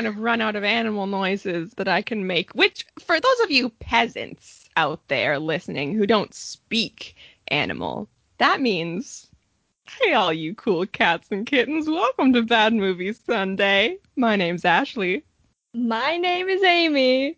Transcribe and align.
kind 0.00 0.08
of 0.08 0.18
run 0.18 0.40
out 0.40 0.56
of 0.56 0.64
animal 0.64 1.06
noises 1.06 1.74
that 1.74 1.86
I 1.86 2.00
can 2.00 2.26
make, 2.26 2.52
which 2.52 2.86
for 3.00 3.20
those 3.20 3.40
of 3.40 3.50
you 3.50 3.68
peasants 3.68 4.66
out 4.74 5.06
there 5.08 5.38
listening 5.38 5.92
who 5.94 6.06
don't 6.06 6.32
speak 6.32 7.14
animal, 7.48 8.08
that 8.38 8.62
means 8.62 9.26
Hey 10.00 10.14
all 10.14 10.32
you 10.32 10.54
cool 10.54 10.86
cats 10.86 11.28
and 11.30 11.44
kittens, 11.44 11.86
welcome 11.86 12.32
to 12.32 12.40
Bad 12.40 12.72
Movie 12.72 13.12
Sunday. 13.12 13.98
My 14.16 14.36
name's 14.36 14.64
Ashley. 14.64 15.22
My 15.74 16.16
name 16.16 16.48
is 16.48 16.62
Amy. 16.62 17.36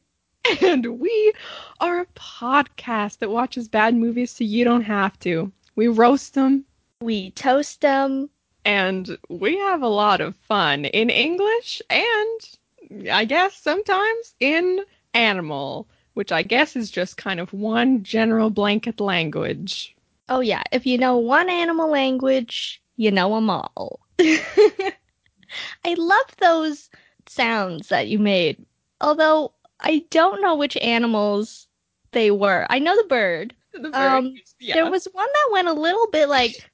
And 0.62 1.00
we 1.00 1.32
are 1.80 2.02
a 2.02 2.06
podcast 2.14 3.18
that 3.18 3.30
watches 3.30 3.66
bad 3.66 3.96
movies 3.96 4.30
so 4.30 4.44
you 4.44 4.64
don't 4.64 4.82
have 4.82 5.18
to. 5.20 5.50
We 5.74 5.88
roast 5.88 6.34
them. 6.34 6.64
We 7.00 7.32
toast 7.32 7.80
them 7.80 8.30
and 8.64 9.16
we 9.28 9.58
have 9.58 9.82
a 9.82 9.88
lot 9.88 10.20
of 10.20 10.36
fun 10.36 10.84
in 10.84 11.10
English 11.10 11.82
and 11.90 13.10
I 13.10 13.24
guess 13.24 13.56
sometimes 13.56 14.34
in 14.40 14.80
animal, 15.14 15.86
which 16.14 16.32
I 16.32 16.42
guess 16.42 16.76
is 16.76 16.90
just 16.90 17.16
kind 17.16 17.40
of 17.40 17.52
one 17.52 18.02
general 18.02 18.50
blanket 18.50 19.00
language. 19.00 19.94
Oh, 20.28 20.40
yeah. 20.40 20.62
If 20.72 20.86
you 20.86 20.98
know 20.98 21.16
one 21.16 21.48
animal 21.48 21.90
language, 21.90 22.82
you 22.96 23.10
know 23.10 23.34
them 23.34 23.50
all. 23.50 24.00
I 24.20 25.94
love 25.96 26.36
those 26.38 26.90
sounds 27.26 27.88
that 27.88 28.08
you 28.08 28.18
made, 28.18 28.64
although 29.00 29.52
I 29.80 30.04
don't 30.10 30.40
know 30.40 30.54
which 30.54 30.76
animals 30.78 31.66
they 32.12 32.30
were. 32.30 32.66
I 32.70 32.78
know 32.78 32.96
the 32.96 33.08
bird. 33.08 33.54
The 33.72 33.90
bird 33.90 33.94
um, 33.94 34.34
yeah. 34.60 34.74
There 34.74 34.90
was 34.90 35.08
one 35.12 35.26
that 35.26 35.52
went 35.52 35.68
a 35.68 35.72
little 35.72 36.06
bit 36.08 36.28
like 36.28 36.70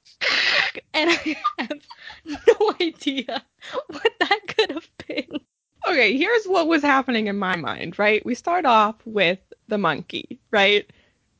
and 0.93 1.09
I 1.09 1.37
have 1.59 1.81
no 2.25 2.73
idea 2.81 3.43
what 3.87 4.13
that 4.19 4.39
could 4.47 4.71
have 4.71 4.89
been. 5.07 5.39
Okay, 5.87 6.17
here's 6.17 6.45
what 6.45 6.67
was 6.67 6.81
happening 6.81 7.27
in 7.27 7.37
my 7.37 7.55
mind, 7.55 7.97
right? 7.97 8.25
We 8.25 8.35
start 8.35 8.65
off 8.65 8.95
with 9.05 9.39
the 9.67 9.77
monkey, 9.77 10.39
right? 10.51 10.89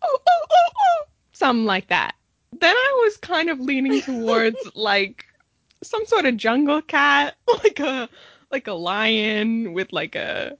Oh, 0.02 0.19
oh, 0.27 0.45
oh, 0.52 0.69
oh, 0.80 1.05
something 1.33 1.66
like 1.66 1.88
that. 1.89 2.16
Then 2.59 2.75
I 2.75 3.02
was 3.03 3.17
kind 3.17 3.49
of 3.49 3.59
leaning 3.59 4.02
towards 4.03 4.58
like 4.75 5.25
some 5.83 6.05
sort 6.05 6.25
of 6.25 6.38
jungle 6.38 6.81
cat, 6.81 7.36
like 7.64 7.80
a 7.80 8.09
like 8.52 8.67
a 8.67 8.73
lion 8.73 9.73
with 9.73 9.91
like 9.93 10.16
a 10.16 10.58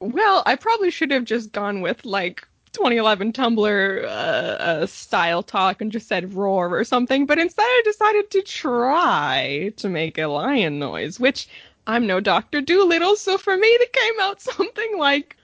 well, 0.00 0.42
I 0.46 0.56
probably 0.56 0.90
should 0.90 1.10
have 1.10 1.24
just 1.24 1.52
gone 1.52 1.82
with 1.82 2.04
like 2.04 2.46
2011 2.72 3.32
Tumblr 3.32 4.04
uh, 4.04 4.06
uh, 4.06 4.86
style 4.86 5.42
talk 5.42 5.80
and 5.80 5.90
just 5.90 6.06
said 6.08 6.34
roar 6.34 6.76
or 6.76 6.84
something, 6.84 7.26
but 7.26 7.38
instead 7.38 7.64
I 7.64 7.82
decided 7.84 8.30
to 8.30 8.42
try 8.42 9.72
to 9.76 9.88
make 9.88 10.18
a 10.18 10.26
lion 10.26 10.78
noise, 10.78 11.18
which 11.18 11.48
I'm 11.86 12.06
no 12.06 12.20
Doctor 12.20 12.60
Dolittle, 12.60 13.16
so 13.16 13.38
for 13.38 13.56
me 13.56 13.66
it 13.66 13.92
came 13.92 14.20
out 14.20 14.40
something 14.40 14.98
like. 14.98 15.36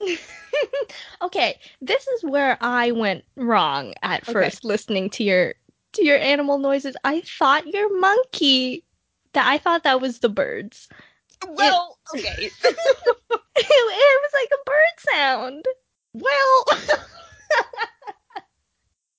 okay, 1.22 1.58
this 1.80 2.06
is 2.08 2.24
where 2.24 2.56
I 2.60 2.92
went 2.92 3.24
wrong 3.36 3.94
at 4.02 4.24
first 4.24 4.64
okay. 4.64 4.68
listening 4.68 5.10
to 5.10 5.24
your 5.24 5.54
to 5.92 6.04
your 6.04 6.18
animal 6.18 6.58
noises. 6.58 6.96
I 7.04 7.22
thought 7.38 7.66
your 7.66 8.00
monkey 8.00 8.84
that 9.34 9.46
I 9.46 9.58
thought 9.58 9.84
that 9.84 10.00
was 10.00 10.18
the 10.18 10.28
birds. 10.28 10.88
Well, 11.48 11.98
it, 12.14 12.18
okay. 12.18 12.44
it, 12.64 12.74
it 13.56 14.20
was 14.22 14.32
like 14.34 14.50
a 14.52 14.64
bird 14.66 14.96
sound. 14.98 15.64
Well, 16.14 16.64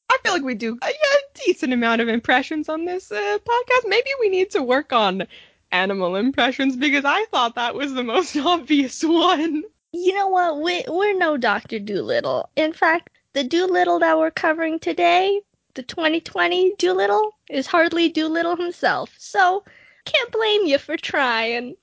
I 0.10 0.18
feel 0.24 0.34
like 0.34 0.44
we 0.44 0.56
do 0.56 0.78
a, 0.82 0.88
a, 0.88 1.18
decent 1.46 1.74
amount 1.74 2.02
of 2.02 2.08
impressions 2.08 2.70
on 2.70 2.86
this 2.86 3.12
uh, 3.12 3.38
podcast. 3.40 3.88
Maybe 3.88 4.10
we 4.20 4.30
need 4.30 4.52
to 4.52 4.62
work 4.62 4.94
on 4.94 5.28
animal 5.72 6.16
impressions 6.16 6.76
because 6.76 7.04
I 7.04 7.26
thought 7.32 7.56
that 7.56 7.74
was 7.76 7.94
the 7.94 8.04
most 8.04 8.38
obvious 8.38 9.04
one. 9.04 9.64
You 9.92 10.14
know 10.14 10.28
what? 10.28 10.62
We, 10.62 10.84
we're 10.88 11.18
no 11.18 11.38
Dr. 11.38 11.80
Dolittle. 11.80 12.50
In 12.56 12.74
fact, 12.74 13.10
the 13.34 13.44
Dolittle 13.44 14.00
that 14.00 14.18
we're 14.18 14.32
covering 14.32 14.80
today, 14.80 15.42
the 15.74 15.84
2020 15.84 16.76
Dolittle, 16.78 17.36
is 17.50 17.68
hardly 17.68 18.10
Dolittle 18.10 18.56
himself. 18.56 19.14
So, 19.18 19.64
can't 20.06 20.32
blame 20.32 20.66
you 20.66 20.78
for 20.78 20.98
trying. 20.98 21.76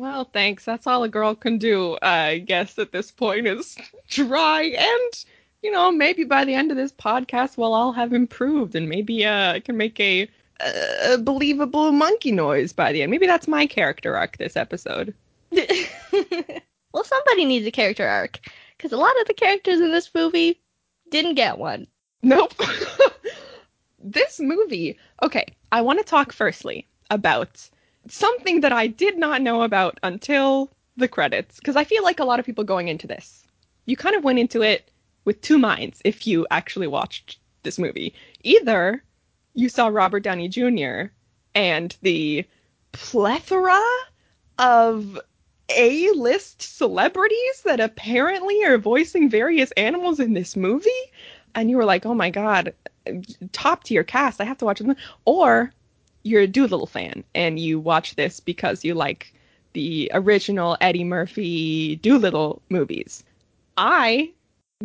Well, 0.00 0.24
thanks. 0.24 0.64
That's 0.64 0.86
all 0.86 1.02
a 1.02 1.10
girl 1.10 1.34
can 1.34 1.58
do, 1.58 1.98
I 2.00 2.38
guess, 2.38 2.78
at 2.78 2.90
this 2.90 3.10
point 3.10 3.46
is 3.46 3.76
try. 4.08 4.62
And, 4.62 5.24
you 5.62 5.70
know, 5.70 5.92
maybe 5.92 6.24
by 6.24 6.46
the 6.46 6.54
end 6.54 6.70
of 6.70 6.78
this 6.78 6.90
podcast, 6.90 7.58
we'll 7.58 7.74
all 7.74 7.92
have 7.92 8.14
improved 8.14 8.74
and 8.74 8.88
maybe 8.88 9.26
uh, 9.26 9.52
I 9.52 9.60
can 9.60 9.76
make 9.76 10.00
a, 10.00 10.26
a 11.04 11.18
believable 11.18 11.92
monkey 11.92 12.32
noise 12.32 12.72
by 12.72 12.92
the 12.92 13.02
end. 13.02 13.10
Maybe 13.10 13.26
that's 13.26 13.46
my 13.46 13.66
character 13.66 14.16
arc 14.16 14.38
this 14.38 14.56
episode. 14.56 15.12
well, 15.52 17.04
somebody 17.04 17.44
needs 17.44 17.66
a 17.66 17.70
character 17.70 18.08
arc 18.08 18.40
because 18.78 18.92
a 18.92 18.96
lot 18.96 19.20
of 19.20 19.26
the 19.26 19.34
characters 19.34 19.82
in 19.82 19.92
this 19.92 20.14
movie 20.14 20.58
didn't 21.10 21.34
get 21.34 21.58
one. 21.58 21.86
Nope. 22.22 22.54
this 24.02 24.40
movie, 24.40 24.98
okay, 25.22 25.44
I 25.70 25.82
want 25.82 25.98
to 25.98 26.06
talk 26.06 26.32
firstly 26.32 26.88
about 27.10 27.68
something 28.10 28.60
that 28.60 28.72
I 28.72 28.86
did 28.86 29.18
not 29.18 29.42
know 29.42 29.62
about 29.62 29.98
until 30.02 30.70
the 30.96 31.08
credits, 31.08 31.58
because 31.58 31.76
I 31.76 31.84
feel 31.84 32.02
like 32.02 32.20
a 32.20 32.24
lot 32.24 32.40
of 32.40 32.46
people 32.46 32.64
going 32.64 32.88
into 32.88 33.06
this, 33.06 33.46
you 33.86 33.96
kind 33.96 34.14
of 34.16 34.24
went 34.24 34.38
into 34.38 34.62
it 34.62 34.90
with 35.24 35.40
two 35.40 35.58
minds 35.58 36.00
if 36.04 36.26
you 36.26 36.46
actually 36.50 36.86
watched 36.86 37.38
this 37.62 37.78
movie. 37.78 38.14
Either 38.42 39.02
you 39.54 39.68
saw 39.68 39.88
Robert 39.88 40.20
Downey 40.20 40.48
Jr. 40.48 41.12
and 41.54 41.96
the 42.02 42.44
plethora 42.92 43.80
of 44.58 45.18
A-list 45.76 46.62
celebrities 46.62 47.62
that 47.64 47.80
apparently 47.80 48.64
are 48.64 48.78
voicing 48.78 49.30
various 49.30 49.70
animals 49.72 50.20
in 50.20 50.34
this 50.34 50.56
movie, 50.56 50.90
and 51.54 51.70
you 51.70 51.76
were 51.76 51.84
like, 51.84 52.04
"Oh 52.06 52.14
my 52.14 52.30
god, 52.30 52.74
top 53.52 53.84
tier 53.84 54.04
cast! 54.04 54.40
I 54.40 54.44
have 54.44 54.58
to 54.58 54.64
watch 54.64 54.80
it." 54.80 54.96
Or 55.24 55.72
you're 56.22 56.42
a 56.42 56.46
Dolittle 56.46 56.86
fan 56.86 57.24
and 57.34 57.58
you 57.58 57.78
watch 57.78 58.16
this 58.16 58.40
because 58.40 58.84
you 58.84 58.94
like 58.94 59.32
the 59.72 60.10
original 60.14 60.76
Eddie 60.80 61.04
Murphy 61.04 61.96
Dolittle 61.96 62.60
movies. 62.68 63.24
I 63.76 64.30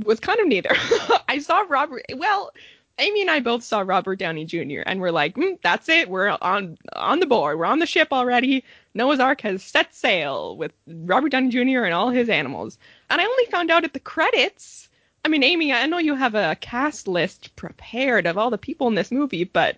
was 0.04 0.20
kind 0.20 0.40
of 0.40 0.48
neither. 0.48 0.72
I 1.28 1.40
saw 1.40 1.66
Robert. 1.68 2.04
Well, 2.16 2.52
Amy 2.98 3.22
and 3.22 3.32
I 3.32 3.42
both 3.42 3.64
saw 3.64 3.82
Robert 3.82 4.20
Downey 4.20 4.46
Jr. 4.46 4.82
and 4.86 5.02
we're 5.02 5.12
like, 5.12 5.36
mm, 5.36 5.58
that's 5.62 5.90
it. 5.90 6.10
We're 6.10 6.38
on 6.42 6.78
on 6.94 7.20
the 7.20 7.26
board. 7.26 7.60
We're 7.60 7.66
on 7.66 7.80
the 7.80 7.86
ship 7.86 8.10
already. 8.12 8.64
Noah's 8.94 9.20
Ark 9.20 9.42
has 9.42 9.62
set 9.64 9.94
sail 9.94 10.56
with 10.56 10.72
Robert 10.88 11.30
Downey 11.30 11.50
Jr. 11.50 11.84
and 11.84 11.94
all 11.94 12.10
his 12.10 12.30
animals. 12.30 12.78
And 13.10 13.20
I 13.20 13.26
only 13.26 13.46
found 13.46 13.70
out 13.70 13.84
at 13.84 13.94
the 13.94 14.00
credits. 14.00 14.88
I 15.26 15.28
mean, 15.28 15.44
Amy, 15.44 15.74
I 15.74 15.88
know 15.88 15.98
you 15.98 16.16
have 16.16 16.36
a 16.36 16.56
cast 16.62 17.08
list 17.08 17.56
prepared 17.56 18.28
of 18.28 18.38
all 18.38 18.50
the 18.50 18.58
people 18.58 18.88
in 18.88 18.96
this 18.96 19.12
movie, 19.12 19.44
but 19.44 19.78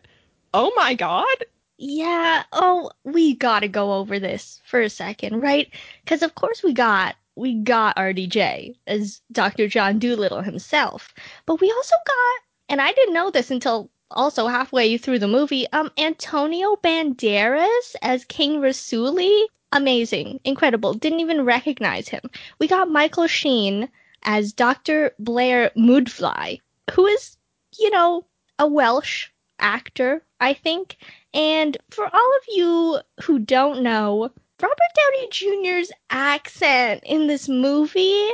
oh 0.54 0.72
my 0.76 0.94
god. 0.94 1.46
Yeah, 1.78 2.44
oh, 2.54 2.92
we 3.04 3.36
gotta 3.36 3.68
go 3.68 3.94
over 3.94 4.20
this 4.20 4.62
for 4.66 4.82
a 4.82 4.90
second, 4.90 5.42
right? 5.42 5.72
Because 6.04 6.24
of 6.24 6.36
course 6.36 6.64
we 6.64 6.74
got 6.74 7.16
we 7.36 7.54
got 7.54 7.96
RDJ 7.98 8.76
as 8.88 9.22
Dr. 9.32 9.68
John 9.68 10.00
Dolittle 10.00 10.42
himself, 10.42 11.14
but 11.46 11.62
we 11.62 11.72
also 11.72 11.96
got, 12.06 12.42
and 12.68 12.82
I 12.82 12.92
didn't 12.94 13.14
know 13.14 13.30
this 13.30 13.52
until 13.52 13.92
also 14.12 14.48
halfway 14.48 14.98
through 14.98 15.20
the 15.20 15.28
movie, 15.28 15.68
um, 15.72 15.92
Antonio 15.98 16.78
Banderas 16.78 17.96
as 18.02 18.26
King 18.26 18.60
Rassouli. 18.60 19.46
Amazing, 19.72 20.40
incredible. 20.46 20.94
Didn't 20.94 21.20
even 21.20 21.46
recognize 21.46 22.08
him. 22.08 22.22
We 22.58 22.68
got 22.68 22.90
Michael 22.90 23.28
Sheen 23.28 23.90
as 24.24 24.54
Dr. 24.54 25.14
Blair 25.20 25.72
Müdfly, 25.78 26.62
who 26.92 27.06
is, 27.06 27.38
you 27.78 27.92
know, 27.92 28.26
a 28.58 28.66
Welsh 28.66 29.28
actor, 29.60 30.24
I 30.40 30.54
think. 30.54 30.98
And 31.34 31.78
for 31.90 32.06
all 32.06 32.38
of 32.38 32.44
you 32.48 33.00
who 33.24 33.40
don't 33.40 33.82
know, 33.82 34.32
Robert 34.62 34.78
Downey 34.96 35.30
Jr.'s 35.30 35.92
accent 36.10 37.04
in 37.06 37.28
this 37.28 37.48
movie 37.48 38.28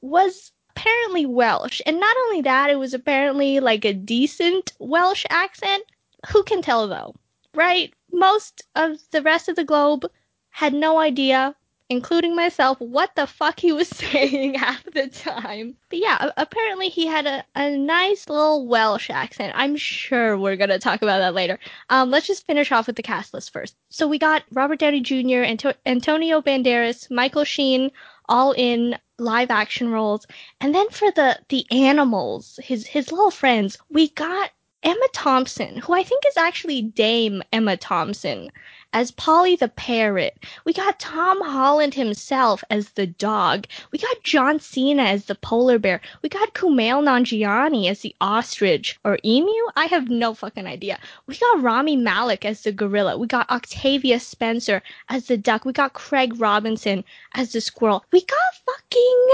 was 0.00 0.52
apparently 0.70 1.26
Welsh. 1.26 1.80
And 1.86 1.98
not 1.98 2.16
only 2.26 2.42
that, 2.42 2.70
it 2.70 2.78
was 2.78 2.94
apparently 2.94 3.60
like 3.60 3.84
a 3.84 3.92
decent 3.92 4.72
Welsh 4.78 5.24
accent. 5.30 5.84
Who 6.30 6.42
can 6.42 6.62
tell 6.62 6.88
though? 6.88 7.14
Right? 7.54 7.92
Most 8.12 8.62
of 8.74 8.98
the 9.10 9.22
rest 9.22 9.48
of 9.48 9.56
the 9.56 9.64
globe 9.64 10.10
had 10.50 10.72
no 10.74 10.98
idea 10.98 11.54
including 11.90 12.36
myself, 12.36 12.78
what 12.80 13.14
the 13.14 13.26
fuck 13.26 13.58
he 13.58 13.72
was 13.72 13.88
saying 13.88 14.54
half 14.54 14.84
the 14.84 15.08
time. 15.08 15.76
But 15.88 15.98
yeah, 16.00 16.30
apparently 16.36 16.88
he 16.88 17.06
had 17.06 17.26
a, 17.26 17.44
a 17.54 17.76
nice 17.76 18.28
little 18.28 18.66
Welsh 18.66 19.10
accent. 19.10 19.52
I'm 19.56 19.76
sure 19.76 20.36
we're 20.36 20.56
going 20.56 20.70
to 20.70 20.78
talk 20.78 21.02
about 21.02 21.18
that 21.18 21.34
later. 21.34 21.58
Um, 21.90 22.10
let's 22.10 22.26
just 22.26 22.46
finish 22.46 22.72
off 22.72 22.86
with 22.86 22.96
the 22.96 23.02
cast 23.02 23.32
list 23.32 23.52
first. 23.52 23.76
So 23.88 24.06
we 24.06 24.18
got 24.18 24.44
Robert 24.52 24.78
Downey 24.78 25.00
Jr., 25.00 25.42
Anto- 25.42 25.74
Antonio 25.86 26.42
Banderas, 26.42 27.10
Michael 27.10 27.44
Sheen, 27.44 27.90
all 28.28 28.52
in 28.52 28.98
live 29.18 29.50
action 29.50 29.90
roles. 29.90 30.26
And 30.60 30.74
then 30.74 30.88
for 30.90 31.10
the, 31.10 31.38
the 31.48 31.66
animals, 31.70 32.60
his, 32.62 32.86
his 32.86 33.10
little 33.10 33.30
friends, 33.30 33.78
we 33.90 34.08
got 34.10 34.50
Emma 34.82 35.06
Thompson, 35.12 35.76
who 35.78 35.92
I 35.92 36.04
think 36.04 36.22
is 36.28 36.36
actually 36.36 36.82
Dame 36.82 37.42
Emma 37.52 37.76
Thompson, 37.76 38.50
as 38.92 39.10
Polly 39.10 39.54
the 39.54 39.68
parrot. 39.68 40.38
We 40.64 40.72
got 40.72 40.98
Tom 40.98 41.40
Holland 41.42 41.94
himself 41.94 42.64
as 42.70 42.90
the 42.90 43.06
dog. 43.06 43.66
We 43.92 43.98
got 43.98 44.22
John 44.22 44.60
Cena 44.60 45.02
as 45.02 45.26
the 45.26 45.34
polar 45.34 45.78
bear. 45.78 46.00
We 46.22 46.28
got 46.28 46.54
Kumail 46.54 47.02
Nanjiani 47.02 47.90
as 47.90 48.00
the 48.00 48.14
ostrich 48.20 48.98
or 49.04 49.18
emu. 49.24 49.52
I 49.76 49.86
have 49.86 50.08
no 50.08 50.32
fucking 50.34 50.66
idea. 50.66 50.98
We 51.26 51.36
got 51.36 51.62
Rami 51.62 51.96
Malek 51.96 52.44
as 52.44 52.62
the 52.62 52.72
gorilla. 52.72 53.18
We 53.18 53.26
got 53.26 53.50
Octavia 53.50 54.20
Spencer 54.20 54.82
as 55.08 55.26
the 55.26 55.36
duck. 55.36 55.64
We 55.64 55.72
got 55.72 55.92
Craig 55.92 56.40
Robinson 56.40 57.04
as 57.34 57.52
the 57.52 57.60
squirrel. 57.60 58.04
We 58.10 58.22
got 58.22 58.38
fucking 58.66 59.28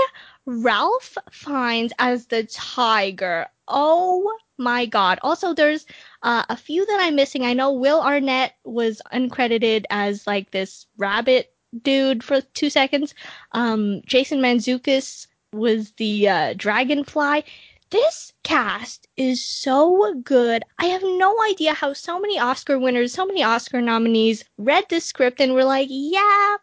Ralph 0.46 1.16
Fiennes 1.30 1.92
as 1.98 2.26
the 2.26 2.44
tiger. 2.44 3.46
Oh 3.66 4.36
my 4.58 4.86
god. 4.86 5.18
Also, 5.22 5.54
there's 5.54 5.86
uh, 6.22 6.44
a 6.48 6.56
few 6.56 6.84
that 6.86 6.98
I'm 7.00 7.16
missing. 7.16 7.44
I 7.44 7.54
know 7.54 7.72
Will 7.72 8.00
Arnett 8.00 8.54
was 8.64 9.00
uncredited 9.12 9.84
as 9.90 10.26
like 10.26 10.50
this 10.50 10.86
rabbit 10.96 11.52
dude 11.82 12.22
for 12.22 12.40
two 12.40 12.70
seconds. 12.70 13.14
Um, 13.52 14.02
Jason 14.06 14.40
Mantzoukas 14.40 15.26
was 15.52 15.92
the 15.92 16.28
uh, 16.28 16.54
dragonfly. 16.56 17.44
This 17.90 18.32
cast 18.42 19.06
is 19.16 19.44
so 19.44 20.14
good. 20.24 20.64
I 20.78 20.86
have 20.86 21.02
no 21.02 21.34
idea 21.42 21.74
how 21.74 21.92
so 21.92 22.18
many 22.18 22.38
Oscar 22.38 22.78
winners, 22.78 23.12
so 23.12 23.24
many 23.24 23.42
Oscar 23.42 23.80
nominees 23.80 24.44
read 24.58 24.84
this 24.88 25.04
script 25.04 25.40
and 25.40 25.54
were 25.54 25.64
like, 25.64 25.88
yeah, 25.90 26.56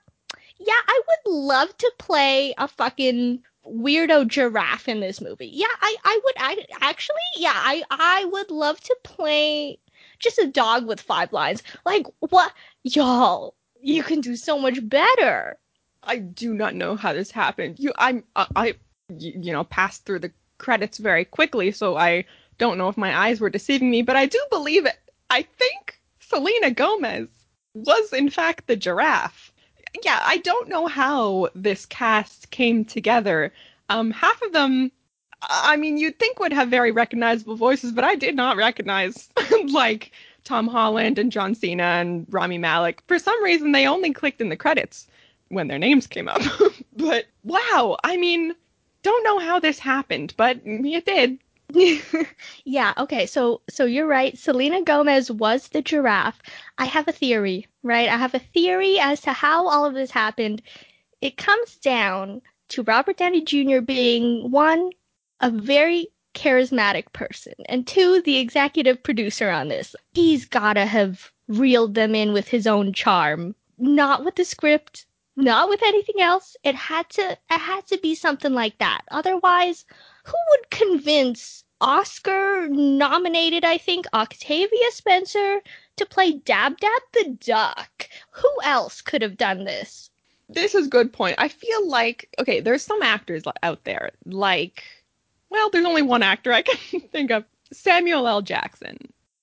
yeah, 0.59 0.81
I 0.87 1.01
would 1.07 1.33
love 1.33 1.77
to 1.77 1.91
play 1.97 2.53
a 2.57 2.67
fucking 2.67 3.43
weirdo 3.65 4.27
giraffe 4.27 4.87
in 4.87 4.99
this 4.99 5.21
movie. 5.21 5.49
Yeah, 5.51 5.67
I, 5.81 5.95
I 6.03 6.19
would 6.23 6.35
I, 6.37 6.65
actually, 6.81 7.17
yeah, 7.37 7.53
I, 7.53 7.83
I 7.89 8.25
would 8.25 8.51
love 8.51 8.79
to 8.81 8.97
play 9.03 9.79
just 10.19 10.39
a 10.39 10.47
dog 10.47 10.87
with 10.87 11.01
five 11.01 11.33
lines. 11.33 11.63
Like, 11.85 12.05
what? 12.19 12.53
Y'all, 12.83 13.55
you 13.81 14.03
can 14.03 14.21
do 14.21 14.35
so 14.35 14.59
much 14.59 14.87
better. 14.87 15.57
I 16.03 16.17
do 16.17 16.53
not 16.53 16.75
know 16.75 16.95
how 16.95 17.13
this 17.13 17.31
happened. 17.31 17.79
You, 17.79 17.93
I'm, 17.97 18.23
uh, 18.35 18.47
I, 18.55 18.75
you 19.17 19.51
know, 19.51 19.63
passed 19.63 20.05
through 20.05 20.19
the 20.19 20.31
credits 20.57 20.97
very 20.97 21.25
quickly, 21.25 21.71
so 21.71 21.97
I 21.97 22.25
don't 22.57 22.77
know 22.77 22.89
if 22.89 22.97
my 22.97 23.15
eyes 23.15 23.39
were 23.39 23.49
deceiving 23.49 23.91
me, 23.91 24.01
but 24.01 24.15
I 24.15 24.25
do 24.25 24.39
believe 24.49 24.85
it. 24.85 24.97
I 25.29 25.43
think 25.43 25.99
Selena 26.19 26.71
Gomez 26.71 27.27
was 27.73 28.13
in 28.13 28.29
fact 28.29 28.67
the 28.67 28.75
giraffe 28.75 29.50
yeah, 30.03 30.21
I 30.23 30.38
don't 30.38 30.69
know 30.69 30.88
how 30.88 31.49
this 31.55 31.85
cast 31.85 32.49
came 32.51 32.85
together. 32.85 33.51
Um, 33.89 34.11
half 34.11 34.41
of 34.41 34.53
them, 34.53 34.91
I 35.41 35.75
mean, 35.75 35.97
you'd 35.97 36.19
think 36.19 36.39
would 36.39 36.53
have 36.53 36.69
very 36.69 36.91
recognizable 36.91 37.55
voices, 37.55 37.91
but 37.91 38.03
I 38.03 38.15
did 38.15 38.35
not 38.35 38.57
recognize 38.57 39.29
like 39.67 40.11
Tom 40.43 40.67
Holland 40.67 41.19
and 41.19 41.31
John 41.31 41.55
Cena 41.55 41.83
and 41.83 42.25
Rami 42.29 42.57
Malek. 42.57 43.03
For 43.07 43.19
some 43.19 43.43
reason, 43.43 43.71
they 43.71 43.88
only 43.88 44.13
clicked 44.13 44.41
in 44.41 44.49
the 44.49 44.55
credits 44.55 45.07
when 45.49 45.67
their 45.67 45.79
names 45.79 46.07
came 46.07 46.27
up. 46.27 46.41
but 46.95 47.25
wow, 47.43 47.97
I 48.03 48.17
mean, 48.17 48.53
don't 49.03 49.23
know 49.23 49.39
how 49.39 49.59
this 49.59 49.79
happened, 49.79 50.33
but 50.38 50.59
it 50.65 51.05
did. 51.05 51.39
yeah, 52.65 52.94
okay. 52.97 53.25
So 53.25 53.62
so 53.69 53.85
you're 53.85 54.07
right. 54.07 54.38
Selena 54.38 54.81
Gomez 54.81 55.31
was 55.31 55.69
the 55.69 55.81
giraffe. 55.81 56.41
I 56.77 56.85
have 56.85 57.07
a 57.07 57.13
theory, 57.13 57.68
right? 57.83 58.09
I 58.09 58.18
have 58.18 58.33
a 58.33 58.39
theory 58.39 59.00
as 59.00 59.21
to 59.21 59.31
how 59.33 59.68
all 59.68 59.85
of 59.85 59.94
this 59.94 60.12
happened. 60.12 60.62
It 61.21 61.38
comes 61.38 61.75
down 61.75 62.41
to 62.69 62.83
Robert 62.83 63.18
Downey 63.18 63.41
Jr. 63.41 63.79
being 63.81 64.50
one 64.51 64.91
a 65.39 65.51
very 65.51 66.07
charismatic 66.33 67.12
person 67.13 67.53
and 67.68 67.85
two 67.85 68.21
the 68.21 68.38
executive 68.38 69.03
producer 69.03 69.50
on 69.50 69.67
this. 69.67 69.95
He's 70.13 70.45
got 70.45 70.74
to 70.74 70.85
have 70.85 71.31
reeled 71.47 71.95
them 71.95 72.15
in 72.15 72.33
with 72.33 72.47
his 72.47 72.67
own 72.67 72.94
charm, 72.94 73.56
not 73.77 74.24
with 74.24 74.35
the 74.35 74.45
script, 74.45 75.06
not 75.35 75.69
with 75.69 75.81
anything 75.83 76.21
else. 76.21 76.56
It 76.63 76.75
had 76.75 77.09
to 77.12 77.31
it 77.31 77.59
had 77.59 77.88
to 77.88 77.97
be 77.97 78.15
something 78.15 78.53
like 78.53 78.77
that. 78.77 79.01
Otherwise, 79.12 79.85
who 80.23 80.38
would 80.51 80.69
convince 80.69 81.63
Oscar 81.79 82.68
nominated, 82.69 83.65
I 83.65 83.77
think, 83.77 84.06
Octavia 84.13 84.91
Spencer 84.91 85.62
to 85.97 86.06
play 86.06 86.33
Dab 86.33 86.79
Dab 86.79 87.01
the 87.13 87.38
Duck? 87.45 88.07
Who 88.31 88.50
else 88.63 89.01
could 89.01 89.21
have 89.21 89.38
done 89.38 89.63
this? 89.63 90.09
This 90.50 90.75
is 90.75 90.88
a 90.88 90.89
good 90.89 91.13
point. 91.13 91.35
I 91.38 91.47
feel 91.47 91.88
like, 91.88 92.29
okay, 92.38 92.59
there's 92.59 92.83
some 92.83 93.01
actors 93.01 93.44
out 93.63 93.83
there, 93.83 94.12
like, 94.25 94.83
well, 95.50 95.69
there's 95.69 95.85
only 95.85 96.01
one 96.01 96.24
actor 96.24 96.51
I 96.51 96.62
can 96.63 97.01
think 97.01 97.31
of 97.31 97.45
Samuel 97.71 98.27
L. 98.27 98.41
Jackson. 98.41 98.97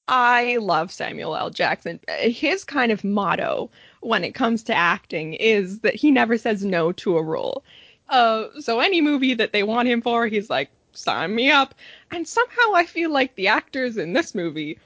I 0.09 0.57
love 0.57 0.91
Samuel 0.91 1.37
L. 1.37 1.51
Jackson. 1.51 2.01
His 2.21 2.65
kind 2.65 2.91
of 2.91 3.05
motto 3.05 3.71
when 4.01 4.25
it 4.25 4.35
comes 4.35 4.63
to 4.65 4.75
acting 4.75 5.35
is 5.35 5.81
that 5.81 5.95
he 5.95 6.11
never 6.11 6.39
says 6.39 6.65
no 6.65 6.93
to 6.93 7.19
a 7.19 7.23
role. 7.23 7.63
Uh, 8.09 8.49
so 8.61 8.81
any 8.81 9.01
movie 9.01 9.35
that 9.35 9.53
they 9.53 9.63
want 9.63 9.89
him 9.89 10.01
for, 10.01 10.27
he's 10.27 10.51
like, 10.51 10.71
sign 10.93 11.35
me 11.35 11.51
up. 11.51 11.75
And 12.11 12.27
somehow 12.27 12.75
I 12.75 12.85
feel 12.85 13.11
like 13.11 13.35
the 13.35 13.49
actors 13.49 13.97
in 13.97 14.13
this 14.13 14.35
movie 14.35 14.79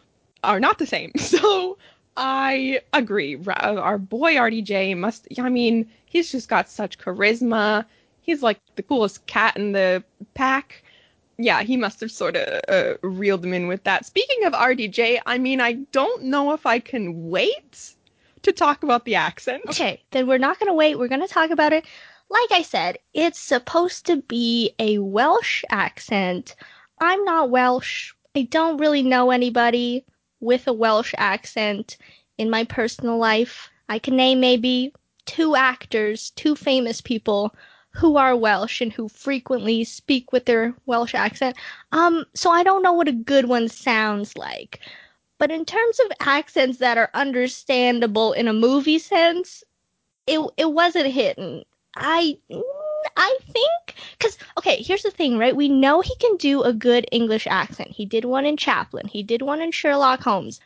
are 0.45 0.61
not 0.61 0.79
the 0.79 0.87
same. 0.87 1.13
So 1.19 1.79
I 2.17 2.81
agree. 2.93 3.39
Our 3.47 3.97
boy 3.97 4.35
RDJ 4.35 4.97
must, 4.99 5.27
I 5.39 5.49
mean, 5.49 5.91
he's 6.05 6.31
just 6.31 6.49
got 6.49 6.69
such 6.69 6.99
charisma. 6.99 7.87
He's 8.21 8.43
like 8.43 8.61
the 8.77 8.83
coolest 8.83 9.25
cat 9.27 9.57
in 9.57 9.73
the 9.73 10.05
pack. 10.35 10.83
Yeah, 11.39 11.63
he 11.63 11.79
must 11.79 12.01
have 12.01 12.11
sort 12.11 12.37
of 12.37 12.61
uh, 12.69 12.99
reeled 13.03 13.45
him 13.45 13.55
in 13.55 13.67
with 13.67 13.83
that. 13.85 14.05
Speaking 14.05 14.45
of 14.45 14.53
RDJ, 14.53 15.21
I 15.25 15.39
mean, 15.39 15.61
I 15.61 15.73
don't 15.93 16.25
know 16.25 16.53
if 16.53 16.67
I 16.67 16.79
can 16.79 17.31
wait 17.31 17.95
to 18.43 18.53
talk 18.53 18.83
about 18.83 19.07
the 19.07 19.15
accent. 19.15 19.63
Okay, 19.69 20.03
then 20.11 20.27
we're 20.27 20.39
not 20.39 20.59
going 20.61 20.69
to 20.69 20.75
wait. 20.75 20.99
We're 20.99 21.09
going 21.09 21.23
to 21.23 21.29
talk 21.29 21.51
about 21.51 21.73
it 21.73 21.87
like 22.33 22.51
I 22.51 22.63
said, 22.63 22.99
it's 23.13 23.39
supposed 23.39 24.07
to 24.07 24.17
be 24.17 24.75
a 24.79 24.99
Welsh 24.99 25.65
accent. 25.71 26.57
I'm 27.01 27.23
not 27.25 27.51
Welsh. 27.51 28.15
I 28.35 28.43
don't 28.43 28.79
really 28.79 29.03
know 29.03 29.31
anybody 29.31 30.05
with 30.41 30.67
a 30.67 30.73
Welsh 30.73 31.15
accent 31.19 31.99
in 32.39 32.49
my 32.49 32.65
personal 32.65 33.19
life. 33.19 33.69
I 33.91 33.99
can 33.99 34.17
name 34.17 34.41
maybe 34.41 34.95
two 35.27 35.55
actors, 35.57 36.31
two 36.31 36.57
famous 36.57 37.01
people 37.03 37.55
who 37.91 38.17
are 38.17 38.35
Welsh 38.35 38.81
and 38.81 38.93
who 38.93 39.09
frequently 39.09 39.85
speak 39.85 40.33
with 40.33 40.47
their 40.47 40.75
Welsh 40.87 41.15
accent. 41.15 41.57
Um, 41.93 42.25
so 42.35 42.51
I 42.51 42.63
don't 42.63 42.83
know 42.83 42.95
what 42.95 43.09
a 43.09 43.13
good 43.13 43.47
one 43.47 43.69
sounds 43.69 44.37
like. 44.39 44.81
But 45.39 45.51
in 45.51 45.67
terms 45.67 46.01
of 46.01 46.13
accents 46.21 46.79
that 46.79 46.97
are 46.97 47.11
understandable 47.13 48.33
in 48.33 48.49
a 48.49 48.53
movie 48.55 48.99
sense, 48.99 49.63
it 50.27 50.41
it 50.57 50.73
wasn't 50.73 51.09
hitting. 51.09 51.65
I 51.95 52.39
I 53.17 53.39
think 53.47 53.95
because 54.19 54.39
okay, 54.59 54.83
here's 54.83 55.03
the 55.03 55.11
thing, 55.11 55.39
right? 55.39 55.55
We 55.55 55.69
know 55.69 56.01
he 56.01 56.15
can 56.17 56.37
do 56.37 56.63
a 56.63 56.73
good 56.73 57.07
English 57.13 57.47
accent. 57.47 57.91
He 57.91 58.07
did 58.07 58.25
one 58.25 58.47
in 58.47 58.57
Chaplin. 58.57 59.09
He 59.09 59.23
did 59.23 59.43
one 59.43 59.61
in 59.61 59.71
Sherlock 59.71 60.21
Holmes. 60.21 60.61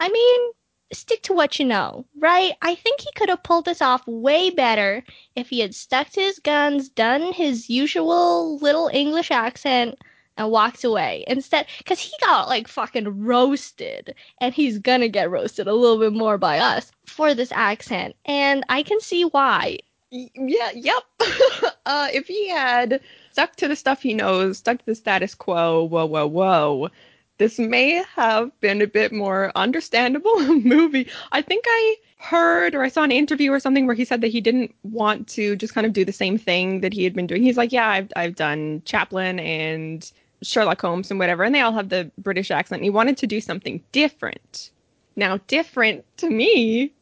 I 0.00 0.08
mean, 0.08 0.52
stick 0.92 1.22
to 1.24 1.32
what 1.32 1.58
you 1.58 1.64
know, 1.64 2.04
right? 2.18 2.54
I 2.62 2.74
think 2.74 3.00
he 3.00 3.12
could 3.14 3.28
have 3.28 3.42
pulled 3.42 3.66
this 3.66 3.82
off 3.82 4.06
way 4.06 4.50
better 4.50 5.04
if 5.36 5.48
he 5.48 5.60
had 5.60 5.74
stuck 5.74 6.10
to 6.10 6.20
his 6.20 6.38
guns, 6.38 6.88
done 6.88 7.32
his 7.32 7.70
usual 7.70 8.58
little 8.58 8.88
English 8.92 9.30
accent, 9.30 9.98
and 10.36 10.50
walked 10.50 10.82
away 10.84 11.24
instead. 11.28 11.66
Because 11.78 12.00
he 12.00 12.12
got 12.20 12.48
like 12.48 12.66
fucking 12.68 13.24
roasted, 13.24 14.14
and 14.40 14.54
he's 14.54 14.78
gonna 14.78 15.08
get 15.08 15.30
roasted 15.30 15.68
a 15.68 15.74
little 15.74 15.98
bit 15.98 16.12
more 16.12 16.38
by 16.38 16.58
us 16.58 16.90
for 17.06 17.34
this 17.34 17.52
accent, 17.52 18.16
and 18.24 18.64
I 18.68 18.82
can 18.82 19.00
see 19.00 19.24
why 19.24 19.78
yeah, 20.10 20.70
yep. 20.74 21.02
uh, 21.86 22.08
if 22.12 22.26
he 22.26 22.48
had 22.48 23.00
stuck 23.32 23.56
to 23.56 23.68
the 23.68 23.76
stuff 23.76 24.02
he 24.02 24.14
knows, 24.14 24.58
stuck 24.58 24.78
to 24.78 24.86
the 24.86 24.94
status 24.94 25.34
quo, 25.34 25.84
whoa, 25.84 26.06
whoa, 26.06 26.26
whoa, 26.26 26.90
this 27.38 27.58
may 27.58 28.02
have 28.14 28.58
been 28.60 28.80
a 28.80 28.86
bit 28.86 29.12
more 29.12 29.50
understandable 29.56 30.38
movie. 30.58 31.08
I 31.32 31.42
think 31.42 31.64
I 31.66 31.96
heard 32.18 32.74
or 32.74 32.82
I 32.82 32.88
saw 32.88 33.02
an 33.02 33.12
interview 33.12 33.52
or 33.52 33.60
something 33.60 33.86
where 33.86 33.96
he 33.96 34.04
said 34.04 34.20
that 34.20 34.28
he 34.28 34.40
didn't 34.40 34.74
want 34.82 35.28
to 35.28 35.56
just 35.56 35.74
kind 35.74 35.86
of 35.86 35.92
do 35.92 36.04
the 36.04 36.12
same 36.12 36.38
thing 36.38 36.80
that 36.80 36.92
he 36.92 37.04
had 37.04 37.14
been 37.14 37.26
doing. 37.26 37.42
He's 37.42 37.56
like, 37.56 37.72
yeah, 37.72 37.88
I've 37.88 38.12
I've 38.16 38.36
done 38.36 38.82
Chaplin 38.84 39.40
and 39.40 40.10
Sherlock 40.42 40.80
Holmes 40.80 41.10
and 41.10 41.18
whatever, 41.18 41.42
and 41.42 41.54
they 41.54 41.60
all 41.60 41.72
have 41.72 41.88
the 41.88 42.10
British 42.18 42.50
accent. 42.50 42.82
He 42.82 42.90
wanted 42.90 43.16
to 43.18 43.26
do 43.26 43.40
something 43.40 43.82
different. 43.92 44.70
Now, 45.16 45.38
different 45.48 46.04
to 46.18 46.30
me, 46.30 46.92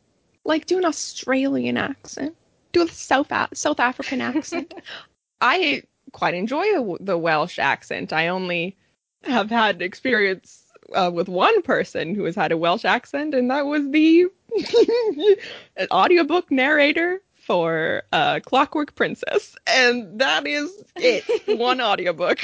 like 0.44 0.66
do 0.66 0.78
an 0.78 0.84
Australian 0.84 1.76
accent 1.76 2.34
do 2.72 2.82
a 2.82 2.88
South 2.88 3.32
South 3.54 3.80
African 3.80 4.20
accent. 4.20 4.74
I 5.40 5.82
quite 6.12 6.34
enjoy 6.34 6.96
the 7.00 7.18
Welsh 7.18 7.58
accent. 7.58 8.12
I 8.12 8.28
only 8.28 8.76
have 9.24 9.50
had 9.50 9.82
experience 9.82 10.64
uh, 10.94 11.10
with 11.12 11.28
one 11.28 11.62
person 11.62 12.14
who 12.14 12.24
has 12.24 12.34
had 12.34 12.52
a 12.52 12.56
Welsh 12.56 12.84
accent, 12.84 13.34
and 13.34 13.50
that 13.50 13.66
was 13.66 13.88
the 13.90 14.26
audiobook 15.90 16.50
narrator 16.50 17.20
for 17.34 18.02
uh, 18.12 18.40
Clockwork 18.40 18.94
Princess, 18.94 19.56
and 19.66 20.20
that 20.20 20.46
is 20.46 20.84
it. 20.96 21.58
one 21.58 21.80
audiobook. 21.90 22.38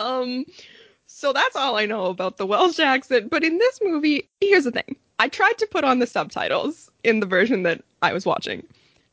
um, 0.00 0.44
So 1.06 1.32
that's 1.32 1.56
all 1.56 1.76
I 1.76 1.86
know 1.86 2.06
about 2.06 2.36
the 2.36 2.46
Welsh 2.46 2.78
accent. 2.78 3.30
But 3.30 3.44
in 3.44 3.58
this 3.58 3.80
movie, 3.82 4.28
here's 4.40 4.64
the 4.64 4.72
thing. 4.72 4.96
I 5.18 5.28
tried 5.28 5.56
to 5.58 5.66
put 5.66 5.84
on 5.84 5.98
the 5.98 6.06
subtitles 6.06 6.90
in 7.04 7.20
the 7.20 7.26
version 7.26 7.62
that 7.62 7.82
I 8.02 8.12
was 8.12 8.26
watching 8.26 8.66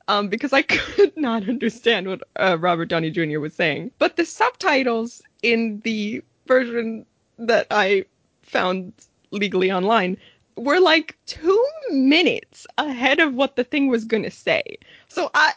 um, 0.07 0.27
because 0.27 0.53
I 0.53 0.61
could 0.61 1.15
not 1.17 1.47
understand 1.49 2.07
what 2.07 2.23
uh, 2.37 2.57
Robert 2.59 2.85
Downey 2.85 3.09
Jr. 3.11 3.39
was 3.39 3.53
saying. 3.53 3.91
But 3.99 4.15
the 4.15 4.25
subtitles 4.25 5.21
in 5.41 5.79
the 5.83 6.23
version 6.47 7.05
that 7.37 7.67
I 7.71 8.05
found 8.43 8.93
legally 9.31 9.71
online 9.71 10.17
were 10.55 10.79
like 10.79 11.17
two 11.25 11.65
minutes 11.91 12.67
ahead 12.77 13.19
of 13.19 13.33
what 13.33 13.55
the 13.55 13.63
thing 13.63 13.87
was 13.87 14.05
going 14.05 14.23
to 14.23 14.31
say. 14.31 14.77
So 15.07 15.31
I 15.33 15.53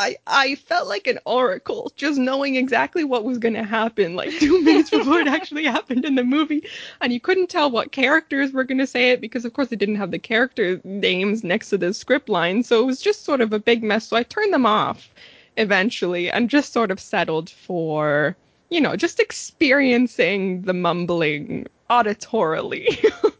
I 0.00 0.16
I 0.26 0.54
felt 0.54 0.88
like 0.88 1.06
an 1.06 1.18
oracle, 1.26 1.92
just 1.94 2.18
knowing 2.18 2.56
exactly 2.56 3.04
what 3.04 3.22
was 3.22 3.36
going 3.36 3.52
to 3.52 3.64
happen, 3.64 4.16
like 4.16 4.30
two 4.38 4.62
minutes 4.64 4.88
before 4.88 5.20
it 5.20 5.28
actually 5.28 5.66
happened 5.66 6.06
in 6.06 6.14
the 6.14 6.24
movie, 6.24 6.66
and 7.02 7.12
you 7.12 7.20
couldn't 7.20 7.50
tell 7.50 7.70
what 7.70 7.92
characters 7.92 8.50
were 8.50 8.64
going 8.64 8.78
to 8.78 8.86
say 8.86 9.10
it 9.10 9.20
because, 9.20 9.44
of 9.44 9.52
course, 9.52 9.68
they 9.68 9.76
didn't 9.76 9.96
have 9.96 10.10
the 10.10 10.18
character 10.18 10.80
names 10.84 11.44
next 11.44 11.68
to 11.68 11.76
the 11.76 11.92
script 11.92 12.30
line, 12.30 12.62
so 12.62 12.80
it 12.80 12.86
was 12.86 13.02
just 13.02 13.24
sort 13.26 13.42
of 13.42 13.52
a 13.52 13.58
big 13.58 13.82
mess. 13.82 14.08
So 14.08 14.16
I 14.16 14.22
turned 14.22 14.54
them 14.54 14.64
off 14.64 15.10
eventually, 15.58 16.30
and 16.30 16.48
just 16.48 16.72
sort 16.72 16.90
of 16.90 16.98
settled 16.98 17.50
for, 17.50 18.34
you 18.70 18.80
know, 18.80 18.96
just 18.96 19.20
experiencing 19.20 20.62
the 20.62 20.72
mumbling 20.72 21.66
auditorily. 21.90 22.86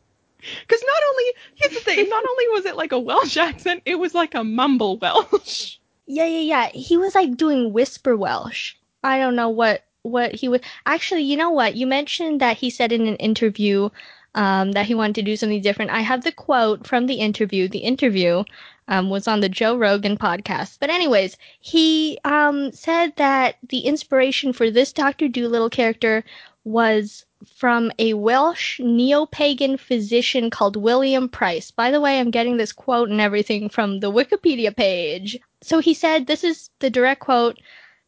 Because 0.67 0.83
not 0.87 1.03
only, 1.11 1.25
here's 1.55 1.75
the 1.75 1.81
thing, 1.81 2.09
not 2.09 2.25
only 2.31 2.49
was 2.49 2.65
it 2.65 2.75
like 2.75 2.93
a 2.93 2.99
Welsh 2.99 3.37
accent, 3.37 3.83
it 3.85 3.97
was 3.97 4.15
like 4.15 4.35
a 4.35 4.43
mumble 4.43 4.97
Welsh. 4.97 5.77
Yeah, 6.13 6.27
yeah, 6.27 6.41
yeah. 6.41 6.69
He 6.73 6.97
was 6.97 7.15
like 7.15 7.37
doing 7.37 7.73
whisper 7.73 8.17
Welsh. 8.17 8.75
I 9.05 9.19
don't 9.19 9.37
know 9.37 9.49
what 9.49 9.85
what 10.03 10.35
he 10.35 10.49
would 10.49 10.65
actually. 10.85 11.23
You 11.23 11.37
know 11.37 11.51
what? 11.51 11.77
You 11.77 11.87
mentioned 11.87 12.41
that 12.41 12.57
he 12.57 12.69
said 12.69 12.91
in 12.91 13.07
an 13.07 13.15
interview 13.17 13.91
um, 14.35 14.73
that 14.73 14.87
he 14.87 14.95
wanted 14.95 15.15
to 15.15 15.23
do 15.23 15.37
something 15.37 15.63
different. 15.63 15.93
I 15.93 16.01
have 16.01 16.25
the 16.25 16.33
quote 16.33 16.85
from 16.85 17.07
the 17.07 17.15
interview. 17.15 17.69
The 17.69 17.79
interview 17.79 18.43
um, 18.89 19.09
was 19.09 19.29
on 19.29 19.39
the 19.39 19.49
Joe 19.49 19.77
Rogan 19.77 20.19
podcast. 20.19 20.79
But 20.81 20.91
anyways, 20.91 21.37
he 21.61 22.19
um, 22.25 22.73
said 22.73 23.15
that 23.17 23.59
the 23.69 23.81
inspiration 23.81 24.53
for 24.53 24.69
this 24.69 24.93
Doctor 24.93 25.29
Dolittle 25.29 25.71
character 25.71 26.25
was 26.65 27.25
from 27.57 27.91
a 27.99 28.15
Welsh 28.15 28.81
neo-pagan 28.81 29.77
physician 29.77 30.51
called 30.51 30.77
William 30.77 31.29
Price. 31.29 31.71
By 31.71 31.91
the 31.91 32.01
way, 32.01 32.19
I'm 32.19 32.31
getting 32.31 32.57
this 32.57 32.73
quote 32.73 33.09
and 33.09 33.21
everything 33.21 33.69
from 33.69 34.01
the 34.01 34.13
Wikipedia 34.13 34.77
page. 34.77 35.39
So 35.63 35.79
he 35.79 35.95
said, 35.95 36.27
this 36.27 36.45
is 36.45 36.71
the 36.81 36.91
direct 36.91 37.21
quote, 37.21 37.59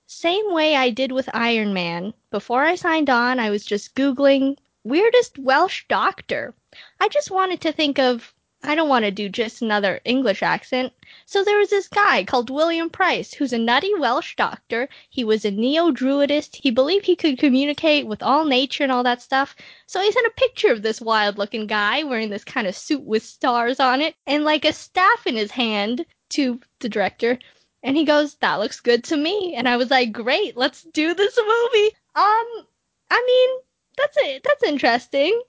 same 0.07 0.53
way 0.53 0.77
I 0.77 0.91
did 0.91 1.13
with 1.13 1.29
Iron 1.33 1.73
Man. 1.73 2.13
Before 2.31 2.63
I 2.63 2.75
signed 2.75 3.09
on, 3.09 3.41
I 3.41 3.51
was 3.51 3.65
just 3.65 3.95
Googling 3.95 4.57
weirdest 4.85 5.39
Welsh 5.39 5.85
doctor. 5.89 6.55
I 7.01 7.09
just 7.09 7.31
wanted 7.31 7.61
to 7.63 7.73
think 7.73 7.99
of 7.99 8.35
I 8.65 8.77
don't 8.77 8.89
want 8.89 9.05
to 9.05 9.11
do 9.11 9.29
just 9.29 9.61
another 9.61 10.01
English 10.05 10.43
accent. 10.43 10.93
So 11.27 11.43
there 11.43 11.59
was 11.59 11.71
this 11.71 11.89
guy 11.89 12.23
called 12.23 12.49
William 12.49 12.91
Price, 12.91 13.35
who's 13.35 13.53
a 13.53 13.59
nutty 13.59 13.93
Welsh 13.95 14.37
doctor. 14.37 14.89
He 15.11 15.25
was 15.25 15.45
a 15.45 15.51
neo-druidist. 15.51 16.55
He 16.55 16.71
believed 16.71 17.05
he 17.05 17.17
could 17.17 17.39
communicate 17.39 18.07
with 18.07 18.23
all 18.23 18.45
nature 18.45 18.85
and 18.85 18.93
all 18.93 19.03
that 19.03 19.21
stuff. 19.21 19.57
So 19.87 20.01
he 20.01 20.13
sent 20.13 20.27
a 20.27 20.33
picture 20.37 20.71
of 20.71 20.83
this 20.83 21.01
wild-looking 21.01 21.67
guy 21.67 22.05
wearing 22.05 22.31
this 22.31 22.45
kind 22.45 22.69
of 22.69 22.77
suit 22.77 23.03
with 23.03 23.25
stars 23.25 23.81
on 23.81 24.01
it 24.01 24.15
and 24.29 24.45
like 24.45 24.65
a 24.65 24.73
staff 24.73 25.27
in 25.27 25.35
his 25.35 25.51
hand 25.51 26.07
to 26.31 26.61
the 26.79 26.89
director. 26.89 27.39
And 27.83 27.97
he 27.97 28.05
goes, 28.05 28.37
that 28.37 28.61
looks 28.61 28.79
good 28.79 29.03
to 29.05 29.17
me. 29.17 29.57
And 29.57 29.69
I 29.69 29.77
was 29.77 29.91
like, 29.91 30.13
great, 30.13 30.57
let's 30.57 30.83
do 30.83 31.15
this 31.15 31.37
movie. 31.37 31.97
Um, 32.15 32.67
I 33.11 33.25
mean, 33.27 33.61
that's 33.97 34.17
it. 34.19 34.45
That's 34.45 34.63
interesting. 34.63 35.43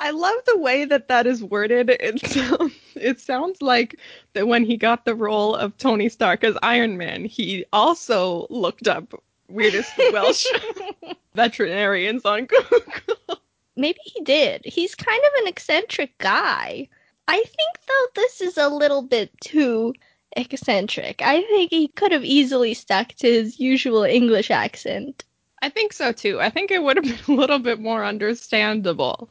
I 0.00 0.10
love 0.10 0.36
the 0.46 0.58
way 0.58 0.84
that 0.84 1.08
that 1.08 1.26
is 1.26 1.42
worded. 1.42 1.90
It 1.90 2.24
sounds, 2.24 2.72
it 2.94 3.20
sounds 3.20 3.60
like 3.60 3.98
that 4.32 4.46
when 4.46 4.64
he 4.64 4.76
got 4.76 5.04
the 5.04 5.14
role 5.14 5.56
of 5.56 5.76
Tony 5.76 6.08
Stark 6.08 6.44
as 6.44 6.56
Iron 6.62 6.96
Man, 6.96 7.24
he 7.24 7.64
also 7.72 8.46
looked 8.48 8.86
up 8.86 9.12
weirdest 9.48 9.92
Welsh 10.12 10.46
veterinarians 11.34 12.24
on 12.24 12.46
Google. 12.46 13.40
Maybe 13.76 13.98
he 14.04 14.22
did. 14.22 14.62
He's 14.64 14.94
kind 14.94 15.20
of 15.20 15.42
an 15.42 15.48
eccentric 15.48 16.16
guy. 16.18 16.88
I 17.26 17.36
think 17.36 17.86
though 17.86 18.06
this 18.14 18.40
is 18.40 18.56
a 18.56 18.68
little 18.68 19.02
bit 19.02 19.32
too 19.40 19.94
eccentric. 20.36 21.22
I 21.22 21.42
think 21.42 21.70
he 21.70 21.88
could 21.88 22.12
have 22.12 22.24
easily 22.24 22.74
stuck 22.74 23.08
to 23.14 23.26
his 23.26 23.58
usual 23.58 24.04
English 24.04 24.50
accent. 24.50 25.24
I 25.60 25.68
think 25.68 25.92
so 25.92 26.12
too. 26.12 26.40
I 26.40 26.50
think 26.50 26.70
it 26.70 26.82
would 26.82 26.96
have 26.96 27.04
been 27.04 27.36
a 27.36 27.38
little 27.38 27.58
bit 27.58 27.80
more 27.80 28.04
understandable. 28.04 29.28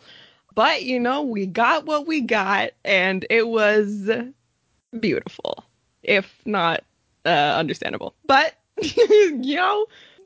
But, 0.57 0.85
you 0.85 0.99
know, 0.99 1.21
we 1.21 1.45
got 1.45 1.85
what 1.85 2.07
we 2.07 2.19
got, 2.19 2.71
and 2.83 3.23
it 3.29 3.47
was 3.47 4.09
beautiful, 4.99 5.63
if 6.01 6.33
not 6.47 6.83
uh, 7.27 7.29
understandable. 7.29 8.15
But, 8.25 8.55
you 8.81 9.55
know, 9.55 9.85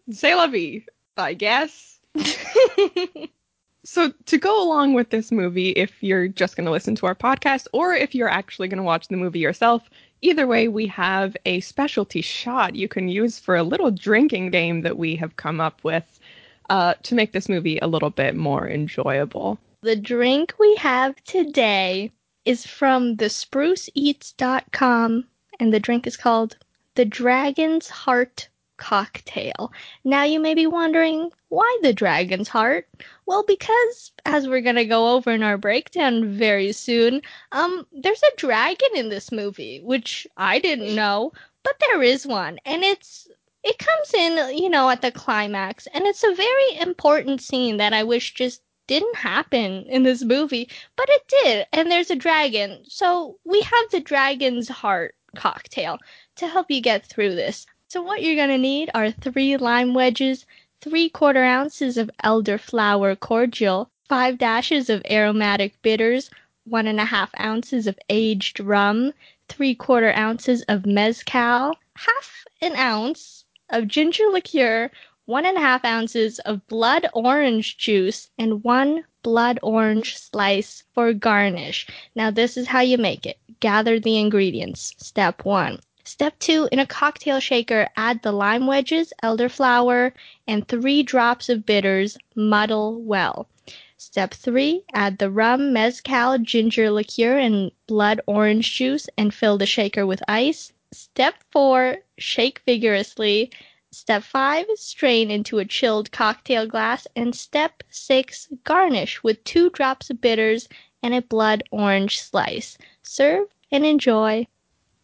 say 0.10 0.34
la 0.34 0.48
vie, 0.48 0.86
I 1.18 1.34
guess. 1.34 2.00
so, 3.84 4.14
to 4.28 4.38
go 4.38 4.64
along 4.64 4.94
with 4.94 5.10
this 5.10 5.34
movie, 5.34 5.72
if 5.72 6.02
you're 6.02 6.30
just 6.30 6.56
going 6.56 6.64
to 6.64 6.72
listen 6.72 6.96
to 6.96 7.08
our 7.08 7.16
podcast, 7.16 7.68
or 7.74 7.94
if 7.94 8.16
you're 8.16 8.30
actually 8.30 8.70
going 8.70 8.78
to 8.78 8.84
watch 8.84 9.10
the 9.10 9.18
movie 9.18 9.40
yourself, 9.40 9.90
either 10.22 10.48
way, 10.48 10.70
we 10.70 10.88
have 10.88 11.36
a 11.46 11.60
specialty 11.60 12.22
shot 12.22 12.74
you 12.78 12.88
can 12.88 13.10
use 13.10 13.38
for 13.38 13.58
a 13.58 13.64
little 13.64 13.92
drinking 13.92 14.52
game 14.52 14.84
that 14.84 14.98
we 14.98 15.18
have 15.18 15.36
come 15.36 15.60
up 15.60 15.84
with 15.84 16.22
uh, 16.70 16.94
to 17.04 17.16
make 17.16 17.34
this 17.34 17.50
movie 17.50 17.80
a 17.80 17.88
little 17.88 18.12
bit 18.12 18.34
more 18.34 18.66
enjoyable. 18.66 19.60
The 19.84 19.96
drink 19.96 20.54
we 20.60 20.76
have 20.76 21.16
today 21.24 22.12
is 22.46 22.68
from 22.68 23.18
thespruceeats.com, 23.18 25.28
and 25.60 25.74
the 25.74 25.80
drink 25.80 26.06
is 26.06 26.16
called 26.16 26.56
the 26.94 27.04
Dragon's 27.04 27.90
Heart 27.90 28.50
Cocktail. 28.78 29.74
Now 30.04 30.22
you 30.22 30.40
may 30.40 30.54
be 30.54 30.68
wondering, 30.68 31.32
why 31.50 31.80
the 31.82 31.94
Dragon's 31.94 32.48
Heart? 32.48 32.88
Well, 33.26 33.44
because, 33.44 34.12
as 34.24 34.48
we're 34.48 34.62
gonna 34.62 34.86
go 34.86 35.16
over 35.16 35.32
in 35.32 35.42
our 35.42 35.58
breakdown 35.58 36.38
very 36.38 36.74
soon, 36.74 37.24
um, 37.52 37.88
there's 37.92 38.22
a 38.22 38.36
dragon 38.38 38.90
in 38.94 39.10
this 39.10 39.32
movie, 39.32 39.82
which 39.82 40.28
I 40.38 40.60
didn't 40.60 40.94
know, 40.94 41.34
but 41.64 41.80
there 41.80 42.04
is 42.04 42.28
one, 42.28 42.60
and 42.66 42.84
it's 42.84 43.28
it 43.64 43.80
comes 43.80 44.14
in, 44.14 44.56
you 44.56 44.70
know, 44.70 44.92
at 44.92 45.02
the 45.02 45.12
climax, 45.12 45.88
and 45.88 46.06
it's 46.06 46.24
a 46.24 46.36
very 46.36 46.80
important 46.80 47.42
scene 47.42 47.78
that 47.78 47.94
I 47.94 48.04
wish 48.04 48.36
just 48.36 48.62
didn't 48.92 49.16
happen 49.16 49.86
in 49.88 50.04
this 50.04 50.22
movie, 50.22 50.68
but 50.98 51.08
it 51.10 51.22
did. 51.30 51.66
And 51.72 51.90
there's 51.90 52.12
a 52.12 52.16
dragon. 52.16 52.84
So 52.84 53.38
we 53.46 53.62
have 53.62 53.90
the 53.90 54.02
dragon's 54.02 54.68
heart 54.68 55.16
cocktail 55.34 55.98
to 56.36 56.46
help 56.46 56.70
you 56.70 56.82
get 56.82 57.06
through 57.06 57.36
this. 57.36 57.66
So 57.88 58.02
what 58.02 58.22
you're 58.22 58.36
going 58.36 58.50
to 58.50 58.58
need 58.58 58.90
are 58.94 59.10
three 59.10 59.56
lime 59.56 59.94
wedges, 59.94 60.46
three 60.82 61.08
quarter 61.08 61.42
ounces 61.42 61.96
of 61.96 62.12
elderflower 62.22 63.18
cordial, 63.18 63.90
five 64.10 64.38
dashes 64.38 64.90
of 64.90 65.02
aromatic 65.10 65.82
bitters, 65.82 66.30
one 66.66 66.86
and 66.86 67.00
a 67.00 67.06
half 67.06 67.32
ounces 67.40 67.88
of 67.88 67.98
aged 68.10 68.60
rum, 68.60 69.14
three 69.48 69.74
quarter 69.74 70.12
ounces 70.18 70.64
of 70.64 70.86
mezcal, 70.86 71.78
half 71.96 72.46
an 72.62 72.76
ounce 72.76 73.46
of 73.70 73.88
ginger 73.88 74.26
liqueur, 74.26 74.92
one 75.32 75.46
and 75.46 75.56
a 75.56 75.62
half 75.62 75.86
ounces 75.86 76.40
of 76.40 76.68
blood 76.68 77.08
orange 77.14 77.78
juice, 77.78 78.30
and 78.38 78.66
one 78.66 79.06
blood 79.24 79.58
orange 79.64 80.18
slice 80.18 80.84
for 80.94 81.14
garnish. 81.14 81.88
Now, 82.14 82.32
this 82.32 82.58
is 82.58 82.68
how 82.68 82.82
you 82.82 82.98
make 82.98 83.26
it. 83.26 83.38
Gather 83.62 83.98
the 83.98 84.18
ingredients. 84.18 84.94
Step 84.98 85.46
one. 85.46 85.80
Step 86.04 86.38
two, 86.40 86.68
in 86.74 86.80
a 86.80 86.86
cocktail 86.86 87.40
shaker, 87.40 87.88
add 87.96 88.22
the 88.22 88.34
lime 88.34 88.68
wedges, 88.68 89.14
elderflower, 89.24 90.12
and 90.50 90.68
three 90.68 91.02
drops 91.02 91.48
of 91.48 91.66
bitters. 91.66 92.18
Muddle 92.36 93.02
well. 93.02 93.48
Step 93.96 94.34
three, 94.34 94.84
add 94.94 95.18
the 95.18 95.32
rum, 95.32 95.72
mezcal, 95.72 96.40
ginger 96.40 96.92
liqueur, 96.92 97.38
and 97.38 97.72
blood 97.88 98.20
orange 98.28 98.74
juice 98.74 99.08
and 99.18 99.34
fill 99.34 99.58
the 99.58 99.66
shaker 99.66 100.06
with 100.06 100.22
ice. 100.28 100.74
Step 100.92 101.36
four, 101.52 102.00
shake 102.18 102.62
vigorously. 102.66 103.50
Step 103.94 104.24
5, 104.24 104.66
strain 104.76 105.30
into 105.30 105.60
a 105.60 105.66
chilled 105.66 106.12
cocktail 106.12 106.66
glass. 106.66 107.06
And 107.16 107.36
step 107.36 107.84
6, 107.90 108.48
garnish 108.64 109.22
with 109.22 109.44
two 109.44 109.70
drops 109.70 110.10
of 110.10 110.22
bitters 110.22 110.70
and 111.04 111.14
a 111.14 111.22
blood 111.22 111.64
orange 111.72 112.22
slice. 112.22 112.78
Serve 113.04 113.48
and 113.72 113.86
enjoy. 113.86 114.48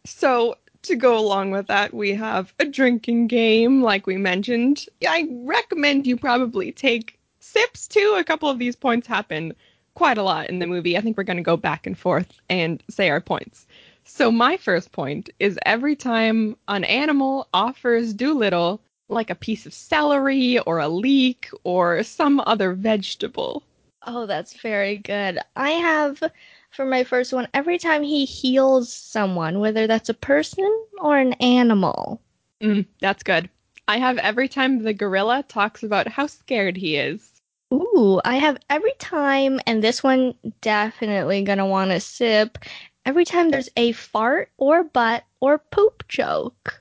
So, 0.06 0.56
to 0.82 0.96
go 0.96 1.18
along 1.18 1.50
with 1.50 1.66
that, 1.66 1.92
we 1.92 2.14
have 2.14 2.54
a 2.58 2.64
drinking 2.64 3.26
game, 3.26 3.82
like 3.82 4.06
we 4.06 4.16
mentioned. 4.16 4.86
I 5.06 5.28
recommend 5.42 6.06
you 6.06 6.16
probably 6.16 6.72
take 6.72 7.18
sips 7.40 7.88
too. 7.88 8.14
A 8.16 8.24
couple 8.24 8.48
of 8.48 8.58
these 8.58 8.76
points 8.76 9.06
happen 9.06 9.52
quite 9.94 10.16
a 10.16 10.22
lot 10.22 10.48
in 10.48 10.60
the 10.60 10.66
movie. 10.66 10.96
I 10.96 11.00
think 11.00 11.16
we're 11.16 11.24
going 11.24 11.36
to 11.36 11.42
go 11.42 11.56
back 11.56 11.86
and 11.86 11.98
forth 11.98 12.32
and 12.48 12.82
say 12.88 13.10
our 13.10 13.20
points. 13.20 13.66
So 14.10 14.32
my 14.32 14.56
first 14.56 14.90
point 14.90 15.28
is 15.38 15.58
every 15.66 15.94
time 15.94 16.56
an 16.66 16.82
animal 16.84 17.46
offers 17.52 18.14
Dolittle 18.14 18.80
like 19.10 19.28
a 19.28 19.34
piece 19.34 19.66
of 19.66 19.74
celery 19.74 20.58
or 20.60 20.78
a 20.78 20.88
leek 20.88 21.50
or 21.62 22.02
some 22.02 22.40
other 22.46 22.72
vegetable. 22.72 23.62
Oh, 24.06 24.24
that's 24.24 24.54
very 24.54 24.96
good. 24.96 25.38
I 25.56 25.70
have 25.72 26.22
for 26.70 26.86
my 26.86 27.04
first 27.04 27.34
one 27.34 27.48
every 27.52 27.78
time 27.78 28.02
he 28.02 28.24
heals 28.24 28.90
someone, 28.92 29.60
whether 29.60 29.86
that's 29.86 30.08
a 30.08 30.14
person 30.14 30.68
or 31.00 31.18
an 31.18 31.34
animal. 31.34 32.20
Mm, 32.62 32.86
that's 33.00 33.22
good. 33.22 33.50
I 33.86 33.98
have 33.98 34.16
every 34.18 34.48
time 34.48 34.82
the 34.82 34.94
gorilla 34.94 35.44
talks 35.46 35.82
about 35.82 36.08
how 36.08 36.26
scared 36.26 36.78
he 36.78 36.96
is. 36.96 37.40
Ooh, 37.72 38.20
I 38.24 38.36
have 38.36 38.58
every 38.70 38.94
time, 38.98 39.60
and 39.66 39.84
this 39.84 40.02
one 40.02 40.34
definitely 40.62 41.42
gonna 41.42 41.66
want 41.66 41.90
to 41.90 42.00
sip. 42.00 42.58
Every 43.04 43.24
time 43.24 43.50
there's 43.50 43.70
a 43.76 43.92
fart 43.92 44.50
or 44.58 44.84
butt 44.84 45.24
or 45.40 45.58
poop 45.58 46.06
joke. 46.08 46.80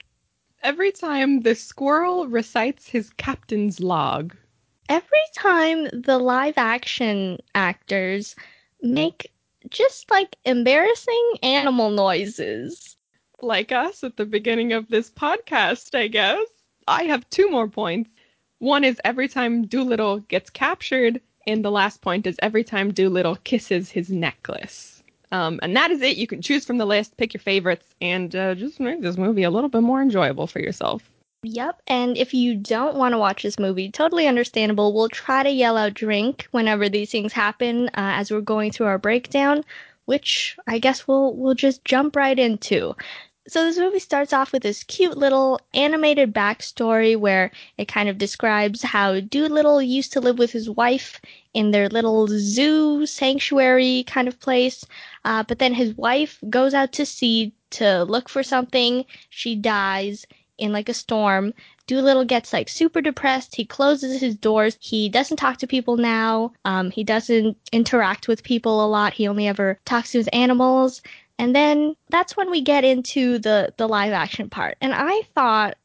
Every 0.63 0.91
time 0.91 1.41
the 1.41 1.55
squirrel 1.55 2.27
recites 2.27 2.89
his 2.89 3.11
captain's 3.11 3.79
log. 3.79 4.35
Every 4.89 5.23
time 5.35 5.85
the 5.93 6.17
live 6.17 6.57
action 6.57 7.39
actors 7.55 8.35
make 8.81 9.31
just 9.69 10.09
like 10.11 10.35
embarrassing 10.45 11.33
animal 11.43 11.91
noises. 11.91 12.97
Like 13.41 13.71
us 13.71 14.03
at 14.03 14.17
the 14.17 14.25
beginning 14.25 14.73
of 14.73 14.89
this 14.89 15.09
podcast, 15.09 15.93
I 15.97 16.07
guess. 16.07 16.47
I 16.87 17.03
have 17.03 17.29
two 17.29 17.49
more 17.49 17.67
points. 17.67 18.09
One 18.59 18.83
is 18.83 18.99
every 19.05 19.27
time 19.27 19.67
Dolittle 19.67 20.19
gets 20.21 20.49
captured, 20.49 21.21
and 21.45 21.63
the 21.63 21.71
last 21.71 22.01
point 22.01 22.25
is 22.25 22.37
every 22.41 22.63
time 22.63 22.91
Dolittle 22.91 23.35
kisses 23.43 23.91
his 23.91 24.09
necklace. 24.09 24.96
Um, 25.31 25.59
and 25.61 25.75
that 25.75 25.91
is 25.91 26.01
it. 26.01 26.17
You 26.17 26.27
can 26.27 26.41
choose 26.41 26.65
from 26.65 26.77
the 26.77 26.85
list, 26.85 27.17
pick 27.17 27.33
your 27.33 27.41
favorites, 27.41 27.85
and 28.01 28.35
uh, 28.35 28.55
just 28.55 28.79
make 28.79 29.01
this 29.01 29.17
movie 29.17 29.43
a 29.43 29.49
little 29.49 29.69
bit 29.69 29.81
more 29.81 30.01
enjoyable 30.01 30.47
for 30.47 30.59
yourself. 30.59 31.09
Yep, 31.43 31.81
and 31.87 32.17
if 32.17 32.33
you 32.33 32.55
don't 32.55 32.95
want 32.95 33.13
to 33.13 33.19
watch 33.19 33.43
this 33.43 33.59
movie, 33.59 33.91
totally 33.91 34.27
understandable. 34.27 34.93
We'll 34.93 35.09
try 35.09 35.43
to 35.43 35.49
yell 35.49 35.77
out 35.77 35.93
drink 35.93 36.47
whenever 36.51 36.89
these 36.89 37.11
things 37.11 37.31
happen 37.31 37.89
uh, 37.89 37.91
as 37.95 38.31
we're 38.31 38.41
going 38.41 38.71
through 38.71 38.87
our 38.87 38.97
breakdown, 38.97 39.63
which 40.05 40.57
I 40.65 40.79
guess 40.79 41.07
we'll 41.07 41.35
we'll 41.35 41.53
just 41.53 41.85
jump 41.85 42.15
right 42.15 42.37
into. 42.37 42.95
So 43.49 43.63
this 43.63 43.77
movie 43.77 43.99
starts 43.99 44.33
off 44.33 44.51
with 44.51 44.63
this 44.63 44.83
cute 44.83 45.17
little 45.17 45.61
animated 45.73 46.33
backstory 46.33 47.15
where 47.15 47.49
it 47.77 47.87
kind 47.87 48.09
of 48.09 48.17
describes 48.17 48.83
how 48.83 49.21
Dolittle 49.21 49.81
used 49.81 50.11
to 50.13 50.19
live 50.19 50.37
with 50.37 50.51
his 50.51 50.69
wife 50.69 51.21
in 51.53 51.71
their 51.71 51.87
little 51.87 52.27
zoo 52.27 53.05
sanctuary 53.05 54.03
kind 54.05 54.27
of 54.27 54.39
place. 54.41 54.85
Uh, 55.23 55.43
but 55.43 55.59
then 55.59 55.73
his 55.73 55.95
wife 55.95 56.39
goes 56.49 56.73
out 56.73 56.91
to 56.93 57.05
sea 57.05 57.53
to 57.69 58.03
look 58.03 58.27
for 58.27 58.43
something. 58.43 59.05
She 59.29 59.55
dies 59.55 60.25
in 60.57 60.73
like 60.73 60.89
a 60.89 60.93
storm. 60.93 61.53
Dolittle 61.87 62.25
gets 62.25 62.51
like 62.51 62.67
super 62.67 62.99
depressed. 62.99 63.55
He 63.55 63.63
closes 63.63 64.19
his 64.19 64.35
doors. 64.35 64.77
He 64.81 65.07
doesn't 65.07 65.37
talk 65.37 65.57
to 65.59 65.67
people 65.67 65.95
now. 65.95 66.51
Um, 66.65 66.91
he 66.91 67.03
doesn't 67.03 67.55
interact 67.71 68.27
with 68.27 68.43
people 68.43 68.83
a 68.83 68.87
lot. 68.87 69.13
He 69.13 69.27
only 69.27 69.47
ever 69.47 69.79
talks 69.85 70.11
to 70.11 70.17
his 70.17 70.27
animals. 70.29 71.01
And 71.39 71.55
then 71.55 71.95
that's 72.09 72.35
when 72.35 72.49
we 72.49 72.61
get 72.61 72.83
into 72.83 73.39
the 73.39 73.73
the 73.77 73.87
live 73.87 74.13
action 74.13 74.49
part. 74.49 74.77
And 74.81 74.93
I 74.93 75.21
thought 75.35 75.77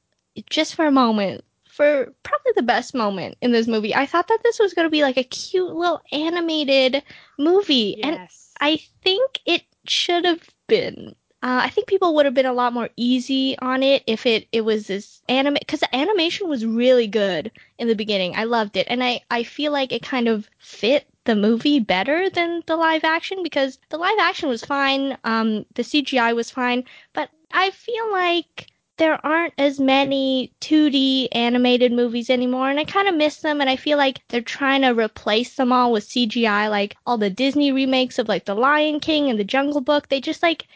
just 0.49 0.75
for 0.75 0.87
a 0.87 0.93
moment 0.93 1.45
for 1.73 2.12
probably 2.23 2.53
the 2.55 2.62
best 2.62 2.95
moment 2.95 3.37
in 3.41 3.53
this 3.53 3.67
movie. 3.67 3.95
I 3.95 4.05
thought 4.05 4.29
that 4.29 4.41
this 4.43 4.59
was 4.59 4.75
going 4.75 4.87
to 4.87 4.91
be 4.91 5.03
like 5.03 5.17
a 5.17 5.25
cute 5.25 5.75
little 5.75 6.03
animated 6.12 7.03
movie. 7.38 7.97
Yes. 7.99 8.05
And 8.05 8.29
I 8.61 8.77
think 9.03 9.41
it 9.47 9.62
should 9.87 10.27
have 10.27 10.49
been. 10.67 11.15
Uh, 11.43 11.62
I 11.65 11.71
think 11.71 11.88
people 11.88 12.15
would 12.15 12.27
have 12.27 12.35
been 12.35 12.47
a 12.47 12.53
lot 12.53 12.73
more 12.73 12.91
easy 12.97 13.59
on 13.59 13.83
it 13.83 14.05
if 14.07 14.27
it, 14.27 14.47
it 14.53 14.61
was 14.61 14.87
this 14.87 15.23
anime 15.29 15.55
because 15.55 15.81
the 15.81 15.97
animation 15.97 16.49
was 16.49 16.65
really 16.65 17.09
good 17.09 17.51
in 17.79 17.88
the 17.88 17.97
beginning. 17.97 18.37
I 18.37 18.45
loved 18.45 18.77
it, 18.77 18.87
and 18.88 19.03
I 19.03 19.23
I 19.31 19.43
feel 19.43 19.73
like 19.73 19.91
it 19.91 20.03
kind 20.03 20.29
of 20.29 20.49
fit 20.59 21.09
the 21.25 21.37
movie 21.37 21.79
better 21.79 22.29
than 22.31 22.63
the 22.67 22.77
live 22.77 23.05
action 23.05 23.43
because 23.43 23.79
the 23.91 23.99
live 23.99 24.19
action 24.19 24.49
was 24.49 24.65
fine, 24.65 25.17
um, 25.25 25.65
the 25.75 25.83
CGI 25.83 26.35
was 26.35 26.51
fine, 26.51 26.85
but 27.13 27.31
I 27.53 27.71
feel 27.71 28.11
like 28.13 28.73
there 28.99 29.25
aren't 29.27 29.55
as 29.59 29.81
many 29.81 30.53
2D 30.61 31.29
animated 31.33 31.93
movies 31.93 32.31
anymore, 32.31 32.71
and 32.71 32.79
I 32.79 32.85
kind 32.85 33.09
of 33.09 33.15
miss 33.15 33.39
them. 33.39 33.61
And 33.61 33.69
I 33.69 33.77
feel 33.77 33.99
like 33.99 34.21
they're 34.29 34.41
trying 34.41 34.83
to 34.83 34.91
replace 34.91 35.55
them 35.57 35.73
all 35.73 35.93
with 35.93 36.09
CGI, 36.09 36.71
like 36.71 36.97
all 37.07 37.19
the 37.19 37.31
Disney 37.31 37.73
remakes 37.73 38.19
of 38.19 38.29
like 38.29 38.45
The 38.45 38.55
Lion 38.55 39.01
King 39.01 39.29
and 39.29 39.39
The 39.39 39.45
Jungle 39.45 39.81
Book. 39.81 40.09
They 40.09 40.21
just 40.21 40.43
like 40.43 40.67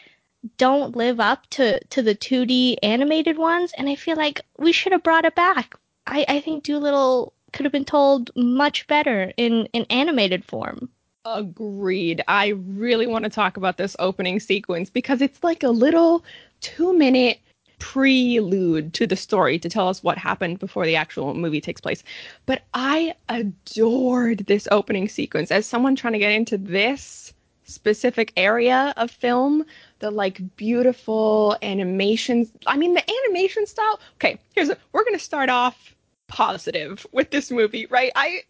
don't 0.57 0.95
live 0.95 1.19
up 1.19 1.47
to 1.51 1.79
to 1.85 2.01
the 2.01 2.15
2D 2.15 2.77
animated 2.83 3.37
ones, 3.37 3.71
and 3.77 3.87
I 3.87 3.95
feel 3.95 4.17
like 4.17 4.41
we 4.57 4.71
should 4.71 4.91
have 4.91 5.03
brought 5.03 5.25
it 5.25 5.35
back. 5.35 5.75
I 6.05 6.25
I 6.27 6.39
think 6.41 6.63
Dolittle 6.63 7.33
could 7.57 7.65
have 7.65 7.73
been 7.73 7.83
told 7.83 8.29
much 8.35 8.85
better 8.85 9.33
in 9.35 9.67
an 9.73 9.83
animated 9.89 10.45
form. 10.45 10.87
Agreed. 11.25 12.23
I 12.27 12.49
really 12.49 13.07
want 13.07 13.23
to 13.23 13.31
talk 13.31 13.57
about 13.57 13.77
this 13.77 13.95
opening 13.97 14.39
sequence 14.39 14.91
because 14.91 15.23
it's 15.23 15.43
like 15.43 15.63
a 15.63 15.69
little 15.69 16.23
two 16.61 16.93
minute 16.93 17.39
prelude 17.79 18.93
to 18.93 19.07
the 19.07 19.15
story 19.15 19.57
to 19.57 19.69
tell 19.69 19.87
us 19.87 20.03
what 20.03 20.19
happened 20.19 20.59
before 20.59 20.85
the 20.85 20.95
actual 20.95 21.33
movie 21.33 21.59
takes 21.59 21.81
place. 21.81 22.03
But 22.45 22.61
I 22.75 23.15
adored 23.27 24.45
this 24.45 24.67
opening 24.71 25.09
sequence 25.09 25.49
as 25.49 25.65
someone 25.65 25.95
trying 25.95 26.13
to 26.13 26.19
get 26.19 26.33
into 26.33 26.59
this 26.59 27.33
specific 27.63 28.33
area 28.37 28.93
of 28.97 29.09
film, 29.09 29.65
the 29.97 30.11
like 30.11 30.41
beautiful 30.57 31.57
animations. 31.63 32.51
I 32.67 32.77
mean, 32.77 32.93
the 32.93 33.03
animation 33.25 33.65
style. 33.65 33.99
Okay, 34.17 34.37
here's 34.53 34.69
a, 34.69 34.77
we're 34.91 35.03
going 35.03 35.17
to 35.17 35.19
start 35.19 35.49
off 35.49 35.95
positive 36.27 37.05
with 37.11 37.31
this 37.31 37.51
movie, 37.51 37.85
right? 37.87 38.11
I 38.15 38.43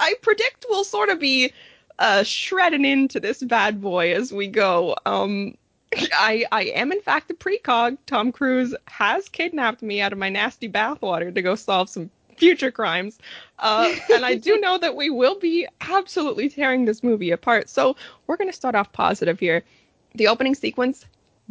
I 0.00 0.14
predict 0.22 0.66
we'll 0.68 0.84
sort 0.84 1.08
of 1.08 1.20
be 1.20 1.52
uh, 1.98 2.22
shredding 2.22 2.84
into 2.84 3.20
this 3.20 3.42
bad 3.42 3.80
boy 3.80 4.14
as 4.14 4.32
we 4.32 4.48
go. 4.48 4.96
Um, 5.06 5.56
I 6.12 6.44
I 6.52 6.64
am 6.64 6.92
in 6.92 7.00
fact 7.00 7.30
a 7.30 7.34
precog. 7.34 7.98
Tom 8.06 8.32
Cruise 8.32 8.74
has 8.86 9.28
kidnapped 9.28 9.82
me 9.82 10.00
out 10.00 10.12
of 10.12 10.18
my 10.18 10.28
nasty 10.28 10.68
bathwater 10.68 11.34
to 11.34 11.42
go 11.42 11.54
solve 11.54 11.88
some 11.88 12.10
future 12.36 12.70
crimes, 12.70 13.18
uh, 13.58 13.90
and 14.12 14.24
I 14.24 14.34
do 14.34 14.58
know 14.60 14.78
that 14.78 14.96
we 14.96 15.10
will 15.10 15.38
be 15.38 15.66
absolutely 15.80 16.48
tearing 16.48 16.84
this 16.84 17.02
movie 17.02 17.30
apart. 17.30 17.70
So 17.70 17.96
we're 18.26 18.36
gonna 18.36 18.52
start 18.52 18.74
off 18.74 18.92
positive 18.92 19.38
here. 19.38 19.62
The 20.14 20.28
opening 20.28 20.54
sequence, 20.54 21.04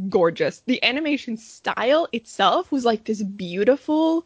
gorgeous. 0.09 0.61
The 0.65 0.83
animation 0.83 1.37
style 1.37 2.07
itself 2.11 2.71
was 2.71 2.85
like 2.85 3.05
this 3.05 3.23
beautiful 3.23 4.25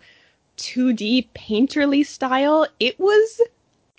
2D 0.59 1.29
painterly 1.33 2.05
style. 2.05 2.67
It 2.79 2.99
was, 2.99 3.41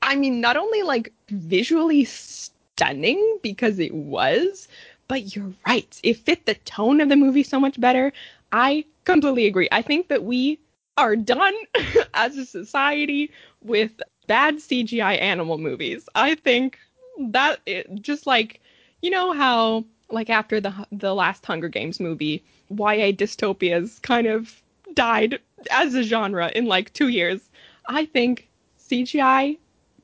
I 0.02 0.14
mean, 0.14 0.40
not 0.40 0.56
only 0.56 0.82
like 0.82 1.12
visually 1.28 2.04
stunning 2.04 3.38
because 3.42 3.78
it 3.78 3.94
was, 3.94 4.68
but 5.08 5.34
you're 5.34 5.52
right. 5.66 6.00
It 6.02 6.18
fit 6.18 6.46
the 6.46 6.54
tone 6.54 7.00
of 7.00 7.08
the 7.08 7.16
movie 7.16 7.42
so 7.42 7.58
much 7.58 7.80
better. 7.80 8.12
I 8.52 8.84
completely 9.04 9.46
agree. 9.46 9.68
I 9.72 9.82
think 9.82 10.08
that 10.08 10.24
we 10.24 10.58
are 10.96 11.16
done 11.16 11.54
as 12.14 12.36
a 12.36 12.44
society 12.44 13.30
with 13.62 14.00
bad 14.26 14.60
CGI 14.60 15.14
animal 15.14 15.58
movies. 15.58 16.08
I 16.14 16.34
think 16.34 16.78
that 17.18 17.60
it, 17.66 18.02
just 18.02 18.26
like 18.26 18.60
you 19.02 19.10
know 19.10 19.32
how 19.32 19.84
like 20.10 20.28
after 20.28 20.60
the 20.60 20.74
the 20.92 21.14
last 21.14 21.44
Hunger 21.46 21.68
Games 21.68 22.00
movie, 22.00 22.44
YA 22.68 23.12
dystopias 23.12 24.00
kind 24.02 24.26
of 24.26 24.62
died 24.94 25.40
as 25.70 25.94
a 25.94 26.02
genre 26.02 26.50
in 26.54 26.66
like 26.66 26.92
2 26.92 27.08
years. 27.08 27.40
I 27.86 28.06
think 28.06 28.48
CGI 28.78 29.58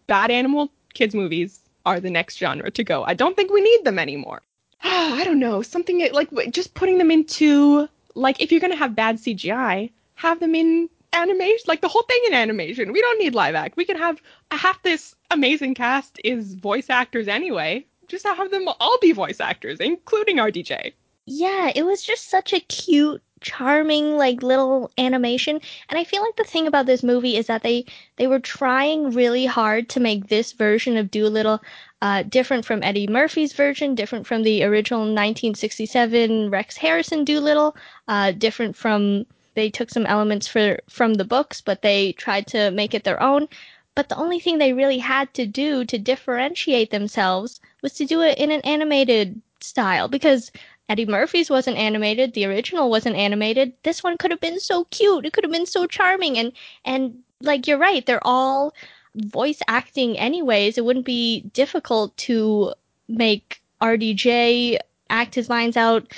bad 0.06 0.30
animal 0.30 0.70
kids 0.94 1.14
movies 1.14 1.60
are 1.84 2.00
the 2.00 2.10
next 2.10 2.36
genre 2.36 2.70
to 2.70 2.84
go. 2.84 3.04
I 3.04 3.14
don't 3.14 3.36
think 3.36 3.50
we 3.50 3.60
need 3.60 3.84
them 3.84 3.98
anymore. 3.98 4.42
I 4.82 5.24
don't 5.24 5.38
know, 5.38 5.62
something 5.62 6.08
like 6.12 6.30
just 6.50 6.74
putting 6.74 6.98
them 6.98 7.10
into 7.10 7.88
like 8.14 8.40
if 8.40 8.50
you're 8.50 8.60
going 8.60 8.72
to 8.72 8.78
have 8.78 8.96
bad 8.96 9.16
CGI, 9.16 9.90
have 10.14 10.40
them 10.40 10.54
in 10.54 10.88
animation, 11.12 11.64
like 11.66 11.80
the 11.80 11.88
whole 11.88 12.02
thing 12.02 12.20
in 12.26 12.34
animation. 12.34 12.92
We 12.92 13.00
don't 13.00 13.18
need 13.18 13.34
live 13.34 13.54
act. 13.54 13.76
We 13.76 13.84
can 13.84 13.96
have 13.96 14.20
half 14.50 14.82
this 14.82 15.14
amazing 15.30 15.74
cast 15.74 16.20
is 16.24 16.54
voice 16.54 16.90
actors 16.90 17.28
anyway. 17.28 17.86
Just 18.08 18.26
have 18.26 18.50
them 18.50 18.68
all 18.80 18.98
be 19.00 19.12
voice 19.12 19.40
actors, 19.40 19.80
including 19.80 20.36
RDJ. 20.36 20.92
Yeah, 21.26 21.72
it 21.74 21.84
was 21.84 22.02
just 22.02 22.30
such 22.30 22.52
a 22.52 22.60
cute, 22.60 23.22
charming, 23.40 24.16
like 24.16 24.42
little 24.42 24.90
animation. 24.98 25.60
And 25.88 25.98
I 25.98 26.04
feel 26.04 26.22
like 26.22 26.36
the 26.36 26.44
thing 26.44 26.66
about 26.66 26.86
this 26.86 27.02
movie 27.02 27.36
is 27.36 27.46
that 27.46 27.62
they 27.62 27.84
they 28.16 28.26
were 28.26 28.40
trying 28.40 29.10
really 29.10 29.46
hard 29.46 29.88
to 29.90 30.00
make 30.00 30.28
this 30.28 30.52
version 30.52 30.96
of 30.96 31.10
Dolittle 31.10 31.62
uh, 32.02 32.22
different 32.22 32.64
from 32.64 32.82
Eddie 32.82 33.06
Murphy's 33.06 33.52
version, 33.52 33.94
different 33.94 34.26
from 34.26 34.42
the 34.42 34.62
original 34.64 35.00
1967 35.00 36.50
Rex 36.50 36.76
Harrison 36.76 37.24
Dolittle, 37.24 37.76
uh, 38.08 38.32
different 38.32 38.76
from 38.76 39.26
they 39.54 39.70
took 39.70 39.90
some 39.90 40.06
elements 40.06 40.46
for 40.46 40.78
from 40.88 41.14
the 41.14 41.24
books, 41.24 41.60
but 41.60 41.82
they 41.82 42.12
tried 42.12 42.46
to 42.48 42.70
make 42.70 42.94
it 42.94 43.04
their 43.04 43.22
own. 43.22 43.48
But 43.94 44.10
the 44.10 44.16
only 44.16 44.38
thing 44.38 44.58
they 44.58 44.74
really 44.74 44.98
had 44.98 45.32
to 45.34 45.46
do 45.46 45.84
to 45.86 45.98
differentiate 45.98 46.90
themselves 46.90 47.60
was 47.82 47.94
to 47.94 48.04
do 48.04 48.20
it 48.20 48.36
in 48.36 48.50
an 48.50 48.60
animated 48.60 49.40
style 49.60 50.08
because 50.08 50.52
Eddie 50.88 51.06
Murphy's 51.06 51.50
wasn't 51.50 51.76
animated, 51.76 52.32
the 52.32 52.46
original 52.46 52.90
wasn't 52.90 53.16
animated. 53.16 53.72
This 53.82 54.02
one 54.02 54.16
could 54.16 54.30
have 54.30 54.40
been 54.40 54.60
so 54.60 54.84
cute. 54.84 55.26
It 55.26 55.32
could 55.32 55.44
have 55.44 55.52
been 55.52 55.66
so 55.66 55.86
charming 55.86 56.38
and 56.38 56.52
and 56.84 57.22
like 57.40 57.66
you're 57.66 57.78
right, 57.78 58.04
they're 58.06 58.26
all 58.26 58.74
voice 59.16 59.60
acting 59.68 60.18
anyways. 60.18 60.78
It 60.78 60.84
wouldn't 60.84 61.06
be 61.06 61.40
difficult 61.52 62.16
to 62.18 62.74
make 63.08 63.60
RDJ 63.80 64.78
act 65.10 65.34
his 65.34 65.48
lines 65.48 65.76
out 65.76 66.12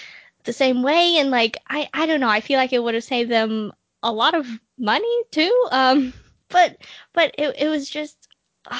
the 0.45 0.53
same 0.53 0.83
way 0.83 1.17
and 1.17 1.31
like 1.31 1.57
I 1.69 1.89
I 1.95 2.07
don't 2.07 2.21
know, 2.21 2.29
I 2.29 2.41
feel 2.41 2.59
like 2.59 2.73
it 2.73 2.83
would 2.83 2.95
have 2.95 3.05
saved 3.05 3.31
them 3.31 3.73
a 4.03 4.13
lot 4.13 4.35
of 4.35 4.47
money 4.79 5.23
too. 5.31 5.69
Um 5.71 6.13
but 6.49 6.77
but 7.15 7.35
it 7.39 7.55
it 7.59 7.69
was 7.69 7.89
just 7.89 8.29
uh, 8.67 8.79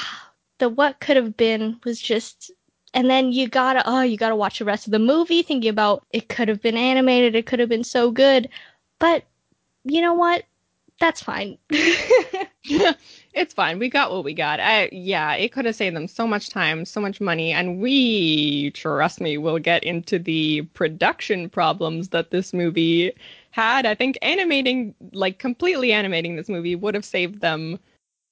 the 0.59 0.69
what 0.69 0.99
could 0.99 1.15
have 1.15 1.35
been 1.35 1.79
was 1.83 1.99
just 1.99 2.51
and 2.93 3.09
then 3.09 3.31
you 3.31 3.47
gotta 3.47 3.81
oh 3.85 4.01
you 4.01 4.17
gotta 4.17 4.35
watch 4.35 4.59
the 4.59 4.65
rest 4.65 4.87
of 4.87 4.91
the 4.91 4.99
movie 4.99 5.41
thinking 5.41 5.69
about 5.69 6.03
it 6.11 6.29
could 6.29 6.47
have 6.47 6.61
been 6.61 6.77
animated 6.77 7.35
it 7.35 7.45
could 7.45 7.59
have 7.59 7.69
been 7.69 7.83
so 7.83 8.11
good. 8.11 8.49
But 8.99 9.23
you 9.83 10.01
know 10.01 10.13
what? 10.13 10.43
That's 10.99 11.21
fine. 11.21 11.57
It's 13.31 13.53
fine. 13.53 13.77
We 13.79 13.89
got 13.89 14.11
what 14.11 14.23
we 14.23 14.33
got. 14.33 14.59
I, 14.59 14.89
yeah 14.91 15.33
it 15.35 15.51
could 15.51 15.65
have 15.65 15.75
saved 15.75 15.95
them 15.95 16.07
so 16.07 16.27
much 16.27 16.49
time 16.49 16.83
so 16.83 16.99
much 16.99 17.21
money 17.21 17.51
and 17.53 17.79
we 17.79 18.71
trust 18.71 19.21
me 19.21 19.37
will 19.37 19.59
get 19.59 19.83
into 19.83 20.19
the 20.19 20.63
production 20.73 21.49
problems 21.49 22.09
that 22.09 22.31
this 22.31 22.53
movie 22.53 23.13
had. 23.51 23.85
I 23.85 23.95
think 23.95 24.17
animating 24.21 24.95
like 25.13 25.39
completely 25.39 25.93
animating 25.93 26.35
this 26.35 26.49
movie 26.49 26.75
would 26.75 26.95
have 26.95 27.05
saved 27.05 27.39
them 27.39 27.79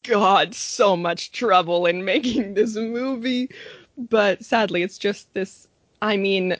god 0.04 0.54
so 0.54 0.96
much 0.96 1.32
trouble 1.32 1.86
in 1.86 2.06
making 2.06 2.54
this 2.54 2.76
movie 2.76 3.50
but 3.98 4.44
sadly 4.44 4.84
it's 4.84 4.98
just 4.98 5.34
this 5.34 5.68
i 6.02 6.16
mean 6.18 6.56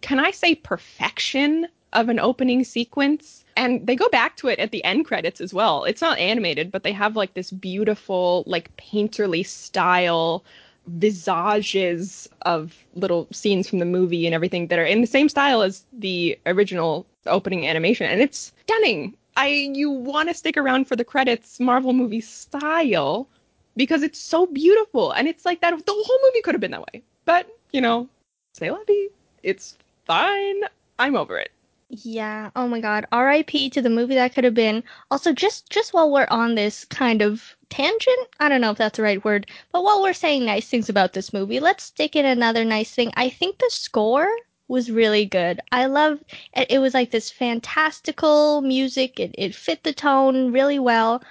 can 0.00 0.18
i 0.18 0.30
say 0.30 0.54
perfection 0.54 1.66
of 1.92 2.08
an 2.08 2.18
opening 2.18 2.64
sequence? 2.64 3.44
And 3.56 3.86
they 3.86 3.96
go 3.96 4.08
back 4.08 4.36
to 4.38 4.48
it 4.48 4.58
at 4.58 4.70
the 4.70 4.82
end 4.84 5.04
credits 5.04 5.40
as 5.40 5.52
well. 5.52 5.84
It's 5.84 6.00
not 6.00 6.18
animated 6.18 6.72
but 6.72 6.82
they 6.82 6.92
have 6.92 7.16
like 7.16 7.34
this 7.34 7.50
beautiful 7.50 8.44
like 8.46 8.74
painterly 8.76 9.46
style 9.46 10.44
visages 10.86 12.28
of 12.42 12.74
little 12.94 13.28
scenes 13.30 13.68
from 13.68 13.78
the 13.78 13.84
movie 13.84 14.26
and 14.26 14.34
everything 14.34 14.66
that 14.66 14.78
are 14.78 14.84
in 14.84 15.00
the 15.00 15.06
same 15.06 15.28
style 15.28 15.62
as 15.62 15.84
the 15.92 16.38
original 16.46 17.06
opening 17.26 17.68
animation. 17.68 18.06
And 18.06 18.20
it's 18.20 18.52
stunning. 18.62 19.14
I 19.36 19.70
you 19.74 19.90
want 19.90 20.28
to 20.28 20.34
stick 20.34 20.56
around 20.56 20.88
for 20.88 20.96
the 20.96 21.04
credits 21.04 21.60
marvel 21.60 21.92
movie 21.92 22.20
style 22.20 23.28
because 23.76 24.02
it's 24.02 24.18
so 24.18 24.46
beautiful. 24.46 25.12
And 25.12 25.28
it's 25.28 25.44
like 25.44 25.60
that 25.60 25.74
the 25.84 25.92
whole 25.92 26.18
movie 26.24 26.42
could 26.42 26.54
have 26.54 26.60
been 26.60 26.72
that 26.72 26.86
way. 26.92 27.02
But 27.24 27.48
you 27.72 27.80
know 27.80 28.08
say 28.52 28.70
lovey. 28.70 29.08
it's 29.42 29.76
fine. 30.04 30.62
I'm 30.98 31.16
over 31.16 31.38
it. 31.38 31.50
Yeah. 31.88 32.50
Oh 32.56 32.68
my 32.68 32.80
god. 32.80 33.06
Rip 33.12 33.48
to 33.72 33.82
the 33.82 33.90
movie 33.90 34.14
that 34.14 34.34
could 34.34 34.44
have 34.44 34.54
been. 34.54 34.82
Also 35.10 35.32
just 35.32 35.68
just 35.70 35.92
while 35.92 36.10
we're 36.10 36.26
on 36.30 36.54
this 36.54 36.84
kind 36.86 37.22
of 37.22 37.56
tangent 37.72 38.28
i 38.38 38.50
don't 38.50 38.60
know 38.60 38.70
if 38.70 38.76
that's 38.76 38.98
the 38.98 39.02
right 39.02 39.24
word 39.24 39.46
but 39.72 39.82
while 39.82 40.02
we're 40.02 40.12
saying 40.12 40.44
nice 40.44 40.68
things 40.68 40.90
about 40.90 41.14
this 41.14 41.32
movie 41.32 41.58
let's 41.58 41.84
stick 41.84 42.14
in 42.14 42.26
another 42.26 42.66
nice 42.66 42.94
thing. 42.94 43.10
I 43.16 43.30
think 43.30 43.56
the 43.58 43.70
score 43.70 44.28
was 44.68 44.90
really 44.90 45.24
good. 45.26 45.60
I 45.70 45.86
love 45.86 46.22
it, 46.54 46.70
it 46.70 46.78
was 46.78 46.94
like 46.94 47.10
this 47.10 47.30
fantastical 47.30 48.60
music. 48.62 49.18
It, 49.20 49.34
it 49.38 49.54
fit 49.54 49.82
the 49.84 49.92
tone 49.92 50.52
really 50.52 50.78
well 50.78 51.22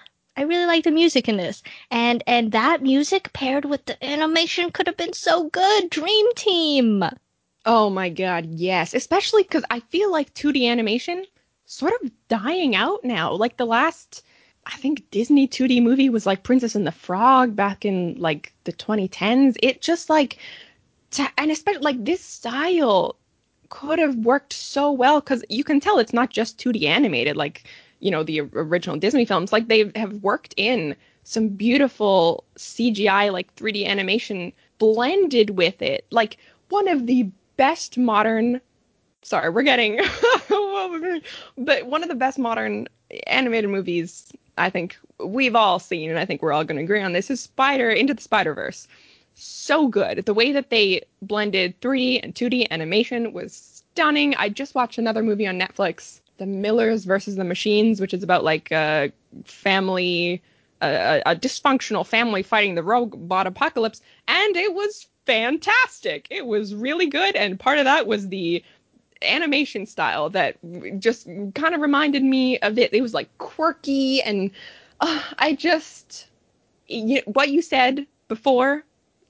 I 0.42 0.44
really 0.46 0.66
like 0.66 0.84
the 0.84 0.90
music 0.90 1.30
in 1.30 1.38
this. 1.38 1.62
And 1.92 2.24
and 2.26 2.52
that 2.52 2.82
music 2.82 3.32
paired 3.32 3.64
with 3.64 3.86
the 3.86 4.04
animation 4.04 4.72
could 4.72 4.88
have 4.88 4.98
been 4.98 5.14
so 5.14 5.50
good. 5.50 5.92
Dream 5.92 6.34
Team. 6.34 7.04
Oh 7.64 7.92
my 7.92 8.10
god, 8.10 8.48
yes. 8.48 8.96
Especially 8.96 9.44
cuz 9.44 9.64
I 9.70 9.82
feel 9.82 10.12
like 10.12 10.34
2D 10.34 10.66
animation 10.68 11.26
sort 11.68 11.94
of 12.02 12.10
dying 12.28 12.76
out 12.76 13.04
now. 13.04 13.32
Like 13.32 13.58
the 13.58 13.68
last 13.68 14.24
I 14.66 14.78
think 14.78 15.12
Disney 15.12 15.48
2D 15.48 15.80
movie 15.80 16.10
was 16.10 16.26
like 16.26 16.42
Princess 16.42 16.74
and 16.74 16.88
the 16.88 16.92
Frog 16.92 17.56
back 17.56 17.86
in 17.86 18.16
like 18.18 18.52
the 18.64 18.74
2010s. 18.74 19.58
It 19.62 19.80
just 19.80 20.10
like 20.10 20.40
to, 21.12 21.30
and 21.38 21.52
especially 21.52 21.84
like 21.84 22.04
this 22.04 22.22
style 22.22 23.16
could 23.70 24.00
have 24.00 24.16
worked 24.16 24.54
so 24.54 24.92
well 24.92 25.22
cuz 25.22 25.44
you 25.50 25.64
can 25.64 25.80
tell 25.80 26.00
it's 26.00 26.14
not 26.14 26.32
just 26.32 26.58
2D 26.58 26.88
animated 26.88 27.38
like 27.38 27.64
you 28.02 28.12
know 28.12 28.24
the 28.24 28.42
original 28.42 28.98
Disney 28.98 29.26
films, 29.26 29.54
like 29.54 29.68
they 29.68 29.92
have 29.96 30.14
worked 30.16 30.54
in 30.58 30.96
some 31.24 31.50
beautiful 31.50 32.44
CGI 32.58 33.32
like 33.32 33.56
3D 33.56 33.86
animation 33.86 34.52
blended 34.80 35.52
with 35.52 35.82
it. 35.82 36.06
Like 36.12 36.38
one 36.70 36.88
of 36.88 37.06
the 37.06 37.30
best 37.58 37.98
modern 37.98 38.60
sorry, 39.22 39.50
we're 39.50 39.62
getting 39.64 39.98
but 41.58 41.86
one 41.86 42.04
of 42.04 42.10
the 42.10 42.16
best 42.16 42.40
modern 42.40 42.88
animated 43.28 43.70
movies 43.70 44.32
I 44.58 44.70
think 44.70 44.98
we've 45.24 45.56
all 45.56 45.80
seen 45.80 46.10
and 46.10 46.20
I 46.20 46.26
think 46.26 46.42
we're 46.42 46.54
all 46.54 46.64
going 46.64 46.78
to 46.78 46.84
agree 46.84 47.02
on 47.02 47.14
this 47.14 47.30
is 47.30 47.40
Spider 47.40 47.90
Into 47.90 48.14
the 48.14 48.22
Spider-Verse. 48.22 48.88
So 49.34 49.88
good. 49.88 50.26
The 50.26 50.34
way 50.34 50.52
that 50.52 50.70
they 50.70 51.04
blended 51.22 51.80
3D 51.82 52.20
and 52.22 52.36
2D 52.36 52.68
animation 52.70 53.32
was 53.32 53.54
stunning. 53.54 54.36
I 54.36 54.50
just 54.50 54.76
watched 54.76 54.98
another 54.98 55.24
movie 55.24 55.48
on 55.48 55.60
Netflix 55.60 56.21
the 56.42 56.48
Millers 56.48 57.06
versus 57.06 57.36
the 57.36 57.44
Machines, 57.44 58.02
which 58.02 58.16
is 58.16 58.24
about 58.24 58.44
like 58.44 58.72
a 58.72 59.12
family, 59.46 60.42
a, 60.82 61.22
a 61.28 61.36
dysfunctional 61.36 62.04
family 62.04 62.42
fighting 62.42 62.74
the 62.74 62.82
robot 62.82 63.46
apocalypse, 63.46 64.02
and 64.28 64.58
it 64.58 64.74
was 64.74 65.08
fantastic. 65.28 66.26
It 66.32 66.48
was 66.48 66.74
really 66.74 67.06
good, 67.06 67.36
and 67.36 67.60
part 67.60 67.78
of 67.78 67.86
that 67.86 68.08
was 68.08 68.30
the 68.30 68.64
animation 69.22 69.86
style 69.86 70.32
that 70.32 70.58
just 70.98 71.28
kind 71.54 71.76
of 71.76 71.82
reminded 71.82 72.24
me 72.24 72.58
of 72.58 72.80
it. 72.80 72.92
It 72.92 73.04
was 73.04 73.14
like 73.14 73.30
quirky, 73.38 74.24
and 74.24 74.50
uh, 75.00 75.22
I 75.38 75.54
just 75.54 76.26
you, 76.88 77.22
what 77.28 77.50
you 77.50 77.62
said 77.62 78.08
before 78.28 78.84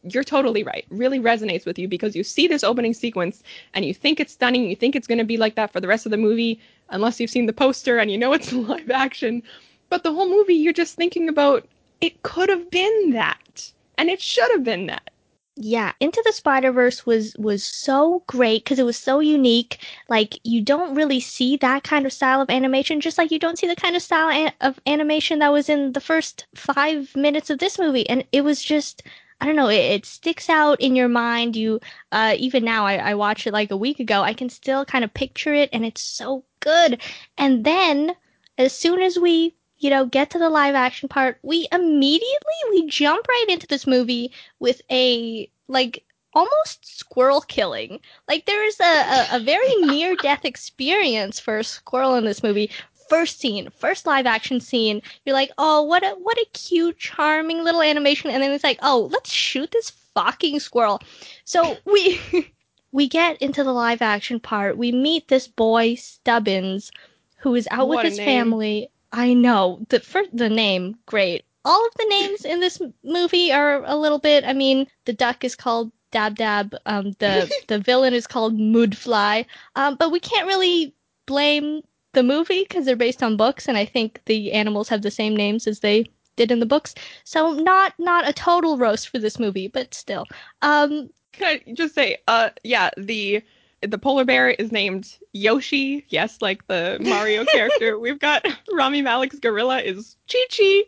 you're 0.04 0.24
totally 0.24 0.64
right. 0.64 0.86
Really 0.90 1.20
resonates 1.20 1.66
with 1.66 1.78
you 1.78 1.88
because 1.88 2.16
you 2.16 2.24
see 2.24 2.48
this 2.48 2.64
opening 2.64 2.94
sequence 2.94 3.44
and 3.74 3.86
you 3.86 3.94
think 3.94 4.20
it's 4.20 4.34
stunning. 4.34 4.70
You 4.70 4.76
think 4.76 4.96
it's 4.96 5.08
going 5.08 5.20
to 5.20 5.24
be 5.24 5.38
like 5.38 5.56
that 5.56 5.72
for 5.72 5.80
the 5.80 5.88
rest 5.88 6.06
of 6.06 6.12
the 6.12 6.18
movie, 6.18 6.60
unless 6.92 7.20
you've 7.20 7.30
seen 7.30 7.46
the 7.46 7.54
poster 7.54 7.98
and 7.98 8.12
you 8.12 8.18
know 8.18 8.34
it's 8.34 8.54
live 8.54 8.92
action. 8.92 9.44
But 9.90 10.04
the 10.04 10.14
whole 10.14 10.30
movie, 10.30 10.54
you're 10.54 10.74
just 10.74 10.96
thinking 10.96 11.28
about 11.28 11.68
it 12.00 12.24
could 12.24 12.50
have 12.50 12.70
been 12.72 13.12
that, 13.12 13.72
and 13.98 14.10
it 14.10 14.22
should 14.22 14.50
have 14.52 14.64
been 14.64 14.88
that. 14.88 15.12
Yeah, 15.58 15.92
Into 16.00 16.22
the 16.26 16.32
Spider 16.32 16.72
Verse 16.72 17.06
was 17.06 17.36
was 17.38 17.64
so 17.64 18.24
great 18.26 18.64
because 18.64 18.80
it 18.80 18.86
was 18.86 18.98
so 18.98 19.20
unique. 19.20 19.86
Like 20.08 20.40
you 20.44 20.62
don't 20.62 20.96
really 20.96 21.20
see 21.20 21.58
that 21.58 21.84
kind 21.84 22.06
of 22.06 22.14
style 22.14 22.42
of 22.42 22.50
animation, 22.50 23.02
just 23.02 23.18
like 23.18 23.32
you 23.32 23.40
don't 23.40 23.60
see 23.60 23.68
the 23.68 23.76
kind 23.76 23.96
of 23.96 24.02
style 24.02 24.52
of 24.62 24.80
animation 24.88 25.40
that 25.40 25.52
was 25.52 25.68
in 25.70 25.92
the 25.92 26.00
first 26.02 26.48
five 26.56 27.16
minutes 27.16 27.50
of 27.50 27.60
this 27.60 27.78
movie, 27.78 28.10
and 28.10 28.26
it 28.32 28.42
was 28.42 28.64
just 28.64 29.04
I 29.42 29.46
don't 29.46 29.56
know, 29.56 29.70
it, 29.70 29.76
it, 29.76 30.06
sticks 30.06 30.50
out 30.50 30.80
in 30.80 30.96
your 30.96 31.10
mind. 31.10 31.56
You, 31.56 31.80
uh, 32.12 32.36
even 32.38 32.64
now, 32.64 32.86
I, 32.86 32.98
I 32.98 33.16
watched 33.16 33.48
it 33.48 33.54
like 33.54 33.72
a 33.72 33.78
week 33.78 34.00
ago. 34.00 34.22
I 34.22 34.34
can 34.34 34.50
still 34.50 34.86
kind 34.86 35.04
of 35.04 35.14
picture 35.14 35.54
it, 35.54 35.70
and 35.74 35.84
it's 35.84 36.02
so 36.02 36.46
good. 36.62 37.02
And 37.38 37.64
then, 37.66 38.16
as 38.58 38.74
soon 38.74 39.02
as 39.02 39.20
we, 39.20 39.56
you 39.78 39.90
know, 39.90 40.06
get 40.06 40.30
to 40.32 40.40
the 40.40 40.50
live 40.50 40.76
action 40.76 41.10
part, 41.10 41.38
we 41.44 41.68
immediately 41.72 42.60
we 42.70 42.88
jump 42.88 43.28
right 43.28 43.46
into 43.50 43.68
this 43.68 43.86
movie 43.86 44.32
with 44.60 44.82
a 44.90 45.52
like 45.68 46.06
almost 46.34 46.98
squirrel 46.98 47.42
killing. 47.42 48.00
Like 48.28 48.46
there's 48.46 48.80
a, 48.80 48.84
a, 48.84 49.28
a 49.34 49.40
very 49.40 49.76
near 49.82 50.16
death 50.16 50.46
experience 50.46 51.40
for 51.40 51.60
a 51.60 51.64
squirrel 51.64 52.16
in 52.16 52.24
this 52.24 52.44
movie 52.44 52.72
first 53.12 53.42
scene, 53.42 53.70
first 53.78 54.06
live 54.06 54.26
action 54.26 54.62
scene, 54.62 55.02
you're 55.26 55.36
like, 55.36 55.52
oh, 55.58 55.82
what 55.82 56.02
a 56.02 56.12
what 56.12 56.38
a 56.38 56.46
cute, 56.54 56.98
charming 56.98 57.62
little 57.62 57.82
animation, 57.82 58.32
and 58.32 58.42
then 58.42 58.54
it's 58.54 58.64
like, 58.64 58.80
oh, 58.82 59.10
let's 59.12 59.30
shoot 59.30 59.70
this 59.72 59.90
fucking 60.14 60.62
squirrel. 60.62 61.02
So 61.44 61.76
we 61.86 62.22
we 62.92 63.08
get 63.08 63.42
into 63.42 63.64
the 63.64 63.74
live 63.74 64.02
action 64.02 64.40
part. 64.40 64.78
We 64.78 64.92
meet 64.92 65.28
this 65.28 65.48
boy 65.48 65.96
Stubbins, 65.96 66.92
who 67.38 67.56
is 67.56 67.68
out 67.72 67.88
what 67.88 67.98
with 67.98 68.06
his 68.06 68.18
name. 68.18 68.26
family. 68.26 68.90
I 69.12 69.34
know 69.34 69.86
the 69.90 70.00
first 70.00 70.30
the 70.36 70.50
name 70.50 70.98
great. 71.06 71.44
All 71.64 71.86
of 71.86 71.94
the 71.96 72.06
names 72.10 72.46
in 72.46 72.60
this 72.60 72.82
movie 73.04 73.52
are 73.52 73.84
a 73.86 73.96
little 73.96 74.20
bit. 74.20 74.44
I 74.44 74.54
mean, 74.54 74.88
the 75.06 75.14
duck 75.14 75.44
is 75.44 75.56
called 75.56 75.92
Dab 76.12 76.36
Dab. 76.36 76.76
Um, 76.86 77.12
the 77.20 77.52
the 77.68 77.80
villain 77.80 78.14
is 78.14 78.28
called 78.28 78.58
Müdfly. 78.58 79.46
Um, 79.76 79.96
but 79.96 80.12
we 80.12 80.20
can't 80.20 80.48
really 80.48 80.94
blame 81.26 81.82
the 82.14 82.24
movie 82.24 82.64
because 82.64 82.86
they're 82.86 82.96
based 82.96 83.24
on 83.24 83.38
books, 83.38 83.68
and 83.68 83.78
I 83.78 83.86
think 83.86 84.22
the 84.26 84.52
animals 84.52 84.90
have 84.90 85.02
the 85.02 85.12
same 85.12 85.36
names 85.36 85.68
as 85.68 85.80
they 85.80 86.06
did 86.36 86.52
in 86.52 86.60
the 86.60 86.66
books. 86.66 86.96
So 87.24 87.54
not 87.54 87.94
not 88.00 88.28
a 88.28 88.34
total 88.34 88.78
roast 88.78 89.10
for 89.10 89.20
this 89.20 89.40
movie, 89.40 89.68
but 89.68 89.94
still. 89.94 90.26
Um, 90.62 91.10
Can 91.34 91.60
I 91.68 91.72
just 91.74 91.96
say, 91.96 92.18
uh, 92.28 92.50
yeah, 92.64 92.90
the 92.98 93.42
the 93.82 93.98
polar 93.98 94.26
bear 94.26 94.50
is 94.50 94.72
named 94.72 95.18
Yoshi. 95.34 96.06
Yes, 96.10 96.38
like 96.42 96.68
the 96.68 96.98
Mario 97.02 97.46
character. 97.54 97.98
We've 97.98 98.20
got 98.20 98.46
Rami 98.72 99.02
Malek's 99.02 99.40
gorilla 99.40 99.80
is 99.80 100.18
Chi 100.32 100.40
Chi. 100.56 100.84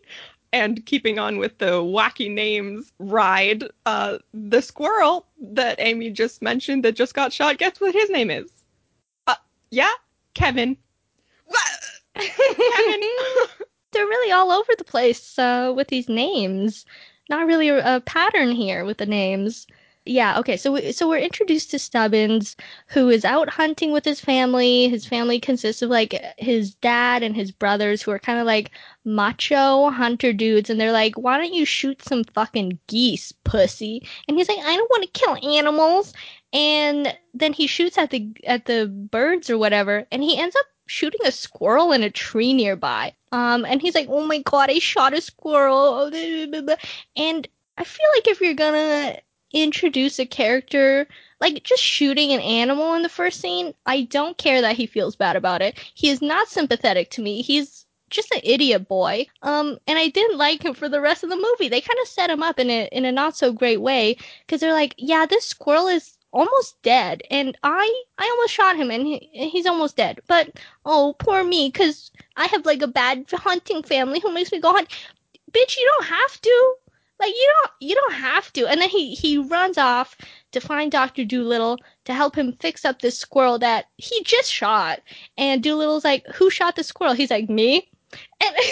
And 0.51 0.85
keeping 0.85 1.17
on 1.17 1.39
with 1.39 1.57
the 1.57 1.81
wacky 1.81 2.29
names, 2.31 2.93
Ride, 2.99 3.63
uh, 3.87 4.19
the 4.35 4.61
squirrel 4.61 5.25
that 5.41 5.77
Amy 5.79 6.11
just 6.11 6.43
mentioned 6.43 6.85
that 6.85 6.91
just 6.95 7.15
got 7.15 7.33
shot, 7.33 7.57
guess 7.57 7.81
what 7.81 7.95
his 7.95 8.11
name 8.11 8.29
is? 8.29 8.51
Uh, 9.25 9.33
Yeah, 9.71 9.89
Kevin. 10.35 10.77
Kevin. 12.15 13.01
They're 13.91 14.05
really 14.05 14.31
all 14.31 14.51
over 14.51 14.73
the 14.77 14.83
place 14.83 15.39
uh, 15.39 15.73
with 15.75 15.87
these 15.87 16.07
names. 16.07 16.85
Not 17.29 17.47
really 17.47 17.69
a, 17.69 17.95
a 17.95 18.01
pattern 18.01 18.51
here 18.51 18.85
with 18.85 18.97
the 18.97 19.07
names. 19.07 19.65
Yeah, 20.05 20.37
okay. 20.39 20.57
So 20.57 20.73
we, 20.73 20.91
so 20.91 21.07
we're 21.07 21.17
introduced 21.19 21.71
to 21.71 21.79
Stubbins, 21.79 22.57
who 22.87 23.07
is 23.09 23.23
out 23.23 23.49
hunting 23.49 23.93
with 23.93 24.03
his 24.03 24.19
family. 24.19 24.89
His 24.89 25.05
family 25.05 25.39
consists 25.39 25.81
of 25.81 25.89
like 25.89 26.13
his 26.37 26.75
dad 26.75 27.23
and 27.23 27.33
his 27.35 27.51
brothers, 27.51 28.01
who 28.01 28.11
are 28.11 28.19
kind 28.19 28.37
of 28.39 28.45
like 28.45 28.71
macho 29.05 29.89
hunter 29.91 30.33
dudes, 30.33 30.69
and 30.69 30.79
they're 30.79 30.91
like, 30.91 31.15
"Why 31.17 31.37
don't 31.37 31.53
you 31.53 31.63
shoot 31.63 32.01
some 32.03 32.25
fucking 32.25 32.79
geese, 32.87 33.31
pussy?" 33.45 34.05
And 34.27 34.37
he's 34.37 34.49
like, 34.49 34.59
"I 34.59 34.75
don't 34.75 34.89
want 34.89 35.03
to 35.03 35.19
kill 35.19 35.37
animals." 35.57 36.13
And 36.51 37.17
then 37.33 37.53
he 37.53 37.65
shoots 37.65 37.97
at 37.97 38.09
the 38.09 38.29
at 38.45 38.65
the 38.65 38.87
birds 38.87 39.49
or 39.49 39.57
whatever, 39.57 40.05
and 40.11 40.21
he 40.21 40.37
ends 40.37 40.55
up 40.57 40.65
shooting 40.85 41.21
a 41.25 41.31
squirrel 41.31 41.93
in 41.93 42.03
a 42.03 42.09
tree 42.09 42.51
nearby. 42.53 43.15
Um, 43.31 43.63
and 43.65 43.81
he's 43.81 43.95
like, 43.95 44.07
"Oh 44.09 44.25
my 44.25 44.39
god, 44.39 44.69
I 44.69 44.79
shot 44.79 45.13
a 45.13 45.21
squirrel!" 45.21 46.11
And 47.15 47.47
I 47.77 47.83
feel 47.85 48.07
like 48.15 48.27
if 48.27 48.41
you're 48.41 48.53
gonna 48.53 49.17
introduce 49.53 50.19
a 50.19 50.25
character 50.25 51.07
like 51.43 51.63
just 51.63 51.83
shooting 51.83 52.31
an 52.31 52.39
animal 52.39 52.93
in 52.93 53.01
the 53.01 53.09
first 53.09 53.41
scene, 53.41 53.73
I 53.85 54.03
don't 54.03 54.37
care 54.37 54.61
that 54.61 54.77
he 54.77 54.85
feels 54.85 55.17
bad 55.17 55.35
about 55.35 55.61
it. 55.61 55.77
He 55.93 56.09
is 56.09 56.21
not 56.21 56.47
sympathetic 56.47 57.09
to 57.11 57.21
me. 57.21 57.41
He's 57.41 57.85
just 58.09 58.31
an 58.31 58.39
idiot 58.43 58.87
boy. 58.87 59.27
Um, 59.41 59.77
and 59.85 59.99
I 59.99 60.07
didn't 60.07 60.37
like 60.37 60.63
him 60.63 60.73
for 60.73 60.87
the 60.87 61.01
rest 61.01 61.23
of 61.23 61.29
the 61.29 61.35
movie. 61.35 61.67
They 61.67 61.81
kind 61.81 61.99
of 62.01 62.07
set 62.07 62.29
him 62.29 62.41
up 62.41 62.59
in 62.59 62.69
a 62.69 62.87
in 62.93 63.03
a 63.03 63.11
not 63.11 63.35
so 63.35 63.51
great 63.51 63.81
way 63.81 64.15
because 64.45 64.61
they're 64.61 64.71
like, 64.71 64.95
yeah, 64.97 65.25
this 65.25 65.45
squirrel 65.45 65.87
is 65.87 66.17
almost 66.31 66.81
dead, 66.81 67.21
and 67.29 67.57
I 67.63 68.03
I 68.17 68.29
almost 68.29 68.53
shot 68.53 68.77
him, 68.77 68.89
and 68.89 69.05
he, 69.05 69.29
he's 69.33 69.65
almost 69.65 69.97
dead. 69.97 70.21
But 70.27 70.59
oh, 70.85 71.15
poor 71.19 71.43
me, 71.43 71.69
because 71.69 72.11
I 72.37 72.45
have 72.45 72.65
like 72.65 72.81
a 72.81 72.87
bad 72.87 73.25
hunting 73.31 73.83
family 73.83 74.19
who 74.21 74.31
makes 74.31 74.51
me 74.51 74.61
go 74.61 74.71
hunt. 74.71 74.89
Bitch, 75.51 75.77
you 75.77 75.91
don't 75.97 76.07
have 76.07 76.39
to. 76.41 76.75
Like 77.19 77.33
you 77.33 77.53
don't 77.61 77.71
you 77.79 77.95
don't 77.95 78.13
have 78.13 78.51
to. 78.53 78.67
And 78.67 78.81
then 78.81 78.89
he 78.89 79.13
he 79.15 79.37
runs 79.37 79.77
off 79.77 80.17
to 80.51 80.59
find 80.59 80.91
Doctor 80.91 81.23
Dolittle 81.23 81.77
to 82.05 82.13
help 82.13 82.35
him 82.37 82.57
fix 82.59 82.85
up 82.85 83.01
this 83.01 83.17
squirrel 83.17 83.59
that 83.59 83.85
he 83.97 84.23
just 84.23 84.51
shot. 84.51 85.01
And 85.37 85.63
Dolittle's 85.63 86.03
like, 86.03 86.25
"Who 86.35 86.49
shot 86.49 86.75
the 86.75 86.83
squirrel?" 86.83 87.13
He's 87.13 87.31
like, 87.31 87.49
"Me." 87.49 87.89
And 88.41 88.55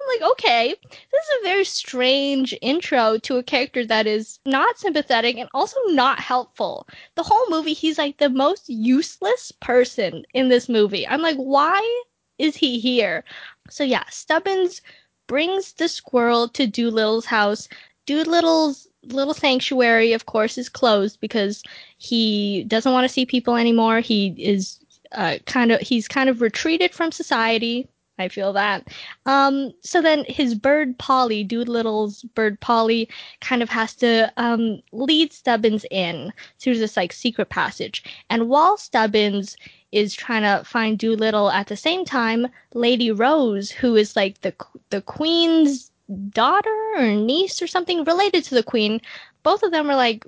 I'm 0.00 0.20
like, 0.20 0.30
okay, 0.32 0.74
this 0.82 1.24
is 1.24 1.40
a 1.40 1.44
very 1.44 1.64
strange 1.64 2.56
intro 2.62 3.18
to 3.18 3.36
a 3.36 3.42
character 3.42 3.84
that 3.86 4.06
is 4.06 4.38
not 4.46 4.78
sympathetic 4.78 5.36
and 5.36 5.48
also 5.52 5.78
not 5.88 6.20
helpful. 6.20 6.86
The 7.16 7.22
whole 7.22 7.50
movie, 7.50 7.74
he's 7.74 7.98
like 7.98 8.16
the 8.16 8.30
most 8.30 8.68
useless 8.68 9.52
person 9.52 10.24
in 10.32 10.48
this 10.48 10.68
movie. 10.68 11.06
I'm 11.06 11.20
like, 11.20 11.36
why 11.36 12.02
is 12.38 12.56
he 12.56 12.78
here? 12.78 13.24
So 13.68 13.84
yeah, 13.84 14.04
Stubbins 14.08 14.80
brings 15.28 15.74
the 15.74 15.86
squirrel 15.86 16.48
to 16.48 16.66
Dolittle's 16.66 17.26
house. 17.26 17.68
Dolittle's 18.06 18.88
little 19.04 19.34
sanctuary, 19.34 20.12
of 20.12 20.26
course, 20.26 20.58
is 20.58 20.68
closed 20.68 21.20
because 21.20 21.62
he 21.98 22.64
doesn't 22.64 22.92
want 22.92 23.04
to 23.04 23.12
see 23.12 23.24
people 23.24 23.54
anymore. 23.54 24.00
He 24.00 24.34
is 24.36 24.80
uh, 25.12 25.36
kind 25.46 25.70
of 25.70 25.80
he's 25.80 26.08
kind 26.08 26.28
of 26.28 26.40
retreated 26.40 26.92
from 26.92 27.12
society. 27.12 27.88
I 28.20 28.28
feel 28.28 28.52
that. 28.54 28.88
Um, 29.26 29.72
so 29.82 30.02
then 30.02 30.24
his 30.26 30.56
bird 30.56 30.98
Polly, 30.98 31.44
Dolittle's 31.44 32.24
bird 32.34 32.58
Polly, 32.58 33.08
kind 33.40 33.62
of 33.62 33.68
has 33.70 33.94
to 33.96 34.32
um, 34.36 34.82
lead 34.90 35.32
Stubbins 35.32 35.86
in 35.92 36.32
through 36.58 36.78
this 36.78 36.96
like 36.96 37.12
secret 37.12 37.48
passage. 37.48 38.02
And 38.28 38.48
while 38.48 38.76
Stubbins 38.76 39.56
is 39.92 40.14
trying 40.14 40.42
to 40.42 40.64
find 40.64 40.98
Dolittle 40.98 41.50
at 41.50 41.68
the 41.68 41.76
same 41.76 42.04
time, 42.04 42.48
Lady 42.74 43.10
Rose, 43.10 43.70
who 43.70 43.96
is 43.96 44.16
like 44.16 44.40
the 44.42 44.54
the 44.90 45.02
queen's 45.02 45.90
daughter 46.30 46.92
or 46.96 47.06
niece 47.08 47.60
or 47.60 47.66
something 47.66 48.04
related 48.04 48.44
to 48.44 48.54
the 48.54 48.62
queen, 48.62 49.00
both 49.42 49.62
of 49.62 49.70
them 49.72 49.90
are 49.90 49.96
like 49.96 50.26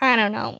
I 0.00 0.16
don't 0.16 0.32
know, 0.32 0.58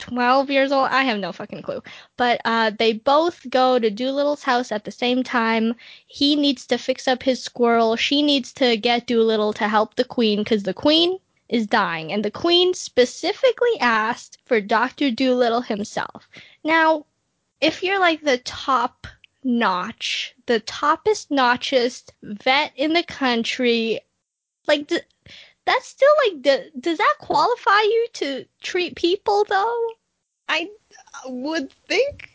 12 0.00 0.50
years 0.50 0.72
old. 0.72 0.88
I 0.90 1.04
have 1.04 1.18
no 1.18 1.30
fucking 1.30 1.62
clue. 1.62 1.82
But 2.16 2.40
uh, 2.44 2.72
they 2.76 2.94
both 2.94 3.48
go 3.50 3.78
to 3.78 3.90
Dolittle's 3.90 4.42
house 4.42 4.72
at 4.72 4.84
the 4.84 4.90
same 4.90 5.22
time. 5.22 5.74
He 6.06 6.34
needs 6.34 6.66
to 6.66 6.78
fix 6.78 7.06
up 7.06 7.22
his 7.22 7.42
squirrel. 7.42 7.96
She 7.96 8.22
needs 8.22 8.52
to 8.54 8.76
get 8.76 9.06
Dolittle 9.06 9.52
to 9.54 9.68
help 9.68 9.94
the 9.94 10.04
queen 10.04 10.40
because 10.40 10.64
the 10.64 10.74
queen 10.74 11.18
is 11.48 11.66
dying. 11.66 12.12
And 12.12 12.24
the 12.24 12.30
queen 12.30 12.74
specifically 12.74 13.78
asked 13.80 14.38
for 14.46 14.60
Dr. 14.60 15.10
Dolittle 15.10 15.60
himself. 15.62 16.28
Now, 16.64 17.04
if 17.60 17.82
you're 17.82 18.00
like 18.00 18.22
the 18.22 18.38
top 18.38 19.06
notch, 19.44 20.34
the 20.46 20.60
toppest 20.60 21.28
notchest 21.30 22.10
vet 22.22 22.72
in 22.76 22.92
the 22.92 23.02
country, 23.02 24.00
like 24.66 24.88
th- 24.88 25.04
that's 25.66 25.86
still 25.86 26.12
like 26.26 26.42
the, 26.42 26.70
does 26.78 26.98
that 26.98 27.14
qualify 27.20 27.80
you 27.80 28.06
to 28.14 28.44
treat 28.62 28.96
people 28.96 29.44
though? 29.48 29.88
I 30.48 30.70
uh, 31.24 31.30
would 31.30 31.72
think 31.88 32.30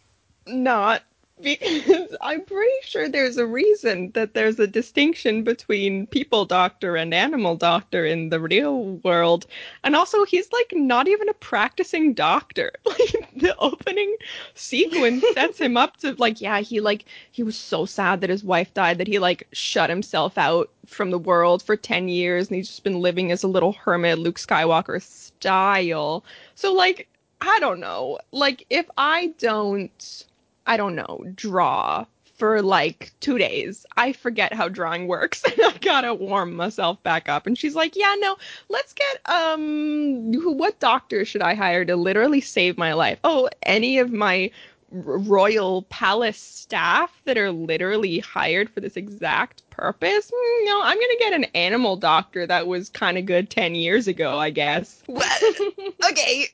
not 0.48 1.04
because 1.46 2.16
I'm 2.22 2.42
pretty 2.42 2.74
sure 2.82 3.08
there's 3.08 3.38
a 3.38 3.46
reason 3.46 4.10
that 4.16 4.34
there's 4.34 4.60
a 4.60 4.66
distinction 4.66 5.44
between 5.44 6.08
people 6.08 6.46
doctor 6.46 6.96
and 6.96 7.14
animal 7.14 7.56
doctor 7.56 8.04
in 8.04 8.30
the 8.30 8.40
real 8.40 8.96
world. 9.04 9.46
And 9.84 9.96
also, 9.96 10.26
he's 10.26 10.52
like 10.52 10.74
not 10.74 11.08
even 11.08 11.30
a 11.30 11.34
practicing 11.34 12.14
doctor. 12.14 12.72
Like 12.96 13.30
the 13.36 13.56
opening 13.58 14.16
sequence 14.54 15.24
sets 15.34 15.60
him 15.60 15.78
up 15.78 15.98
to 15.98 16.16
like, 16.18 16.40
yeah, 16.42 16.62
he 16.62 16.80
like 16.80 17.06
he 17.32 17.44
was 17.44 17.58
so 17.58 17.86
sad 17.86 18.22
that 18.22 18.30
his 18.30 18.44
wife 18.44 18.74
died 18.74 18.98
that 18.98 19.08
he 19.08 19.20
like 19.20 19.48
shut 19.52 19.90
himself 19.90 20.38
out 20.38 20.72
from 20.86 21.12
the 21.12 21.20
world 21.20 21.62
for 21.62 21.76
10 21.76 22.08
years 22.08 22.48
and 22.48 22.56
he's 22.56 22.70
just 22.70 22.84
been 22.84 23.02
living 23.02 23.32
as 23.32 23.44
a 23.44 23.48
little 23.48 23.74
hermit, 23.74 24.18
Luke 24.18 24.40
Skywalker 24.40 25.02
style. 25.02 26.24
So 26.56 26.74
like, 26.74 27.08
I 27.42 27.60
don't 27.60 27.80
know. 27.80 28.18
Like 28.32 28.66
if 28.70 28.90
I 28.98 29.34
don't 29.38 30.26
I 30.66 30.78
don't 30.78 30.96
know, 30.96 31.26
draw 31.36 32.06
for 32.38 32.62
like 32.62 33.12
two 33.20 33.38
days. 33.38 33.86
I 33.98 34.12
forget 34.14 34.54
how 34.54 34.68
drawing 34.68 35.08
works 35.08 35.44
and 35.46 35.56
I 35.62 35.78
gotta 35.80 36.14
warm 36.14 36.56
myself 36.56 37.02
back 37.04 37.30
up. 37.30 37.48
And 37.48 37.58
she's 37.58 37.76
like, 37.76 37.96
yeah, 37.96 38.16
no, 38.20 38.36
let's 38.70 38.94
get, 38.94 39.22
um, 39.26 40.34
who, 40.34 40.52
what 40.52 40.80
doctor 40.80 41.26
should 41.26 41.42
I 41.42 41.56
hire 41.56 41.86
to 41.86 41.96
literally 41.96 42.42
save 42.42 42.78
my 42.78 42.94
life? 42.94 43.20
Oh, 43.24 43.50
any 43.64 44.00
of 44.00 44.12
my 44.12 44.52
royal 44.92 45.84
palace 45.84 46.38
staff 46.38 47.22
that 47.26 47.38
are 47.38 47.52
literally 47.52 48.20
hired 48.20 48.70
for 48.70 48.82
this 48.82 48.98
exact 48.98 49.68
purpose? 49.70 50.32
Mm, 50.32 50.66
no, 50.66 50.82
I'm 50.84 50.98
gonna 50.98 51.20
get 51.20 51.34
an 51.34 51.46
animal 51.56 51.96
doctor 51.96 52.46
that 52.48 52.68
was 52.68 52.90
kind 52.90 53.18
of 53.18 53.26
good 53.26 53.50
10 53.50 53.76
years 53.76 54.08
ago, 54.08 54.38
I 54.38 54.50
guess. 54.50 55.04
okay, 56.12 56.48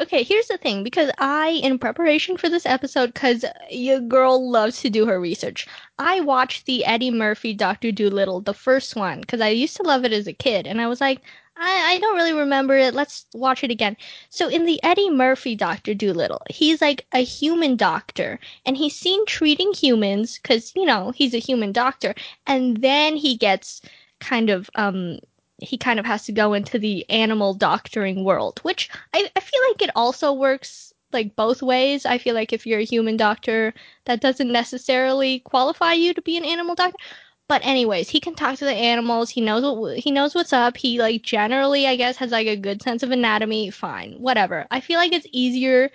okay, 0.00 0.22
here's 0.22 0.48
the 0.48 0.56
thing 0.56 0.82
because 0.82 1.10
I, 1.18 1.60
in 1.62 1.78
preparation 1.78 2.36
for 2.36 2.48
this 2.48 2.66
episode, 2.66 3.12
because 3.12 3.44
your 3.70 4.00
girl 4.00 4.50
loves 4.50 4.80
to 4.80 4.90
do 4.90 5.06
her 5.06 5.20
research, 5.20 5.66
I 5.98 6.20
watched 6.20 6.66
the 6.66 6.84
Eddie 6.84 7.10
Murphy 7.10 7.54
Doctor 7.54 7.92
Dolittle, 7.92 8.40
the 8.40 8.54
first 8.54 8.96
one, 8.96 9.20
because 9.20 9.40
I 9.40 9.48
used 9.50 9.76
to 9.76 9.82
love 9.82 10.04
it 10.04 10.12
as 10.12 10.26
a 10.26 10.32
kid, 10.32 10.66
and 10.66 10.80
I 10.80 10.86
was 10.86 11.00
like, 11.00 11.20
I, 11.56 11.94
I 11.94 11.98
don't 11.98 12.16
really 12.16 12.32
remember 12.32 12.76
it. 12.76 12.94
Let's 12.94 13.26
watch 13.32 13.62
it 13.62 13.70
again. 13.70 13.96
So 14.28 14.48
in 14.48 14.64
the 14.64 14.82
Eddie 14.82 15.10
Murphy 15.10 15.54
Doctor 15.54 15.94
Dolittle, 15.94 16.42
he's 16.50 16.80
like 16.80 17.06
a 17.12 17.22
human 17.22 17.76
doctor, 17.76 18.40
and 18.66 18.76
he's 18.76 18.96
seen 18.96 19.24
treating 19.26 19.72
humans 19.72 20.38
because 20.38 20.72
you 20.74 20.84
know 20.84 21.12
he's 21.12 21.34
a 21.34 21.38
human 21.38 21.72
doctor, 21.72 22.14
and 22.46 22.78
then 22.78 23.16
he 23.16 23.36
gets 23.36 23.82
kind 24.20 24.50
of 24.50 24.68
um 24.74 25.18
he 25.58 25.78
kind 25.78 26.00
of 26.00 26.06
has 26.06 26.24
to 26.26 26.32
go 26.32 26.52
into 26.52 26.78
the 26.78 27.08
animal 27.10 27.54
doctoring 27.54 28.24
world, 28.24 28.60
which 28.62 28.90
I, 29.12 29.30
I 29.36 29.40
feel 29.40 29.60
like 29.68 29.82
it 29.82 29.90
also 29.94 30.32
works 30.32 30.92
like 31.12 31.36
both 31.36 31.62
ways. 31.62 32.04
I 32.04 32.18
feel 32.18 32.34
like 32.34 32.52
if 32.52 32.66
you're 32.66 32.80
a 32.80 32.84
human 32.84 33.16
doctor, 33.16 33.72
that 34.04 34.20
doesn't 34.20 34.50
necessarily 34.50 35.38
qualify 35.40 35.92
you 35.92 36.12
to 36.14 36.22
be 36.22 36.36
an 36.36 36.44
animal 36.44 36.74
doctor. 36.74 36.98
But 37.46 37.64
anyways, 37.64 38.08
he 38.08 38.20
can 38.20 38.34
talk 38.34 38.56
to 38.56 38.64
the 38.64 38.72
animals. 38.72 39.30
He 39.30 39.40
knows 39.40 39.62
what 39.62 39.98
he 39.98 40.10
knows 40.10 40.34
what's 40.34 40.52
up. 40.52 40.76
He 40.76 40.98
like 40.98 41.22
generally, 41.22 41.86
I 41.86 41.96
guess, 41.96 42.16
has 42.16 42.32
like 42.32 42.46
a 42.46 42.56
good 42.56 42.82
sense 42.82 43.02
of 43.02 43.10
anatomy. 43.10 43.70
Fine, 43.70 44.14
whatever. 44.14 44.66
I 44.70 44.80
feel 44.80 44.98
like 44.98 45.12
it's 45.12 45.26
easier 45.30 45.90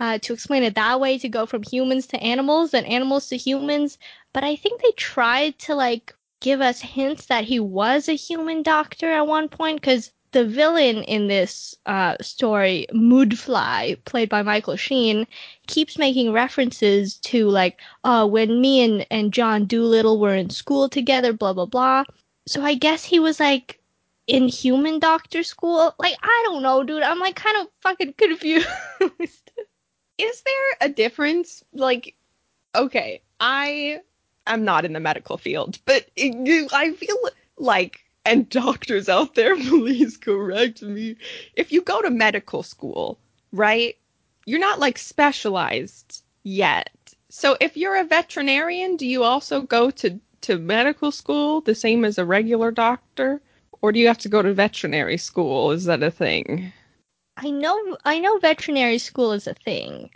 uh, 0.00 0.18
to 0.18 0.32
explain 0.32 0.62
it 0.62 0.74
that 0.74 1.00
way 1.00 1.18
to 1.18 1.28
go 1.28 1.46
from 1.46 1.62
humans 1.62 2.06
to 2.08 2.22
animals 2.22 2.72
than 2.72 2.84
animals 2.86 3.28
to 3.28 3.36
humans. 3.36 3.98
But 4.32 4.44
I 4.44 4.56
think 4.56 4.80
they 4.80 4.92
tried 4.92 5.58
to 5.60 5.74
like 5.74 6.14
give 6.44 6.60
us 6.60 6.82
hints 6.82 7.24
that 7.24 7.44
he 7.44 7.58
was 7.58 8.06
a 8.06 8.12
human 8.12 8.62
doctor 8.62 9.10
at 9.10 9.26
one 9.26 9.48
point 9.48 9.80
because 9.80 10.12
the 10.32 10.44
villain 10.44 11.02
in 11.04 11.26
this 11.26 11.74
uh, 11.86 12.16
story, 12.20 12.86
Müdfly, 12.92 14.04
played 14.04 14.28
by 14.28 14.42
Michael 14.42 14.76
Sheen, 14.76 15.26
keeps 15.68 15.96
making 15.96 16.32
references 16.32 17.16
to 17.20 17.48
like, 17.48 17.80
oh, 18.04 18.26
when 18.26 18.60
me 18.60 18.82
and, 18.82 19.06
and 19.10 19.32
John 19.32 19.64
Dolittle 19.64 20.20
were 20.20 20.34
in 20.34 20.50
school 20.50 20.90
together, 20.90 21.32
blah 21.32 21.54
blah 21.54 21.64
blah. 21.64 22.04
So 22.46 22.60
I 22.62 22.74
guess 22.74 23.04
he 23.04 23.18
was 23.18 23.40
like 23.40 23.80
in 24.26 24.46
human 24.46 24.98
doctor 24.98 25.42
school. 25.44 25.94
Like 25.98 26.16
I 26.22 26.42
don't 26.44 26.62
know, 26.62 26.84
dude. 26.84 27.02
I'm 27.02 27.20
like 27.20 27.36
kind 27.36 27.56
of 27.56 27.68
fucking 27.80 28.14
confused. 28.18 28.68
is 30.18 30.42
there 30.42 30.76
a 30.82 30.90
difference? 30.90 31.64
Like, 31.72 32.14
okay, 32.76 33.22
I 33.40 34.00
am 34.46 34.64
not 34.64 34.84
in 34.84 34.92
the 34.92 35.00
medical 35.00 35.38
field, 35.38 35.78
but 35.84 36.06
it, 36.16 36.72
I 36.72 36.92
feel 36.92 37.16
like, 37.58 38.04
and 38.24 38.48
doctors 38.48 39.08
out 39.08 39.34
there, 39.34 39.56
please 39.68 40.16
correct 40.16 40.82
me. 40.82 41.16
If 41.54 41.72
you 41.72 41.82
go 41.82 42.02
to 42.02 42.10
medical 42.10 42.62
school, 42.62 43.18
right, 43.52 43.96
you're 44.46 44.60
not 44.60 44.80
like 44.80 44.98
specialized 44.98 46.22
yet. 46.42 46.90
So 47.30 47.56
if 47.60 47.76
you're 47.76 47.96
a 47.96 48.04
veterinarian, 48.04 48.96
do 48.96 49.06
you 49.06 49.24
also 49.24 49.62
go 49.62 49.90
to, 49.90 50.20
to 50.42 50.58
medical 50.58 51.10
school 51.10 51.60
the 51.60 51.74
same 51.74 52.04
as 52.04 52.18
a 52.18 52.24
regular 52.24 52.70
doctor? 52.70 53.40
Or 53.82 53.92
do 53.92 53.98
you 53.98 54.06
have 54.06 54.18
to 54.18 54.28
go 54.28 54.40
to 54.40 54.54
veterinary 54.54 55.18
school? 55.18 55.70
Is 55.72 55.84
that 55.84 56.02
a 56.02 56.10
thing? 56.10 56.72
I 57.36 57.50
know 57.50 57.96
I 58.04 58.20
know 58.20 58.38
veterinary 58.38 58.98
school 58.98 59.32
is 59.32 59.46
a 59.46 59.54
thing. 59.54 60.10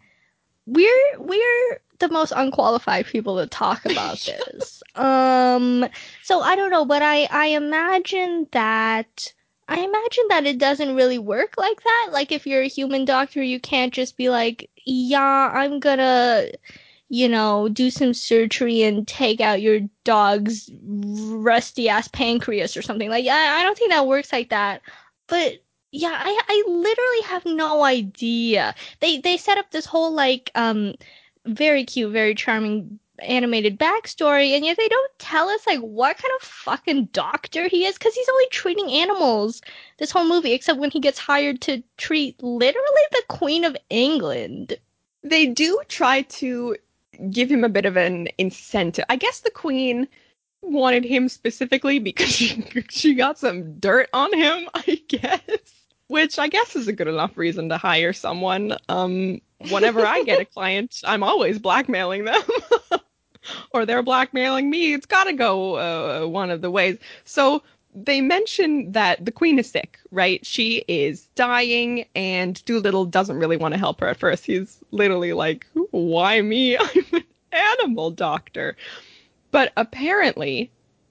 We're 0.73 1.19
we're 1.19 1.81
the 1.99 2.09
most 2.09 2.33
unqualified 2.37 3.07
people 3.07 3.39
to 3.39 3.47
talk 3.47 3.85
about 3.85 4.19
this. 4.53 4.83
um 4.95 5.87
so 6.23 6.41
I 6.41 6.57
don't 6.57 6.71
know, 6.71 6.85
but 6.85 7.03
I 7.03 7.29
I 7.31 7.47
imagine 7.47 8.47
that 8.53 9.33
I 9.69 9.81
imagine 9.81 10.25
that 10.31 10.47
it 10.47 10.59
doesn't 10.59 10.95
really 10.95 11.19
work 11.19 11.55
like 11.59 11.83
that. 11.83 12.09
Like 12.13 12.33
if 12.33 12.47
you're 12.47 12.63
a 12.63 12.69
human 12.69 13.05
doctor, 13.05 13.43
you 13.43 13.61
can't 13.61 13.93
just 13.93 14.17
be 14.17 14.31
like, 14.31 14.71
"Yeah, 14.87 15.51
I'm 15.53 15.79
going 15.79 15.99
to 15.99 16.59
you 17.09 17.29
know, 17.29 17.69
do 17.69 17.91
some 17.91 18.13
surgery 18.13 18.83
and 18.83 19.09
take 19.09 19.41
out 19.41 19.63
your 19.63 19.81
dog's 20.05 20.71
rusty 20.85 21.89
ass 21.89 22.09
pancreas 22.09 22.77
or 22.77 22.83
something. 22.83 23.09
Like, 23.09 23.27
I, 23.27 23.61
I 23.61 23.63
don't 23.63 23.77
think 23.79 23.91
that 23.91 24.07
works 24.07 24.31
like 24.33 24.51
that. 24.51 24.83
But 25.27 25.55
yeah, 25.99 26.17
I 26.17 26.41
I 26.49 26.65
literally 26.69 27.23
have 27.25 27.45
no 27.45 27.83
idea. 27.83 28.73
They 29.01 29.19
they 29.19 29.37
set 29.37 29.59
up 29.59 29.73
this 29.73 29.85
whole 29.85 30.13
like 30.13 30.49
um 30.55 30.95
very 31.45 31.85
cute, 31.85 32.13
very 32.13 32.37
charming 32.37 33.01
animated 33.19 33.81
backstory, 33.81 34.55
and 34.55 34.65
yet 34.65 34.77
they 34.77 34.87
don't 34.87 35.19
tell 35.19 35.49
us 35.49 35.67
like 35.67 35.81
what 35.81 36.17
kind 36.17 36.33
of 36.41 36.47
fucking 36.47 37.07
doctor 37.07 37.67
he 37.67 37.85
is 37.85 37.99
because 37.99 38.15
he's 38.15 38.29
only 38.29 38.47
treating 38.53 38.93
animals 38.93 39.61
this 39.99 40.13
whole 40.13 40.29
movie, 40.29 40.53
except 40.53 40.79
when 40.79 40.93
he 40.93 41.01
gets 41.01 41.19
hired 41.19 41.61
to 41.63 41.83
treat 41.97 42.41
literally 42.41 43.07
the 43.11 43.23
Queen 43.29 43.65
of 43.65 43.77
England. 43.91 44.79
They 45.25 45.47
do 45.47 45.81
try 45.89 46.23
to 46.23 46.77
give 47.29 47.51
him 47.51 47.65
a 47.65 47.69
bit 47.69 47.87
of 47.87 47.97
an 47.97 48.29
incentive. 48.39 49.05
I 49.09 49.17
guess 49.17 49.41
the 49.41 49.51
Queen 49.51 50.07
wanted 50.63 51.05
him 51.05 51.29
specifically 51.29 51.99
because 51.99 52.29
she, 52.33 52.65
she 52.89 53.15
got 53.15 53.37
some 53.37 53.81
dirt 53.81 54.09
on 54.13 54.33
him, 54.33 54.69
I 54.75 55.03
guess 55.09 55.78
which 56.09 56.39
I 56.39 56.49
guess 56.49 56.77
is 56.77 56.89
a 56.89 56.93
good 56.93 57.09
enough 57.09 57.37
reason 57.37 57.69
to 57.69 57.79
hire 57.79 58.13
someone. 58.13 58.77
Um, 58.89 59.41
whenever 59.71 60.05
I 60.05 60.25
get 60.25 60.41
a 60.41 60.45
client, 60.57 61.01
I'm 61.05 61.23
always 61.23 61.59
blackmailing 61.59 62.25
them. 62.25 62.43
or 63.73 63.87
they're 63.87 64.03
blackmailing 64.03 64.69
me. 64.69 64.95
It's 64.95 65.07
got 65.07 65.25
to 65.25 65.33
go 65.33 65.77
uh, 65.77 66.27
one 66.27 66.51
of 66.51 66.61
the 66.61 66.71
ways. 66.71 66.99
So 67.25 67.63
they 67.95 68.21
mention 68.21 68.93
that 68.93 69.25
the 69.25 69.33
queen 69.33 69.59
is 69.59 69.71
sick, 69.71 69.99
right? 70.11 70.45
She 70.45 70.85
is 70.89 71.27
dying, 71.35 72.05
and 72.15 72.63
Dolittle 72.65 73.07
doesn't 73.07 73.39
really 73.39 73.57
want 73.57 73.75
to 73.75 73.79
help 73.79 74.01
her 74.01 74.09
at 74.09 74.19
first. 74.19 74.45
He's 74.47 74.79
literally 74.91 75.33
like, 75.33 75.67
"Why 75.91 76.41
me? 76.41 76.77
I'm 76.79 77.05
an 77.13 77.25
animal 77.53 78.11
doctor." 78.11 78.77
But 79.51 79.73
apparently, 79.77 80.71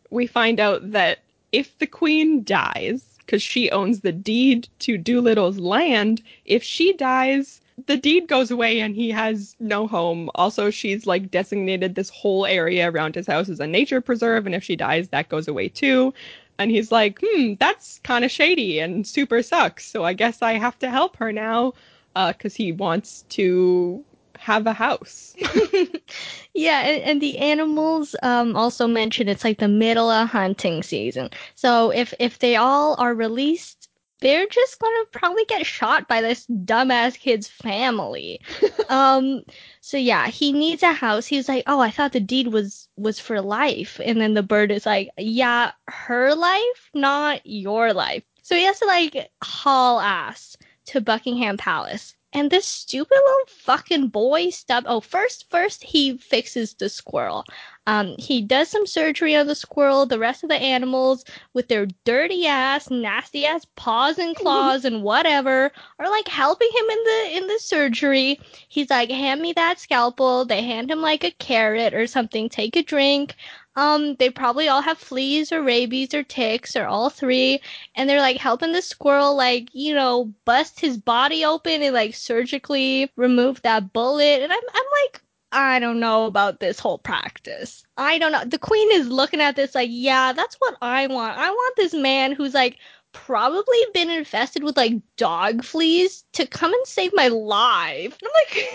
we 0.10 0.28
find 0.28 0.60
out 0.60 0.92
that 0.92 1.20
if 1.52 1.78
the 1.80 1.88
queen 1.88 2.44
dies, 2.44 3.17
because 3.28 3.44
she 3.44 3.70
owns 3.72 4.00
the 4.00 4.14
deed 4.14 4.70
to 4.80 4.98
Dolittle's 4.98 5.60
land. 5.60 6.24
If 6.46 6.64
she 6.64 6.94
dies, 6.94 7.60
the 7.86 7.98
deed 7.98 8.28
goes 8.28 8.50
away 8.50 8.80
and 8.80 8.96
he 8.96 9.12
has 9.12 9.56
no 9.60 9.86
home. 9.86 10.32
Also, 10.34 10.72
she's 10.72 11.06
like 11.06 11.30
designated 11.30 11.94
this 11.94 12.10
whole 12.10 12.46
area 12.46 12.90
around 12.90 13.16
his 13.16 13.28
house 13.28 13.50
as 13.50 13.60
a 13.60 13.68
nature 13.68 14.02
preserve, 14.02 14.46
and 14.46 14.56
if 14.56 14.64
she 14.64 14.78
dies, 14.78 15.10
that 15.10 15.30
goes 15.30 15.48
away 15.48 15.68
too. 15.68 16.14
And 16.58 16.72
he's 16.72 16.92
like, 16.92 17.20
hmm, 17.22 17.54
that's 17.60 18.00
kind 18.00 18.26
of 18.26 18.32
shady 18.32 18.80
and 18.80 19.06
super 19.06 19.44
sucks. 19.44 19.86
So 19.86 20.06
I 20.06 20.14
guess 20.14 20.42
I 20.42 20.54
have 20.54 20.80
to 20.80 20.90
help 20.90 21.18
her 21.18 21.32
now 21.32 21.74
because 22.16 22.56
uh, 22.56 22.58
he 22.58 22.72
wants 22.72 23.26
to 23.30 24.04
have 24.48 24.66
a 24.66 24.72
house. 24.72 25.36
yeah, 26.54 26.80
and, 26.80 27.04
and, 27.04 27.22
the 27.22 27.38
animals 27.38 28.16
um, 28.24 28.56
also 28.56 28.88
mentioned 28.88 29.30
it's 29.30 29.44
like 29.44 29.60
the 29.60 29.68
middle 29.68 30.10
of 30.10 30.30
hunting 30.30 30.82
season. 30.84 31.30
So 31.56 31.92
if 31.92 32.14
if 32.18 32.40
they 32.40 32.56
all 32.56 32.96
are 32.98 33.14
released, 33.14 33.90
they're 34.22 34.48
just 34.48 34.80
gonna 34.80 35.06
probably 35.12 35.44
get 35.46 35.66
shot 35.66 36.08
by 36.08 36.22
this 36.22 36.48
dumbass 36.48 37.20
kid's 37.20 37.50
family. 37.50 38.40
um, 38.90 39.44
so 39.82 39.98
yeah, 39.98 40.28
he 40.28 40.54
needs 40.54 40.82
a 40.82 40.94
house. 40.94 41.28
He's 41.28 41.50
like, 41.50 41.66
oh, 41.68 41.82
I 41.82 41.92
thought 41.92 42.14
the 42.14 42.22
deed 42.22 42.48
was 42.48 42.88
was 42.96 43.20
for 43.20 43.42
life, 43.42 44.00
and 44.04 44.22
then 44.22 44.34
the 44.34 44.44
bird 44.44 44.72
is 44.72 44.86
like, 44.86 45.10
yeah, 45.18 45.72
her 45.90 46.34
life, 46.34 46.90
not 46.94 47.42
your 47.46 47.94
life. 47.94 48.24
So 48.44 48.56
he 48.56 48.64
has 48.64 48.80
to 48.80 48.86
like 48.86 49.30
haul 49.44 50.00
ass 50.00 50.56
to 50.86 51.02
Buckingham 51.02 51.58
Palace 51.58 52.16
and 52.34 52.52
this 52.52 52.66
stupid 52.66 53.16
little 53.16 53.46
fucking 53.48 54.10
boy 54.10 54.50
stub. 54.50 54.84
Oh, 54.88 55.00
first, 55.00 55.50
first 55.50 55.84
he 55.84 56.18
fixes 56.18 56.74
the 56.74 56.90
squirrel. 56.90 57.46
Um, 57.88 58.16
he 58.20 58.42
does 58.42 58.70
some 58.70 58.86
surgery 58.86 59.34
on 59.36 59.48
the 59.48 59.56
squirrel. 59.56 60.06
The 60.06 60.20
rest 60.20 60.44
of 60.44 60.50
the 60.50 60.56
animals, 60.56 61.24
with 61.54 61.70
their 61.70 61.88
dirty 62.04 62.46
ass, 62.46 62.90
nasty 62.90 63.46
ass 63.46 63.66
paws 63.76 64.20
and 64.20 64.36
claws 64.36 64.84
and 64.84 65.04
whatever, 65.04 65.72
are 66.00 66.10
like 66.10 66.28
helping 66.28 66.70
him 66.70 66.86
in 66.90 67.04
the 67.04 67.38
in 67.38 67.48
the 67.48 67.60
surgery. 67.60 68.40
He's 68.68 68.90
like, 68.90 69.10
hand 69.10 69.42
me 69.42 69.54
that 69.54 69.80
scalpel. 69.80 70.44
They 70.44 70.64
hand 70.64 70.92
him 70.92 71.02
like 71.02 71.24
a 71.24 71.32
carrot 71.32 71.94
or 71.94 72.08
something. 72.08 72.50
Take 72.50 72.76
a 72.76 72.84
drink. 72.84 73.36
Um, 73.78 74.16
they 74.16 74.32
probably 74.32 74.68
all 74.68 74.82
have 74.82 74.98
fleas 74.98 75.52
or 75.52 75.62
rabies 75.62 76.14
or 76.16 76.24
ticks 76.24 76.76
or 76.76 76.88
all 76.88 77.12
three, 77.12 77.62
and 77.96 78.10
they're 78.10 78.20
like 78.20 78.38
helping 78.38 78.72
the 78.72 78.82
squirrel 78.82 79.36
like 79.36 79.70
you 79.72 79.94
know 79.94 80.34
bust 80.46 80.80
his 80.80 80.98
body 80.98 81.46
open 81.46 81.84
and 81.84 81.94
like 81.94 82.16
surgically 82.16 83.12
remove 83.16 83.62
that 83.62 83.94
bullet. 83.94 84.42
And 84.42 84.52
I'm 84.52 84.60
I'm 84.74 84.86
like 85.04 85.22
I 85.52 85.80
don't 85.80 86.00
know 86.00 86.26
about 86.26 86.60
this 86.60 86.80
whole 86.80 86.98
practice. 86.98 87.86
I 87.98 88.18
don't 88.18 88.32
know. 88.32 88.44
The 88.44 88.58
queen 88.60 88.90
is 88.94 89.10
looking 89.10 89.42
at 89.42 89.56
this 89.56 89.76
like, 89.76 89.90
yeah, 89.92 90.34
that's 90.34 90.56
what 90.56 90.76
I 90.82 91.06
want. 91.08 91.38
I 91.38 91.50
want 91.50 91.76
this 91.78 91.94
man 91.94 92.32
who's 92.32 92.56
like 92.56 92.78
probably 93.14 93.78
been 93.94 94.10
infested 94.10 94.64
with 94.64 94.76
like 94.76 94.94
dog 95.18 95.64
fleas 95.64 96.26
to 96.34 96.48
come 96.48 96.74
and 96.74 96.88
save 96.88 97.12
my 97.14 97.28
life. 97.28 98.18
I'm 98.24 98.30
like, 98.34 98.68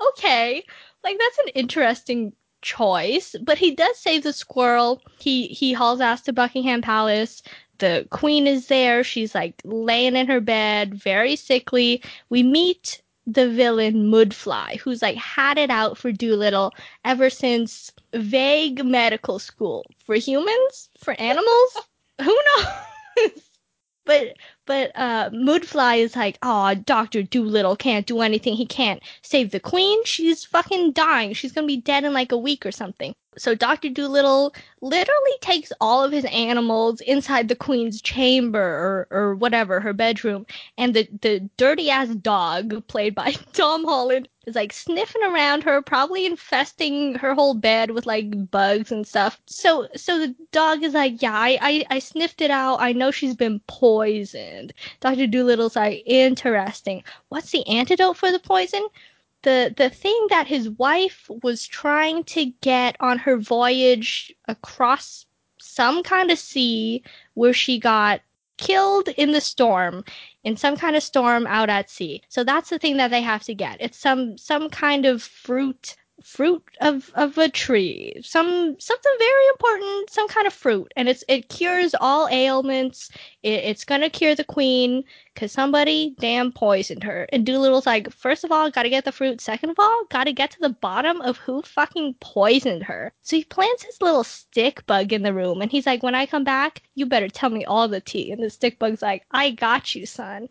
okay, 0.10 0.64
like 1.04 1.18
that's 1.18 1.38
an 1.38 1.48
interesting 1.54 2.32
choice, 2.62 3.36
but 3.42 3.58
he 3.58 3.74
does 3.74 3.98
save 3.98 4.22
the 4.22 4.32
squirrel. 4.32 5.02
He 5.18 5.48
he 5.48 5.72
hauls 5.72 6.00
ass 6.00 6.22
to 6.22 6.32
Buckingham 6.32 6.82
Palace. 6.82 7.42
The 7.78 8.06
queen 8.10 8.46
is 8.46 8.66
there. 8.66 9.02
She's 9.02 9.34
like 9.34 9.60
laying 9.64 10.16
in 10.16 10.26
her 10.26 10.40
bed, 10.40 10.94
very 10.94 11.36
sickly. 11.36 12.02
We 12.28 12.42
meet 12.42 13.02
the 13.26 13.48
villain 13.48 14.10
Müdfly, 14.10 14.78
who's 14.78 15.02
like 15.02 15.16
had 15.16 15.58
it 15.58 15.70
out 15.70 15.96
for 15.96 16.12
Dolittle 16.12 16.72
ever 17.04 17.30
since 17.30 17.92
vague 18.12 18.84
medical 18.84 19.38
school. 19.38 19.84
For 20.04 20.16
humans? 20.16 20.88
For 20.98 21.14
animals? 21.20 21.76
Who 22.22 22.36
knows? 22.56 23.49
But 24.04 24.36
but 24.66 24.92
uh, 24.94 25.30
Müdfly 25.30 25.98
is 25.98 26.16
like, 26.16 26.38
oh, 26.42 26.74
Doctor 26.74 27.22
Dolittle 27.22 27.76
can't 27.76 28.06
do 28.06 28.20
anything. 28.20 28.54
He 28.54 28.66
can't 28.66 29.02
save 29.22 29.50
the 29.50 29.60
Queen. 29.60 30.04
She's 30.04 30.44
fucking 30.44 30.92
dying. 30.92 31.32
She's 31.34 31.52
gonna 31.52 31.66
be 31.66 31.76
dead 31.76 32.04
in 32.04 32.12
like 32.12 32.32
a 32.32 32.38
week 32.38 32.64
or 32.64 32.72
something. 32.72 33.14
So 33.38 33.54
Doctor 33.54 33.88
Dolittle 33.88 34.54
literally 34.80 35.38
takes 35.40 35.72
all 35.80 36.02
of 36.02 36.12
his 36.12 36.24
animals 36.26 37.00
inside 37.00 37.48
the 37.48 37.54
Queen's 37.54 38.02
chamber 38.02 38.60
or, 38.60 39.08
or 39.10 39.34
whatever, 39.36 39.80
her 39.80 39.92
bedroom, 39.92 40.46
and 40.76 40.94
the 40.94 41.08
the 41.20 41.48
dirty 41.56 41.90
ass 41.90 42.08
dog 42.08 42.86
played 42.88 43.14
by 43.14 43.32
Tom 43.52 43.84
Holland 43.84 44.28
is 44.50 44.56
like 44.56 44.72
sniffing 44.72 45.22
around 45.22 45.62
her, 45.62 45.80
probably 45.80 46.26
infesting 46.26 47.14
her 47.14 47.34
whole 47.34 47.54
bed 47.54 47.92
with 47.92 48.04
like 48.04 48.50
bugs 48.50 48.92
and 48.92 49.06
stuff. 49.06 49.40
So 49.46 49.88
so 49.96 50.18
the 50.18 50.34
dog 50.52 50.82
is 50.82 50.94
like, 50.94 51.22
yeah, 51.22 51.34
I 51.34 51.58
I, 51.62 51.84
I 51.96 51.98
sniffed 52.00 52.42
it 52.42 52.50
out. 52.50 52.80
I 52.80 52.92
know 52.92 53.10
she's 53.10 53.36
been 53.36 53.60
poisoned. 53.66 54.74
Doctor 55.00 55.26
Dolittle's 55.26 55.76
like, 55.76 56.02
interesting. 56.04 57.02
What's 57.28 57.50
the 57.50 57.66
antidote 57.66 58.16
for 58.16 58.30
the 58.30 58.40
poison? 58.40 58.86
The 59.42 59.72
the 59.76 59.88
thing 59.88 60.26
that 60.28 60.46
his 60.46 60.68
wife 60.70 61.30
was 61.42 61.66
trying 61.66 62.24
to 62.24 62.46
get 62.60 62.96
on 63.00 63.18
her 63.18 63.38
voyage 63.38 64.34
across 64.48 65.24
some 65.58 66.02
kind 66.02 66.30
of 66.30 66.38
sea 66.38 67.02
where 67.34 67.54
she 67.54 67.78
got 67.78 68.20
killed 68.58 69.08
in 69.16 69.32
the 69.32 69.40
storm 69.40 70.04
in 70.44 70.56
some 70.56 70.76
kind 70.76 70.96
of 70.96 71.02
storm 71.02 71.46
out 71.46 71.68
at 71.70 71.90
sea. 71.90 72.22
So 72.28 72.44
that's 72.44 72.70
the 72.70 72.78
thing 72.78 72.96
that 72.96 73.10
they 73.10 73.22
have 73.22 73.42
to 73.44 73.54
get. 73.54 73.76
It's 73.80 73.98
some 73.98 74.38
some 74.38 74.70
kind 74.70 75.06
of 75.06 75.22
fruit 75.22 75.96
fruit 76.22 76.62
of 76.80 77.10
of 77.14 77.38
a 77.38 77.48
tree, 77.48 78.14
some 78.22 78.76
something 78.78 79.12
very 79.18 79.48
important, 79.48 80.10
some 80.10 80.28
kind 80.28 80.46
of 80.46 80.52
fruit, 80.52 80.92
and 80.96 81.08
it's 81.08 81.24
it 81.28 81.48
cures 81.48 81.94
all 82.00 82.28
ailments. 82.28 83.10
It, 83.42 83.64
it's 83.64 83.84
gonna 83.84 84.10
cure 84.10 84.34
the 84.34 84.44
queen 84.44 85.04
because 85.34 85.52
somebody 85.52 86.14
damn 86.18 86.52
poisoned 86.52 87.02
her. 87.04 87.26
And 87.32 87.46
Dolittle's 87.46 87.86
like, 87.86 88.10
first 88.12 88.44
of 88.44 88.52
all, 88.52 88.70
gotta 88.70 88.88
get 88.90 89.04
the 89.04 89.12
fruit. 89.12 89.40
Second 89.40 89.70
of 89.70 89.78
all, 89.78 90.04
gotta 90.10 90.32
get 90.32 90.50
to 90.52 90.60
the 90.60 90.70
bottom 90.70 91.20
of 91.22 91.38
who 91.38 91.62
fucking 91.62 92.14
poisoned 92.20 92.82
her. 92.84 93.12
So 93.22 93.36
he 93.36 93.44
plants 93.44 93.84
his 93.84 94.00
little 94.02 94.24
stick 94.24 94.86
bug 94.86 95.12
in 95.12 95.22
the 95.22 95.34
room, 95.34 95.62
and 95.62 95.70
he's 95.70 95.86
like, 95.86 96.02
when 96.02 96.14
I 96.14 96.26
come 96.26 96.44
back, 96.44 96.82
you 96.94 97.06
better 97.06 97.28
tell 97.28 97.50
me 97.50 97.64
all 97.64 97.88
the 97.88 98.00
tea. 98.00 98.30
And 98.32 98.42
the 98.42 98.50
stick 98.50 98.78
bug's 98.78 99.02
like, 99.02 99.24
I 99.30 99.50
got 99.50 99.94
you, 99.94 100.06
son 100.06 100.48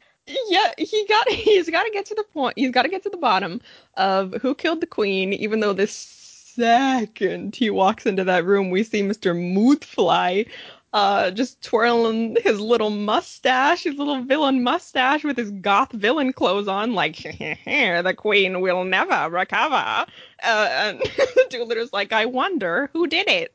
yeah, 0.47 0.73
he 0.77 1.05
got 1.07 1.29
he's 1.29 1.69
got 1.69 1.83
to 1.83 1.91
get 1.91 2.05
to 2.07 2.15
the 2.15 2.23
point. 2.23 2.57
He's 2.57 2.71
got 2.71 2.83
to 2.83 2.89
get 2.89 3.03
to 3.03 3.09
the 3.09 3.17
bottom 3.17 3.61
of 3.95 4.33
who 4.41 4.55
killed 4.55 4.81
the 4.81 4.87
queen. 4.87 5.33
Even 5.33 5.59
though 5.59 5.73
the 5.73 5.87
second 5.87 7.55
he 7.55 7.69
walks 7.69 8.05
into 8.05 8.23
that 8.25 8.45
room, 8.45 8.69
we 8.69 8.83
see 8.83 9.01
Mr. 9.01 9.33
Müdfly 9.33 10.47
uh, 10.93 11.31
just 11.31 11.61
twirling 11.61 12.35
his 12.43 12.59
little 12.59 12.89
mustache, 12.89 13.83
his 13.83 13.95
little 13.95 14.23
villain 14.23 14.63
mustache 14.63 15.23
with 15.23 15.37
his 15.37 15.51
goth 15.51 15.91
villain 15.91 16.33
clothes 16.33 16.67
on, 16.67 16.93
like, 16.93 17.17
the 17.65 18.15
queen 18.17 18.61
will 18.61 18.83
never 18.83 19.29
recover. 19.29 19.75
Uh, 19.75 20.05
and 20.43 20.99
Dolittle's 21.49 21.93
like, 21.93 22.11
I 22.11 22.25
wonder 22.25 22.89
who 22.93 23.07
did 23.07 23.27
it. 23.27 23.53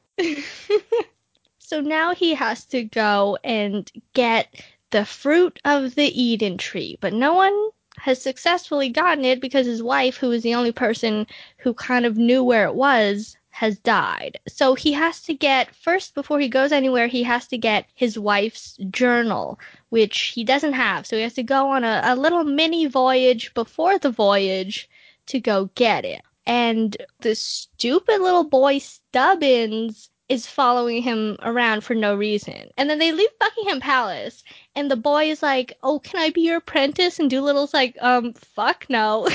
so 1.59 1.81
now 1.81 2.15
he 2.15 2.35
has 2.35 2.65
to 2.67 2.85
go 2.85 3.37
and 3.43 3.91
get 4.13 4.63
the 4.95 5.05
fruit 5.05 5.59
of 5.65 5.97
the 5.97 6.23
Eden 6.23 6.57
tree, 6.57 6.97
but 7.01 7.13
no 7.13 7.35
one 7.35 7.71
has 7.97 8.23
successfully 8.23 8.89
gotten 8.89 9.25
it 9.25 9.41
because 9.41 9.67
his 9.67 9.83
wife, 9.83 10.17
who 10.17 10.29
was 10.29 10.45
the 10.45 10.55
only 10.55 10.71
person 10.71 11.27
who 11.59 11.75
kind 11.75 12.07
of 12.07 12.17
knew 12.17 12.45
where 12.45 12.67
it 12.69 12.77
was, 12.77 13.37
has 13.51 13.77
died. 13.81 14.39
So 14.47 14.77
he 14.77 14.93
has 14.93 15.21
to 15.23 15.35
get, 15.35 15.75
first, 15.75 16.15
before 16.15 16.39
he 16.39 16.49
goes 16.49 16.71
anywhere, 16.71 17.09
he 17.09 17.25
has 17.25 17.49
to 17.49 17.59
get 17.59 17.87
his 17.97 18.17
wife's 18.17 18.77
journal, 18.89 19.59
which 19.89 20.33
he 20.37 20.45
doesn't 20.45 20.75
have. 20.75 21.09
So 21.09 21.17
he 21.17 21.23
has 21.23 21.35
to 21.35 21.43
go 21.43 21.71
on 21.71 21.83
a, 21.83 22.01
a 22.05 22.15
little 22.15 22.45
mini 22.45 22.87
voyage 22.87 23.53
before 23.53 23.99
the 23.99 24.13
voyage 24.13 24.89
to 25.27 25.41
go 25.41 25.71
get 25.75 26.05
it. 26.05 26.23
And 26.47 26.97
the 27.19 27.35
stupid 27.35 28.21
little 28.21 28.45
boy 28.45 28.79
Stubbins 28.79 30.11
is 30.29 30.47
following 30.47 31.03
him 31.03 31.37
around 31.43 31.83
for 31.83 31.95
no 31.95 32.15
reason. 32.15 32.71
And 32.77 32.89
then 32.89 32.99
they 32.99 33.13
leave 33.13 33.39
Buckingham 33.39 33.81
Palace, 33.81 34.43
and 34.75 34.91
the 34.91 34.97
boy 34.97 35.31
is 35.31 35.43
like, 35.43 35.77
"Oh, 35.83 35.99
can 35.99 36.21
I 36.21 36.31
be 36.31 36.43
your 36.43 36.57
apprentice?" 36.57 37.19
And 37.19 37.31
Dolittle's 37.31 37.75
like, 37.75 37.97
"Um, 38.01 38.33
fuck 38.33 38.87
no." 38.89 39.29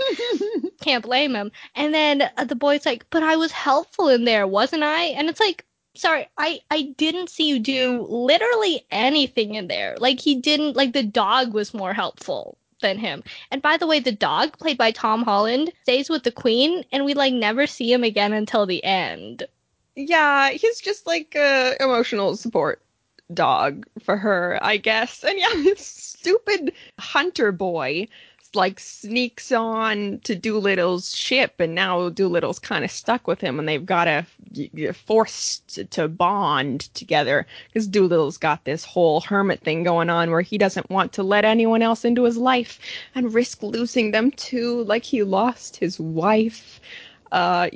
Can't 0.80 1.04
blame 1.04 1.34
him. 1.34 1.52
And 1.74 1.94
then 1.94 2.30
uh, 2.36 2.44
the 2.44 2.56
boy's 2.56 2.86
like, 2.86 3.08
"But 3.10 3.22
I 3.22 3.36
was 3.36 3.52
helpful 3.52 4.08
in 4.08 4.24
there, 4.24 4.46
wasn't 4.46 4.82
I?" 4.82 5.04
And 5.04 5.28
it's 5.28 5.40
like, 5.40 5.64
sorry, 5.94 6.28
I 6.38 6.60
I 6.70 6.94
didn't 6.96 7.30
see 7.30 7.48
you 7.48 7.58
do 7.58 8.06
literally 8.08 8.86
anything 8.90 9.54
in 9.54 9.68
there. 9.68 9.96
Like 9.98 10.20
he 10.20 10.34
didn't 10.34 10.76
like 10.76 10.92
the 10.92 11.02
dog 11.02 11.52
was 11.52 11.74
more 11.74 11.94
helpful 11.94 12.58
than 12.80 12.98
him. 12.98 13.22
And 13.50 13.60
by 13.62 13.76
the 13.76 13.86
way, 13.86 14.00
the 14.00 14.12
dog 14.12 14.58
played 14.58 14.78
by 14.78 14.90
Tom 14.90 15.22
Holland 15.22 15.72
stays 15.82 16.08
with 16.08 16.22
the 16.22 16.32
queen 16.32 16.84
and 16.92 17.04
we 17.04 17.14
like 17.14 17.34
never 17.34 17.66
see 17.66 17.92
him 17.92 18.04
again 18.04 18.32
until 18.32 18.66
the 18.66 18.82
end. 18.84 19.46
Yeah, 19.96 20.50
he's 20.50 20.80
just 20.80 21.06
like 21.06 21.34
a 21.34 21.76
emotional 21.80 22.36
support 22.36 22.82
dog 23.32 23.86
for 24.02 24.16
her, 24.16 24.58
I 24.62 24.76
guess. 24.76 25.24
And 25.24 25.38
yeah, 25.38 25.50
this 25.54 25.86
stupid 25.86 26.72
hunter 26.98 27.52
boy 27.52 28.08
like 28.54 28.80
sneaks 28.80 29.52
on 29.52 30.20
to 30.24 30.34
Dolittle's 30.34 31.14
ship, 31.14 31.54
and 31.60 31.74
now 31.74 32.08
Dolittle's 32.08 32.58
kind 32.58 32.84
of 32.84 32.90
stuck 32.90 33.26
with 33.26 33.40
him, 33.40 33.58
and 33.58 33.68
they've 33.68 33.84
got 33.84 34.04
to 34.04 34.92
forced 34.92 35.88
to 35.90 36.08
bond 36.08 36.80
together 36.94 37.46
because 37.68 37.86
Dolittle's 37.86 38.38
got 38.38 38.64
this 38.64 38.84
whole 38.84 39.20
hermit 39.20 39.60
thing 39.60 39.84
going 39.84 40.10
on 40.10 40.30
where 40.30 40.40
he 40.40 40.58
doesn't 40.58 40.90
want 40.90 41.12
to 41.12 41.22
let 41.22 41.44
anyone 41.44 41.82
else 41.82 42.04
into 42.04 42.24
his 42.24 42.36
life 42.36 42.80
and 43.14 43.32
risk 43.32 43.62
losing 43.62 44.10
them 44.10 44.30
too, 44.32 44.82
like 44.84 45.04
he 45.04 45.22
lost 45.22 45.76
his 45.76 46.00
wife. 46.00 46.80
Uh, 47.30 47.70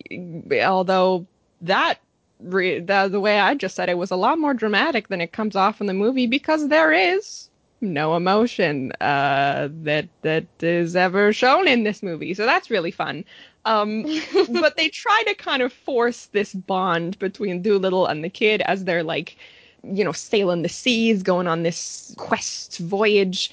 although 0.64 1.24
that 1.66 1.98
re- 2.40 2.80
the, 2.80 3.08
the 3.08 3.20
way 3.20 3.38
I 3.38 3.54
just 3.54 3.74
said 3.74 3.88
it 3.88 3.98
was 3.98 4.10
a 4.10 4.16
lot 4.16 4.38
more 4.38 4.54
dramatic 4.54 5.08
than 5.08 5.20
it 5.20 5.32
comes 5.32 5.56
off 5.56 5.80
in 5.80 5.86
the 5.86 5.94
movie 5.94 6.26
because 6.26 6.68
there 6.68 6.92
is 6.92 7.48
no 7.80 8.16
emotion 8.16 8.92
uh, 9.00 9.68
that 9.82 10.08
that 10.22 10.46
is 10.60 10.96
ever 10.96 11.32
shown 11.32 11.68
in 11.68 11.84
this 11.84 12.02
movie. 12.02 12.34
So 12.34 12.46
that's 12.46 12.70
really 12.70 12.90
fun. 12.90 13.24
Um, 13.64 14.04
but 14.50 14.76
they 14.76 14.88
try 14.88 15.22
to 15.26 15.34
kind 15.34 15.62
of 15.62 15.72
force 15.72 16.26
this 16.26 16.54
bond 16.54 17.18
between 17.18 17.62
Dolittle 17.62 18.06
and 18.06 18.22
the 18.24 18.28
kid 18.28 18.62
as 18.62 18.84
they're 18.84 19.02
like, 19.02 19.36
you 19.82 20.04
know, 20.04 20.12
sailing 20.12 20.62
the 20.62 20.68
seas, 20.68 21.22
going 21.22 21.46
on 21.46 21.62
this 21.62 22.14
quest 22.16 22.78
voyage. 22.78 23.50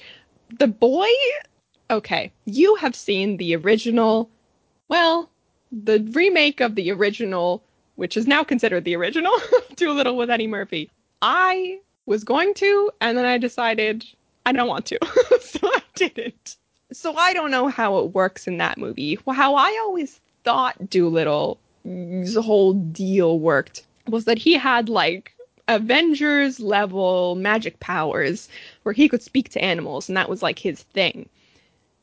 The 0.58 0.68
boy, 0.68 1.08
okay, 1.90 2.32
you 2.44 2.74
have 2.76 2.94
seen 2.94 3.36
the 3.36 3.56
original, 3.56 4.28
well, 4.88 5.30
the 5.70 6.00
remake 6.12 6.60
of 6.60 6.74
the 6.74 6.90
original 6.90 7.62
which 7.96 8.16
is 8.16 8.26
now 8.26 8.42
considered 8.42 8.84
the 8.84 8.96
original 8.96 9.32
Dolittle 9.76 10.16
with 10.16 10.30
Eddie 10.30 10.46
Murphy. 10.46 10.90
I 11.20 11.78
was 12.06 12.24
going 12.24 12.54
to, 12.54 12.90
and 13.00 13.16
then 13.16 13.24
I 13.24 13.38
decided 13.38 14.04
I 14.44 14.52
don't 14.52 14.68
want 14.68 14.86
to, 14.86 14.98
so 15.40 15.60
I 15.62 15.82
didn't. 15.94 16.56
So 16.92 17.14
I 17.16 17.32
don't 17.32 17.50
know 17.50 17.68
how 17.68 17.98
it 17.98 18.12
works 18.12 18.46
in 18.46 18.58
that 18.58 18.78
movie. 18.78 19.18
How 19.30 19.54
I 19.54 19.78
always 19.82 20.20
thought 20.44 20.90
Dolittle's 20.90 22.36
whole 22.36 22.74
deal 22.74 23.38
worked 23.38 23.84
was 24.08 24.24
that 24.24 24.38
he 24.38 24.54
had 24.54 24.88
like 24.88 25.34
Avengers 25.68 26.60
level 26.60 27.36
magic 27.36 27.78
powers 27.80 28.48
where 28.82 28.92
he 28.92 29.08
could 29.08 29.22
speak 29.22 29.48
to 29.50 29.64
animals, 29.64 30.08
and 30.08 30.16
that 30.16 30.28
was 30.28 30.42
like 30.42 30.58
his 30.58 30.82
thing. 30.82 31.28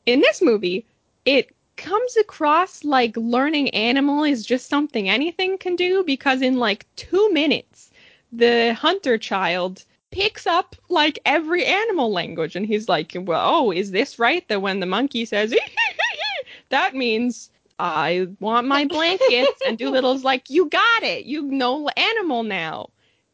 In 0.06 0.20
this 0.20 0.40
movie, 0.40 0.84
it 1.24 1.54
comes 1.80 2.16
across 2.18 2.84
like 2.84 3.16
learning 3.16 3.70
animal 3.70 4.22
is 4.22 4.44
just 4.44 4.68
something 4.68 5.08
anything 5.08 5.56
can 5.56 5.76
do 5.76 6.04
because 6.04 6.42
in 6.42 6.58
like 6.58 6.86
two 6.96 7.32
minutes, 7.32 7.90
the 8.30 8.74
hunter 8.74 9.16
child 9.16 9.84
picks 10.10 10.46
up 10.46 10.76
like 10.90 11.18
every 11.24 11.64
animal 11.64 12.12
language 12.12 12.54
and 12.54 12.66
he's 12.66 12.88
like, 12.88 13.16
well, 13.18 13.42
oh, 13.42 13.70
is 13.70 13.92
this 13.92 14.18
right? 14.18 14.46
That 14.48 14.60
when 14.60 14.80
the 14.80 14.86
monkey 14.86 15.24
says, 15.24 15.54
that 16.68 16.94
means 16.94 17.50
I 17.78 18.28
want 18.40 18.68
my 18.68 18.84
blankets. 18.84 19.60
and 19.66 19.78
Dolittle's 19.78 20.22
like, 20.22 20.50
you 20.50 20.68
got 20.68 21.02
it. 21.02 21.24
You 21.24 21.42
know 21.42 21.88
animal 21.88 22.42
now. 22.42 22.90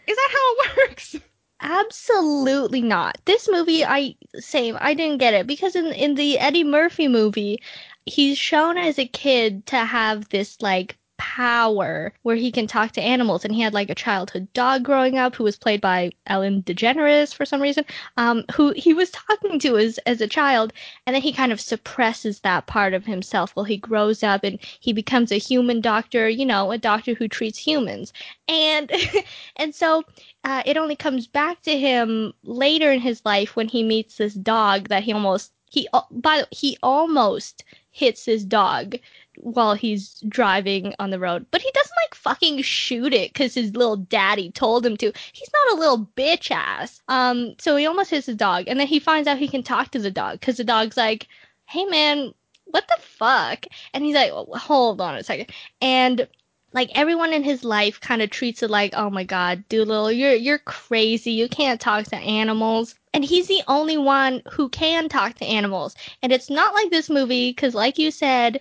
Is 0.07 0.17
that 0.17 0.31
how 0.33 0.53
it 0.53 0.89
works? 0.89 1.17
Absolutely 1.61 2.83
not. 2.83 3.19
This 3.25 3.49
movie, 3.51 3.85
I 3.85 4.15
same. 4.35 4.77
I 4.81 4.95
didn't 4.95 5.19
get 5.19 5.35
it 5.35 5.47
because 5.47 5.75
in 5.75 5.87
in 5.87 6.15
the 6.15 6.39
Eddie 6.39 6.65
Murphy 6.65 7.09
movie, 7.09 7.61
he's 8.07 8.39
shown 8.39 8.79
as 8.79 8.99
a 8.99 9.07
kid 9.07 9.67
to 9.67 9.77
have 9.77 10.29
this 10.29 10.63
like 10.63 10.97
power 11.19 12.13
where 12.23 12.37
he 12.37 12.53
can 12.53 12.67
talk 12.67 12.93
to 12.93 13.01
animals. 13.01 13.45
And 13.45 13.55
he 13.55 13.63
had 13.63 13.75
like 13.75 13.91
a 13.91 13.95
childhood 13.95 14.53
dog 14.53 14.85
growing 14.85 15.19
up 15.19 15.35
who 15.35 15.45
was 15.45 15.57
played 15.59 15.81
by 15.81 16.13
Ellen 16.27 16.63
DeGeneres 16.63 17.35
for 17.35 17.45
some 17.45 17.61
reason 17.61 17.85
um 18.17 18.45
who 18.55 18.73
he 18.77 18.95
was 18.95 19.11
talking 19.11 19.59
to 19.61 19.77
as 19.77 19.99
as 20.07 20.21
a 20.21 20.29
child. 20.29 20.73
And 21.07 21.15
then 21.15 21.23
he 21.23 21.33
kind 21.33 21.53
of 21.53 21.61
suppresses 21.61 22.41
that 22.41 22.67
part 22.67 22.95
of 22.95 23.05
himself 23.07 23.57
while 23.57 23.65
he 23.65 23.77
grows 23.77 24.23
up 24.23 24.45
and 24.45 24.59
he 24.81 24.93
becomes 24.93 25.33
a 25.33 25.39
human 25.39 25.81
doctor 25.81 26.29
you 26.29 26.47
know 26.47 26.71
a 26.71 26.79
doctor 26.79 27.15
who 27.15 27.29
treats 27.29 27.59
humans. 27.59 28.13
And 28.49 28.91
and 29.57 29.75
so 29.75 30.05
uh, 30.45 30.63
it 30.65 30.77
only 30.77 30.97
comes 30.97 31.27
back 31.27 31.63
to 31.63 31.77
him 31.77 32.33
later 32.45 32.93
in 32.93 33.01
his 33.01 33.23
life 33.25 33.57
when 33.57 33.69
he 33.69 33.83
meets 33.83 34.19
this 34.19 34.35
dog 34.35 34.89
that 34.89 35.03
he 35.03 35.13
almost 35.13 35.53
he 35.71 35.89
by 36.11 36.45
he 36.51 36.79
almost 36.83 37.65
hits 37.97 38.27
his 38.27 38.45
dog 38.45 38.95
while 39.39 39.75
he's 39.75 40.23
driving 40.29 40.95
on 40.99 41.09
the 41.09 41.19
road. 41.19 41.47
But 41.51 41.63
he 41.63 41.71
doesn't 41.73 41.97
like 42.05 42.15
fucking 42.15 42.61
shoot 42.61 43.15
it 43.15 43.33
because 43.33 43.55
his 43.55 43.75
little 43.75 43.97
daddy 43.97 44.51
told 44.51 44.85
him 44.85 44.99
to. 44.99 45.11
He's 45.33 45.51
not 45.51 45.77
a 45.77 45.81
little 45.81 46.07
bitch 46.15 46.51
ass. 46.51 47.01
Um, 47.09 47.55
so 47.59 47.75
he 47.77 47.87
almost 47.87 48.11
hits 48.11 48.27
his 48.27 48.37
dog, 48.37 48.65
and 48.67 48.79
then 48.79 48.87
he 48.87 48.99
finds 48.99 49.27
out 49.27 49.39
he 49.39 49.49
can 49.49 49.63
talk 49.63 49.93
to 49.93 49.99
the 49.99 50.11
dog 50.11 50.41
because 50.41 50.59
the 50.59 50.65
dog's 50.65 50.99
like, 50.99 51.27
"Hey 51.65 51.87
man, 51.87 52.35
what 52.67 52.87
the 52.87 52.99
fuck?" 53.01 53.65
And 53.95 54.05
he's 54.05 54.15
like, 54.15 54.31
"Hold 54.31 55.01
on 55.01 55.17
a 55.17 55.25
second. 55.25 55.51
And 55.81 56.29
like 56.77 56.91
everyone 56.95 57.33
in 57.33 57.43
his 57.43 57.65
life 57.65 58.01
kind 58.01 58.23
of 58.23 58.31
treats 58.31 58.63
it 58.63 58.71
like, 58.71 58.93
"Oh 58.95 59.11
my 59.11 59.25
god, 59.25 59.65
Dolittle, 59.69 60.13
you're 60.13 60.35
you're 60.35 60.59
crazy. 60.59 61.33
You 61.33 61.49
can't 61.49 61.81
talk 61.81 62.05
to 62.07 62.17
animals." 62.17 62.95
and 63.17 63.25
he's 63.25 63.49
the 63.49 63.63
only 63.67 63.97
one 63.97 64.43
who 64.53 64.69
can 64.69 65.09
talk 65.09 65.33
to 65.37 65.45
animals. 65.47 65.95
And 66.23 66.33
it's 66.33 66.51
not 66.51 66.75
like 66.75 66.91
this 66.91 67.09
movie, 67.09 67.49
because 67.51 67.75
like 67.75 67.97
you 67.97 68.11
said, 68.11 68.61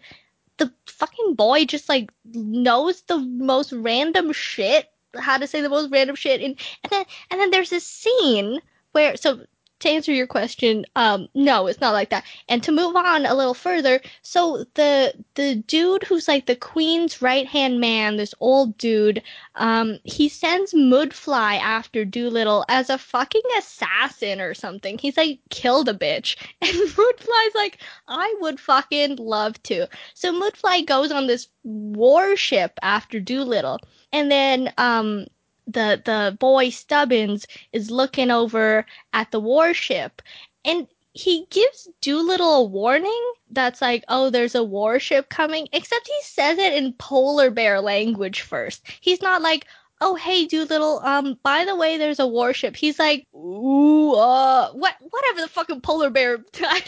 the 0.57 0.71
fucking 0.87 1.35
boy 1.35 1.65
just 1.65 1.89
like 1.89 2.09
knows 2.23 3.01
the 3.01 3.17
most 3.17 3.73
random 3.73 4.31
shit, 4.31 4.89
how 5.17 5.37
to 5.37 5.45
say 5.45 5.59
the 5.59 5.67
most 5.67 5.91
random 5.91 6.15
shit, 6.15 6.39
and 6.39 6.57
and 6.83 6.91
then 6.91 7.05
and 7.29 7.41
then 7.41 7.51
there's 7.51 7.69
this 7.69 7.85
scene 7.85 8.61
where 8.93 9.17
so 9.17 9.41
to 9.85 9.91
answer 9.91 10.11
your 10.11 10.27
question, 10.27 10.85
um, 10.95 11.27
no, 11.33 11.67
it's 11.67 11.79
not 11.79 11.93
like 11.93 12.09
that. 12.09 12.23
And 12.49 12.61
to 12.63 12.71
move 12.71 12.95
on 12.95 13.25
a 13.25 13.33
little 13.33 13.53
further, 13.53 14.01
so 14.21 14.65
the 14.73 15.13
the 15.35 15.55
dude 15.55 16.03
who's 16.03 16.27
like 16.27 16.47
the 16.47 16.55
queen's 16.55 17.21
right 17.21 17.47
hand 17.47 17.79
man, 17.79 18.17
this 18.17 18.33
old 18.39 18.77
dude, 18.77 19.21
um, 19.55 19.99
he 20.03 20.27
sends 20.27 20.73
Müdfly 20.73 21.59
after 21.59 22.03
Dolittle 22.03 22.65
as 22.67 22.89
a 22.89 22.97
fucking 22.97 23.43
assassin 23.57 24.41
or 24.41 24.53
something. 24.53 24.97
He's 24.97 25.17
like 25.17 25.39
killed 25.49 25.87
a 25.87 25.93
bitch, 25.93 26.35
and 26.61 26.71
Müdfly's 26.73 27.55
like, 27.55 27.79
I 28.07 28.35
would 28.39 28.59
fucking 28.59 29.17
love 29.17 29.61
to. 29.63 29.87
So 30.13 30.33
Müdfly 30.33 30.85
goes 30.85 31.11
on 31.11 31.27
this 31.27 31.47
warship 31.63 32.79
after 32.81 33.19
Doolittle, 33.19 33.79
and 34.11 34.31
then 34.31 34.73
um 34.77 35.27
the 35.67 36.01
the 36.05 36.37
boy 36.39 36.69
Stubbins 36.69 37.45
is 37.71 37.91
looking 37.91 38.31
over 38.31 38.85
at 39.13 39.31
the 39.31 39.39
warship 39.39 40.21
and 40.63 40.87
he 41.15 41.47
gives 41.49 41.87
Dolittle 42.01 42.55
a 42.55 42.63
warning 42.65 43.33
that's 43.49 43.81
like, 43.81 44.03
oh, 44.09 44.29
there's 44.29 44.53
a 44.53 44.63
warship 44.63 45.29
coming, 45.29 45.67
except 45.71 46.07
he 46.07 46.21
says 46.23 46.57
it 46.57 46.73
in 46.73 46.91
polar 46.93 47.49
bear 47.49 47.79
language 47.79 48.41
first. 48.41 48.85
He's 48.99 49.21
not 49.21 49.41
like, 49.41 49.65
oh, 50.01 50.15
hey, 50.15 50.45
Dolittle, 50.45 50.99
um, 51.03 51.39
by 51.41 51.63
the 51.63 51.75
way, 51.75 51.97
there's 51.97 52.19
a 52.19 52.27
warship. 52.27 52.75
He's 52.75 52.99
like, 52.99 53.25
ooh, 53.33 54.11
uh, 54.11 54.71
what, 54.73 54.95
whatever 55.09 55.39
the 55.39 55.47
fucking 55.47 55.79
polar 55.81 56.09
bear, 56.09 56.33
I, 56.55 56.81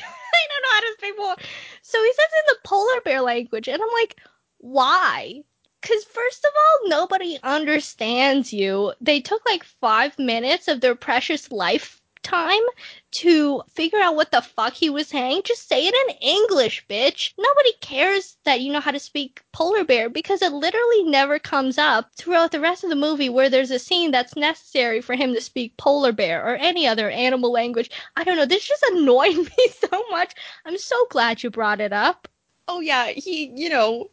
don't 0.51 0.63
know 0.63 0.71
how 0.71 0.81
to 0.81 0.95
speak 0.97 1.13
more. 1.17 1.35
So 1.81 2.03
he 2.03 2.13
says 2.13 2.25
in 2.33 2.53
the 2.53 2.67
polar 2.67 3.01
bear 3.05 3.21
language, 3.21 3.69
and 3.69 3.81
I'm 3.81 3.93
like, 3.93 4.17
why? 4.57 5.43
Because, 5.81 6.03
first 6.05 6.43
of 6.43 6.51
all, 6.55 6.89
nobody 6.89 7.37
understands 7.43 8.51
you. 8.51 8.93
They 8.99 9.21
took 9.21 9.45
like 9.45 9.63
five 9.63 10.17
minutes 10.17 10.67
of 10.67 10.81
their 10.81 10.95
precious 10.95 11.51
lifetime 11.51 12.63
to 13.11 13.61
figure 13.73 13.99
out 13.99 14.15
what 14.15 14.31
the 14.31 14.41
fuck 14.41 14.73
he 14.73 14.89
was 14.89 15.07
saying. 15.07 15.41
Just 15.45 15.67
say 15.69 15.87
it 15.87 15.95
in 16.09 16.15
English, 16.17 16.85
bitch. 16.87 17.33
Nobody 17.37 17.71
cares 17.79 18.37
that 18.43 18.59
you 18.61 18.73
know 18.73 18.79
how 18.79 18.91
to 18.91 18.99
speak 18.99 19.41
polar 19.53 19.83
bear 19.83 20.09
because 20.09 20.41
it 20.41 20.51
literally 20.51 21.03
never 21.03 21.39
comes 21.39 21.77
up 21.77 22.13
throughout 22.15 22.51
the 22.51 22.59
rest 22.59 22.83
of 22.83 22.89
the 22.89 22.95
movie 22.95 23.29
where 23.29 23.49
there's 23.49 23.71
a 23.71 23.79
scene 23.79 24.11
that's 24.11 24.35
necessary 24.35 24.99
for 24.99 25.15
him 25.15 25.33
to 25.33 25.41
speak 25.41 25.77
polar 25.77 26.11
bear 26.11 26.43
or 26.45 26.55
any 26.55 26.85
other 26.85 27.09
animal 27.09 27.51
language. 27.51 27.89
I 28.15 28.23
don't 28.23 28.37
know. 28.37 28.45
This 28.45 28.67
just 28.67 28.83
annoyed 28.83 29.37
me 29.57 29.67
so 29.69 30.03
much. 30.09 30.33
I'm 30.65 30.77
so 30.77 31.05
glad 31.09 31.43
you 31.43 31.49
brought 31.49 31.79
it 31.79 31.93
up. 31.93 32.27
Oh 32.67 32.81
yeah, 32.81 33.07
he, 33.07 33.53
you 33.55 33.69
know, 33.69 34.09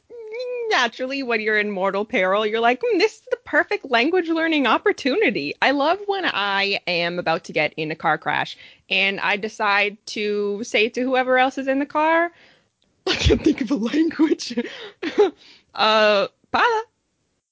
naturally 0.70 1.22
when 1.22 1.41
you're 1.41 1.59
in 1.59 1.70
mortal 1.70 2.05
peril 2.05 2.47
you're 2.47 2.61
like 2.61 2.80
mm, 2.80 2.99
this 2.99 3.14
is 3.14 3.22
the 3.30 3.39
perfect 3.45 3.91
language 3.91 4.28
learning 4.28 4.66
opportunity. 4.66 5.55
I 5.62 5.70
love 5.70 5.99
when 6.07 6.24
i 6.24 6.80
am 6.87 7.18
about 7.18 7.45
to 7.45 7.53
get 7.53 7.74
in 7.76 7.91
a 7.91 7.97
car 7.97 8.18
crash 8.18 8.57
and 8.91 9.20
i 9.20 9.37
decide 9.37 9.97
to 10.07 10.62
say 10.64 10.89
to 10.89 11.03
whoever 11.03 11.39
else 11.39 11.59
is 11.59 11.68
in 11.68 11.78
the 11.78 11.87
car 11.87 12.32
i 13.07 13.14
can't 13.14 13.43
think 13.43 13.61
of 13.61 13.70
a 13.70 13.76
language. 13.76 14.59
Uh 15.74 16.28
para 16.53 16.82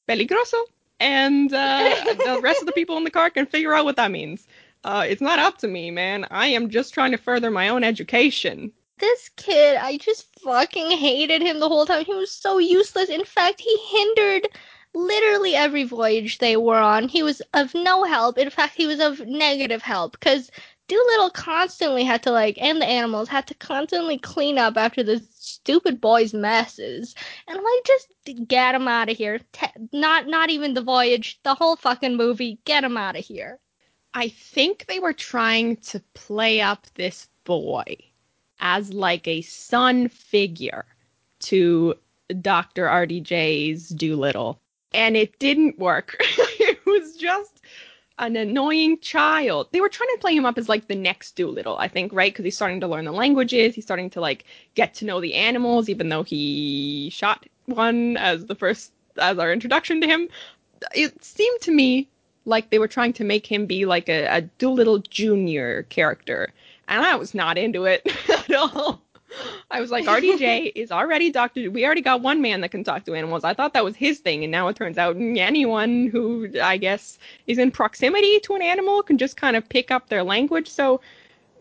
peligroso 0.09 0.63
and 1.01 1.53
uh, 1.53 1.93
the 2.25 2.41
rest 2.41 2.61
of 2.61 2.67
the 2.67 2.73
people 2.73 2.97
in 2.97 3.03
the 3.03 3.11
car 3.11 3.31
can 3.31 3.47
figure 3.47 3.75
out 3.75 3.85
what 3.85 3.97
that 3.97 4.13
means. 4.13 4.47
Uh, 4.85 5.05
it's 5.09 5.21
not 5.21 5.41
up 5.41 5.59
to 5.59 5.67
me 5.67 5.91
man. 5.91 6.25
I 6.31 6.47
am 6.47 6.71
just 6.71 6.95
trying 6.95 7.11
to 7.11 7.19
further 7.19 7.51
my 7.51 7.69
own 7.69 7.83
education 7.83 8.71
this 9.03 9.31
kid, 9.31 9.77
I 9.77 9.97
just 9.97 10.29
fucking 10.41 10.93
hated 10.93 11.43
him 11.43 11.59
the 11.59 11.69
whole 11.69 11.85
time. 11.85 12.05
He 12.05 12.15
was 12.15 12.31
so 12.31 12.59
useless. 12.59 13.11
In 13.11 13.25
fact, 13.25 13.61
he 13.61 13.77
hindered 13.91 14.49
literally 14.95 15.57
every 15.57 15.83
voyage 15.83 16.39
they 16.39 16.57
were 16.57 16.79
on. 16.79 17.09
He 17.09 17.25
was 17.25 17.43
of 17.53 17.75
no 17.75 18.05
help. 18.05 18.39
In 18.39 18.49
fact, 18.49 18.77
he 18.77 18.87
was 18.87 19.01
of 19.01 19.27
negative 19.27 19.83
help 19.83 20.13
because 20.13 20.53
Doolittle 20.87 21.31
constantly 21.31 22.05
had 22.05 22.23
to 22.23 22.31
like, 22.31 22.57
and 22.61 22.81
the 22.81 22.87
animals 22.87 23.29
had 23.29 23.49
to 23.49 23.55
constantly 23.55 24.19
clean 24.19 24.57
up 24.57 24.77
after 24.77 25.03
the 25.03 25.21
stupid 25.33 26.01
boy's 26.01 26.33
messes. 26.33 27.17
And 27.49 27.59
I'm 27.59 27.65
like, 27.65 27.85
just 27.85 28.47
get 28.47 28.77
him 28.77 28.87
out 28.87 29.09
of 29.09 29.17
here. 29.17 29.41
Te- 29.53 29.67
not, 29.93 30.29
not 30.29 30.51
even 30.51 30.75
the 30.75 30.83
voyage, 30.83 31.41
the 31.43 31.57
whole 31.57 31.75
fucking 31.75 32.17
movie. 32.17 32.61
Get 32.65 32.85
him 32.85 32.97
out 32.97 33.19
of 33.19 33.25
here. 33.25 33.59
I 34.15 34.29
think 34.29 34.87
they 34.87 35.01
were 35.01 35.15
trying 35.15 35.79
to 35.79 36.01
play 36.15 36.61
up 36.61 36.87
this 36.95 37.29
boy 37.45 37.97
as 38.63 38.93
like 38.95 39.29
a 39.29 39.43
son 39.43 40.09
figure 40.09 40.87
to 41.41 41.95
Dr. 42.41 42.87
RDJ's 42.87 43.91
Dolittle. 43.91 44.59
And 44.95 45.17
it 45.17 45.39
didn't 45.39 45.79
work. 45.79 46.17
it 46.21 46.79
was 46.87 47.17
just 47.17 47.61
an 48.19 48.37
annoying 48.37 49.01
child. 49.01 49.69
They 49.73 49.81
were 49.81 49.89
trying 49.89 50.11
to 50.15 50.21
play 50.21 50.35
him 50.35 50.47
up 50.47 50.57
as 50.57 50.69
like 50.69 50.87
the 50.87 50.95
next 50.95 51.37
Dolittle, 51.37 51.77
I 51.79 51.89
think, 51.89 52.13
right? 52.13 52.33
Because 52.33 52.45
he's 52.45 52.57
starting 52.57 52.81
to 52.81 52.87
learn 52.87 53.05
the 53.05 53.13
languages. 53.13 53.75
He's 53.75 53.85
starting 53.85 54.11
to 54.11 54.21
like 54.21 54.45
get 54.75 54.95
to 54.95 55.05
know 55.05 55.21
the 55.21 55.35
animals, 55.35 55.89
even 55.89 56.09
though 56.09 56.23
he 56.23 57.11
shot 57.11 57.47
one 57.67 58.17
as 58.19 58.47
the 58.47 58.55
first, 58.55 58.93
as 59.19 59.39
our 59.39 59.53
introduction 59.53 60.01
to 60.01 60.07
him. 60.07 60.29
It 60.95 61.25
seemed 61.25 61.61
to 61.63 61.73
me 61.73 62.09
like 62.45 62.71
they 62.71 62.79
were 62.79 62.89
trying 62.89 63.13
to 63.15 63.25
make 63.25 63.47
him 63.47 63.67
be 63.67 63.87
like 63.87 64.09
a, 64.09 64.27
a 64.27 64.41
Dolittle 64.59 64.99
Junior 64.99 65.85
character 65.85 66.53
and 66.93 67.05
I 67.05 67.17
was 67.17 67.35
not 67.35 67.57
into 67.59 67.87
it 67.87 68.07
at 68.29 68.55
all. 68.55 69.01
I 69.71 69.81
was 69.81 69.91
like, 69.91 70.05
RDJ 70.05 70.73
is 70.75 70.93
already 70.93 71.31
Doctor. 71.31 71.71
We 71.71 71.87
already 71.87 72.03
got 72.03 72.21
one 72.21 72.43
man 72.43 72.61
that 72.61 72.71
can 72.71 72.85
talk 72.85 73.07
to 73.07 73.15
animals. 73.15 73.45
I 73.45 73.55
thought 73.55 73.73
that 73.73 73.85
was 73.85 73.97
his 73.97 74.19
thing, 74.19 74.45
and 74.45 74.53
now 74.53 74.69
it 74.69 74.77
turns 74.77 74.99
out 74.99 75.17
anyone 75.17 76.09
who 76.09 76.51
I 76.63 76.77
guess 76.77 77.19
is 77.47 77.59
in 77.59 77.71
proximity 77.71 78.41
to 78.41 78.55
an 78.55 78.63
animal 78.63 79.03
can 79.03 79.17
just 79.17 79.39
kind 79.39 79.57
of 79.57 79.67
pick 79.69 79.91
up 79.91 80.09
their 80.09 80.23
language. 80.23 80.69
So 80.69 81.01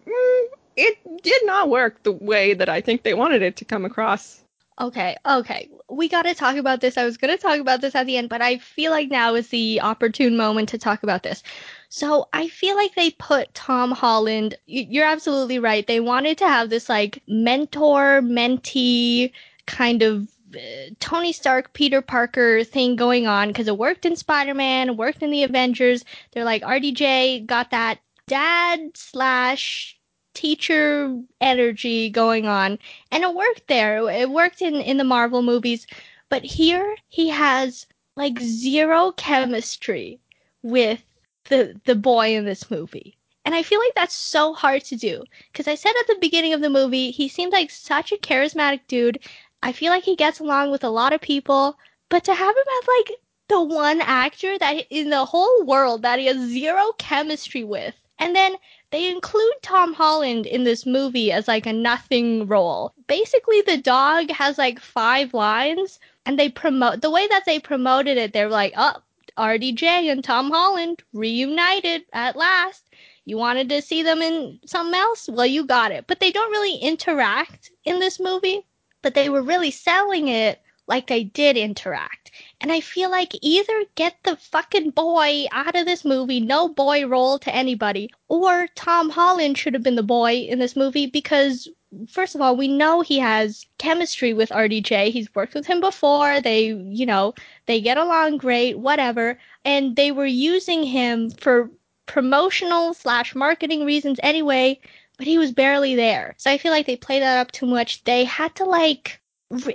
mm, 0.06 0.46
it 0.76 0.98
did 1.24 1.46
not 1.46 1.70
work 1.70 2.04
the 2.04 2.12
way 2.12 2.54
that 2.54 2.68
I 2.68 2.82
think 2.82 3.04
they 3.04 3.14
wanted 3.14 3.42
it 3.42 3.56
to 3.58 3.66
come 3.66 3.86
across. 3.86 4.44
Okay, 4.80 5.16
okay. 5.26 5.70
We 5.90 6.08
got 6.08 6.24
to 6.24 6.34
talk 6.34 6.56
about 6.56 6.82
this. 6.82 6.98
I 6.98 7.04
was 7.04 7.18
going 7.18 7.36
to 7.36 7.42
talk 7.42 7.60
about 7.60 7.82
this 7.82 7.94
at 7.94 8.06
the 8.08 8.18
end, 8.18 8.30
but 8.30 8.42
I 8.42 8.58
feel 8.58 8.92
like 8.92 9.10
now 9.10 9.36
is 9.36 9.50
the 9.50 9.82
opportune 9.82 10.38
moment 10.38 10.70
to 10.70 10.78
talk 10.78 11.04
about 11.04 11.24
this. 11.24 11.44
So 11.90 12.30
I 12.34 12.48
feel 12.48 12.76
like 12.76 12.96
they 12.96 13.12
put 13.12 13.54
Tom 13.54 13.92
Holland, 13.92 14.56
you're 14.66 15.06
absolutely 15.06 15.60
right. 15.60 15.86
They 15.86 16.00
wanted 16.00 16.38
to 16.40 16.48
have 16.48 16.70
this 16.70 16.88
like 16.90 17.22
mentor 17.28 18.22
mentee 18.22 19.32
kind 19.68 20.02
of 20.02 20.30
uh, 20.56 20.60
Tony 21.00 21.34
Stark, 21.34 21.74
Peter 21.74 22.02
Parker 22.02 22.64
thing 22.64 22.96
going 22.96 23.28
on 23.28 23.50
because 23.50 23.68
it 23.68 23.78
worked 23.78 24.06
in 24.06 24.16
Spider 24.16 24.54
Man, 24.54 24.98
worked 24.98 25.22
in 25.22 25.32
the 25.32 25.44
Avengers. 25.44 26.06
They're 26.32 26.46
like, 26.46 26.64
RDJ 26.64 27.46
got 27.46 27.72
that 27.72 28.00
dad 28.28 28.92
slash 28.96 29.98
teacher 30.34 31.22
energy 31.40 32.10
going 32.10 32.48
on, 32.48 32.80
and 33.12 33.24
it 33.24 33.34
worked 33.34 33.68
there. 33.68 34.10
It 34.10 34.30
worked 34.30 34.62
in, 34.62 34.76
in 34.76 34.98
the 34.98 35.04
Marvel 35.04 35.42
movies. 35.42 35.88
But 36.30 36.44
here 36.44 36.96
he 37.10 37.30
has 37.30 37.88
like 38.16 38.40
zero 38.40 39.12
chemistry 39.12 40.20
with 40.62 41.04
the 41.46 41.80
the 41.86 41.96
boy 41.96 42.36
in 42.36 42.46
this 42.46 42.72
movie. 42.72 43.18
And 43.44 43.56
I 43.56 43.64
feel 43.64 43.80
like 43.80 43.96
that's 43.96 44.16
so 44.16 44.54
hard 44.54 44.84
to 44.86 44.96
do 44.96 45.24
because 45.52 45.68
I 45.68 45.76
said 45.76 45.94
at 46.00 46.08
the 46.08 46.20
beginning 46.22 46.54
of 46.54 46.62
the 46.62 46.70
movie 46.70 47.12
he 47.12 47.28
seemed 47.28 47.52
like 47.52 47.72
such 47.72 48.12
a 48.12 48.18
charismatic 48.18 48.82
dude. 48.88 49.20
I 49.64 49.72
feel 49.72 49.92
like 49.92 50.04
he 50.04 50.16
gets 50.16 50.40
along 50.40 50.72
with 50.72 50.84
a 50.84 50.90
lot 50.90 51.14
of 51.14 51.22
people, 51.22 51.78
but 52.10 52.24
to 52.26 52.34
have 52.34 52.56
him 52.56 52.64
as 52.82 52.88
like 52.88 53.18
the 53.48 53.62
one 53.62 54.00
actor 54.02 54.58
that 54.60 54.86
in 54.90 55.10
the 55.10 55.26
whole 55.26 55.64
world 55.66 56.04
that 56.04 56.20
he 56.20 56.28
has 56.28 56.38
zero 56.38 56.94
chemistry 56.98 57.64
with, 57.64 57.96
and 58.20 58.36
then 58.36 58.56
they 58.92 59.10
include 59.10 59.54
Tom 59.62 59.94
Holland 59.94 60.46
in 60.46 60.66
this 60.66 60.86
movie 60.86 61.32
as 61.32 61.48
like 61.48 61.66
a 61.66 61.74
nothing 61.74 62.46
role. 62.48 62.94
Basically, 63.08 63.62
the 63.62 63.78
dog 63.78 64.30
has 64.32 64.58
like 64.58 64.80
five 64.80 65.34
lines, 65.34 66.00
and 66.26 66.38
they 66.38 66.50
promote 66.50 67.02
the 67.02 67.10
way 67.10 67.28
that 67.28 67.46
they 67.46 67.60
promoted 67.60 68.18
it. 68.18 68.34
They're 68.34 68.50
like, 68.50 68.74
oh, 68.78 69.02
RDJ 69.38 69.82
and 69.82 70.24
Tom 70.24 70.52
Holland 70.52 71.02
reunited 71.14 72.04
at 72.14 72.36
last. 72.36 72.90
You 73.26 73.38
wanted 73.38 73.70
to 73.70 73.82
see 73.82 74.04
them 74.04 74.22
in 74.22 74.60
something 74.66 75.00
else? 75.00 75.30
Well, 75.32 75.46
you 75.46 75.66
got 75.66 75.92
it. 75.92 76.06
But 76.08 76.20
they 76.20 76.32
don't 76.32 76.52
really 76.52 76.76
interact 76.78 77.72
in 77.86 78.00
this 78.00 78.20
movie, 78.20 78.66
but 79.02 79.14
they 79.14 79.30
were 79.30 79.42
really 79.42 79.72
selling 79.72 80.28
it 80.28 80.61
like 80.88 81.08
they 81.08 81.24
did 81.24 81.58
interact. 81.58 82.32
And 82.60 82.72
I 82.72 82.82
feel 82.82 83.10
like 83.10 83.34
either 83.42 83.84
get 83.96 84.16
the 84.24 84.36
fucking 84.36 84.92
boy 84.92 85.46
out 85.52 85.76
of 85.76 85.86
this 85.86 86.04
movie, 86.04 86.40
no 86.40 86.68
boy 86.68 87.06
role 87.06 87.40
to 87.40 87.56
anybody, 87.56 88.10
or 88.28 88.68
Tom 88.76 89.10
Holland 89.10 89.58
should 89.58 89.74
have 89.74 89.84
been 89.84 89.96
the 89.96 90.04
boy 90.04 90.34
in 90.34 90.60
this 90.60 90.76
movie 90.76 91.08
because 91.08 91.68
first 92.10 92.36
of 92.36 92.42
all, 92.42 92.56
we 92.56 92.68
know 92.68 93.02
he 93.02 93.20
has 93.20 93.66
chemistry 93.78 94.34
with 94.34 94.50
RDJ. 94.50 95.12
He's 95.12 95.34
worked 95.36 95.54
with 95.54 95.66
him 95.66 95.82
before. 95.82 96.42
They, 96.42 96.68
you 96.68 97.06
know, 97.06 97.34
they 97.66 97.82
get 97.82 97.98
along 97.98 98.38
great, 98.38 98.80
whatever. 98.80 99.40
And 99.66 99.96
they 99.96 100.12
were 100.12 100.26
using 100.26 100.84
him 100.84 101.30
for 101.32 101.70
promotional 102.06 102.94
slash 102.94 103.36
marketing 103.36 103.86
reasons 103.86 104.20
anyway, 104.24 104.80
but 105.18 105.28
he 105.28 105.38
was 105.38 105.52
barely 105.52 105.96
there. 105.96 106.36
So 106.38 106.52
I 106.52 106.58
feel 106.58 106.72
like 106.72 106.86
they 106.86 106.98
played 106.98 107.22
that 107.22 107.40
up 107.40 107.52
too 107.52 107.66
much. 107.66 108.04
They 108.04 108.26
had 108.26 108.56
to 108.56 108.66
like 108.66 109.21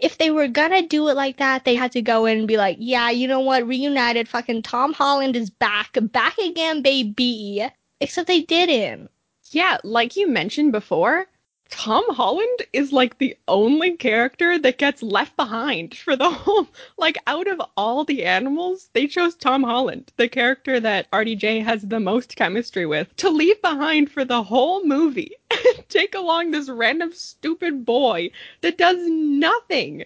if 0.03 0.19
they 0.19 0.31
were 0.31 0.49
gonna 0.49 0.87
do 0.87 1.09
it 1.09 1.17
like 1.17 1.37
that, 1.39 1.65
they 1.65 1.75
had 1.75 1.93
to 1.93 2.03
go 2.03 2.27
in 2.27 2.39
and 2.39 2.49
be 2.49 2.57
like, 2.57 2.77
yeah, 2.81 3.11
you 3.11 3.29
know 3.29 3.41
what, 3.41 3.67
reunited, 3.67 4.29
fucking 4.29 4.63
Tom 4.63 4.93
Holland 4.93 5.37
is 5.37 5.51
back, 5.51 5.97
back 6.13 6.37
again, 6.39 6.83
baby. 6.83 7.67
Except 8.01 8.27
they 8.27 8.43
didn't. 8.43 9.11
Yeah, 9.51 9.79
like 9.85 10.17
you 10.17 10.29
mentioned 10.29 10.73
before, 10.73 11.27
Tom 11.71 12.05
Holland 12.15 12.63
is 12.73 12.93
like 12.93 13.19
the 13.19 13.37
only 13.49 13.97
character 13.97 14.59
that 14.59 14.79
gets 14.79 15.03
left 15.03 15.37
behind 15.37 15.97
for 15.97 16.17
the 16.17 16.31
whole 16.43 16.69
like 16.97 17.19
out 17.27 17.49
of 17.49 17.61
all 17.77 18.05
the 18.05 18.25
animals, 18.25 18.91
they 18.93 19.07
chose 19.07 19.35
Tom 19.35 19.63
Holland, 19.63 20.13
the 20.17 20.29
character 20.29 20.79
that 20.81 21.11
RDJ 21.11 21.65
has 21.65 21.83
the 21.83 22.01
most 22.01 22.37
chemistry 22.37 22.87
with, 22.87 23.15
to 23.17 23.31
leave 23.31 23.61
behind 23.63 24.11
for 24.11 24.25
the 24.25 24.43
whole 24.43 24.85
movie. 24.85 25.33
And 25.51 25.85
take 25.89 26.15
along 26.15 26.51
this 26.51 26.69
random 26.69 27.13
stupid 27.13 27.85
boy 27.85 28.31
that 28.61 28.79
does 28.79 28.99
nothing. 29.09 30.05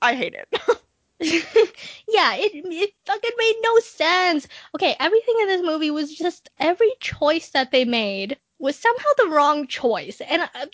I 0.00 0.14
hate 0.14 0.34
it. 0.34 0.48
yeah, 2.08 2.34
it 2.34 2.52
it 2.54 2.94
fucking 3.06 3.30
made 3.38 3.60
no 3.62 3.78
sense. 3.78 4.48
Okay, 4.74 4.96
everything 4.98 5.36
in 5.42 5.48
this 5.48 5.62
movie 5.62 5.90
was 5.90 6.14
just 6.14 6.50
every 6.58 6.92
choice 7.00 7.50
that 7.50 7.70
they 7.70 7.84
made 7.84 8.38
was 8.62 8.76
somehow 8.76 9.10
the 9.18 9.28
wrong 9.28 9.66
choice. 9.66 10.22
And 10.22 10.42
uh, 10.54 10.66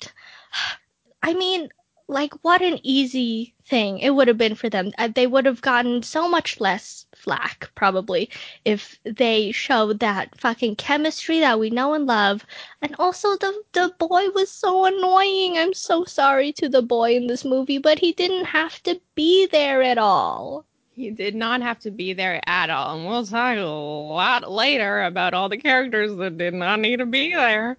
I 1.23 1.35
mean, 1.35 1.71
like 2.07 2.35
what 2.43 2.63
an 2.63 2.79
easy 2.83 3.55
thing 3.67 3.99
it 3.99 4.11
would 4.11 4.29
have 4.29 4.39
been 4.39 4.55
for 4.55 4.69
them. 4.71 4.93
Uh, 4.99 5.09
they 5.09 5.27
would 5.27 5.47
have 5.47 5.61
gotten 5.63 6.03
so 6.03 6.29
much 6.29 6.61
less 6.61 7.07
flack 7.17 7.71
probably 7.75 8.31
if 8.65 9.01
they 9.05 9.53
showed 9.53 10.01
that 10.01 10.39
fucking 10.41 10.77
chemistry 10.77 11.41
that 11.41 11.59
we 11.59 11.71
know 11.71 11.95
and 11.95 12.07
love. 12.07 12.47
And 12.83 12.95
also 12.99 13.37
the 13.37 13.63
the 13.73 13.95
boy 13.99 14.31
was 14.31 14.51
so 14.51 14.85
annoying. 14.85 15.59
I'm 15.59 15.75
so 15.75 16.05
sorry 16.05 16.53
to 16.55 16.69
the 16.69 16.83
boy 16.83 17.17
in 17.17 17.27
this 17.27 17.45
movie, 17.45 17.79
but 17.79 17.99
he 17.99 18.13
didn't 18.13 18.47
have 18.47 18.83
to 18.85 19.01
be 19.15 19.47
there 19.47 19.83
at 19.83 19.99
all. 19.99 20.68
He 20.99 21.11
did 21.13 21.37
not 21.37 21.63
have 21.63 21.79
to 21.81 21.93
be 21.93 22.13
there 22.13 22.41
at 22.49 22.71
all. 22.71 22.97
And 22.97 23.07
we'll 23.07 23.25
talk 23.25 23.57
a 23.57 23.63
lot 23.63 24.51
later 24.51 25.05
about 25.05 25.33
all 25.33 25.49
the 25.49 25.57
characters 25.57 26.17
that 26.17 26.37
did 26.37 26.55
not 26.55 26.81
need 26.81 26.97
to 26.97 27.07
be 27.07 27.33
there. 27.33 27.77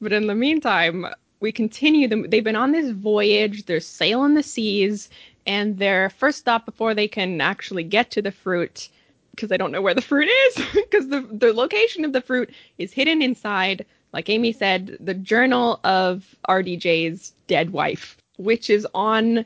But 0.00 0.12
in 0.12 0.28
the 0.28 0.36
meantime, 0.36 1.04
we 1.40 1.50
continue 1.50 2.06
them. 2.06 2.30
They've 2.30 2.44
been 2.44 2.54
on 2.54 2.70
this 2.70 2.90
voyage. 2.90 3.66
They're 3.66 3.80
sailing 3.80 4.34
the 4.34 4.44
seas, 4.44 5.10
and 5.48 5.78
their 5.78 6.10
first 6.10 6.38
stop 6.38 6.64
before 6.64 6.94
they 6.94 7.08
can 7.08 7.40
actually 7.40 7.82
get 7.82 8.12
to 8.12 8.22
the 8.22 8.30
fruit, 8.30 8.88
because 9.32 9.48
they 9.48 9.56
don't 9.56 9.72
know 9.72 9.82
where 9.82 9.94
the 9.94 10.00
fruit 10.00 10.28
is, 10.28 10.64
because 10.74 11.08
the 11.08 11.22
the 11.22 11.52
location 11.52 12.04
of 12.04 12.12
the 12.12 12.20
fruit 12.20 12.50
is 12.78 12.92
hidden 12.92 13.20
inside, 13.20 13.84
like 14.12 14.28
Amy 14.28 14.52
said, 14.52 14.96
the 15.00 15.14
journal 15.14 15.80
of 15.82 16.36
RDJ's 16.48 17.32
dead 17.48 17.70
wife, 17.70 18.16
which 18.36 18.70
is 18.70 18.86
on 18.94 19.44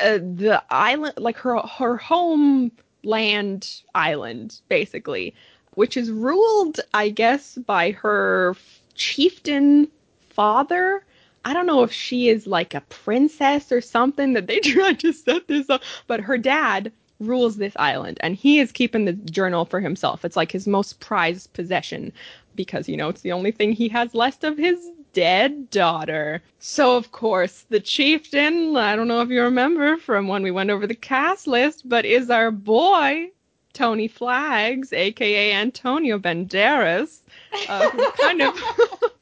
uh, 0.00 0.18
the 0.18 0.62
island, 0.70 1.14
like 1.18 1.36
her 1.38 1.58
her 1.58 1.96
homeland 1.96 3.82
island, 3.94 4.60
basically, 4.68 5.34
which 5.74 5.96
is 5.96 6.10
ruled, 6.10 6.80
I 6.94 7.08
guess, 7.10 7.56
by 7.56 7.92
her 7.92 8.56
chieftain 8.94 9.88
father 10.30 11.02
I 11.44 11.52
don't 11.52 11.66
know 11.66 11.82
if 11.82 11.92
she 11.92 12.28
is 12.28 12.46
like 12.46 12.74
a 12.74 12.82
princess 12.82 13.72
or 13.72 13.80
something 13.80 14.32
that 14.34 14.46
they 14.46 14.60
tried 14.60 15.00
to 15.00 15.12
set 15.12 15.48
this 15.48 15.68
up, 15.68 15.82
but 16.06 16.20
her 16.20 16.38
dad 16.38 16.92
rules 17.20 17.56
this 17.56 17.74
island 17.76 18.18
and 18.20 18.34
he 18.34 18.58
is 18.58 18.72
keeping 18.72 19.04
the 19.04 19.12
journal 19.12 19.64
for 19.64 19.80
himself. 19.80 20.24
It's 20.24 20.36
like 20.36 20.52
his 20.52 20.66
most 20.66 21.00
prized 21.00 21.52
possession 21.52 22.12
because, 22.54 22.88
you 22.88 22.96
know, 22.96 23.08
it's 23.08 23.22
the 23.22 23.32
only 23.32 23.50
thing 23.50 23.72
he 23.72 23.88
has 23.88 24.14
left 24.14 24.44
of 24.44 24.56
his 24.58 24.90
dead 25.12 25.70
daughter. 25.70 26.42
So, 26.58 26.96
of 26.96 27.12
course, 27.12 27.64
the 27.68 27.80
chieftain, 27.80 28.76
I 28.76 28.96
don't 28.96 29.08
know 29.08 29.20
if 29.20 29.28
you 29.28 29.42
remember 29.42 29.96
from 29.96 30.28
when 30.28 30.42
we 30.42 30.50
went 30.50 30.70
over 30.70 30.86
the 30.86 30.94
cast 30.94 31.46
list, 31.46 31.88
but 31.88 32.04
is 32.04 32.30
our 32.30 32.50
boy, 32.50 33.30
Tony 33.72 34.08
Flags, 34.08 34.92
aka 34.92 35.52
Antonio 35.52 36.18
Banderas, 36.18 37.20
uh, 37.68 37.90
kind 38.20 38.42
of. 38.42 38.58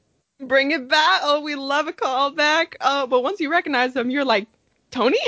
Bring 0.41 0.71
it 0.71 0.89
back. 0.89 1.21
Oh, 1.23 1.43
we 1.43 1.55
love 1.55 1.87
a 1.87 1.93
callback. 1.93 2.75
Oh, 2.81 3.07
but 3.07 3.23
once 3.23 3.41
you 3.41 3.51
recognize 3.51 3.95
him, 3.95 4.09
you're 4.09 4.25
like, 4.25 4.47
Tony? 4.91 5.19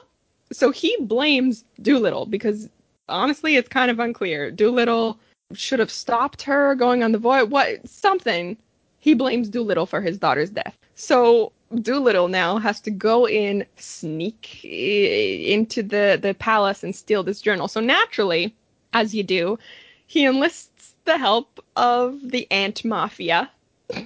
so 0.52 0.70
he 0.70 0.96
blames 1.00 1.64
Dolittle 1.82 2.26
because 2.26 2.68
honestly, 3.08 3.56
it's 3.56 3.68
kind 3.68 3.90
of 3.90 3.98
unclear. 3.98 4.50
Dolittle 4.50 5.18
should 5.52 5.80
have 5.80 5.90
stopped 5.90 6.42
her 6.42 6.76
going 6.76 7.02
on 7.02 7.10
the 7.10 7.18
voyage. 7.18 7.50
What? 7.50 7.88
Something. 7.88 8.56
He 9.00 9.14
blames 9.14 9.48
Dolittle 9.48 9.86
for 9.86 10.00
his 10.00 10.18
daughter's 10.18 10.50
death. 10.50 10.76
So 10.94 11.52
Dolittle 11.82 12.28
now 12.28 12.58
has 12.58 12.80
to 12.82 12.90
go 12.90 13.26
in, 13.26 13.64
sneak 13.76 14.64
into 14.64 15.82
the, 15.82 16.18
the 16.20 16.34
palace 16.34 16.84
and 16.84 16.94
steal 16.94 17.22
this 17.22 17.40
journal. 17.40 17.68
So 17.68 17.80
naturally, 17.80 18.54
as 18.92 19.14
you 19.14 19.22
do, 19.22 19.58
he 20.06 20.26
enlists 20.26 20.94
the 21.04 21.16
help 21.16 21.64
of 21.76 22.30
the 22.30 22.46
ant 22.50 22.84
mafia 22.84 23.50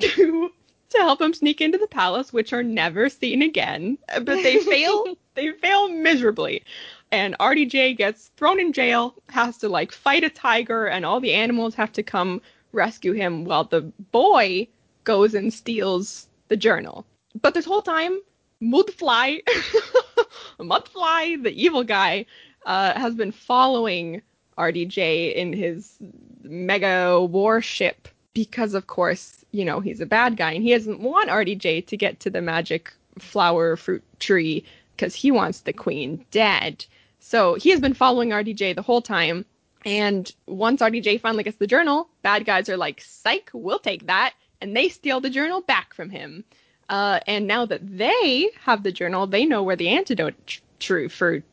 to 0.00 0.52
to 0.94 0.98
help 0.98 1.20
him 1.20 1.34
sneak 1.34 1.60
into 1.60 1.76
the 1.76 1.88
palace, 1.88 2.32
which 2.32 2.52
are 2.52 2.62
never 2.62 3.08
seen 3.08 3.42
again. 3.42 3.98
But 4.22 4.26
they 4.26 4.58
fail. 4.60 5.18
they 5.34 5.50
fail 5.52 5.88
miserably. 5.88 6.62
And 7.10 7.36
RDJ 7.38 7.96
gets 7.96 8.30
thrown 8.36 8.60
in 8.60 8.72
jail, 8.72 9.14
has 9.30 9.58
to 9.58 9.68
like 9.68 9.92
fight 9.92 10.24
a 10.24 10.30
tiger, 10.30 10.86
and 10.86 11.04
all 11.04 11.20
the 11.20 11.34
animals 11.34 11.74
have 11.74 11.92
to 11.94 12.02
come 12.02 12.40
rescue 12.72 13.12
him 13.12 13.44
while 13.44 13.64
the 13.64 13.82
boy 14.12 14.68
goes 15.04 15.34
and 15.34 15.52
steals 15.52 16.28
the 16.48 16.56
journal. 16.56 17.04
But 17.40 17.54
this 17.54 17.64
whole 17.64 17.82
time, 17.82 18.20
Müdfly, 18.62 19.40
Müdfly, 20.58 21.42
the 21.42 21.52
evil 21.52 21.84
guy, 21.84 22.26
uh, 22.66 22.98
has 22.98 23.14
been 23.14 23.32
following 23.32 24.22
RDJ 24.56 25.34
in 25.34 25.52
his 25.52 25.98
mega 26.42 27.20
warship 27.20 28.08
because 28.34 28.74
of 28.74 28.86
course, 28.86 29.44
you 29.52 29.64
know, 29.64 29.80
he's 29.80 30.00
a 30.00 30.06
bad 30.06 30.36
guy 30.36 30.52
and 30.52 30.62
he 30.62 30.72
doesn't 30.72 31.00
want 31.00 31.30
RDJ 31.30 31.86
to 31.86 31.96
get 31.96 32.20
to 32.20 32.30
the 32.30 32.42
magic 32.42 32.92
flower 33.18 33.76
fruit 33.76 34.02
tree 34.18 34.64
because 34.96 35.14
he 35.14 35.30
wants 35.30 35.60
the 35.60 35.72
queen 35.72 36.24
dead. 36.30 36.84
So 37.20 37.54
he 37.54 37.70
has 37.70 37.80
been 37.80 37.94
following 37.94 38.30
RDJ 38.30 38.74
the 38.74 38.82
whole 38.82 39.02
time. 39.02 39.44
And 39.84 40.32
once 40.46 40.80
RDJ 40.80 41.20
finally 41.20 41.44
gets 41.44 41.58
the 41.58 41.66
journal, 41.66 42.08
bad 42.22 42.44
guys 42.44 42.68
are 42.68 42.76
like, 42.76 43.00
psych, 43.00 43.50
we'll 43.52 43.78
take 43.78 44.06
that. 44.06 44.34
And 44.64 44.74
they 44.74 44.88
steal 44.88 45.20
the 45.20 45.28
journal 45.28 45.60
back 45.60 45.92
from 45.92 46.08
him. 46.08 46.42
Uh, 46.88 47.20
and 47.26 47.46
now 47.46 47.66
that 47.66 47.98
they 47.98 48.50
have 48.62 48.82
the 48.82 48.92
journal, 48.92 49.26
they 49.26 49.44
know 49.44 49.62
where 49.62 49.76
the 49.76 49.90
antidote 49.90 50.34
tr- 50.46 50.60
true 50.80 51.08
fruit 51.10 51.44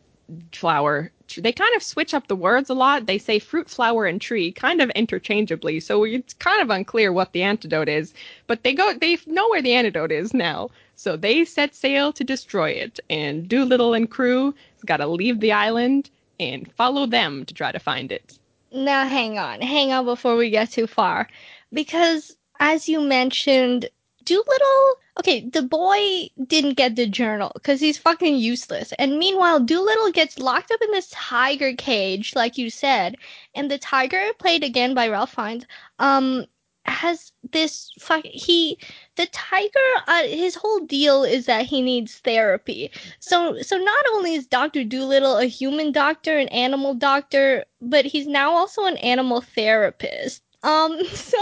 flower 0.53 1.11
they 1.37 1.51
kind 1.51 1.75
of 1.75 1.83
switch 1.83 2.13
up 2.13 2.27
the 2.27 2.35
words 2.35 2.69
a 2.69 2.73
lot. 2.73 3.05
They 3.05 3.17
say 3.17 3.37
fruit, 3.37 3.69
flower, 3.69 4.05
and 4.05 4.19
tree 4.19 4.51
kind 4.51 4.81
of 4.81 4.89
interchangeably, 4.91 5.79
so 5.79 6.05
it's 6.05 6.33
kind 6.35 6.61
of 6.61 6.69
unclear 6.69 7.11
what 7.11 7.33
the 7.33 7.43
antidote 7.43 7.89
is. 7.89 8.13
But 8.47 8.63
they 8.63 8.73
go, 8.73 8.93
they 8.93 9.17
know 9.25 9.49
where 9.49 9.61
the 9.61 9.73
antidote 9.73 10.11
is 10.11 10.33
now, 10.33 10.69
so 10.95 11.17
they 11.17 11.45
set 11.45 11.75
sail 11.75 12.13
to 12.13 12.23
destroy 12.23 12.69
it. 12.71 12.99
And 13.09 13.47
Dolittle 13.47 13.93
and 13.93 14.09
crew 14.09 14.53
has 14.75 14.83
got 14.85 14.97
to 14.97 15.07
leave 15.07 15.39
the 15.39 15.51
island 15.51 16.09
and 16.39 16.71
follow 16.73 17.05
them 17.05 17.45
to 17.45 17.53
try 17.53 17.71
to 17.71 17.79
find 17.79 18.11
it. 18.11 18.37
Now, 18.71 19.05
hang 19.05 19.37
on, 19.37 19.61
hang 19.61 19.91
on 19.91 20.05
before 20.05 20.37
we 20.37 20.49
get 20.49 20.71
too 20.71 20.87
far, 20.87 21.27
because 21.73 22.35
as 22.61 22.87
you 22.87 23.01
mentioned, 23.01 23.89
Dolittle, 24.23 24.95
okay, 25.19 25.49
the 25.49 25.63
boy 25.63 26.29
didn't 26.45 26.75
get 26.75 26.95
the 26.95 27.07
journal 27.07 27.51
because 27.55 27.81
he's 27.81 27.97
fucking 27.97 28.37
useless. 28.37 28.93
And 28.99 29.17
meanwhile, 29.17 29.59
Dolittle 29.59 30.11
gets 30.11 30.37
locked 30.37 30.69
up 30.69 30.79
in 30.79 30.91
this 30.91 31.09
tiger 31.11 31.73
cage, 31.73 32.35
like 32.35 32.59
you 32.59 32.69
said. 32.69 33.15
And 33.55 33.71
the 33.71 33.79
tiger, 33.79 34.21
played 34.37 34.63
again 34.63 34.93
by 34.93 35.09
Ralph 35.09 35.33
Fiennes, 35.33 35.65
um, 35.97 36.45
has 36.85 37.31
this 37.51 37.91
fuck 37.99 38.23
he 38.25 38.77
the 39.15 39.27
tiger 39.27 39.79
uh, 40.07 40.23
his 40.23 40.55
whole 40.55 40.79
deal 40.79 41.23
is 41.23 41.45
that 41.45 41.63
he 41.67 41.79
needs 41.79 42.17
therapy 42.19 42.89
so 43.19 43.61
so 43.61 43.77
not 43.77 44.05
only 44.13 44.33
is 44.33 44.47
dr 44.47 44.83
dolittle 44.85 45.37
a 45.37 45.45
human 45.45 45.91
doctor 45.91 46.39
an 46.39 46.47
animal 46.47 46.95
doctor 46.95 47.63
but 47.81 48.03
he's 48.03 48.25
now 48.25 48.51
also 48.51 48.85
an 48.85 48.97
animal 48.97 49.41
therapist 49.41 50.41
um 50.63 51.03
so 51.13 51.37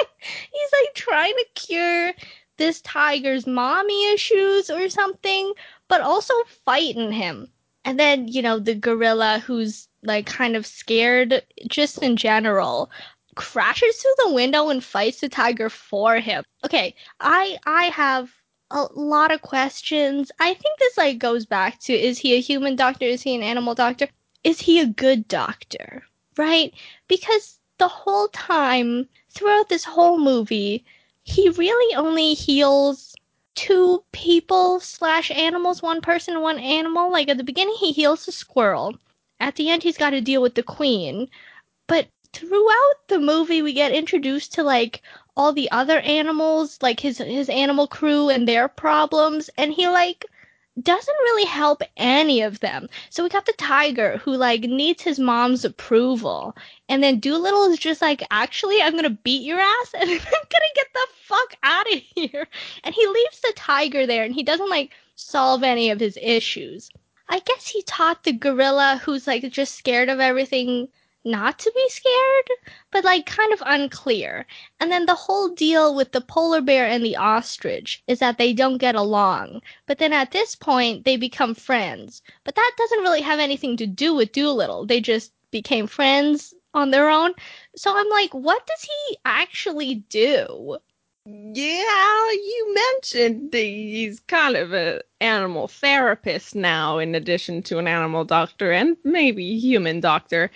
he's 0.18 0.72
like 0.80 0.94
trying 0.94 1.34
to 1.34 1.46
cure 1.54 2.12
this 2.56 2.80
tiger's 2.82 3.46
mommy 3.46 4.12
issues 4.12 4.70
or 4.70 4.88
something, 4.88 5.52
but 5.88 6.00
also 6.00 6.34
fighting 6.64 7.12
him. 7.12 7.48
And 7.84 7.98
then, 7.98 8.28
you 8.28 8.42
know, 8.42 8.58
the 8.58 8.74
gorilla 8.74 9.42
who's 9.44 9.88
like 10.02 10.26
kind 10.26 10.56
of 10.56 10.66
scared 10.66 11.42
just 11.68 12.02
in 12.02 12.16
general 12.16 12.90
crashes 13.34 13.96
through 13.96 14.14
the 14.24 14.34
window 14.34 14.68
and 14.68 14.82
fights 14.82 15.20
the 15.20 15.28
tiger 15.28 15.68
for 15.68 16.16
him. 16.16 16.44
Okay, 16.64 16.94
I 17.20 17.58
I 17.66 17.84
have 17.86 18.30
a 18.70 18.86
lot 18.94 19.32
of 19.32 19.42
questions. 19.42 20.30
I 20.40 20.54
think 20.54 20.78
this 20.78 20.96
like 20.96 21.18
goes 21.18 21.46
back 21.46 21.78
to 21.80 21.92
is 21.92 22.18
he 22.18 22.34
a 22.34 22.40
human 22.40 22.76
doctor? 22.76 23.04
Is 23.04 23.22
he 23.22 23.34
an 23.34 23.42
animal 23.42 23.74
doctor? 23.74 24.08
Is 24.44 24.60
he 24.60 24.80
a 24.80 24.86
good 24.86 25.28
doctor? 25.28 26.04
Right? 26.36 26.74
Because 27.08 27.58
the 27.78 27.88
whole 27.88 28.28
time 28.28 29.08
throughout 29.34 29.68
this 29.68 29.84
whole 29.84 30.18
movie, 30.18 30.84
he 31.24 31.48
really 31.50 31.94
only 31.94 32.34
heals 32.34 33.14
two 33.54 34.02
people 34.12 34.80
slash 34.80 35.30
animals, 35.30 35.82
one 35.82 36.00
person, 36.00 36.40
one 36.40 36.58
animal. 36.58 37.10
Like 37.10 37.28
at 37.28 37.36
the 37.38 37.44
beginning, 37.44 37.76
he 37.78 37.92
heals 37.92 38.26
the 38.26 38.32
squirrel. 38.32 38.94
At 39.40 39.56
the 39.56 39.70
end, 39.70 39.82
he's 39.82 39.98
got 39.98 40.10
to 40.10 40.20
deal 40.20 40.42
with 40.42 40.54
the 40.54 40.62
queen. 40.62 41.28
But 41.86 42.08
throughout 42.32 43.08
the 43.08 43.18
movie, 43.20 43.62
we 43.62 43.72
get 43.72 43.92
introduced 43.92 44.52
to 44.54 44.62
like 44.62 45.02
all 45.36 45.52
the 45.52 45.70
other 45.70 46.00
animals, 46.00 46.78
like 46.82 47.00
his 47.00 47.18
his 47.18 47.48
animal 47.48 47.86
crew 47.86 48.28
and 48.28 48.46
their 48.46 48.68
problems, 48.68 49.50
and 49.56 49.72
he 49.72 49.88
like 49.88 50.24
doesn't 50.82 51.14
really 51.14 51.44
help 51.44 51.82
any 51.96 52.42
of 52.42 52.60
them. 52.60 52.88
So 53.10 53.22
we 53.22 53.28
got 53.28 53.46
the 53.46 53.52
tiger 53.52 54.18
who 54.18 54.34
like 54.34 54.62
needs 54.62 55.02
his 55.02 55.18
mom's 55.18 55.64
approval. 55.64 56.56
And 56.88 57.02
then 57.02 57.20
Dolittle 57.20 57.70
is 57.70 57.78
just 57.78 58.02
like, 58.02 58.22
actually, 58.30 58.82
I'm 58.82 58.96
gonna 58.96 59.10
beat 59.10 59.42
your 59.42 59.60
ass 59.60 59.94
and 59.94 60.10
I'm 60.10 60.18
gonna 60.18 60.74
get 60.74 60.88
the 60.92 61.06
fuck 61.22 61.54
out 61.62 61.92
of 61.92 62.00
here. 62.14 62.46
And 62.82 62.94
he 62.94 63.06
leaves 63.06 63.40
the 63.40 63.52
tiger 63.54 64.06
there 64.06 64.24
and 64.24 64.34
he 64.34 64.42
doesn't 64.42 64.70
like 64.70 64.90
solve 65.14 65.62
any 65.62 65.90
of 65.90 66.00
his 66.00 66.18
issues. 66.20 66.90
I 67.28 67.38
guess 67.40 67.68
he 67.68 67.82
taught 67.82 68.24
the 68.24 68.32
gorilla 68.32 69.00
who's 69.02 69.26
like 69.26 69.48
just 69.50 69.76
scared 69.76 70.08
of 70.08 70.20
everything 70.20 70.88
not 71.24 71.58
to 71.60 71.72
be 71.74 71.88
scared, 71.88 72.48
but 72.90 73.04
like 73.04 73.26
kind 73.26 73.52
of 73.52 73.62
unclear. 73.64 74.46
And 74.80 74.90
then 74.90 75.06
the 75.06 75.14
whole 75.14 75.48
deal 75.48 75.94
with 75.94 76.12
the 76.12 76.20
polar 76.20 76.60
bear 76.60 76.86
and 76.86 77.04
the 77.04 77.16
ostrich 77.16 78.02
is 78.06 78.18
that 78.18 78.38
they 78.38 78.52
don't 78.52 78.78
get 78.78 78.94
along. 78.94 79.62
But 79.86 79.98
then 79.98 80.12
at 80.12 80.32
this 80.32 80.54
point, 80.54 81.04
they 81.04 81.16
become 81.16 81.54
friends. 81.54 82.22
But 82.44 82.54
that 82.54 82.72
doesn't 82.76 83.02
really 83.02 83.22
have 83.22 83.38
anything 83.38 83.76
to 83.78 83.86
do 83.86 84.14
with 84.14 84.32
Dolittle. 84.32 84.86
They 84.86 85.00
just 85.00 85.32
became 85.50 85.86
friends 85.86 86.54
on 86.74 86.90
their 86.90 87.08
own. 87.08 87.32
So 87.76 87.96
I'm 87.96 88.08
like, 88.10 88.34
what 88.34 88.66
does 88.66 88.82
he 88.82 89.16
actually 89.24 89.96
do? 90.08 90.78
Yeah, 91.26 92.30
you 92.32 92.74
mentioned 92.74 93.54
he's 93.54 94.20
kind 94.20 94.56
of 94.56 94.74
an 94.74 95.00
animal 95.22 95.68
therapist 95.68 96.54
now, 96.54 96.98
in 96.98 97.14
addition 97.14 97.62
to 97.62 97.78
an 97.78 97.88
animal 97.88 98.26
doctor 98.26 98.70
and 98.72 98.98
maybe 99.04 99.58
human 99.58 100.00
doctor 100.00 100.50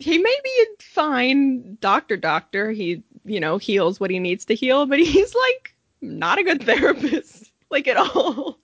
he 0.00 0.18
may 0.18 0.36
be 0.42 0.50
a 0.62 0.82
fine 0.82 1.76
doctor 1.80 2.16
doctor. 2.16 2.70
He, 2.70 3.02
you 3.24 3.38
know, 3.38 3.58
heals 3.58 4.00
what 4.00 4.10
he 4.10 4.18
needs 4.18 4.44
to 4.46 4.54
heal, 4.54 4.86
but 4.86 4.98
he's 4.98 5.34
like 5.34 5.74
not 6.00 6.38
a 6.38 6.42
good 6.42 6.62
therapist, 6.64 7.52
like 7.70 7.86
at 7.86 7.96
all. 7.96 8.58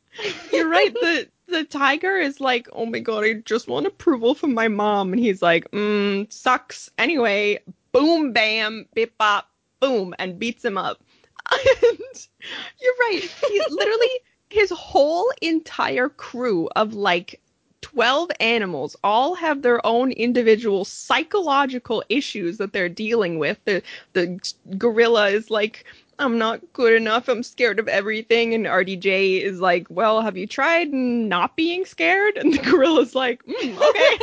You're 0.53 0.69
right. 0.69 0.93
The 0.93 1.29
the 1.49 1.65
tiger 1.65 2.17
is 2.17 2.41
like, 2.41 2.69
oh 2.73 2.87
my 2.87 2.99
god, 2.99 3.25
I 3.25 3.35
just 3.35 3.69
want 3.69 3.87
approval 3.87 4.35
from 4.35 4.55
my 4.55 4.67
mom, 4.67 5.13
and 5.13 5.21
he's 5.21 5.43
like, 5.43 5.71
mm, 5.71 6.31
sucks. 6.33 6.91
Anyway, 6.99 7.61
boom, 7.93 8.33
bam, 8.33 8.87
bip 8.95 9.17
bop, 9.19 9.49
boom, 9.79 10.15
and 10.19 10.39
beats 10.39 10.65
him 10.65 10.79
up. 10.79 11.03
and 11.53 12.29
you're 12.81 12.95
right. 13.01 13.21
He's 13.49 13.71
literally 13.71 14.11
his 14.49 14.71
whole 14.71 15.31
entire 15.43 16.09
crew 16.09 16.69
of 16.77 16.95
like 16.95 17.41
12 17.87 18.31
animals 18.41 18.97
all 19.05 19.37
have 19.37 19.63
their 19.63 19.85
own 19.87 20.11
individual 20.11 20.85
psychological 20.85 22.03
issues 22.09 22.59
that 22.59 22.73
they're 22.73 22.89
dealing 22.89 23.39
with. 23.39 23.65
The 23.65 23.81
the 24.13 24.41
gorilla 24.77 25.29
is 25.29 25.51
like 25.53 25.85
I'm 26.19 26.37
not 26.37 26.61
good 26.73 26.95
enough. 26.95 27.29
I'm 27.29 27.45
scared 27.45 27.79
of 27.79 27.87
everything. 27.87 28.55
And 28.55 28.67
RDJ 28.67 29.41
is 29.41 29.61
like, 29.61 29.87
well, 29.89 30.21
have 30.21 30.37
you 30.37 30.49
tried 30.49 30.93
not 30.93 31.55
being 31.55 31.85
scared? 31.85 32.37
And 32.37 32.53
the 32.53 32.59
gorilla's 32.59 33.15
like, 33.15 33.45
mm, 33.45 33.79
okay. 33.89 34.19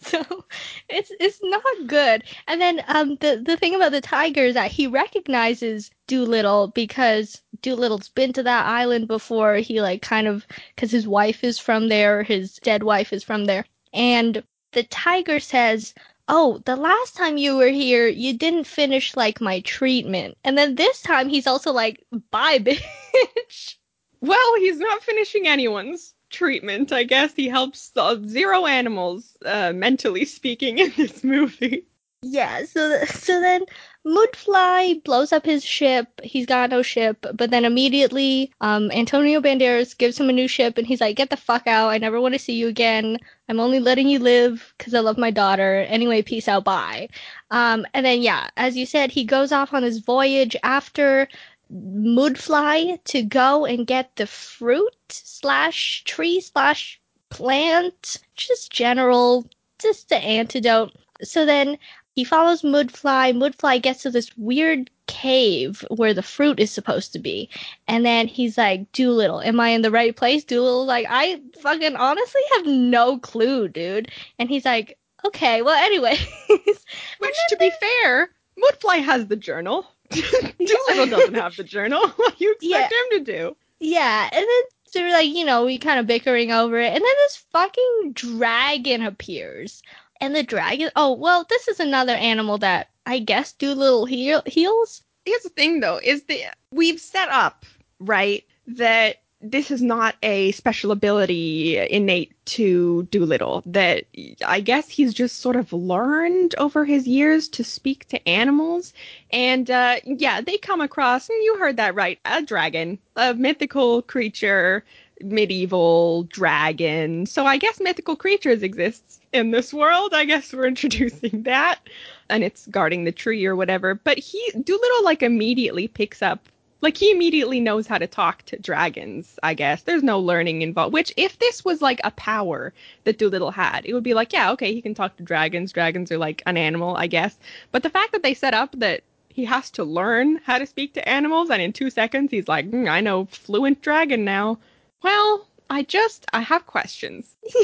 so 0.00 0.44
it's 0.88 1.10
it's 1.20 1.40
not 1.42 1.62
good. 1.86 2.24
And 2.46 2.60
then 2.60 2.82
um 2.88 3.16
the 3.20 3.42
the 3.44 3.56
thing 3.56 3.74
about 3.74 3.92
the 3.92 4.00
tiger 4.00 4.44
is 4.44 4.54
that 4.54 4.70
he 4.70 4.86
recognizes 4.86 5.90
Dolittle 6.06 6.68
because 6.68 7.42
Dolittle's 7.62 8.08
been 8.08 8.32
to 8.34 8.42
that 8.42 8.66
island 8.66 9.08
before. 9.08 9.56
He 9.56 9.80
like 9.80 10.02
kind 10.02 10.26
of 10.26 10.46
because 10.74 10.90
his 10.90 11.06
wife 11.08 11.42
is 11.44 11.58
from 11.58 11.88
there, 11.88 12.22
his 12.22 12.56
dead 12.56 12.82
wife 12.82 13.12
is 13.12 13.22
from 13.22 13.44
there, 13.46 13.64
and 13.92 14.42
the 14.72 14.84
tiger 14.84 15.40
says. 15.40 15.94
Oh, 16.28 16.60
the 16.64 16.74
last 16.74 17.14
time 17.14 17.36
you 17.36 17.56
were 17.56 17.68
here, 17.68 18.08
you 18.08 18.36
didn't 18.36 18.64
finish 18.64 19.14
like 19.14 19.40
my 19.40 19.60
treatment. 19.60 20.36
And 20.42 20.58
then 20.58 20.74
this 20.74 21.00
time 21.00 21.28
he's 21.28 21.46
also 21.46 21.70
like, 21.70 22.04
bye, 22.32 22.58
bitch. 22.58 23.76
Well, 24.20 24.56
he's 24.56 24.78
not 24.80 25.04
finishing 25.04 25.46
anyone's 25.46 26.15
treatment. 26.30 26.92
I 26.92 27.04
guess 27.04 27.34
he 27.34 27.48
helps 27.48 27.92
uh, 27.96 28.16
zero 28.26 28.66
animals, 28.66 29.36
uh, 29.44 29.72
mentally 29.72 30.24
speaking, 30.24 30.78
in 30.84 30.92
this 30.96 31.24
movie. 31.24 31.86
Yeah, 32.22 32.64
so 32.64 33.04
so 33.04 33.40
then 33.40 33.64
Müdfly 34.04 35.04
blows 35.04 35.32
up 35.32 35.44
his 35.44 35.64
ship. 35.64 36.08
He's 36.24 36.46
got 36.46 36.70
no 36.70 36.82
ship, 36.82 37.24
but 37.34 37.50
then 37.50 37.64
immediately 37.64 38.52
um, 38.60 38.90
Antonio 38.90 39.40
Banderas 39.40 39.96
gives 39.96 40.18
him 40.18 40.28
a 40.28 40.32
new 40.32 40.48
ship, 40.48 40.78
and 40.78 40.86
he's 40.86 41.00
like, 41.00 41.16
"Get 41.16 41.30
the 41.30 41.36
fuck 41.36 41.66
out! 41.66 41.90
I 41.90 41.98
never 41.98 42.20
want 42.20 42.34
to 42.34 42.38
see 42.38 42.54
you 42.54 42.68
again. 42.68 43.18
I'm 43.48 43.60
only 43.60 43.80
letting 43.80 44.08
you 44.08 44.18
live 44.18 44.74
because 44.78 44.94
I 44.94 45.00
love 45.00 45.18
my 45.18 45.30
daughter. 45.30 45.84
Anyway, 45.88 46.22
peace 46.22 46.48
out, 46.48 46.64
bye." 46.64 47.08
Um, 47.50 47.86
and 47.94 48.04
then 48.04 48.22
yeah, 48.22 48.48
as 48.56 48.76
you 48.76 48.86
said, 48.86 49.10
he 49.10 49.24
goes 49.24 49.52
off 49.52 49.72
on 49.74 49.82
his 49.82 49.98
voyage 49.98 50.56
after 50.62 51.28
Müdfly 51.72 53.02
to 53.04 53.22
go 53.22 53.66
and 53.66 53.86
get 53.86 54.14
the 54.16 54.26
fruit 54.26 54.94
slash 55.08 56.04
tree 56.04 56.40
slash 56.40 57.00
plant, 57.30 58.18
just 58.34 58.70
general, 58.70 59.48
just 59.78 60.08
the 60.08 60.16
antidote. 60.16 60.92
So 61.22 61.44
then 61.44 61.78
he 62.14 62.24
follows 62.24 62.62
Müdfly. 62.62 63.36
Müdfly 63.36 63.82
gets 63.82 64.02
to 64.02 64.10
this 64.10 64.36
weird 64.36 64.90
cave 65.06 65.84
where 65.90 66.14
the 66.14 66.22
fruit 66.22 66.60
is 66.60 66.70
supposed 66.70 67.12
to 67.12 67.18
be. 67.18 67.48
And 67.88 68.06
then 68.06 68.26
he's 68.26 68.56
like, 68.56 68.90
Dolittle, 68.92 69.42
am 69.42 69.60
I 69.60 69.68
in 69.70 69.82
the 69.82 69.90
right 69.90 70.14
place? 70.16 70.44
Dolittle's 70.44 70.88
like, 70.88 71.06
I 71.08 71.40
fucking 71.60 71.96
honestly 71.96 72.40
have 72.54 72.66
no 72.66 73.18
clue, 73.18 73.68
dude. 73.68 74.10
And 74.38 74.48
he's 74.48 74.64
like, 74.64 74.98
okay, 75.26 75.62
well, 75.62 75.76
anyways. 75.84 76.20
Which, 76.48 77.36
to 77.48 77.56
be 77.58 77.70
fair, 77.80 78.30
Müdfly 78.58 79.02
has 79.02 79.26
the 79.26 79.36
journal. 79.36 79.86
Dolittle 80.10 81.06
doesn't 81.06 81.34
have 81.34 81.56
the 81.56 81.64
journal. 81.64 82.08
What 82.16 82.38
do 82.38 82.44
you 82.44 82.52
expect 82.52 82.92
yeah. 82.92 83.18
him 83.18 83.24
to 83.24 83.32
do? 83.32 83.56
Yeah, 83.80 84.28
and 84.32 84.40
then 84.40 84.62
they're 84.92 85.12
like, 85.12 85.28
you 85.28 85.44
know, 85.44 85.64
we 85.64 85.78
kind 85.78 86.00
of 86.00 86.06
bickering 86.06 86.52
over 86.52 86.78
it, 86.78 86.86
and 86.92 86.94
then 86.94 87.02
this 87.02 87.44
fucking 87.52 88.12
dragon 88.14 89.02
appears. 89.02 89.82
And 90.20 90.34
the 90.34 90.42
dragon, 90.42 90.90
oh, 90.96 91.12
well, 91.12 91.44
this 91.50 91.68
is 91.68 91.78
another 91.78 92.14
animal 92.14 92.56
that 92.58 92.88
I 93.04 93.18
guess 93.18 93.52
Dolittle 93.52 94.06
heal- 94.06 94.42
heals. 94.46 95.02
Here's 95.26 95.42
the 95.42 95.50
thing, 95.50 95.80
though, 95.80 96.00
is 96.02 96.22
that 96.24 96.56
we've 96.70 97.00
set 97.00 97.28
up, 97.28 97.66
right, 97.98 98.44
that 98.66 99.16
this 99.50 99.70
is 99.70 99.82
not 99.82 100.16
a 100.22 100.52
special 100.52 100.90
ability 100.90 101.78
innate 101.78 102.32
to 102.46 103.04
Dolittle. 103.10 103.62
That 103.66 104.04
I 104.44 104.60
guess 104.60 104.88
he's 104.88 105.14
just 105.14 105.40
sort 105.40 105.56
of 105.56 105.72
learned 105.72 106.54
over 106.58 106.84
his 106.84 107.06
years 107.06 107.48
to 107.50 107.64
speak 107.64 108.06
to 108.08 108.28
animals. 108.28 108.92
And 109.30 109.70
uh, 109.70 109.96
yeah, 110.04 110.40
they 110.40 110.58
come 110.58 110.80
across, 110.80 111.28
and 111.28 111.42
you 111.42 111.56
heard 111.58 111.76
that 111.76 111.94
right, 111.94 112.18
a 112.24 112.42
dragon, 112.42 112.98
a 113.16 113.34
mythical 113.34 114.02
creature, 114.02 114.84
medieval 115.20 116.24
dragon. 116.24 117.26
So 117.26 117.46
I 117.46 117.56
guess 117.56 117.80
mythical 117.80 118.16
creatures 118.16 118.62
exist 118.62 119.22
in 119.32 119.50
this 119.50 119.72
world. 119.72 120.14
I 120.14 120.24
guess 120.24 120.52
we're 120.52 120.66
introducing 120.74 121.44
that. 121.44 121.80
And 122.28 122.42
it's 122.42 122.66
guarding 122.66 123.04
the 123.04 123.12
tree 123.12 123.46
or 123.46 123.54
whatever. 123.54 123.94
But 123.94 124.18
he, 124.18 124.50
Dolittle, 124.52 125.04
like 125.04 125.22
immediately 125.22 125.88
picks 125.88 126.22
up 126.22 126.48
like 126.80 126.96
he 126.96 127.10
immediately 127.10 127.60
knows 127.60 127.86
how 127.86 127.98
to 127.98 128.06
talk 128.06 128.42
to 128.44 128.58
dragons, 128.58 129.38
I 129.42 129.54
guess. 129.54 129.82
There's 129.82 130.02
no 130.02 130.20
learning 130.20 130.62
involved. 130.62 130.92
Which 130.92 131.12
if 131.16 131.38
this 131.38 131.64
was 131.64 131.82
like 131.82 132.00
a 132.04 132.10
power 132.12 132.72
that 133.04 133.18
Dolittle 133.18 133.50
had, 133.50 133.86
it 133.86 133.94
would 133.94 134.02
be 134.02 134.14
like, 134.14 134.32
yeah, 134.32 134.50
okay, 134.52 134.72
he 134.72 134.82
can 134.82 134.94
talk 134.94 135.16
to 135.16 135.22
dragons. 135.22 135.72
Dragons 135.72 136.12
are 136.12 136.18
like 136.18 136.42
an 136.46 136.56
animal, 136.56 136.96
I 136.96 137.06
guess. 137.06 137.38
But 137.72 137.82
the 137.82 137.90
fact 137.90 138.12
that 138.12 138.22
they 138.22 138.34
set 138.34 138.54
up 138.54 138.72
that 138.78 139.02
he 139.28 139.44
has 139.44 139.70
to 139.72 139.84
learn 139.84 140.40
how 140.44 140.58
to 140.58 140.66
speak 140.66 140.94
to 140.94 141.08
animals 141.08 141.50
and 141.50 141.60
in 141.60 141.72
2 141.72 141.90
seconds 141.90 142.30
he's 142.30 142.48
like, 142.48 142.70
mm, 142.70 142.88
I 142.88 143.00
know 143.00 143.26
fluent 143.26 143.82
dragon 143.82 144.24
now. 144.24 144.58
Well, 145.02 145.46
I 145.68 145.82
just 145.82 146.26
I 146.32 146.40
have 146.40 146.66
questions. 146.66 147.36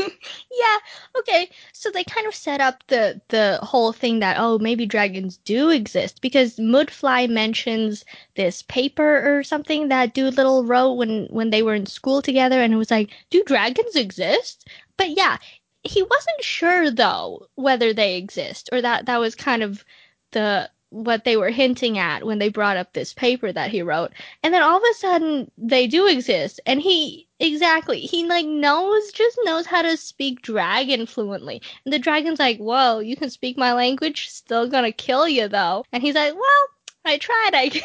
yeah, 0.00 0.78
okay. 1.18 1.48
So 1.72 1.90
they 1.90 2.04
kind 2.04 2.26
of 2.26 2.34
set 2.34 2.60
up 2.60 2.82
the 2.88 3.20
the 3.28 3.58
whole 3.62 3.92
thing 3.92 4.20
that 4.20 4.36
oh 4.38 4.58
maybe 4.58 4.86
dragons 4.86 5.36
do 5.38 5.70
exist 5.70 6.20
because 6.20 6.56
Müdfly 6.56 7.28
mentions 7.28 8.04
this 8.34 8.62
paper 8.62 9.38
or 9.38 9.42
something 9.44 9.88
that 9.88 10.14
Dolittle 10.14 10.64
wrote 10.64 10.94
when 10.94 11.26
when 11.30 11.50
they 11.50 11.62
were 11.62 11.74
in 11.74 11.86
school 11.86 12.22
together 12.22 12.60
and 12.60 12.72
it 12.72 12.76
was 12.76 12.90
like, 12.90 13.10
do 13.30 13.42
dragons 13.44 13.94
exist? 13.96 14.68
But 14.96 15.10
yeah, 15.10 15.38
he 15.82 16.02
wasn't 16.02 16.42
sure 16.42 16.90
though 16.90 17.48
whether 17.54 17.92
they 17.92 18.16
exist 18.16 18.68
or 18.72 18.82
that 18.82 19.06
that 19.06 19.20
was 19.20 19.34
kind 19.34 19.62
of 19.62 19.84
the 20.32 20.70
what 20.94 21.24
they 21.24 21.36
were 21.36 21.50
hinting 21.50 21.98
at 21.98 22.24
when 22.24 22.38
they 22.38 22.48
brought 22.48 22.76
up 22.76 22.92
this 22.92 23.12
paper 23.12 23.52
that 23.52 23.70
he 23.70 23.82
wrote. 23.82 24.12
And 24.44 24.54
then 24.54 24.62
all 24.62 24.76
of 24.76 24.82
a 24.88 24.94
sudden 24.94 25.50
they 25.58 25.88
do 25.88 26.06
exist. 26.06 26.60
And 26.66 26.80
he 26.80 27.26
exactly 27.44 28.00
he 28.00 28.26
like 28.26 28.46
knows 28.46 29.12
just 29.12 29.38
knows 29.44 29.66
how 29.66 29.82
to 29.82 29.96
speak 29.96 30.42
dragon 30.42 31.06
fluently. 31.06 31.60
And 31.84 31.92
the 31.92 31.98
dragon's 31.98 32.38
like, 32.38 32.58
Whoa, 32.58 32.98
you 33.00 33.16
can 33.16 33.30
speak 33.30 33.56
my 33.56 33.72
language, 33.72 34.28
still 34.28 34.68
gonna 34.68 34.92
kill 34.92 35.28
you 35.28 35.48
though. 35.48 35.84
And 35.92 36.02
he's 36.02 36.14
like, 36.14 36.34
Well, 36.34 36.68
I 37.04 37.18
tried, 37.18 37.50
I 37.54 37.68
guess. 37.68 37.84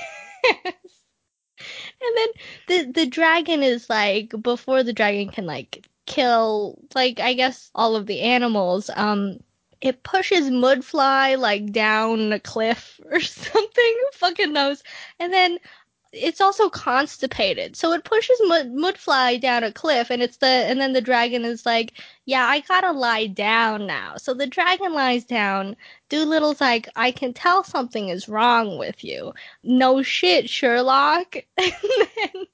and 2.02 2.18
then 2.18 2.28
the 2.68 2.92
the 2.92 3.06
dragon 3.06 3.64
is 3.64 3.90
like 3.90 4.34
before 4.42 4.84
the 4.84 4.94
dragon 4.94 5.30
can 5.30 5.46
like 5.46 5.86
kill 6.06 6.80
like 6.96 7.20
I 7.20 7.34
guess 7.34 7.70
all 7.76 7.96
of 7.96 8.06
the 8.08 8.22
animals, 8.22 8.90
um 8.96 9.40
it 9.82 10.04
pushes 10.04 10.50
Müdfly 10.50 11.38
like 11.38 11.72
down 11.72 12.34
a 12.34 12.40
cliff 12.40 13.00
or 13.12 13.20
something. 13.20 13.96
Fucking 14.14 14.54
knows? 14.54 14.84
And 15.20 15.32
then 15.32 15.60
it's 16.12 16.42
also 16.42 16.70
constipated, 16.70 17.76
so 17.76 17.92
it 17.94 18.04
pushes 18.04 18.40
Mud, 18.46 18.72
Müdfly 18.72 19.40
down 19.42 19.64
a 19.64 19.72
cliff, 19.72 20.10
and 20.10 20.22
it's 20.22 20.38
the 20.38 20.48
and 20.48 20.80
then 20.82 20.94
the 20.94 21.02
dragon 21.02 21.46
is 21.46 21.66
like, 21.66 21.94
yeah, 22.26 22.46
I 22.46 22.62
gotta 22.62 22.92
lie 22.92 23.28
down 23.28 23.86
now. 23.86 24.18
So 24.18 24.34
the 24.34 24.48
dragon 24.48 24.94
lies 24.94 25.24
down. 25.26 25.76
Dolittle's 26.10 26.62
like, 26.62 26.90
I 26.96 27.12
can 27.12 27.34
tell 27.34 27.64
something 27.64 28.10
is 28.10 28.30
wrong 28.30 28.78
with 28.78 29.04
you. 29.04 29.34
No 29.64 30.02
shit, 30.02 30.50
Sherlock. 30.50 31.38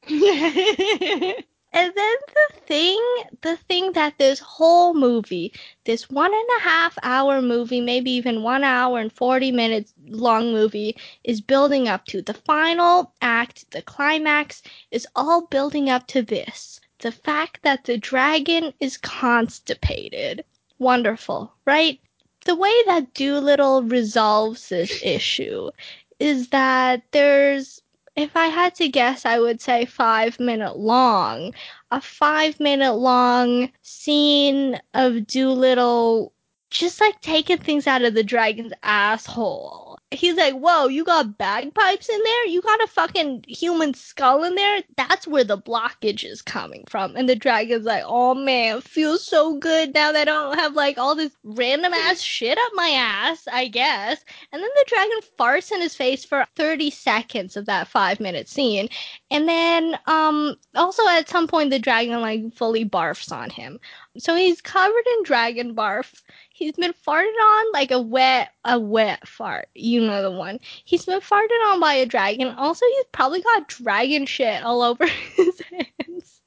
and 1.75 1.93
then, 1.93 2.15
the 2.27 2.59
thing, 2.61 3.01
the 3.41 3.57
thing 3.57 3.91
that 3.91 4.17
this 4.17 4.39
whole 4.39 4.93
movie, 4.93 5.51
this 5.83 6.09
one 6.09 6.33
and 6.33 6.49
a 6.57 6.61
half 6.61 6.97
hour 7.03 7.41
movie, 7.41 7.81
maybe 7.81 8.11
even 8.11 8.43
one 8.43 8.63
hour 8.63 8.97
and 8.97 9.11
40 9.11 9.51
minutes 9.51 9.93
long 10.07 10.53
movie 10.53 10.95
is 11.25 11.41
building 11.41 11.89
up 11.89 12.05
to. 12.05 12.21
The 12.21 12.33
final 12.33 13.11
act, 13.21 13.69
the 13.71 13.81
climax 13.81 14.63
is 14.89 15.05
all 15.17 15.47
building 15.47 15.89
up 15.89 16.07
to 16.07 16.21
this. 16.21 16.79
The 16.99 17.11
fact 17.11 17.61
that 17.63 17.83
the 17.83 17.97
dragon 17.97 18.73
is 18.79 18.95
constipated. 18.95 20.45
Wonderful, 20.79 21.53
right? 21.65 21.99
The 22.45 22.55
way 22.55 22.73
that 22.85 23.13
Dolittle 23.13 23.83
resolves 23.83 24.69
this 24.69 25.03
issue 25.03 25.71
is 26.19 26.47
that 26.49 27.03
there's 27.11 27.81
if 28.15 28.35
I 28.37 28.47
had 28.47 28.75
to 28.75 28.87
guess, 28.89 29.25
I 29.25 29.39
would 29.39 29.61
say 29.61 29.85
five 29.85 30.39
minute 30.39 30.77
long. 30.77 31.53
A 31.91 32.01
five 32.01 32.59
minute 32.59 32.93
long 32.95 33.71
scene 33.81 34.79
of 34.93 35.27
Dolittle 35.27 36.33
just 36.77 37.01
like 37.01 37.19
taking 37.21 37.57
things 37.57 37.87
out 37.87 38.03
of 38.03 38.13
the 38.13 38.23
dragon's 38.23 38.73
asshole. 38.83 39.97
He's 40.11 40.35
like, 40.35 40.53
whoa, 40.53 40.87
you 40.87 41.03
got 41.03 41.37
bagpipes 41.37 42.09
in 42.09 42.23
there? 42.23 42.45
You 42.45 42.61
got 42.61 42.83
a 42.83 42.87
fucking 42.87 43.45
human 43.47 43.93
skull 43.93 44.43
in 44.43 44.55
there? 44.55 44.81
That's 44.95 45.27
where 45.27 45.43
the 45.43 45.57
blockage 45.57 46.23
is 46.23 46.41
coming 46.41 46.85
from. 46.87 47.15
And 47.15 47.27
the 47.27 47.35
dragon's 47.35 47.85
like, 47.85 48.03
oh 48.05 48.33
man, 48.33 48.81
feels 48.81 49.25
so 49.25 49.57
good 49.57 49.93
now 49.93 50.11
that 50.11 50.27
I 50.27 50.31
don't 50.31 50.57
have 50.57 50.73
like 50.75 50.97
all 50.97 51.15
this 51.15 51.35
random 51.43 51.93
ass 51.93 52.21
shit 52.21 52.57
up 52.57 52.71
my 52.75 52.89
ass, 52.89 53.47
I 53.51 53.67
guess. 53.67 54.23
And 54.51 54.61
then 54.61 54.69
the 54.75 54.85
dragon 54.87 55.19
farts 55.37 55.71
in 55.71 55.81
his 55.81 55.95
face 55.95 56.23
for 56.23 56.45
30 56.55 56.91
seconds 56.91 57.57
of 57.57 57.65
that 57.65 57.87
five 57.87 58.19
minute 58.19 58.47
scene. 58.47 58.89
And 59.31 59.49
then, 59.49 59.97
um, 60.07 60.55
also 60.75 61.05
at 61.07 61.27
some 61.27 61.47
point 61.47 61.71
the 61.71 61.79
dragon 61.79 62.21
like 62.21 62.53
fully 62.53 62.85
barfs 62.85 63.31
on 63.31 63.49
him. 63.49 63.79
So 64.17 64.35
he's 64.35 64.61
covered 64.61 65.05
in 65.17 65.23
dragon 65.23 65.75
barf. 65.75 66.21
He's 66.55 66.77
been 66.77 66.93
farted 66.93 67.37
on 67.37 67.71
like 67.73 67.91
a 67.91 67.99
wet, 67.99 68.53
a 68.63 68.79
wet 68.79 69.27
fart. 69.27 69.67
You 69.75 69.99
know 69.99 70.21
the 70.21 70.31
one. 70.31 70.61
He's 70.85 71.03
been 71.03 71.19
farted 71.19 71.67
on 71.67 71.81
by 71.81 71.95
a 71.95 72.05
dragon. 72.05 72.47
Also, 72.55 72.85
he's 72.95 73.05
probably 73.11 73.41
got 73.41 73.67
dragon 73.67 74.25
shit 74.25 74.63
all 74.63 74.81
over 74.81 75.05
his 75.35 75.61
hands. 75.69 76.41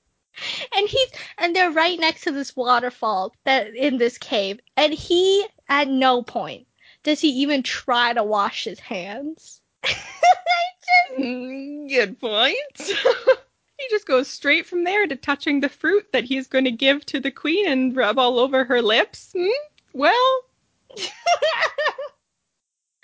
And 0.75 0.89
he's, 0.89 1.09
and 1.37 1.55
they're 1.55 1.71
right 1.71 2.01
next 2.01 2.23
to 2.23 2.33
this 2.33 2.57
waterfall 2.57 3.35
that 3.45 3.75
in 3.77 3.99
this 3.99 4.17
cave. 4.17 4.61
And 4.79 4.95
he, 4.95 5.47
at 5.69 5.89
no 5.89 6.23
point, 6.23 6.67
does 7.03 7.21
he 7.21 7.29
even 7.43 7.63
try 7.63 8.15
to 8.15 8.25
wash 8.25 8.65
his 8.65 8.81
hands. 8.81 9.61
Good 11.19 12.19
point. 12.19 12.57
he 12.79 13.89
just 13.91 14.07
goes 14.07 14.27
straight 14.27 14.65
from 14.65 14.85
there 14.85 15.07
to 15.07 15.17
touching 15.17 15.61
the 15.61 15.69
fruit 15.69 16.07
that 16.13 16.25
he's 16.25 16.47
going 16.47 16.65
to 16.65 16.71
give 16.71 17.05
to 17.07 17.21
the 17.21 17.31
queen 17.31 17.69
and 17.69 17.95
rub 17.95 18.19
all 18.19 18.39
over 18.39 18.65
her 18.65 18.81
lips. 18.81 19.33
Hmm? 19.37 19.51
Well, 19.93 20.43
this 20.97 21.11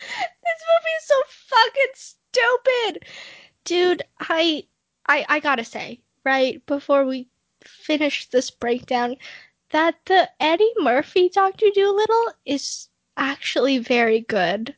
movie 0.01 0.97
is 0.99 1.07
so 1.07 1.23
fucking 1.29 1.93
stupid. 1.95 3.05
Dude, 3.65 4.03
I 4.21 4.65
I 5.07 5.25
I 5.29 5.41
gotta 5.41 5.65
say, 5.65 6.01
right, 6.25 6.65
before 6.67 7.05
we 7.05 7.29
finish 7.65 8.29
this 8.29 8.51
breakdown, 8.51 9.17
that 9.71 9.97
the 10.07 10.31
Eddie 10.41 10.73
Murphy 10.79 11.29
Doctor 11.29 11.67
Dolittle 11.75 12.33
is 12.45 12.89
actually 13.17 13.79
very 13.79 14.21
good. 14.21 14.75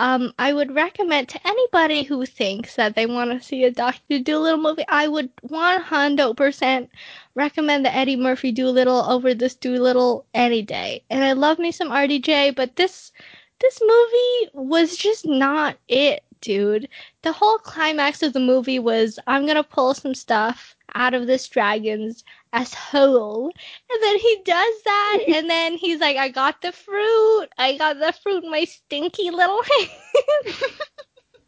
Um, 0.00 0.32
I 0.38 0.54
would 0.54 0.74
recommend 0.74 1.28
to 1.28 1.46
anybody 1.46 2.04
who 2.04 2.24
thinks 2.24 2.76
that 2.76 2.94
they 2.94 3.04
want 3.04 3.32
to 3.32 3.46
see 3.46 3.64
a 3.64 3.70
Doctor 3.70 4.18
Dolittle 4.18 4.58
movie, 4.58 4.86
I 4.88 5.06
would 5.06 5.28
100% 5.42 6.88
recommend 7.34 7.84
the 7.84 7.94
Eddie 7.94 8.16
Murphy 8.16 8.50
Dolittle 8.50 9.04
over 9.10 9.34
this 9.34 9.54
Dolittle 9.54 10.24
any 10.32 10.62
day. 10.62 11.02
And 11.10 11.22
I 11.22 11.32
love 11.32 11.58
me 11.58 11.70
some 11.70 11.90
RDJ, 11.90 12.56
but 12.56 12.76
this 12.76 13.12
this 13.60 13.78
movie 13.82 14.50
was 14.54 14.96
just 14.96 15.26
not 15.26 15.76
it, 15.86 16.22
dude. 16.40 16.88
The 17.20 17.32
whole 17.32 17.58
climax 17.58 18.22
of 18.22 18.32
the 18.32 18.40
movie 18.40 18.78
was 18.78 19.18
I'm 19.26 19.46
gonna 19.46 19.62
pull 19.62 19.92
some 19.92 20.14
stuff 20.14 20.76
out 20.94 21.12
of 21.12 21.26
this 21.26 21.46
dragon's 21.46 22.24
asshole. 22.52 23.52
And 23.90 24.02
then 24.02 24.18
he 24.18 24.42
does 24.44 24.82
that, 24.84 25.18
and 25.28 25.50
then 25.50 25.76
he's 25.76 26.00
like, 26.00 26.16
I 26.16 26.28
got 26.28 26.62
the 26.62 26.72
fruit. 26.72 27.48
I 27.58 27.76
got 27.76 27.98
the 27.98 28.12
fruit 28.22 28.44
in 28.44 28.50
my 28.50 28.64
stinky 28.64 29.30
little 29.30 29.62
hand. 29.78 29.88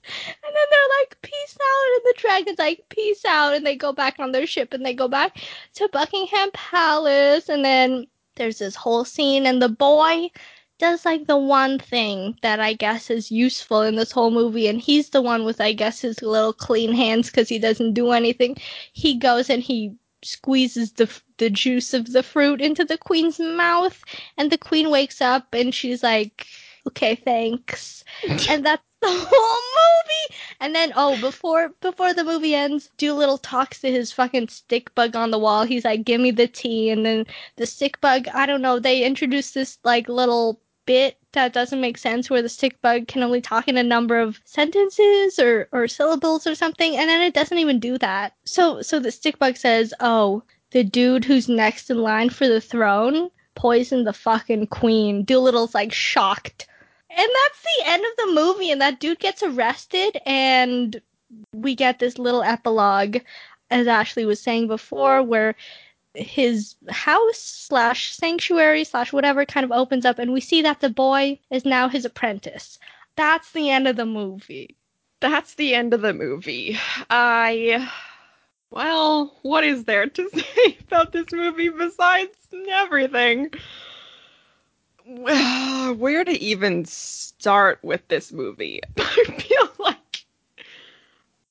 And 0.04 0.56
then 0.56 0.66
they're 0.70 0.98
like, 1.00 1.16
peace 1.22 1.56
out. 1.62 1.94
And 1.94 2.04
the 2.04 2.14
dragon's 2.18 2.58
like, 2.58 2.84
peace 2.88 3.24
out. 3.24 3.54
And 3.54 3.64
they 3.64 3.76
go 3.76 3.92
back 3.92 4.18
on 4.18 4.32
their 4.32 4.46
ship 4.46 4.72
and 4.72 4.84
they 4.84 4.94
go 4.94 5.06
back 5.06 5.38
to 5.74 5.88
Buckingham 5.92 6.50
Palace. 6.52 7.48
And 7.48 7.64
then 7.64 8.06
there's 8.36 8.58
this 8.58 8.74
whole 8.74 9.04
scene, 9.04 9.46
and 9.46 9.60
the 9.60 9.68
boy 9.68 10.30
does 10.78 11.04
like 11.04 11.26
the 11.26 11.36
one 11.36 11.78
thing 11.78 12.36
that 12.42 12.58
I 12.58 12.72
guess 12.72 13.08
is 13.10 13.30
useful 13.30 13.82
in 13.82 13.94
this 13.94 14.10
whole 14.10 14.30
movie. 14.30 14.66
And 14.66 14.80
he's 14.80 15.10
the 15.10 15.22
one 15.22 15.44
with, 15.44 15.60
I 15.60 15.72
guess, 15.72 16.00
his 16.00 16.22
little 16.22 16.52
clean 16.52 16.92
hands 16.92 17.30
because 17.30 17.48
he 17.48 17.58
doesn't 17.58 17.92
do 17.92 18.10
anything. 18.10 18.56
He 18.92 19.16
goes 19.16 19.48
and 19.48 19.62
he 19.62 19.94
squeezes 20.22 20.92
the 20.92 21.08
the 21.38 21.50
juice 21.50 21.94
of 21.94 22.12
the 22.12 22.22
fruit 22.22 22.60
into 22.60 22.84
the 22.84 22.98
queen's 22.98 23.38
mouth 23.38 24.02
and 24.38 24.50
the 24.50 24.58
queen 24.58 24.90
wakes 24.90 25.20
up 25.20 25.52
and 25.52 25.74
she's 25.74 26.02
like 26.02 26.46
okay 26.86 27.14
thanks 27.14 28.04
and 28.48 28.64
that's 28.64 28.82
the 29.02 29.08
whole 29.08 29.62
movie. 29.78 30.36
And 30.60 30.74
then 30.74 30.92
oh, 30.96 31.20
before 31.20 31.70
before 31.80 32.14
the 32.14 32.24
movie 32.24 32.54
ends, 32.54 32.88
Dolittle 32.96 33.38
talks 33.38 33.80
to 33.80 33.90
his 33.90 34.12
fucking 34.12 34.48
stick 34.48 34.94
bug 34.94 35.16
on 35.16 35.30
the 35.32 35.38
wall. 35.38 35.64
He's 35.64 35.84
like, 35.84 36.04
"Give 36.04 36.20
me 36.20 36.30
the 36.30 36.46
tea." 36.46 36.90
And 36.90 37.04
then 37.04 37.26
the 37.56 37.66
stick 37.66 38.00
bug, 38.00 38.28
I 38.32 38.46
don't 38.46 38.62
know, 38.62 38.78
they 38.78 39.04
introduced 39.04 39.54
this 39.54 39.78
like 39.84 40.08
little 40.08 40.60
bit 40.86 41.18
that 41.32 41.52
doesn't 41.52 41.80
make 41.80 41.96
sense 41.96 42.28
where 42.28 42.42
the 42.42 42.48
stick 42.48 42.80
bug 42.82 43.08
can 43.08 43.22
only 43.22 43.40
talk 43.40 43.68
in 43.68 43.76
a 43.76 43.82
number 43.82 44.18
of 44.18 44.40
sentences 44.44 45.38
or 45.38 45.68
or 45.72 45.88
syllables 45.88 46.46
or 46.46 46.54
something 46.54 46.96
and 46.96 47.08
then 47.08 47.20
it 47.20 47.34
doesn't 47.34 47.58
even 47.58 47.78
do 47.80 47.98
that. 47.98 48.34
So 48.44 48.82
so 48.82 48.98
the 48.98 49.10
stick 49.10 49.38
bug 49.38 49.56
says, 49.56 49.94
"Oh, 50.00 50.42
the 50.70 50.84
dude 50.84 51.24
who's 51.24 51.48
next 51.48 51.90
in 51.90 52.02
line 52.02 52.30
for 52.30 52.48
the 52.48 52.60
throne 52.60 53.30
poisoned 53.54 54.06
the 54.06 54.12
fucking 54.12 54.68
queen." 54.68 55.24
Dolittle's 55.24 55.74
like 55.74 55.92
shocked 55.92 56.66
and 57.16 57.28
that's 57.42 57.62
the 57.62 57.90
end 57.90 58.02
of 58.04 58.26
the 58.26 58.32
movie, 58.32 58.70
and 58.70 58.80
that 58.80 59.00
dude 59.00 59.18
gets 59.18 59.42
arrested, 59.42 60.18
and 60.24 61.00
we 61.52 61.74
get 61.74 61.98
this 61.98 62.18
little 62.18 62.42
epilogue, 62.42 63.18
as 63.70 63.86
Ashley 63.86 64.24
was 64.24 64.40
saying 64.40 64.68
before, 64.68 65.22
where 65.22 65.54
his 66.14 66.74
house 66.90 67.38
slash 67.38 68.14
sanctuary 68.14 68.84
slash 68.84 69.12
whatever 69.12 69.44
kind 69.44 69.64
of 69.64 69.72
opens 69.72 70.04
up, 70.04 70.18
and 70.18 70.32
we 70.32 70.40
see 70.40 70.62
that 70.62 70.80
the 70.80 70.90
boy 70.90 71.38
is 71.50 71.64
now 71.64 71.88
his 71.88 72.04
apprentice. 72.04 72.78
That's 73.16 73.52
the 73.52 73.70
end 73.70 73.88
of 73.88 73.96
the 73.96 74.06
movie. 74.06 74.76
That's 75.20 75.54
the 75.54 75.74
end 75.74 75.94
of 75.94 76.00
the 76.00 76.14
movie. 76.14 76.78
I. 77.10 77.90
Well, 78.70 79.36
what 79.42 79.64
is 79.64 79.84
there 79.84 80.06
to 80.06 80.30
say 80.34 80.78
about 80.86 81.12
this 81.12 81.32
movie 81.32 81.68
besides 81.68 82.36
everything? 82.68 83.50
where 85.04 86.24
to 86.24 86.32
even 86.32 86.84
start 86.84 87.78
with 87.82 88.06
this 88.08 88.32
movie? 88.32 88.80
I 88.98 89.24
feel 89.38 89.68
like, 89.78 90.24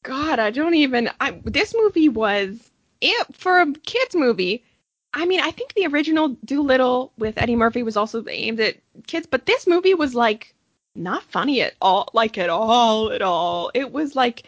God, 0.04 0.40
I 0.40 0.52
don't 0.52 0.76
even. 0.76 1.10
I, 1.20 1.40
this 1.44 1.76
movie 1.78 2.10
was 2.10 2.71
it 3.02 3.36
for 3.36 3.60
a 3.60 3.74
kids 3.86 4.16
movie. 4.16 4.64
I 5.14 5.26
mean, 5.26 5.42
I 5.42 5.52
think 5.52 5.74
the 5.74 5.88
original 5.88 6.38
Dolittle 6.46 7.12
with 7.18 7.38
Eddie 7.38 7.56
Murphy 7.56 7.84
was 7.84 7.98
also 7.98 8.24
aimed 8.30 8.60
at 8.60 8.78
kids, 9.08 9.28
but 9.30 9.46
this 9.46 9.68
movie 9.68 9.94
was 9.94 10.16
like 10.16 10.54
not 10.96 11.24
funny 11.24 11.62
at 11.62 11.74
all, 11.82 12.10
like 12.14 12.38
at 12.38 12.50
all, 12.50 13.12
at 13.12 13.22
all. 13.22 13.72
It 13.74 13.92
was 13.92 14.16
like 14.16 14.44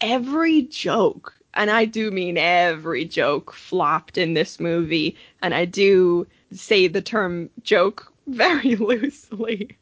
every 0.00 0.62
joke, 0.62 1.34
and 1.54 1.70
I 1.70 1.84
do 1.84 2.10
mean 2.10 2.38
every 2.38 3.04
joke, 3.04 3.52
flopped 3.52 4.16
in 4.16 4.34
this 4.34 4.58
movie, 4.58 5.16
and 5.42 5.54
I 5.54 5.64
do 5.64 6.26
say 6.52 6.86
the 6.86 7.02
term 7.02 7.50
joke 7.62 8.12
very 8.26 8.76
loosely. 8.76 9.76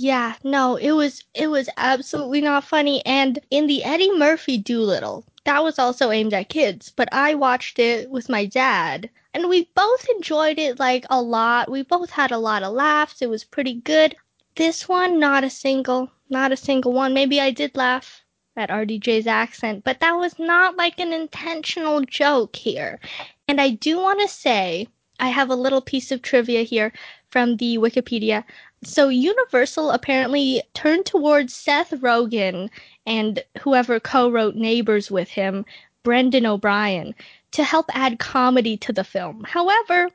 Yeah, 0.00 0.36
no, 0.42 0.76
it 0.76 0.92
was 0.92 1.24
it 1.34 1.48
was 1.48 1.68
absolutely 1.76 2.40
not 2.40 2.64
funny. 2.64 3.04
And 3.04 3.38
in 3.50 3.66
the 3.66 3.84
Eddie 3.84 4.10
Murphy 4.16 4.56
Dolittle, 4.56 5.26
that 5.44 5.62
was 5.62 5.78
also 5.78 6.10
aimed 6.10 6.32
at 6.32 6.48
kids, 6.48 6.90
but 6.96 7.12
I 7.12 7.34
watched 7.34 7.78
it 7.78 8.08
with 8.08 8.30
my 8.30 8.46
dad, 8.46 9.10
and 9.34 9.48
we 9.48 9.68
both 9.74 10.08
enjoyed 10.08 10.58
it 10.58 10.78
like 10.78 11.04
a 11.10 11.20
lot. 11.20 11.70
We 11.70 11.82
both 11.82 12.10
had 12.10 12.30
a 12.30 12.38
lot 12.38 12.62
of 12.62 12.72
laughs. 12.72 13.20
It 13.20 13.28
was 13.28 13.44
pretty 13.44 13.74
good. 13.74 14.16
This 14.54 14.88
one, 14.88 15.18
not 15.18 15.44
a 15.44 15.50
single, 15.50 16.10
not 16.30 16.50
a 16.52 16.56
single 16.56 16.92
one. 16.92 17.12
Maybe 17.12 17.40
I 17.40 17.50
did 17.50 17.76
laugh 17.76 18.22
at 18.56 18.70
RDJ's 18.70 19.26
accent, 19.26 19.84
but 19.84 20.00
that 20.00 20.12
was 20.12 20.38
not 20.38 20.76
like 20.76 20.98
an 20.98 21.12
intentional 21.12 22.00
joke 22.02 22.56
here. 22.56 23.00
And 23.48 23.60
I 23.60 23.70
do 23.70 23.98
want 23.98 24.20
to 24.20 24.28
say, 24.28 24.86
I 25.20 25.28
have 25.28 25.50
a 25.50 25.56
little 25.56 25.80
piece 25.80 26.12
of 26.12 26.22
trivia 26.22 26.62
here 26.62 26.92
from 27.30 27.56
the 27.56 27.78
Wikipedia. 27.78 28.44
So 28.84 29.08
Universal 29.08 29.90
apparently 29.90 30.62
turned 30.74 31.06
towards 31.06 31.54
Seth 31.54 31.90
Rogen 31.90 32.70
and 33.06 33.42
whoever 33.60 33.98
co-wrote 34.00 34.54
Neighbors 34.54 35.10
with 35.10 35.28
him, 35.28 35.64
Brendan 36.04 36.46
O'Brien, 36.46 37.14
to 37.52 37.64
help 37.64 37.86
add 37.94 38.18
comedy 38.18 38.76
to 38.78 38.92
the 38.92 39.04
film. 39.04 39.44
However, 39.44 40.10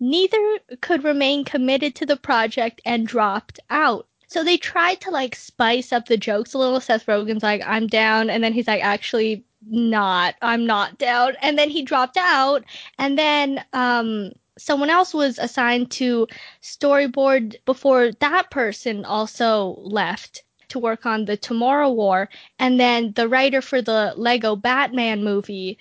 neither 0.00 0.58
could 0.80 1.04
remain 1.04 1.44
committed 1.44 1.94
to 1.96 2.06
the 2.06 2.16
project 2.16 2.80
and 2.84 3.06
dropped 3.06 3.60
out. 3.70 4.06
So 4.26 4.44
they 4.44 4.56
tried 4.56 5.00
to 5.02 5.10
like 5.10 5.34
spice 5.34 5.92
up 5.92 6.06
the 6.06 6.16
jokes 6.16 6.54
a 6.54 6.58
little. 6.58 6.80
Seth 6.80 7.06
Rogen's 7.06 7.42
like, 7.42 7.62
I'm 7.64 7.86
down. 7.86 8.28
And 8.30 8.44
then 8.44 8.52
he's 8.52 8.66
like, 8.68 8.82
actually, 8.82 9.44
not. 9.66 10.34
I'm 10.42 10.66
not 10.66 10.98
down. 10.98 11.34
And 11.40 11.58
then 11.58 11.70
he 11.70 11.82
dropped 11.82 12.16
out. 12.16 12.64
And 12.98 13.18
then, 13.18 13.64
um, 13.72 14.32
someone 14.58 14.90
else 14.90 15.14
was 15.14 15.38
assigned 15.38 15.90
to 15.92 16.26
storyboard 16.62 17.56
before 17.64 18.12
that 18.20 18.50
person 18.50 19.04
also 19.04 19.78
left 19.78 20.42
to 20.68 20.78
work 20.78 21.06
on 21.06 21.24
the 21.24 21.36
Tomorrow 21.36 21.90
War. 21.90 22.28
And 22.58 22.78
then 22.78 23.12
the 23.12 23.28
writer 23.28 23.62
for 23.62 23.80
the 23.80 24.12
Lego 24.16 24.54
Batman 24.56 25.24
movie 25.24 25.78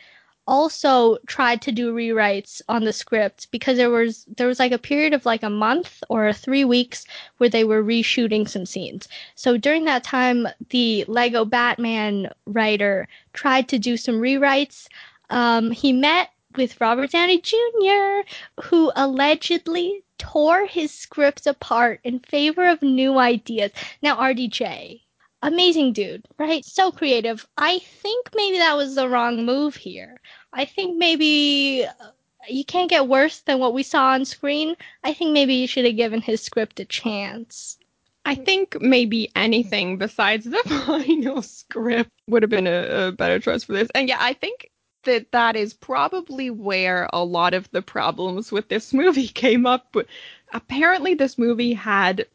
also 0.47 1.17
tried 1.27 1.61
to 1.61 1.73
do 1.73 1.93
rewrites 1.93 2.61
on 2.69 2.85
the 2.85 2.93
script 2.93 3.51
because 3.51 3.75
there 3.75 3.89
was 3.89 4.25
there 4.37 4.47
was 4.47 4.59
like 4.59 4.71
a 4.71 4.77
period 4.77 5.13
of 5.13 5.25
like 5.25 5.43
a 5.43 5.49
month 5.49 6.01
or 6.07 6.31
three 6.31 6.63
weeks 6.63 7.05
where 7.37 7.49
they 7.49 7.65
were 7.65 7.83
reshooting 7.83 8.47
some 8.47 8.65
scenes. 8.65 9.09
So 9.35 9.57
during 9.57 9.83
that 9.85 10.05
time, 10.05 10.47
the 10.69 11.03
Lego 11.09 11.43
Batman 11.43 12.31
writer 12.45 13.09
tried 13.33 13.67
to 13.69 13.79
do 13.79 13.97
some 13.97 14.21
rewrites. 14.21 14.87
Um, 15.29 15.71
he 15.71 15.91
met 15.91 16.29
with 16.55 16.79
Robert 16.79 17.11
Downey 17.11 17.41
Jr., 17.41 18.21
who 18.63 18.91
allegedly 18.95 20.03
tore 20.17 20.65
his 20.65 20.91
script 20.91 21.45
apart 21.45 21.99
in 22.03 22.19
favor 22.19 22.67
of 22.67 22.81
new 22.81 23.17
ideas. 23.17 23.71
Now, 24.01 24.17
RDJ, 24.17 25.01
amazing 25.41 25.93
dude, 25.93 26.27
right? 26.37 26.63
So 26.65 26.91
creative. 26.91 27.47
I 27.57 27.79
think 27.79 28.29
maybe 28.35 28.57
that 28.57 28.75
was 28.75 28.95
the 28.95 29.09
wrong 29.09 29.45
move 29.45 29.75
here. 29.75 30.19
I 30.53 30.65
think 30.65 30.97
maybe 30.97 31.85
uh, 31.85 32.11
you 32.47 32.65
can't 32.65 32.89
get 32.89 33.07
worse 33.07 33.41
than 33.41 33.59
what 33.59 33.73
we 33.73 33.83
saw 33.83 34.09
on 34.09 34.25
screen. 34.25 34.75
I 35.03 35.13
think 35.13 35.31
maybe 35.31 35.53
you 35.55 35.67
should 35.67 35.85
have 35.85 35.95
given 35.95 36.21
his 36.21 36.41
script 36.41 36.79
a 36.79 36.85
chance. 36.85 37.77
I 38.25 38.35
think 38.35 38.81
maybe 38.81 39.31
anything 39.37 39.97
besides 39.97 40.43
the 40.43 40.61
final 40.85 41.41
script 41.41 42.11
would 42.27 42.43
have 42.43 42.49
been 42.49 42.67
a, 42.67 43.07
a, 43.07 43.11
better 43.13 43.39
choice 43.39 43.63
for 43.63 43.71
this. 43.71 43.87
And 43.95 44.09
yeah, 44.09 44.17
I 44.19 44.33
think 44.33 44.69
that 45.07 45.31
that 45.31 45.55
is 45.55 45.73
probably 45.73 46.49
where 46.49 47.09
a 47.11 47.23
lot 47.23 47.53
of 47.53 47.69
the 47.71 47.81
problems 47.81 48.51
with 48.51 48.67
this 48.67 48.93
movie 48.93 49.27
came 49.43 49.65
up. 49.65 49.87
But 49.91 50.05
apparently, 50.53 51.15
this 51.15 51.37
movie 51.37 51.73
had 51.73 52.27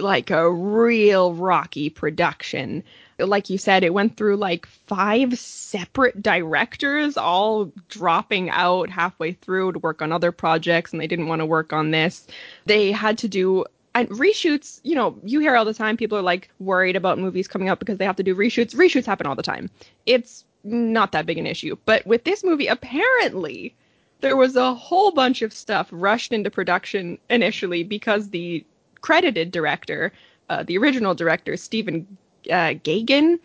like 0.00 0.30
a 0.30 0.50
real 0.50 1.34
rocky 1.34 1.90
production. 1.90 2.82
Like 3.18 3.48
you 3.48 3.58
said, 3.58 3.84
it 3.84 3.94
went 3.94 4.16
through 4.16 4.36
like 4.36 4.66
five 4.66 5.38
separate 5.38 6.20
directors, 6.20 7.16
all 7.16 7.70
dropping 7.88 8.50
out 8.50 8.90
halfway 8.90 9.32
through 9.32 9.72
to 9.72 9.78
work 9.78 10.02
on 10.02 10.10
other 10.10 10.32
projects, 10.32 10.92
and 10.92 11.00
they 11.00 11.06
didn't 11.06 11.28
want 11.28 11.40
to 11.40 11.46
work 11.46 11.72
on 11.72 11.92
this. 11.92 12.26
They 12.66 12.90
had 12.90 13.18
to 13.18 13.28
do 13.28 13.64
and 13.96 14.08
reshoots, 14.08 14.80
you 14.82 14.96
know, 14.96 15.16
you 15.22 15.38
hear 15.38 15.54
all 15.54 15.64
the 15.64 15.72
time 15.72 15.96
people 15.96 16.18
are 16.18 16.22
like 16.22 16.50
worried 16.58 16.96
about 16.96 17.18
movies 17.18 17.46
coming 17.46 17.68
out 17.68 17.78
because 17.78 17.98
they 17.98 18.04
have 18.04 18.16
to 18.16 18.24
do 18.24 18.34
reshoots. 18.34 18.74
Reshoots 18.74 19.06
happen 19.06 19.26
all 19.26 19.36
the 19.36 19.42
time. 19.42 19.70
It's 20.04 20.44
not 20.64 21.12
that 21.12 21.26
big 21.26 21.38
an 21.38 21.46
issue. 21.46 21.76
But 21.84 22.06
with 22.06 22.24
this 22.24 22.42
movie, 22.42 22.66
apparently 22.66 23.74
there 24.20 24.36
was 24.36 24.56
a 24.56 24.74
whole 24.74 25.10
bunch 25.10 25.42
of 25.42 25.52
stuff 25.52 25.88
rushed 25.90 26.32
into 26.32 26.50
production 26.50 27.18
initially 27.28 27.84
because 27.84 28.30
the 28.30 28.64
credited 29.02 29.50
director, 29.50 30.12
uh, 30.48 30.62
the 30.62 30.78
original 30.78 31.14
director, 31.14 31.56
Stephen 31.56 32.06
uh, 32.50 32.74
Gaghan, 32.82 33.38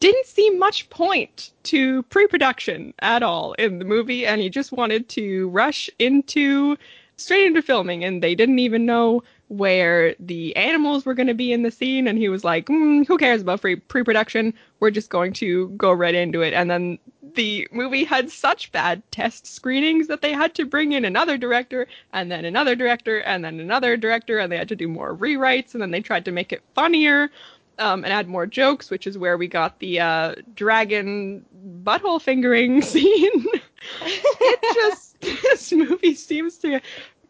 didn't 0.00 0.26
see 0.26 0.50
much 0.50 0.88
point 0.90 1.52
to 1.62 2.02
pre 2.04 2.26
production 2.26 2.92
at 3.00 3.22
all 3.22 3.52
in 3.52 3.78
the 3.78 3.84
movie, 3.84 4.26
and 4.26 4.40
he 4.40 4.48
just 4.50 4.72
wanted 4.72 5.08
to 5.10 5.48
rush 5.50 5.88
into 5.98 6.76
straight 7.16 7.46
into 7.46 7.62
filming, 7.62 8.02
and 8.02 8.22
they 8.22 8.34
didn't 8.34 8.58
even 8.58 8.84
know 8.84 9.22
where 9.52 10.14
the 10.18 10.56
animals 10.56 11.04
were 11.04 11.12
going 11.12 11.26
to 11.26 11.34
be 11.34 11.52
in 11.52 11.62
the 11.62 11.70
scene 11.70 12.08
and 12.08 12.16
he 12.16 12.30
was 12.30 12.42
like 12.42 12.66
mm, 12.66 13.06
who 13.06 13.18
cares 13.18 13.42
about 13.42 13.60
free 13.60 13.76
pre-production? 13.76 14.54
We're 14.80 14.90
just 14.90 15.10
going 15.10 15.34
to 15.34 15.68
go 15.70 15.92
right 15.92 16.14
into 16.14 16.40
it. 16.40 16.54
And 16.54 16.70
then 16.70 16.98
the 17.34 17.68
movie 17.70 18.04
had 18.04 18.30
such 18.30 18.72
bad 18.72 19.02
test 19.10 19.46
screenings 19.46 20.06
that 20.06 20.22
they 20.22 20.32
had 20.32 20.54
to 20.54 20.64
bring 20.64 20.92
in 20.92 21.04
another 21.04 21.36
director 21.36 21.86
and 22.14 22.30
then 22.30 22.46
another 22.46 22.74
director 22.74 23.18
and 23.20 23.44
then 23.44 23.60
another 23.60 23.96
director 23.98 24.38
and 24.38 24.50
they 24.50 24.56
had 24.56 24.68
to 24.70 24.76
do 24.76 24.88
more 24.88 25.14
rewrites 25.14 25.74
and 25.74 25.82
then 25.82 25.90
they 25.90 26.00
tried 26.00 26.24
to 26.24 26.32
make 26.32 26.50
it 26.52 26.62
funnier 26.74 27.30
um, 27.78 28.04
and 28.04 28.12
add 28.12 28.28
more 28.28 28.46
jokes 28.46 28.90
which 28.90 29.06
is 29.06 29.18
where 29.18 29.36
we 29.36 29.48
got 29.48 29.78
the 29.80 30.00
uh, 30.00 30.34
dragon 30.54 31.44
butthole 31.82 32.20
fingering 32.20 32.80
scene. 32.92 33.46
It 34.04 34.74
just 34.74 35.12
this 35.42 35.72
movie 35.72 36.14
seems 36.14 36.58
to 36.58 36.80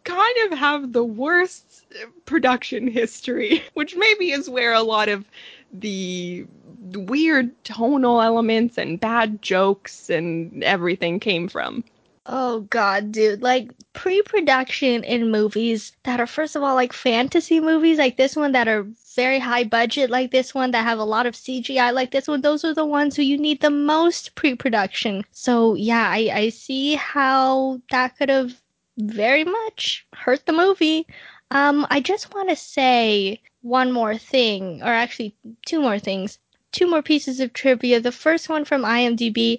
kind 0.04 0.36
of 0.52 0.58
have 0.58 0.92
the 0.92 1.04
worst 1.04 1.84
production 2.24 2.86
history, 2.86 3.62
which 3.74 3.96
maybe 3.96 4.30
is 4.30 4.48
where 4.48 4.72
a 4.72 4.82
lot 4.82 5.08
of 5.08 5.24
the 5.72 6.46
weird 6.94 7.50
tonal 7.64 8.20
elements 8.20 8.76
and 8.76 9.00
bad 9.00 9.40
jokes 9.40 10.10
and 10.10 10.62
everything 10.64 11.20
came 11.20 11.48
from. 11.48 11.84
Oh 12.26 12.60
god, 12.70 13.10
dude. 13.10 13.42
Like 13.42 13.72
pre-production 13.94 15.02
in 15.02 15.30
movies 15.32 15.92
that 16.04 16.20
are 16.20 16.26
first 16.26 16.54
of 16.54 16.62
all 16.62 16.76
like 16.76 16.92
fantasy 16.92 17.58
movies 17.58 17.98
like 17.98 18.16
this 18.16 18.36
one 18.36 18.52
that 18.52 18.68
are 18.68 18.86
very 19.16 19.40
high 19.40 19.64
budget 19.64 20.08
like 20.08 20.30
this 20.30 20.54
one 20.54 20.70
that 20.70 20.84
have 20.84 21.00
a 21.00 21.04
lot 21.04 21.26
of 21.26 21.34
CGI 21.34 21.92
like 21.92 22.12
this 22.12 22.28
one, 22.28 22.40
those 22.40 22.64
are 22.64 22.74
the 22.74 22.84
ones 22.84 23.16
who 23.16 23.22
you 23.22 23.36
need 23.36 23.60
the 23.60 23.70
most 23.70 24.36
pre-production. 24.36 25.24
So 25.32 25.74
yeah, 25.74 26.08
I, 26.08 26.30
I 26.32 26.48
see 26.50 26.94
how 26.94 27.80
that 27.90 28.16
could 28.16 28.28
have 28.28 28.61
very 28.98 29.44
much 29.44 30.06
hurt 30.12 30.46
the 30.46 30.52
movie. 30.52 31.06
Um, 31.50 31.86
I 31.90 32.00
just 32.00 32.34
want 32.34 32.48
to 32.48 32.56
say 32.56 33.40
one 33.62 33.92
more 33.92 34.18
thing, 34.18 34.82
or 34.82 34.88
actually 34.88 35.34
two 35.66 35.80
more 35.80 35.98
things. 35.98 36.38
Two 36.72 36.86
more 36.88 37.02
pieces 37.02 37.40
of 37.40 37.52
trivia. 37.52 38.00
The 38.00 38.12
first 38.12 38.48
one 38.48 38.64
from 38.64 38.82
IMDb. 38.82 39.58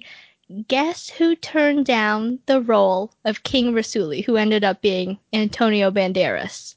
Guess 0.68 1.08
who 1.10 1.34
turned 1.34 1.86
down 1.86 2.38
the 2.46 2.60
role 2.60 3.12
of 3.24 3.42
King 3.44 3.72
Rassouli, 3.72 4.24
who 4.24 4.36
ended 4.36 4.62
up 4.62 4.82
being 4.82 5.18
Antonio 5.32 5.90
Banderas? 5.90 6.74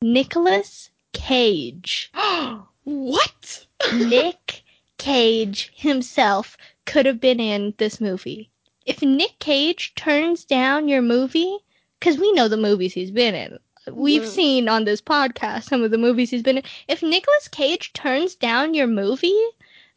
Nicolas 0.00 0.90
Cage. 1.12 2.10
what? 2.84 3.66
Nick 3.94 4.62
Cage 4.98 5.72
himself 5.74 6.56
could 6.84 7.06
have 7.06 7.20
been 7.20 7.40
in 7.40 7.74
this 7.76 8.00
movie. 8.00 8.50
If 8.86 9.02
Nick 9.02 9.38
Cage 9.38 9.94
turns 9.94 10.44
down 10.44 10.88
your 10.88 11.02
movie, 11.02 11.58
because 11.98 12.18
we 12.18 12.32
know 12.32 12.48
the 12.48 12.56
movies 12.56 12.92
he's 12.92 13.10
been 13.10 13.34
in. 13.34 13.58
We've 13.90 14.22
mm-hmm. 14.22 14.30
seen 14.30 14.68
on 14.68 14.84
this 14.84 15.00
podcast 15.00 15.64
some 15.64 15.82
of 15.82 15.90
the 15.90 15.98
movies 15.98 16.30
he's 16.30 16.42
been 16.42 16.58
in. 16.58 16.64
If 16.88 17.02
Nicolas 17.02 17.48
Cage 17.48 17.92
turns 17.92 18.34
down 18.34 18.74
your 18.74 18.88
movie, 18.88 19.40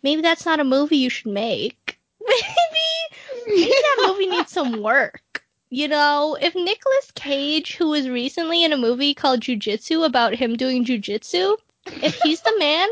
maybe 0.03 0.21
that's 0.21 0.45
not 0.45 0.59
a 0.59 0.63
movie 0.63 0.97
you 0.97 1.09
should 1.09 1.31
make. 1.31 1.99
Maybe 2.29 3.17
maybe 3.47 3.71
that 3.71 4.03
movie 4.05 4.27
needs 4.27 4.51
some 4.51 4.83
work. 4.83 5.43
You 5.71 5.87
know, 5.87 6.37
if 6.39 6.53
Nicolas 6.53 7.11
Cage, 7.15 7.75
who 7.75 7.89
was 7.89 8.07
recently 8.07 8.63
in 8.63 8.71
a 8.71 8.77
movie 8.77 9.15
called 9.15 9.41
Jiu 9.41 9.55
Jitsu 9.55 10.03
about 10.03 10.35
him 10.35 10.55
doing 10.55 10.85
jujitsu, 10.85 11.57
if 12.03 12.19
he's 12.21 12.41
the 12.41 12.55
man 12.59 12.87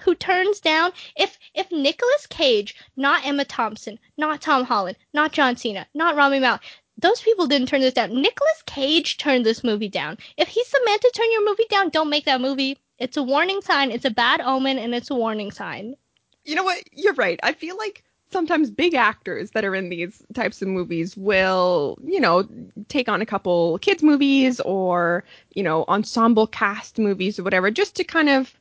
who 0.00 0.14
turns 0.14 0.60
down 0.60 0.92
if 1.16 1.38
if 1.54 1.70
Nicolas 1.70 2.26
Cage, 2.26 2.74
not 2.96 3.24
Emma 3.24 3.44
Thompson, 3.44 3.98
not 4.16 4.40
Tom 4.40 4.64
Holland, 4.64 4.96
not 5.14 5.32
John 5.32 5.56
Cena, 5.56 5.86
not 5.94 6.16
Rami 6.16 6.40
Malek, 6.40 6.60
those 6.98 7.20
people 7.20 7.46
didn't 7.46 7.68
turn 7.68 7.80
this 7.80 7.94
down. 7.94 8.14
Nicolas 8.14 8.62
Cage 8.66 9.18
turned 9.18 9.46
this 9.46 9.64
movie 9.64 9.88
down. 9.88 10.18
If 10.36 10.48
he's 10.48 10.70
the 10.70 10.80
man 10.84 10.98
to 10.98 11.12
turn 11.14 11.32
your 11.32 11.44
movie 11.44 11.66
down, 11.70 11.90
don't 11.90 12.10
make 12.10 12.24
that 12.26 12.40
movie. 12.40 12.78
It's 12.98 13.16
a 13.16 13.22
warning 13.22 13.60
sign. 13.60 13.90
It's 13.90 14.04
a 14.04 14.10
bad 14.10 14.40
omen, 14.40 14.78
and 14.78 14.94
it's 14.94 15.10
a 15.10 15.14
warning 15.14 15.50
sign. 15.50 15.96
You 16.44 16.54
know 16.54 16.64
what? 16.64 16.82
You're 16.92 17.14
right. 17.14 17.40
I 17.42 17.52
feel 17.52 17.76
like 17.76 18.04
sometimes 18.30 18.70
big 18.70 18.94
actors 18.94 19.50
that 19.50 19.64
are 19.64 19.74
in 19.74 19.88
these 19.90 20.22
types 20.34 20.62
of 20.62 20.68
movies 20.68 21.16
will, 21.16 21.98
you 22.02 22.20
know, 22.20 22.48
take 22.88 23.08
on 23.08 23.20
a 23.20 23.26
couple 23.26 23.78
kids 23.78 24.02
movies 24.02 24.60
or, 24.60 25.22
you 25.54 25.62
know, 25.62 25.84
ensemble 25.88 26.46
cast 26.46 26.98
movies 26.98 27.38
or 27.38 27.42
whatever 27.42 27.70
just 27.70 27.94
to 27.96 28.04
kind 28.04 28.28
of 28.28 28.54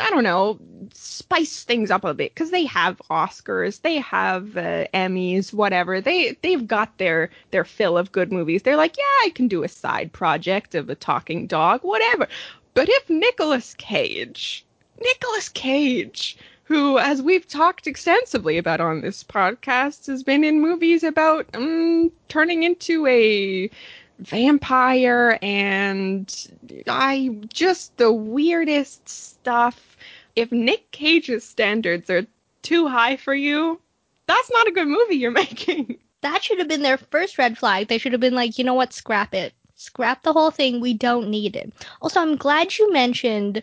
I 0.00 0.08
don't 0.10 0.24
know, 0.24 0.58
spice 0.92 1.64
things 1.64 1.90
up 1.90 2.04
a 2.04 2.14
bit 2.14 2.34
because 2.34 2.50
they 2.50 2.64
have 2.66 3.00
Oscars, 3.10 3.82
they 3.82 3.96
have 3.96 4.56
uh, 4.56 4.86
Emmys, 4.94 5.52
whatever. 5.52 6.00
They 6.00 6.36
they've 6.42 6.66
got 6.66 6.96
their 6.98 7.30
their 7.50 7.64
fill 7.64 7.98
of 7.98 8.12
good 8.12 8.32
movies. 8.32 8.62
They're 8.62 8.76
like, 8.76 8.96
yeah, 8.96 9.26
I 9.26 9.30
can 9.34 9.48
do 9.48 9.62
a 9.62 9.68
side 9.68 10.12
project 10.12 10.74
of 10.74 10.88
a 10.88 10.94
talking 10.94 11.46
dog, 11.46 11.80
whatever. 11.82 12.28
But 12.74 12.88
if 12.88 13.10
Nicolas 13.10 13.74
Cage, 13.74 14.64
Nicolas 15.00 15.48
Cage, 15.48 16.38
who, 16.64 16.98
as 16.98 17.22
we've 17.22 17.48
talked 17.48 17.86
extensively 17.86 18.58
about 18.58 18.80
on 18.80 19.00
this 19.00 19.24
podcast, 19.24 20.06
has 20.06 20.22
been 20.22 20.44
in 20.44 20.60
movies 20.60 21.02
about 21.02 21.46
um, 21.54 22.12
turning 22.28 22.62
into 22.62 23.06
a 23.06 23.70
vampire 24.18 25.38
and 25.42 26.48
I 26.86 27.38
just 27.52 27.96
the 27.96 28.12
weirdest 28.12 29.08
stuff. 29.08 29.96
If 30.36 30.52
Nick 30.52 30.90
Cage's 30.90 31.44
standards 31.44 32.10
are 32.10 32.26
too 32.62 32.86
high 32.86 33.16
for 33.16 33.34
you, 33.34 33.80
that's 34.26 34.50
not 34.52 34.68
a 34.68 34.72
good 34.72 34.88
movie 34.88 35.16
you're 35.16 35.30
making. 35.44 35.98
That 36.20 36.42
should 36.42 36.58
have 36.58 36.68
been 36.68 36.82
their 36.82 36.98
first 36.98 37.38
red 37.38 37.56
flag. 37.56 37.88
They 37.88 37.98
should 37.98 38.12
have 38.12 38.20
been 38.20 38.34
like, 38.34 38.58
you 38.58 38.64
know 38.64 38.74
what, 38.74 38.92
scrap 38.92 39.34
it. 39.34 39.52
Scrap 39.74 40.22
the 40.22 40.32
whole 40.32 40.50
thing. 40.50 40.80
We 40.80 40.94
don't 40.94 41.30
need 41.30 41.54
it. 41.54 41.72
Also, 42.02 42.20
I'm 42.20 42.34
glad 42.36 42.76
you 42.76 42.92
mentioned 42.92 43.62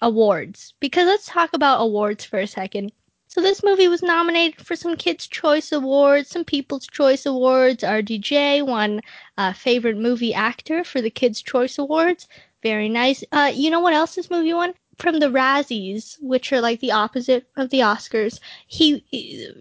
awards 0.00 0.74
because 0.78 1.06
let's 1.06 1.26
talk 1.26 1.50
about 1.52 1.80
awards 1.80 2.24
for 2.24 2.38
a 2.38 2.46
second. 2.46 2.92
So 3.38 3.42
this 3.42 3.62
movie 3.62 3.86
was 3.86 4.02
nominated 4.02 4.66
for 4.66 4.74
some 4.74 4.96
Kids' 4.96 5.28
Choice 5.28 5.70
Awards, 5.70 6.28
some 6.28 6.44
People's 6.44 6.88
Choice 6.88 7.24
Awards. 7.24 7.84
RDJ 7.84 8.66
won 8.66 9.00
uh, 9.36 9.52
favorite 9.52 9.96
movie 9.96 10.34
actor 10.34 10.82
for 10.82 11.00
the 11.00 11.08
Kids' 11.08 11.40
Choice 11.40 11.78
Awards. 11.78 12.26
Very 12.64 12.88
nice. 12.88 13.22
Uh, 13.30 13.52
you 13.54 13.70
know 13.70 13.78
what 13.78 13.94
else 13.94 14.16
this 14.16 14.28
movie 14.28 14.52
won? 14.52 14.74
From 14.98 15.20
the 15.20 15.30
Razzies, 15.30 16.20
which 16.20 16.52
are 16.52 16.60
like 16.60 16.80
the 16.80 16.90
opposite 16.90 17.46
of 17.56 17.70
the 17.70 17.78
Oscars. 17.78 18.40
He, 18.66 19.04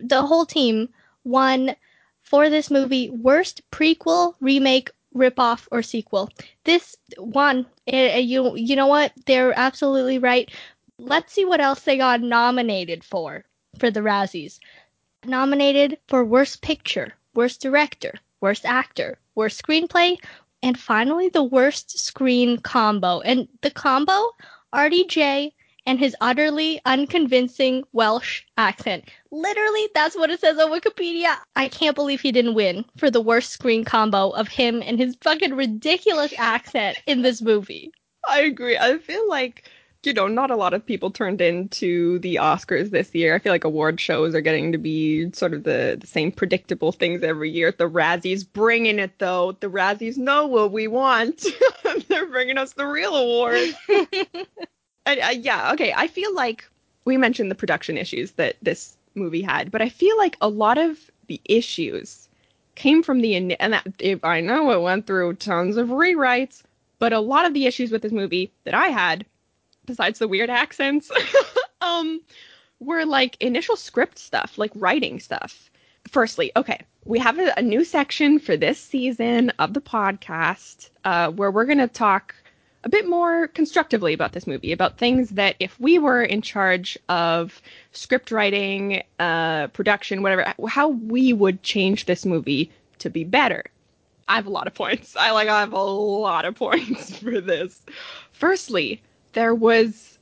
the 0.01 0.23
whole 0.23 0.47
team 0.47 0.89
won 1.23 1.75
for 2.23 2.49
this 2.49 2.71
movie 2.71 3.11
worst 3.11 3.61
prequel, 3.69 4.33
remake, 4.41 4.89
ripoff, 5.15 5.67
or 5.71 5.83
sequel. 5.83 6.31
This 6.63 6.97
one, 7.19 7.67
uh, 7.93 8.17
you 8.17 8.55
you 8.55 8.75
know 8.75 8.87
what? 8.87 9.11
They're 9.27 9.53
absolutely 9.55 10.17
right. 10.17 10.49
Let's 10.97 11.31
see 11.31 11.45
what 11.45 11.61
else 11.61 11.81
they 11.81 11.97
got 11.97 12.21
nominated 12.21 13.03
for 13.03 13.45
for 13.79 13.91
the 13.91 14.01
Razzies. 14.01 14.59
Nominated 15.25 15.97
for 16.07 16.23
Worst 16.23 16.61
Picture, 16.61 17.13
Worst 17.33 17.61
Director, 17.61 18.13
Worst 18.41 18.65
Actor, 18.65 19.17
Worst 19.35 19.61
Screenplay, 19.63 20.17
and 20.61 20.79
finally 20.79 21.29
the 21.29 21.43
Worst 21.43 21.97
Screen 21.99 22.57
Combo. 22.59 23.21
And 23.21 23.47
the 23.61 23.71
combo, 23.71 24.31
RDJ 24.73 25.51
and 25.87 25.99
his 25.99 26.15
utterly 26.19 26.81
unconvincing 26.85 27.83
Welsh 27.93 28.43
accent. 28.57 29.05
Literally, 29.31 29.87
that's 29.95 30.17
what 30.17 30.29
it 30.29 30.41
says 30.41 30.59
on 30.59 30.69
Wikipedia. 30.69 31.37
I 31.55 31.69
can't 31.69 31.95
believe 31.95 32.19
he 32.19 32.33
didn't 32.33 32.55
win 32.55 32.83
for 32.97 33.09
the 33.09 33.21
worst 33.21 33.51
screen 33.51 33.85
combo 33.85 34.31
of 34.31 34.49
him 34.49 34.83
and 34.85 34.99
his 34.99 35.15
fucking 35.21 35.55
ridiculous 35.55 36.33
accent 36.37 36.97
in 37.07 37.21
this 37.21 37.41
movie. 37.41 37.91
I 38.27 38.41
agree. 38.41 38.77
I 38.77 38.97
feel 38.97 39.27
like 39.29 39.69
you 40.03 40.13
know, 40.13 40.27
not 40.27 40.51
a 40.51 40.55
lot 40.55 40.73
of 40.73 40.85
people 40.85 41.11
turned 41.11 41.41
into 41.41 42.19
the 42.19 42.35
Oscars 42.35 42.91
this 42.91 43.13
year. 43.13 43.35
I 43.35 43.39
feel 43.39 43.51
like 43.51 43.63
award 43.63 43.99
shows 43.99 44.35
are 44.35 44.41
getting 44.41 44.71
to 44.71 44.77
be 44.77 45.31
sort 45.31 45.53
of 45.53 45.63
the, 45.63 45.97
the 45.99 46.07
same 46.07 46.31
predictable 46.31 46.91
things 46.91 47.23
every 47.23 47.49
year. 47.49 47.71
The 47.71 47.89
Razzies 47.89 48.45
bringing 48.51 48.99
it 48.99 49.19
though. 49.19 49.53
The 49.53 49.69
Razzies 49.69 50.17
know 50.17 50.47
what 50.47 50.71
we 50.71 50.87
want. 50.87 51.45
They're 52.07 52.27
bringing 52.27 52.57
us 52.57 52.73
the 52.73 52.85
real 52.85 53.15
award. 53.15 53.75
and, 55.05 55.19
uh, 55.19 55.33
yeah, 55.39 55.71
okay. 55.73 55.93
I 55.95 56.07
feel 56.07 56.33
like 56.33 56.67
we 57.05 57.17
mentioned 57.17 57.51
the 57.51 57.55
production 57.55 57.97
issues 57.97 58.31
that 58.33 58.57
this 58.61 58.97
movie 59.15 59.41
had, 59.41 59.71
but 59.71 59.81
I 59.81 59.89
feel 59.89 60.17
like 60.17 60.37
a 60.41 60.49
lot 60.49 60.77
of 60.77 60.99
the 61.27 61.41
issues 61.45 62.29
came 62.75 63.01
from 63.01 63.21
the 63.21 63.35
and 63.35 63.73
that 63.73 63.87
if 63.99 64.23
I 64.23 64.39
know 64.39 64.71
it 64.71 64.81
went 64.81 65.07
through 65.07 65.33
tons 65.33 65.77
of 65.77 65.87
rewrites, 65.89 66.61
but 66.99 67.11
a 67.11 67.19
lot 67.19 67.45
of 67.45 67.53
the 67.53 67.65
issues 67.65 67.91
with 67.91 68.03
this 68.03 68.11
movie 68.11 68.51
that 68.63 68.75
I 68.75 68.87
had 68.87 69.25
besides 69.87 70.19
the 70.19 70.27
weird 70.27 70.51
accents, 70.51 71.09
um, 71.81 72.21
were 72.79 73.05
like 73.05 73.37
initial 73.39 73.75
script 73.75 74.19
stuff, 74.19 74.59
like 74.59 74.71
writing 74.75 75.19
stuff. 75.19 75.71
Firstly, 76.07 76.51
okay, 76.55 76.81
we 77.05 77.17
have 77.19 77.39
a, 77.39 77.53
a 77.57 77.61
new 77.61 77.83
section 77.83 78.37
for 78.37 78.55
this 78.55 78.79
season 78.79 79.49
of 79.57 79.73
the 79.73 79.81
podcast 79.81 80.89
uh, 81.03 81.31
where 81.31 81.49
we're 81.49 81.65
going 81.65 81.79
to 81.79 81.87
talk 81.87 82.35
a 82.83 82.89
bit 82.89 83.07
more 83.07 83.47
constructively 83.47 84.13
about 84.13 84.33
this 84.33 84.47
movie, 84.47 84.71
about 84.71 84.97
things 84.97 85.31
that 85.31 85.55
if 85.59 85.77
we 85.79 85.97
were 85.99 86.21
in 86.21 86.41
charge 86.41 86.97
of 87.09 87.61
script 87.91 88.31
writing, 88.31 89.03
uh, 89.19 89.67
production, 89.67 90.21
whatever, 90.21 90.53
how 90.69 90.89
we 90.89 91.33
would 91.33 91.63
change 91.63 92.05
this 92.05 92.25
movie 92.25 92.71
to 92.99 93.09
be 93.09 93.23
better. 93.23 93.65
I 94.29 94.35
have 94.35 94.47
a 94.47 94.51
lot 94.51 94.67
of 94.67 94.73
points. 94.73 95.15
I 95.15 95.31
like 95.31 95.47
I 95.47 95.59
have 95.61 95.73
a 95.73 95.81
lot 95.81 96.45
of 96.45 96.55
points 96.65 97.17
for 97.17 97.41
this. 97.41 97.81
Firstly, 98.31 99.01
there 99.37 99.53
was 99.53 100.17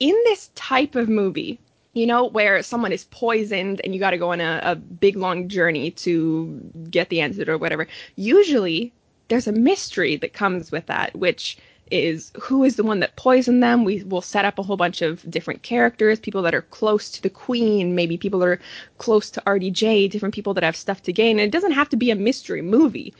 in 0.00 0.16
this 0.24 0.50
type 0.56 0.96
of 0.96 1.08
movie, 1.08 1.60
you 1.92 2.04
know, 2.04 2.24
where 2.24 2.60
someone 2.64 2.90
is 2.90 3.04
poisoned 3.04 3.80
and 3.84 3.94
you 3.94 4.00
got 4.00 4.10
to 4.10 4.18
go 4.18 4.32
on 4.32 4.40
a, 4.40 4.60
a 4.64 4.74
big 4.74 5.14
long 5.14 5.46
journey 5.46 5.92
to 5.92 6.60
get 6.90 7.10
the 7.10 7.20
antidote 7.20 7.48
or 7.48 7.58
whatever. 7.58 7.86
Usually, 8.16 8.92
there's 9.28 9.46
a 9.46 9.52
mystery 9.52 10.16
that 10.16 10.32
comes 10.32 10.72
with 10.72 10.86
that, 10.86 11.14
which 11.14 11.58
is 11.92 12.32
who 12.42 12.64
is 12.64 12.74
the 12.74 12.82
one 12.82 12.98
that 12.98 13.14
poisoned 13.14 13.62
them. 13.62 13.84
We 13.84 14.02
will 14.02 14.20
set 14.20 14.44
up 14.44 14.58
a 14.58 14.64
whole 14.64 14.76
bunch 14.76 15.00
of 15.00 15.30
different 15.30 15.62
characters, 15.62 16.18
people 16.18 16.42
that 16.42 16.54
are 16.54 16.62
close 16.62 17.08
to 17.12 17.22
the 17.22 17.30
queen, 17.30 17.94
maybe 17.94 18.16
people 18.16 18.40
that 18.40 18.48
are 18.48 18.60
close 18.98 19.30
to 19.30 19.42
RDJ, 19.46 20.10
different 20.10 20.34
people 20.34 20.54
that 20.54 20.64
have 20.64 20.74
stuff 20.74 21.04
to 21.04 21.12
gain. 21.12 21.38
And 21.38 21.46
it 21.46 21.52
doesn't 21.52 21.70
have 21.70 21.88
to 21.90 21.96
be 21.96 22.10
a 22.10 22.16
mystery 22.16 22.62
movie, 22.62 23.14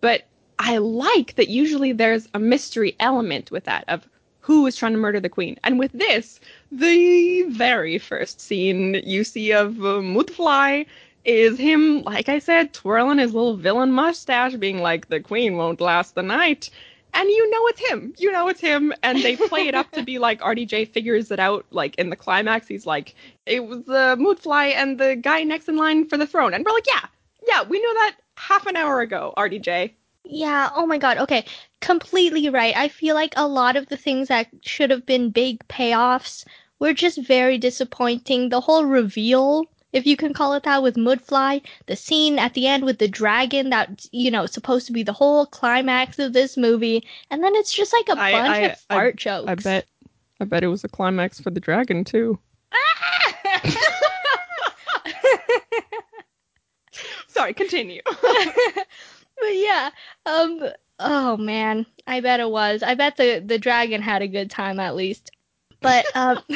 but 0.00 0.24
I 0.58 0.78
like 0.78 1.36
that 1.36 1.48
usually 1.48 1.92
there's 1.92 2.28
a 2.34 2.40
mystery 2.40 2.96
element 2.98 3.52
with 3.52 3.64
that 3.64 3.84
of 3.86 4.08
who 4.44 4.66
is 4.66 4.76
trying 4.76 4.92
to 4.92 4.98
murder 4.98 5.20
the 5.20 5.28
queen. 5.30 5.58
And 5.64 5.78
with 5.78 5.90
this, 5.92 6.38
the 6.70 7.44
very 7.48 7.96
first 7.96 8.42
scene 8.42 9.00
you 9.02 9.24
see 9.24 9.52
of 9.52 9.78
uh, 9.78 10.02
Müdfly 10.02 10.84
is 11.24 11.56
him, 11.56 12.02
like 12.02 12.28
I 12.28 12.38
said, 12.40 12.74
twirling 12.74 13.16
his 13.16 13.32
little 13.32 13.56
villain 13.56 13.90
mustache, 13.90 14.54
being 14.56 14.82
like, 14.82 15.08
the 15.08 15.18
queen 15.18 15.56
won't 15.56 15.80
last 15.80 16.14
the 16.14 16.22
night. 16.22 16.68
And 17.14 17.26
you 17.30 17.50
know 17.50 17.66
it's 17.68 17.88
him. 17.88 18.12
You 18.18 18.30
know 18.32 18.48
it's 18.48 18.60
him. 18.60 18.92
And 19.02 19.22
they 19.22 19.36
play 19.36 19.66
it 19.66 19.74
up 19.74 19.90
to 19.92 20.02
be 20.02 20.18
like 20.18 20.42
RDJ 20.42 20.90
figures 20.90 21.30
it 21.30 21.40
out, 21.40 21.64
like 21.70 21.94
in 21.94 22.10
the 22.10 22.16
climax. 22.16 22.68
He's 22.68 22.84
like, 22.84 23.14
it 23.46 23.66
was 23.66 23.84
the 23.84 23.98
uh, 23.98 24.16
Müdfly 24.16 24.74
and 24.74 25.00
the 25.00 25.16
guy 25.16 25.42
next 25.42 25.70
in 25.70 25.78
line 25.78 26.06
for 26.06 26.18
the 26.18 26.26
throne. 26.26 26.52
And 26.52 26.66
we're 26.66 26.72
like, 26.72 26.86
yeah, 26.86 27.06
yeah, 27.48 27.62
we 27.62 27.78
knew 27.78 27.94
that 27.94 28.16
half 28.36 28.66
an 28.66 28.76
hour 28.76 29.00
ago, 29.00 29.32
RDJ. 29.38 29.92
Yeah, 30.24 30.70
oh 30.74 30.86
my 30.86 30.98
god. 30.98 31.18
Okay, 31.18 31.44
completely 31.84 32.48
right. 32.48 32.74
I 32.74 32.88
feel 32.88 33.14
like 33.14 33.34
a 33.36 33.46
lot 33.46 33.76
of 33.76 33.88
the 33.88 33.96
things 33.98 34.28
that 34.28 34.48
should 34.62 34.90
have 34.90 35.04
been 35.04 35.28
big 35.28 35.68
payoffs 35.68 36.46
were 36.78 36.94
just 36.94 37.18
very 37.18 37.58
disappointing. 37.58 38.48
The 38.48 38.62
whole 38.62 38.86
reveal, 38.86 39.66
if 39.92 40.06
you 40.06 40.16
can 40.16 40.32
call 40.32 40.54
it 40.54 40.62
that, 40.62 40.82
with 40.82 40.96
Müdfly, 40.96 41.62
the 41.84 41.94
scene 41.94 42.38
at 42.38 42.54
the 42.54 42.66
end 42.66 42.84
with 42.84 42.98
the 43.00 43.06
dragon 43.06 43.68
that, 43.68 44.06
you 44.12 44.30
know, 44.30 44.46
supposed 44.46 44.86
to 44.86 44.92
be 44.92 45.02
the 45.02 45.12
whole 45.12 45.44
climax 45.44 46.18
of 46.18 46.32
this 46.32 46.56
movie, 46.56 47.06
and 47.30 47.44
then 47.44 47.54
it's 47.54 47.72
just 47.72 47.92
like 47.92 48.08
a 48.08 48.18
I, 48.18 48.32
bunch 48.32 48.48
I, 48.48 48.60
of 48.60 48.78
fart 48.80 49.14
I, 49.14 49.16
jokes. 49.16 49.50
I 49.50 49.54
bet 49.56 49.86
I 50.40 50.46
bet 50.46 50.64
it 50.64 50.68
was 50.68 50.84
a 50.84 50.88
climax 50.88 51.38
for 51.38 51.50
the 51.50 51.60
dragon 51.60 52.02
too. 52.02 52.38
Sorry, 57.28 57.52
continue. 57.52 58.00
but 58.22 59.52
yeah, 59.52 59.90
um, 60.24 60.70
oh 60.98 61.36
man, 61.36 61.86
I 62.06 62.20
bet 62.20 62.40
it 62.40 62.50
was. 62.50 62.82
I 62.82 62.94
bet 62.94 63.16
the 63.16 63.42
the 63.44 63.58
dragon 63.58 64.02
had 64.02 64.22
a 64.22 64.28
good 64.28 64.50
time 64.50 64.80
at 64.80 64.96
least. 64.96 65.30
But 65.80 66.06
um, 66.14 66.38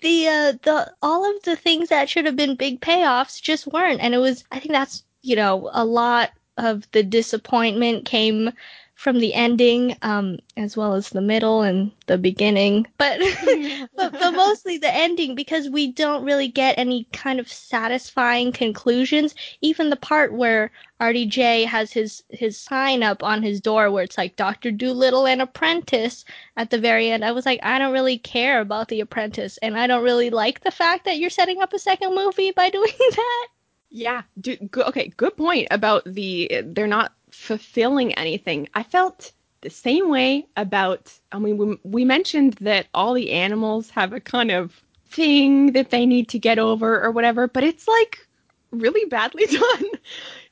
the 0.00 0.28
uh, 0.28 0.52
the 0.62 0.92
all 1.02 1.36
of 1.36 1.42
the 1.42 1.56
things 1.56 1.88
that 1.88 2.08
should 2.08 2.26
have 2.26 2.36
been 2.36 2.56
big 2.56 2.80
payoffs 2.80 3.40
just 3.40 3.66
weren't, 3.66 4.00
and 4.00 4.14
it 4.14 4.18
was. 4.18 4.44
I 4.52 4.58
think 4.58 4.72
that's 4.72 5.04
you 5.22 5.36
know 5.36 5.70
a 5.72 5.84
lot 5.84 6.30
of 6.56 6.90
the 6.92 7.02
disappointment 7.02 8.04
came 8.04 8.52
from 8.94 9.18
the 9.18 9.34
ending 9.34 9.96
um, 10.02 10.38
as 10.56 10.76
well 10.76 10.94
as 10.94 11.10
the 11.10 11.20
middle 11.20 11.62
and 11.62 11.90
the 12.06 12.16
beginning 12.16 12.86
but, 12.96 13.18
but 13.96 14.12
but 14.12 14.30
mostly 14.32 14.78
the 14.78 14.92
ending 14.94 15.34
because 15.34 15.68
we 15.68 15.90
don't 15.90 16.24
really 16.24 16.48
get 16.48 16.78
any 16.78 17.04
kind 17.12 17.40
of 17.40 17.50
satisfying 17.50 18.52
conclusions 18.52 19.34
even 19.60 19.90
the 19.90 19.96
part 19.96 20.32
where 20.32 20.70
RDJ 21.00 21.66
has 21.66 21.92
his 21.92 22.22
his 22.30 22.56
sign 22.56 23.02
up 23.02 23.22
on 23.22 23.42
his 23.42 23.60
door 23.60 23.90
where 23.90 24.04
it's 24.04 24.18
like 24.18 24.36
Dr. 24.36 24.70
Dolittle 24.70 25.26
and 25.26 25.42
Apprentice 25.42 26.24
at 26.56 26.70
the 26.70 26.78
very 26.78 27.10
end 27.10 27.24
I 27.24 27.32
was 27.32 27.46
like 27.46 27.60
I 27.62 27.78
don't 27.78 27.92
really 27.92 28.18
care 28.18 28.60
about 28.60 28.88
the 28.88 29.00
Apprentice 29.00 29.58
and 29.58 29.76
I 29.76 29.86
don't 29.86 30.04
really 30.04 30.30
like 30.30 30.60
the 30.60 30.70
fact 30.70 31.04
that 31.04 31.18
you're 31.18 31.30
setting 31.30 31.60
up 31.60 31.72
a 31.72 31.78
second 31.78 32.14
movie 32.14 32.52
by 32.52 32.70
doing 32.70 32.92
that 32.98 33.48
yeah, 33.94 34.22
do, 34.40 34.56
okay, 34.76 35.12
good 35.16 35.36
point 35.36 35.68
about 35.70 36.02
the 36.04 36.50
they're 36.64 36.88
not 36.88 37.12
fulfilling 37.34 38.14
anything. 38.14 38.68
I 38.74 38.82
felt 38.82 39.32
the 39.60 39.70
same 39.70 40.08
way 40.08 40.46
about, 40.56 41.12
I 41.32 41.38
mean, 41.38 41.56
we, 41.58 41.78
we 41.82 42.04
mentioned 42.04 42.54
that 42.60 42.86
all 42.94 43.14
the 43.14 43.32
animals 43.32 43.90
have 43.90 44.12
a 44.12 44.20
kind 44.20 44.50
of 44.50 44.82
thing 45.08 45.72
that 45.72 45.90
they 45.90 46.06
need 46.06 46.28
to 46.28 46.38
get 46.38 46.58
over 46.58 47.02
or 47.02 47.10
whatever, 47.10 47.48
but 47.48 47.64
it's 47.64 47.88
like 47.88 48.26
really 48.70 49.04
badly 49.08 49.46
done. 49.50 49.84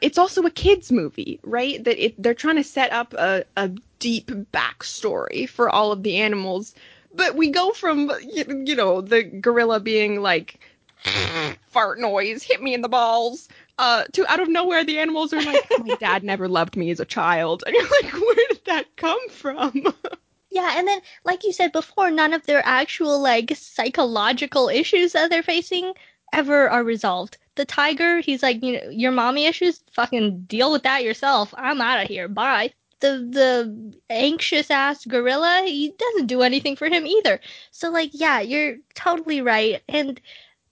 It's 0.01 0.19
also 0.19 0.43
a 0.43 0.51
kids 0.51 0.93
movie, 0.93 1.41
right? 1.43 1.83
That 1.85 2.03
it, 2.03 2.21
they're 2.23 2.35
trying 2.35 2.57
to 2.57 2.65
set 2.65 2.93
up 2.93 3.15
a, 3.15 3.45
a 3.57 3.71
deep 3.99 4.31
backstory 4.53 5.49
for 5.49 5.71
all 5.71 5.93
of 5.93 6.03
the 6.03 6.17
animals, 6.17 6.75
but 7.15 7.37
we 7.37 7.51
go 7.51 7.71
from 7.73 8.11
you, 8.27 8.65
you 8.67 8.75
know 8.75 9.01
the 9.01 9.23
gorilla 9.23 9.81
being 9.81 10.23
like 10.23 10.61
fart 11.67 12.01
noise, 12.01 12.43
hit 12.43 12.63
me 12.63 12.75
in 12.75 12.83
the 12.83 12.89
balls, 12.89 13.49
uh, 13.79 14.05
to 14.13 14.31
out 14.31 14.41
of 14.41 14.49
nowhere 14.49 14.85
the 14.85 14.99
animals 14.99 15.33
are 15.33 15.43
like, 15.43 15.71
my 15.79 15.95
dad 15.97 16.23
never 16.25 16.49
loved 16.49 16.77
me 16.77 16.91
as 16.91 17.01
a 17.01 17.05
child, 17.05 17.65
and 17.67 17.75
you're 17.75 18.03
like, 18.03 18.13
where 18.13 18.47
did 18.49 18.65
that 18.67 18.97
come 18.97 19.29
from? 19.29 19.85
Yeah, 20.55 20.75
and 20.77 20.87
then 20.87 21.01
like 21.25 21.45
you 21.45 21.53
said 21.53 21.73
before, 21.73 22.11
none 22.11 22.35
of 22.35 22.45
their 22.45 22.61
actual 22.67 23.19
like 23.21 23.57
psychological 23.57 24.69
issues 24.69 25.13
that 25.13 25.31
they're 25.31 25.43
facing 25.43 25.95
ever 26.33 26.69
are 26.69 26.85
resolved. 26.85 27.39
The 27.55 27.65
tiger, 27.65 28.21
he's 28.21 28.43
like, 28.43 28.63
you 28.63 28.73
know, 28.73 28.91
your 28.91 29.13
mommy 29.13 29.47
issues, 29.47 29.83
fucking 29.93 30.43
deal 30.43 30.71
with 30.71 30.83
that 30.83 31.05
yourself. 31.05 31.55
I'm 31.57 31.81
out 31.81 32.03
of 32.03 32.09
here. 32.09 32.29
Bye. 32.29 32.75
The 33.01 33.27
the 33.31 33.95
anxious 34.11 34.71
ass 34.71 35.07
gorilla, 35.07 35.63
he 35.65 35.95
doesn't 35.99 36.27
do 36.27 36.43
anything 36.43 36.77
for 36.77 36.89
him 36.89 37.07
either. 37.07 37.41
So 37.71 37.91
like, 37.91 38.11
yeah, 38.13 38.41
you're 38.41 38.77
totally 38.95 39.41
right. 39.41 39.83
And 39.89 40.21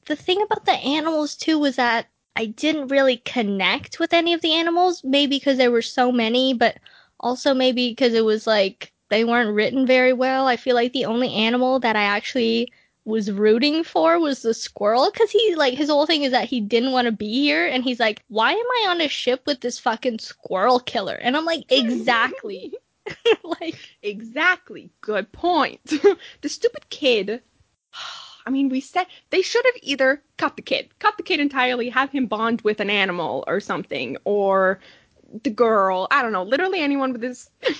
the 0.04 0.16
thing 0.16 0.42
about 0.42 0.66
the 0.66 0.72
animals 0.72 1.36
too 1.36 1.58
was 1.58 1.76
that 1.76 2.06
I 2.36 2.46
didn't 2.46 2.88
really 2.88 3.18
connect 3.18 3.98
with 3.98 4.12
any 4.12 4.32
of 4.32 4.40
the 4.40 4.52
animals, 4.52 5.02
maybe 5.04 5.36
because 5.36 5.58
there 5.58 5.70
were 5.70 5.82
so 5.82 6.12
many, 6.12 6.54
but 6.54 6.78
also 7.18 7.54
maybe 7.54 7.90
because 7.90 8.14
it 8.14 8.24
was 8.24 8.46
like 8.46 8.92
they 9.10 9.24
weren't 9.24 9.54
written 9.54 9.86
very 9.86 10.12
well. 10.12 10.46
I 10.46 10.56
feel 10.56 10.74
like 10.74 10.92
the 10.92 11.04
only 11.04 11.32
animal 11.34 11.80
that 11.80 11.96
I 11.96 12.02
actually 12.02 12.72
was 13.04 13.32
rooting 13.32 13.82
for 13.82 14.18
was 14.18 14.42
the 14.42 14.54
squirrel 14.54 15.10
because 15.10 15.30
he 15.30 15.54
like 15.56 15.74
his 15.74 15.88
whole 15.88 16.06
thing 16.06 16.22
is 16.22 16.32
that 16.32 16.48
he 16.48 16.60
didn't 16.60 16.92
want 16.92 17.06
to 17.06 17.12
be 17.12 17.32
here 17.42 17.66
and 17.66 17.82
he's 17.82 17.98
like 17.98 18.22
why 18.28 18.52
am 18.52 18.58
i 18.58 18.86
on 18.90 19.00
a 19.00 19.08
ship 19.08 19.42
with 19.46 19.60
this 19.62 19.78
fucking 19.78 20.18
squirrel 20.18 20.78
killer? 20.78 21.14
And 21.14 21.36
i'm 21.36 21.44
like 21.44 21.64
exactly. 21.70 22.72
Like 23.42 23.76
exactly. 24.02 24.90
Good 25.00 25.32
point. 25.32 25.80
The 26.42 26.48
stupid 26.48 26.88
kid 26.90 27.42
i 28.50 28.52
mean 28.52 28.68
we 28.68 28.80
said 28.80 29.06
they 29.30 29.42
should 29.42 29.64
have 29.64 29.82
either 29.82 30.22
cut 30.36 30.56
the 30.56 30.62
kid 30.62 30.88
cut 30.98 31.16
the 31.16 31.22
kid 31.22 31.40
entirely 31.40 31.88
have 31.88 32.10
him 32.10 32.26
bond 32.26 32.60
with 32.62 32.80
an 32.80 32.90
animal 32.90 33.44
or 33.46 33.60
something 33.60 34.16
or 34.24 34.80
the 35.44 35.50
girl 35.50 36.08
i 36.10 36.20
don't 36.22 36.32
know 36.32 36.42
literally 36.42 36.80
anyone 36.80 37.12
with 37.12 37.20
this 37.20 37.50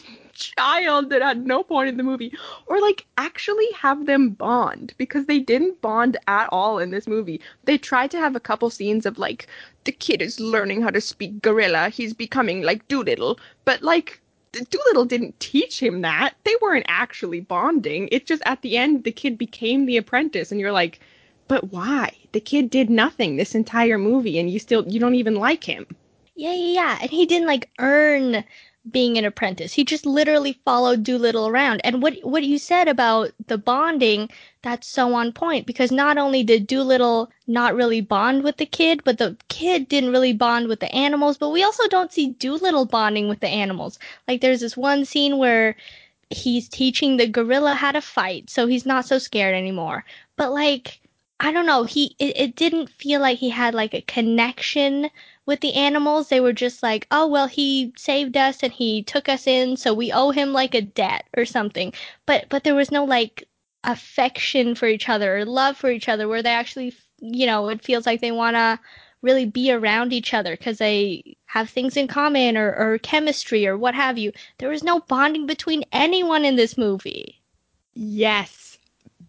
child 0.41 1.11
that 1.11 1.23
had 1.23 1.47
no 1.47 1.63
point 1.63 1.89
in 1.89 1.97
the 1.97 2.03
movie 2.03 2.33
or 2.67 2.81
like 2.81 3.07
actually 3.19 3.69
have 3.73 4.07
them 4.07 4.31
bond 4.31 4.95
because 4.97 5.27
they 5.27 5.39
didn't 5.39 5.81
bond 5.83 6.17
at 6.29 6.49
all 6.51 6.79
in 6.79 6.91
this 6.91 7.07
movie. 7.07 7.41
They 7.65 7.77
tried 7.77 8.11
to 8.13 8.19
have 8.19 8.37
a 8.37 8.41
couple 8.41 8.71
scenes 8.71 9.05
of 9.05 9.19
like 9.19 9.49
the 9.85 9.93
kid 9.93 10.23
is 10.23 10.41
learning 10.41 10.83
how 10.83 10.91
to 10.91 11.01
speak 11.01 11.43
gorilla 11.43 11.91
he's 11.91 12.15
becoming 12.15 12.63
like 12.63 12.87
dolittle 12.89 13.39
but 13.65 13.83
like 13.83 14.21
dolittle 14.53 15.05
didn't 15.05 15.39
teach 15.41 15.81
him 15.81 16.03
that. 16.03 16.35
They 16.45 16.55
weren't 16.61 16.87
actually 16.89 17.41
bonding. 17.41 18.09
It's 18.13 18.27
just 18.27 18.43
at 18.47 18.63
the 18.63 18.77
end 18.77 19.05
the 19.05 19.13
kid 19.13 19.39
became 19.39 19.87
the 19.87 19.97
apprentice 19.97 20.51
and 20.51 20.61
you're 20.61 20.73
like 20.73 21.01
but 21.49 21.73
why? 21.73 22.13
The 22.31 22.41
kid 22.41 22.71
did 22.71 22.89
nothing 22.89 23.35
this 23.35 23.57
entire 23.57 23.99
movie 23.99 24.39
and 24.39 24.49
you 24.49 24.59
still 24.61 24.87
you 24.87 25.01
don't 25.01 25.17
even 25.17 25.35
like 25.35 25.65
him. 25.65 25.87
Yeah 26.37 26.53
yeah 26.53 26.75
yeah. 26.75 26.99
And 27.03 27.11
he 27.11 27.27
didn't 27.27 27.49
like 27.49 27.71
earn 27.79 28.45
being 28.91 29.19
an 29.19 29.25
apprentice. 29.25 29.73
He 29.73 29.85
just 29.85 30.07
literally 30.07 30.61
followed 30.65 31.05
Dolittle 31.05 31.49
around. 31.49 31.81
And 31.85 32.03
what 32.03 32.15
what 32.23 32.45
you 32.45 32.59
said 32.59 32.89
about 32.89 33.33
the 33.47 33.59
bonding, 33.59 34.31
that's 34.63 34.87
so 34.87 35.15
on 35.15 35.33
point 35.33 35.67
because 35.67 35.91
not 35.91 36.19
only 36.19 36.43
did 36.43 36.67
Dolittle 36.67 37.31
not 37.47 37.75
really 37.75 38.01
bond 38.01 38.43
with 38.45 38.59
the 38.59 38.67
kid, 38.67 39.03
but 39.05 39.19
the 39.19 39.37
kid 39.49 39.89
didn't 39.89 40.13
really 40.13 40.33
bond 40.33 40.69
with 40.69 40.81
the 40.81 40.95
animals, 40.95 41.39
but 41.39 41.51
we 41.51 41.63
also 41.63 41.89
don't 41.89 42.13
see 42.13 42.31
Dolittle 42.33 42.85
bonding 42.85 43.29
with 43.29 43.41
the 43.41 43.49
animals. 43.49 43.99
Like 44.29 44.41
there's 44.41 44.61
this 44.61 44.77
one 44.77 45.05
scene 45.05 45.39
where 45.39 45.77
he's 46.31 46.69
teaching 46.69 47.17
the 47.17 47.27
gorilla 47.27 47.75
how 47.75 47.93
to 47.93 48.01
fight, 48.01 48.51
so 48.51 48.67
he's 48.67 48.87
not 48.87 49.07
so 49.07 49.19
scared 49.19 49.55
anymore. 49.55 50.05
But 50.37 50.53
like 50.53 51.01
I 51.39 51.53
don't 51.53 51.67
know, 51.67 51.85
he 51.85 52.15
it, 52.19 52.37
it 52.37 52.57
didn't 52.57 52.91
feel 52.91 53.21
like 53.21 53.39
he 53.39 53.51
had 53.51 53.75
like 53.75 53.95
a 53.95 54.03
connection 54.03 55.11
with 55.51 55.61
the 55.61 55.75
animals, 55.75 56.29
they 56.29 56.39
were 56.39 56.53
just 56.53 56.81
like, 56.81 57.09
oh, 57.11 57.27
well, 57.27 57.49
he 57.49 57.93
saved 57.97 58.37
us 58.37 58.63
and 58.63 58.73
he 58.73 59.03
took 59.03 59.29
us 59.29 59.49
in, 59.49 59.77
so 59.77 59.93
we 59.93 60.13
owe 60.13 60.31
him 60.31 60.53
like 60.53 60.75
a 60.77 60.81
debt 60.81 61.27
or 61.37 61.45
something. 61.45 61.93
But, 62.25 62.47
but 62.49 62.63
there 62.63 62.77
was 62.77 62.93
no 62.93 63.05
like 63.05 63.49
affection 63.85 64.75
for 64.75 64.87
each 64.87 65.09
other 65.09 65.39
or 65.39 65.45
love 65.45 65.77
for 65.77 65.91
each 65.91 66.09
other 66.09 66.29
where 66.29 66.43
they 66.43 66.51
actually, 66.51 66.95
you 67.21 67.47
know, 67.47 67.69
it 67.69 67.83
feels 67.83 68.07
like 68.07 68.21
they 68.21 68.33
want 68.33 68.57
to 68.57 68.79
really 69.23 69.47
be 69.47 69.71
around 69.71 70.13
each 70.13 70.33
other 70.33 70.57
because 70.57 70.79
they 70.79 71.37
have 71.47 71.69
things 71.69 71.97
in 71.97 72.09
common 72.09 72.57
or, 72.57 72.75
or 72.75 72.99
chemistry 72.99 73.67
or 73.67 73.77
what 73.77 73.95
have 73.95 74.17
you. 74.17 74.33
There 74.59 74.69
was 74.69 74.83
no 74.83 75.01
bonding 75.01 75.47
between 75.47 75.85
anyone 75.93 76.45
in 76.45 76.57
this 76.57 76.79
movie. 76.79 77.41
Yes. 77.95 78.79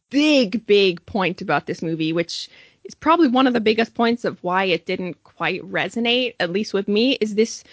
Big, 0.09 0.65
big 0.65 1.05
point 1.05 1.41
about 1.41 1.65
this 1.65 1.81
movie, 1.81 2.13
which 2.13 2.49
is 2.83 2.95
probably 2.95 3.27
one 3.27 3.47
of 3.47 3.53
the 3.53 3.59
biggest 3.59 3.93
points 3.93 4.25
of 4.25 4.43
why 4.43 4.65
it 4.65 4.85
didn't 4.85 5.21
quite 5.23 5.61
resonate, 5.63 6.35
at 6.39 6.51
least 6.51 6.73
with 6.73 6.87
me, 6.87 7.13
is 7.21 7.35
this 7.35 7.63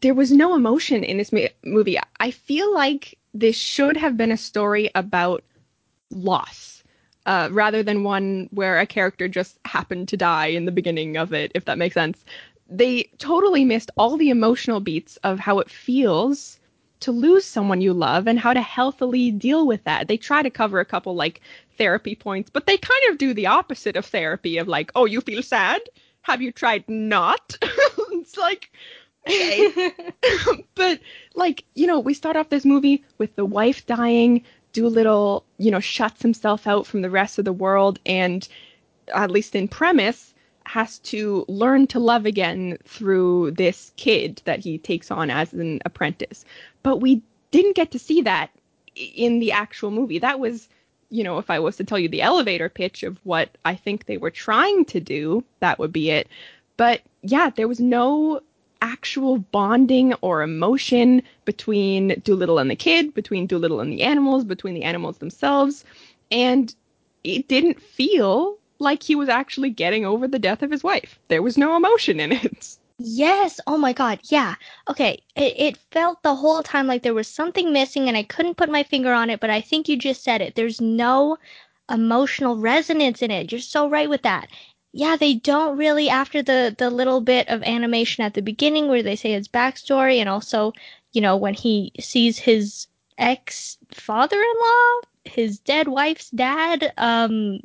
there 0.00 0.14
was 0.14 0.32
no 0.32 0.54
emotion 0.54 1.04
in 1.04 1.16
this 1.16 1.32
movie. 1.64 1.98
I 2.18 2.30
feel 2.30 2.74
like 2.74 3.18
this 3.32 3.56
should 3.56 3.96
have 3.96 4.16
been 4.16 4.32
a 4.32 4.36
story 4.36 4.90
about 4.94 5.44
loss 6.12 6.82
uh, 7.26 7.48
rather 7.52 7.82
than 7.82 8.04
one 8.04 8.48
where 8.52 8.78
a 8.78 8.86
character 8.86 9.28
just 9.28 9.58
happened 9.64 10.08
to 10.08 10.16
die 10.16 10.46
in 10.46 10.64
the 10.64 10.72
beginning 10.72 11.16
of 11.16 11.32
it, 11.32 11.52
if 11.54 11.64
that 11.66 11.78
makes 11.78 11.94
sense. 11.94 12.24
They 12.68 13.04
totally 13.18 13.64
missed 13.64 13.90
all 13.96 14.16
the 14.16 14.30
emotional 14.30 14.80
beats 14.80 15.18
of 15.18 15.38
how 15.38 15.58
it 15.58 15.70
feels 15.70 16.58
to 17.00 17.12
lose 17.12 17.44
someone 17.44 17.80
you 17.80 17.92
love 17.92 18.26
and 18.26 18.38
how 18.38 18.52
to 18.52 18.60
healthily 18.60 19.30
deal 19.30 19.66
with 19.66 19.82
that. 19.84 20.08
They 20.08 20.16
try 20.16 20.42
to 20.42 20.50
cover 20.50 20.80
a 20.80 20.84
couple 20.84 21.14
like 21.14 21.40
therapy 21.76 22.14
points, 22.14 22.50
but 22.50 22.66
they 22.66 22.76
kind 22.76 23.02
of 23.10 23.18
do 23.18 23.34
the 23.34 23.46
opposite 23.46 23.96
of 23.96 24.06
therapy 24.06 24.58
of 24.58 24.68
like, 24.68 24.90
oh, 24.94 25.04
you 25.04 25.20
feel 25.20 25.42
sad? 25.42 25.80
Have 26.22 26.40
you 26.40 26.52
tried 26.52 26.88
not? 26.88 27.58
it's 27.62 28.36
like, 28.36 28.70
but 30.74 31.00
like, 31.34 31.64
you 31.74 31.86
know, 31.86 31.98
we 31.98 32.14
start 32.14 32.36
off 32.36 32.48
this 32.48 32.64
movie 32.64 33.04
with 33.18 33.34
the 33.36 33.44
wife 33.44 33.84
dying, 33.86 34.44
Dolittle, 34.72 35.44
you 35.58 35.70
know, 35.70 35.80
shuts 35.80 36.22
himself 36.22 36.66
out 36.66 36.86
from 36.86 37.02
the 37.02 37.10
rest 37.10 37.38
of 37.38 37.44
the 37.44 37.52
world 37.52 37.98
and 38.06 38.46
at 39.14 39.30
least 39.30 39.54
in 39.54 39.68
premise 39.68 40.34
has 40.64 40.98
to 41.00 41.44
learn 41.48 41.86
to 41.88 41.98
love 41.98 42.24
again 42.24 42.78
through 42.84 43.50
this 43.52 43.92
kid 43.96 44.40
that 44.44 44.60
he 44.60 44.78
takes 44.78 45.10
on 45.10 45.28
as 45.28 45.52
an 45.52 45.80
apprentice. 45.84 46.44
But 46.82 46.98
we 46.98 47.22
didn't 47.50 47.76
get 47.76 47.90
to 47.90 47.98
see 47.98 48.22
that 48.22 48.50
in 48.94 49.40
the 49.40 49.52
actual 49.52 49.90
movie. 49.90 50.18
That 50.18 50.40
was 50.40 50.68
you 51.12 51.22
know, 51.22 51.36
if 51.36 51.50
I 51.50 51.58
was 51.58 51.76
to 51.76 51.84
tell 51.84 51.98
you 51.98 52.08
the 52.08 52.22
elevator 52.22 52.70
pitch 52.70 53.02
of 53.02 53.20
what 53.22 53.50
I 53.66 53.74
think 53.74 54.06
they 54.06 54.16
were 54.16 54.30
trying 54.30 54.86
to 54.86 54.98
do, 54.98 55.44
that 55.60 55.78
would 55.78 55.92
be 55.92 56.10
it. 56.10 56.26
But 56.78 57.02
yeah, 57.20 57.50
there 57.50 57.68
was 57.68 57.80
no 57.80 58.40
actual 58.82 59.38
bonding 59.38 60.12
or 60.14 60.42
emotion 60.42 61.22
between 61.46 62.20
Dolittle 62.24 62.58
and 62.58 62.70
the 62.70 62.76
kid, 62.76 63.14
between 63.14 63.46
Dolittle 63.46 63.80
and 63.80 63.92
the 63.92 64.02
animals, 64.02 64.44
between 64.44 64.74
the 64.74 64.82
animals 64.82 65.18
themselves. 65.18 65.84
And 66.30 66.74
it 67.24 67.48
didn't 67.48 67.80
feel 67.80 68.58
like 68.80 69.02
he 69.02 69.14
was 69.14 69.28
actually 69.28 69.70
getting 69.70 70.04
over 70.04 70.26
the 70.26 70.40
death 70.40 70.62
of 70.62 70.70
his 70.70 70.82
wife. 70.82 71.18
There 71.28 71.42
was 71.42 71.56
no 71.56 71.76
emotion 71.76 72.18
in 72.20 72.32
it. 72.32 72.76
Yes. 72.98 73.60
Oh 73.66 73.78
my 73.78 73.92
God. 73.92 74.20
Yeah. 74.24 74.56
Okay. 74.88 75.22
It, 75.36 75.54
it 75.58 75.76
felt 75.92 76.22
the 76.22 76.34
whole 76.34 76.62
time 76.62 76.86
like 76.86 77.02
there 77.02 77.14
was 77.14 77.28
something 77.28 77.72
missing 77.72 78.08
and 78.08 78.16
I 78.16 78.22
couldn't 78.24 78.56
put 78.56 78.70
my 78.70 78.82
finger 78.82 79.12
on 79.12 79.30
it, 79.30 79.40
but 79.40 79.50
I 79.50 79.60
think 79.60 79.88
you 79.88 79.96
just 79.96 80.22
said 80.22 80.40
it. 80.40 80.54
There's 80.54 80.80
no 80.80 81.38
emotional 81.90 82.56
resonance 82.56 83.22
in 83.22 83.30
it. 83.30 83.50
You're 83.50 83.60
so 83.60 83.88
right 83.88 84.08
with 84.08 84.22
that. 84.22 84.48
Yeah, 84.92 85.16
they 85.16 85.34
don't 85.34 85.76
really 85.78 86.08
after 86.08 86.42
the 86.42 86.74
the 86.76 86.90
little 86.90 87.20
bit 87.20 87.48
of 87.48 87.62
animation 87.62 88.24
at 88.24 88.34
the 88.34 88.42
beginning 88.42 88.88
where 88.88 89.02
they 89.02 89.16
say 89.16 89.32
his 89.32 89.48
backstory 89.48 90.16
and 90.18 90.28
also, 90.28 90.72
you 91.12 91.20
know, 91.20 91.36
when 91.36 91.54
he 91.54 91.92
sees 92.00 92.38
his 92.38 92.86
ex 93.18 93.78
father-in-law, 93.90 95.00
his 95.24 95.58
dead 95.58 95.88
wife's 95.88 96.30
dad, 96.30 96.92
um 96.98 97.60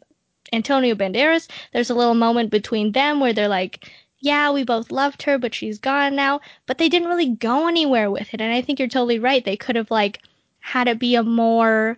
Antonio 0.54 0.95
Banderas, 0.95 1.48
there's 1.74 1.90
a 1.90 1.95
little 1.95 2.14
moment 2.14 2.49
between 2.49 2.94
them 2.94 3.20
where 3.20 3.34
they're 3.34 3.48
like 3.49 3.90
yeah, 4.20 4.52
we 4.52 4.64
both 4.64 4.91
loved 4.91 5.24
her, 5.24 5.38
but 5.38 5.54
she's 5.54 5.78
gone 5.80 6.16
now. 6.16 6.41
But 6.66 6.78
they 6.80 6.90
didn't 6.90 7.10
really 7.10 7.30
go 7.30 7.68
anywhere 7.68 8.10
with 8.10 8.34
it. 8.34 8.41
And 8.41 8.52
I 8.54 8.62
think 8.62 8.80
you're 8.80 8.88
totally 8.88 9.20
right. 9.20 9.44
They 9.45 9.58
could 9.58 9.76
have 9.76 9.91
like 9.91 10.22
had 10.60 10.88
it 10.88 10.99
be 10.99 11.16
a 11.16 11.24
more 11.24 11.98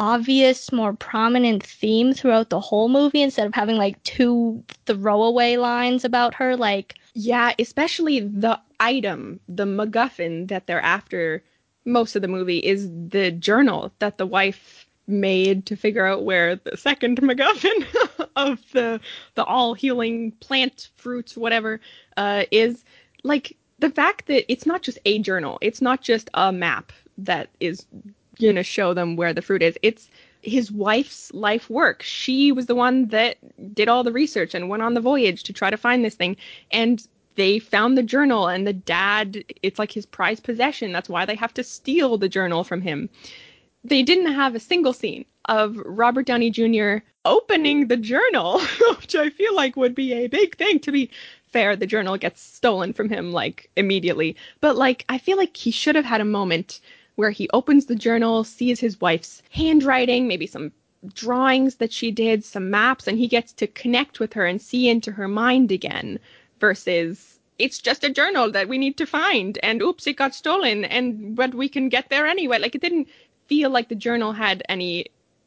obvious, 0.00 0.72
more 0.72 0.94
prominent 0.94 1.62
theme 1.62 2.14
throughout 2.14 2.48
the 2.48 2.58
whole 2.58 2.88
movie 2.88 3.22
instead 3.22 3.46
of 3.46 3.54
having 3.54 3.76
like 3.76 4.02
two 4.02 4.64
throwaway 4.86 5.56
lines 5.56 6.04
about 6.04 6.34
her. 6.34 6.56
Like, 6.56 6.94
yeah, 7.14 7.52
especially 7.58 8.20
the 8.20 8.58
item, 8.80 9.38
the 9.46 9.66
MacGuffin 9.66 10.48
that 10.48 10.66
they're 10.66 10.80
after 10.80 11.44
most 11.84 12.16
of 12.16 12.22
the 12.22 12.28
movie 12.28 12.58
is 12.58 12.90
the 13.08 13.30
journal 13.30 13.92
that 14.00 14.18
the 14.18 14.26
wife 14.26 14.86
made 15.06 15.66
to 15.66 15.76
figure 15.76 16.06
out 16.06 16.24
where 16.24 16.56
the 16.56 16.76
second 16.76 17.20
MacGuffin 17.22 18.28
of 18.36 18.58
the 18.72 19.00
the 19.34 19.44
all 19.44 19.74
healing 19.74 20.32
plant 20.40 20.88
fruits 20.96 21.36
whatever 21.36 21.78
uh, 22.16 22.44
is. 22.50 22.84
Like 23.22 23.56
the 23.80 23.90
fact 23.90 24.26
that 24.26 24.50
it's 24.50 24.64
not 24.64 24.80
just 24.80 24.98
a 25.04 25.18
journal, 25.18 25.58
it's 25.60 25.82
not 25.82 26.00
just 26.00 26.30
a 26.32 26.52
map 26.52 26.90
that 27.18 27.50
is 27.60 27.86
gonna 28.40 28.62
show 28.62 28.94
them 28.94 29.16
where 29.16 29.32
the 29.32 29.42
fruit 29.42 29.62
is. 29.62 29.78
It's 29.82 30.10
his 30.42 30.72
wife's 30.72 31.32
life 31.34 31.68
work. 31.68 32.02
She 32.02 32.52
was 32.52 32.66
the 32.66 32.74
one 32.74 33.08
that 33.08 33.36
did 33.74 33.88
all 33.88 34.02
the 34.02 34.12
research 34.12 34.54
and 34.54 34.68
went 34.68 34.82
on 34.82 34.94
the 34.94 35.00
voyage 35.00 35.42
to 35.44 35.52
try 35.52 35.70
to 35.70 35.76
find 35.76 36.04
this 36.04 36.14
thing. 36.14 36.36
And 36.70 37.06
they 37.36 37.58
found 37.58 37.96
the 37.96 38.02
journal, 38.02 38.48
and 38.48 38.66
the 38.66 38.72
dad, 38.72 39.44
it's 39.62 39.78
like 39.78 39.92
his 39.92 40.06
prized 40.06 40.44
possession. 40.44 40.92
That's 40.92 41.08
why 41.08 41.24
they 41.24 41.36
have 41.36 41.54
to 41.54 41.64
steal 41.64 42.18
the 42.18 42.28
journal 42.28 42.64
from 42.64 42.82
him. 42.82 43.08
They 43.84 44.02
didn't 44.02 44.34
have 44.34 44.54
a 44.54 44.60
single 44.60 44.92
scene 44.92 45.24
of 45.46 45.78
Robert 45.86 46.26
Downey 46.26 46.50
Jr. 46.50 46.98
opening 47.24 47.88
the 47.88 47.96
journal, 47.96 48.60
which 49.00 49.14
I 49.14 49.30
feel 49.30 49.54
like 49.54 49.76
would 49.76 49.94
be 49.94 50.12
a 50.12 50.26
big 50.26 50.56
thing. 50.56 50.80
To 50.80 50.92
be 50.92 51.10
fair, 51.46 51.76
the 51.76 51.86
journal 51.86 52.16
gets 52.16 52.42
stolen 52.42 52.92
from 52.92 53.08
him 53.08 53.32
like 53.32 53.70
immediately. 53.76 54.36
But 54.60 54.76
like, 54.76 55.04
I 55.08 55.18
feel 55.18 55.36
like 55.36 55.56
he 55.56 55.70
should 55.70 55.96
have 55.96 56.04
had 56.04 56.20
a 56.20 56.26
moment 56.26 56.80
where 57.16 57.30
he 57.30 57.48
opens 57.52 57.86
the 57.86 57.94
journal, 57.94 58.44
sees 58.44 58.80
his 58.80 59.00
wife's 59.00 59.42
handwriting, 59.50 60.26
maybe 60.28 60.46
some 60.46 60.72
drawings 61.14 61.76
that 61.76 61.92
she 61.92 62.10
did, 62.10 62.44
some 62.44 62.70
maps, 62.70 63.06
and 63.06 63.18
he 63.18 63.26
gets 63.28 63.52
to 63.54 63.66
connect 63.66 64.20
with 64.20 64.32
her 64.34 64.46
and 64.46 64.60
see 64.60 64.88
into 64.88 65.12
her 65.12 65.28
mind 65.28 65.72
again 65.72 66.18
versus 66.58 67.38
it's 67.58 67.78
just 67.78 68.04
a 68.04 68.10
journal 68.10 68.50
that 68.50 68.68
we 68.68 68.78
need 68.78 68.96
to 68.96 69.06
find 69.06 69.58
and 69.62 69.82
oops 69.82 70.06
it 70.06 70.16
got 70.16 70.34
stolen 70.34 70.84
and 70.84 71.36
but 71.36 71.54
we 71.54 71.68
can 71.68 71.88
get 71.88 72.08
there 72.08 72.26
anyway. 72.26 72.58
Like 72.58 72.74
it 72.74 72.80
didn't 72.80 73.08
feel 73.46 73.70
like 73.70 73.88
the 73.88 73.94
journal 73.94 74.32
had 74.32 74.62
any 74.68 75.06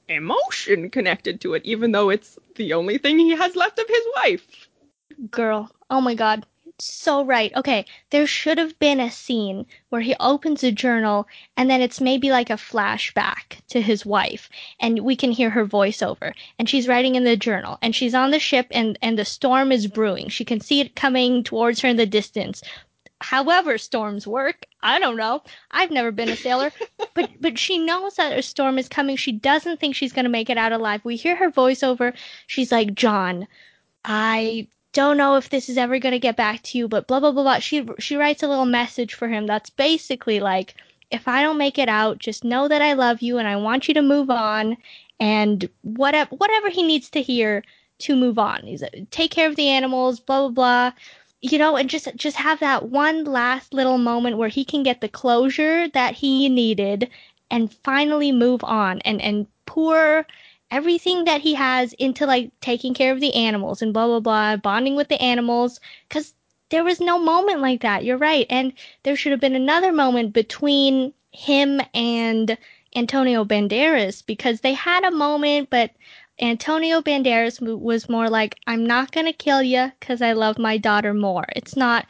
emotion 0.10 0.90
connected 0.90 1.41
to 1.41 1.53
it 1.53 1.64
even 1.65 1.91
though 1.91 2.10
it's 2.10 2.38
the 2.56 2.73
only 2.73 2.98
thing 2.98 3.18
he 3.18 3.31
has 3.31 3.56
left 3.56 3.80
of 3.80 3.88
his 3.88 4.06
wife. 4.15 4.68
Girl 5.31 5.72
oh 5.90 6.02
my 6.02 6.15
god 6.15 6.45
so 6.80 7.24
right. 7.24 7.52
Okay, 7.56 7.86
there 8.10 8.26
should 8.26 8.58
have 8.58 8.78
been 8.80 9.00
a 9.00 9.12
scene 9.12 9.66
where 9.90 10.02
he 10.02 10.16
opens 10.20 10.64
a 10.64 10.72
journal 10.72 11.28
and 11.56 11.70
then 11.70 11.82
it's 11.82 12.02
maybe 12.02 12.32
like 12.32 12.50
a 12.50 12.54
flashback 12.54 13.60
to 13.70 13.82
his 13.82 14.06
wife 14.06 14.50
and 14.80 15.00
we 15.00 15.16
can 15.16 15.32
hear 15.32 15.52
her 15.52 15.66
voiceover 15.66 16.34
and 16.58 16.68
she's 16.68 16.88
writing 16.88 17.16
in 17.16 17.24
the 17.24 17.38
journal 17.38 17.78
and 17.82 17.95
she's 17.95 18.16
on 18.16 18.32
the 18.32 18.40
ship 18.40 18.68
and 18.72 18.98
and 19.02 19.18
the 19.18 19.26
storm 19.26 19.72
is 19.72 19.88
brewing. 19.88 20.30
She 20.30 20.45
can 20.45 20.60
see 20.60 20.80
it 20.80 20.95
coming 20.95 21.44
towards 21.44 21.82
her 21.82 21.88
in 21.90 21.98
the 21.98 22.06
distance. 22.06 22.64
However 23.22 23.78
storms 23.78 24.28
work, 24.28 24.66
I 24.82 25.00
don't 25.00 25.16
know. 25.16 25.44
I've 25.72 25.91
never 25.91 26.12
been 26.12 26.30
a 26.30 26.36
sailor, 26.36 26.74
but 27.14 27.30
but 27.40 27.58
she 27.58 27.78
knows 27.78 28.16
that 28.16 28.38
a 28.38 28.41
storm 28.41 28.78
is 28.78 28.90
coming. 28.90 29.16
She 29.16 29.32
doesn't 29.32 29.80
think 29.80 29.95
she's 29.95 30.12
going 30.12 30.26
to 30.26 30.30
make 30.30 30.50
it 30.50 30.58
out 30.58 30.74
alive. 30.74 31.06
We 31.06 31.16
hear 31.16 31.36
her 31.36 31.52
voiceover. 31.52 32.14
She's 32.48 32.72
like, 32.72 32.94
"John, 32.95 33.48
I 34.04 34.68
don't 34.94 35.18
know 35.18 35.36
if 35.36 35.49
this 35.49 35.70
is 35.70 35.78
ever 35.78 35.99
going 35.99 36.14
to 36.14 36.20
get 36.20 36.38
back 36.38 36.61
to 36.64 36.78
you, 36.78 36.88
but 36.88 37.07
blah, 37.07 37.20
blah, 37.20 37.32
blah, 37.32 37.44
blah. 37.44 37.60
She, 37.60 37.88
she 37.99 38.15
writes 38.15 38.44
a 38.44 38.48
little 38.48 38.65
message 38.65 39.15
for 39.15 39.28
him 39.28 39.48
that's 39.48 39.70
basically 39.70 40.40
like, 40.40 40.76
if 41.11 41.28
I 41.28 41.41
don't 41.41 41.57
make 41.57 41.78
it 41.78 41.90
out, 41.90 42.20
just 42.20 42.44
know 42.44 42.68
that 42.68 42.82
I 42.82 42.94
love 42.94 43.22
you 43.22 43.38
and 43.38 43.48
I 43.48 43.56
want 43.56 43.88
you 43.88 43.94
to 43.95 44.02
move 44.02 44.30
on 44.30 44.78
and 45.20 45.68
whatever, 45.82 46.36
whatever 46.36 46.70
he 46.70 46.84
needs 46.84 47.10
to 47.11 47.22
hear 47.22 47.64
to 47.99 48.15
move 48.15 48.40
on. 48.40 48.61
He's 48.64 48.82
like, 48.82 49.07
take 49.11 49.32
care 49.32 49.49
of 49.49 49.56
the 49.56 49.70
animals, 49.70 50.20
blah, 50.20 50.48
blah, 50.48 50.49
blah. 50.49 50.91
You 51.41 51.57
know, 51.57 51.76
and 51.76 51.90
just, 51.90 52.15
just 52.15 52.38
have 52.38 52.60
that 52.61 52.90
one 52.90 53.26
last 53.26 53.74
little 53.74 53.98
moment 53.98 54.38
where 54.38 54.49
he 54.49 54.64
can 54.64 54.84
get 54.84 55.02
the 55.02 55.10
closure 55.10 55.90
that 55.90 56.14
he 56.15 56.49
needed 56.49 57.10
and 57.52 57.74
finally 57.84 58.32
move 58.32 58.64
on 58.64 58.99
and, 59.02 59.22
and 59.22 59.48
pour 59.65 60.26
everything 60.74 61.26
that 61.26 61.41
he 61.41 61.54
has 61.54 61.94
into 61.94 62.26
like 62.26 62.52
taking 62.60 62.95
care 62.95 63.14
of 63.14 63.20
the 63.20 63.36
animals 63.36 63.82
and 63.82 63.94
blah 63.94 64.08
blah 64.08 64.20
blah, 64.20 64.56
bonding 64.58 64.95
with 64.95 65.08
the 65.08 65.22
animals 65.22 65.80
cuz 66.10 66.34
there 66.70 66.84
was 66.84 67.00
no 67.00 67.20
moment 67.20 67.62
like 67.62 67.82
that. 67.82 68.04
You're 68.04 68.18
right. 68.18 68.48
And 68.50 68.74
there 69.04 69.16
should 69.16 69.32
have 69.32 69.40
been 69.40 69.56
another 69.56 69.91
moment 69.91 70.34
between 70.34 71.14
him 71.32 71.80
and 71.94 72.58
Antonio 72.95 73.45
Banderas 73.45 74.26
because 74.26 74.62
they 74.62 74.74
had 74.74 75.04
a 75.04 75.12
moment 75.12 75.70
but 75.70 75.91
Antonio 76.40 77.02
Banderas 77.02 77.62
was 77.62 78.10
more 78.10 78.28
like 78.28 78.56
I'm 78.66 78.88
not 78.88 79.12
going 79.12 79.28
to 79.28 79.34
kill 79.45 79.62
you 79.62 79.91
cuz 80.00 80.24
I 80.24 80.34
love 80.34 80.58
my 80.58 80.78
daughter 80.78 81.14
more. 81.14 81.45
It's 81.56 81.76
not 81.76 82.08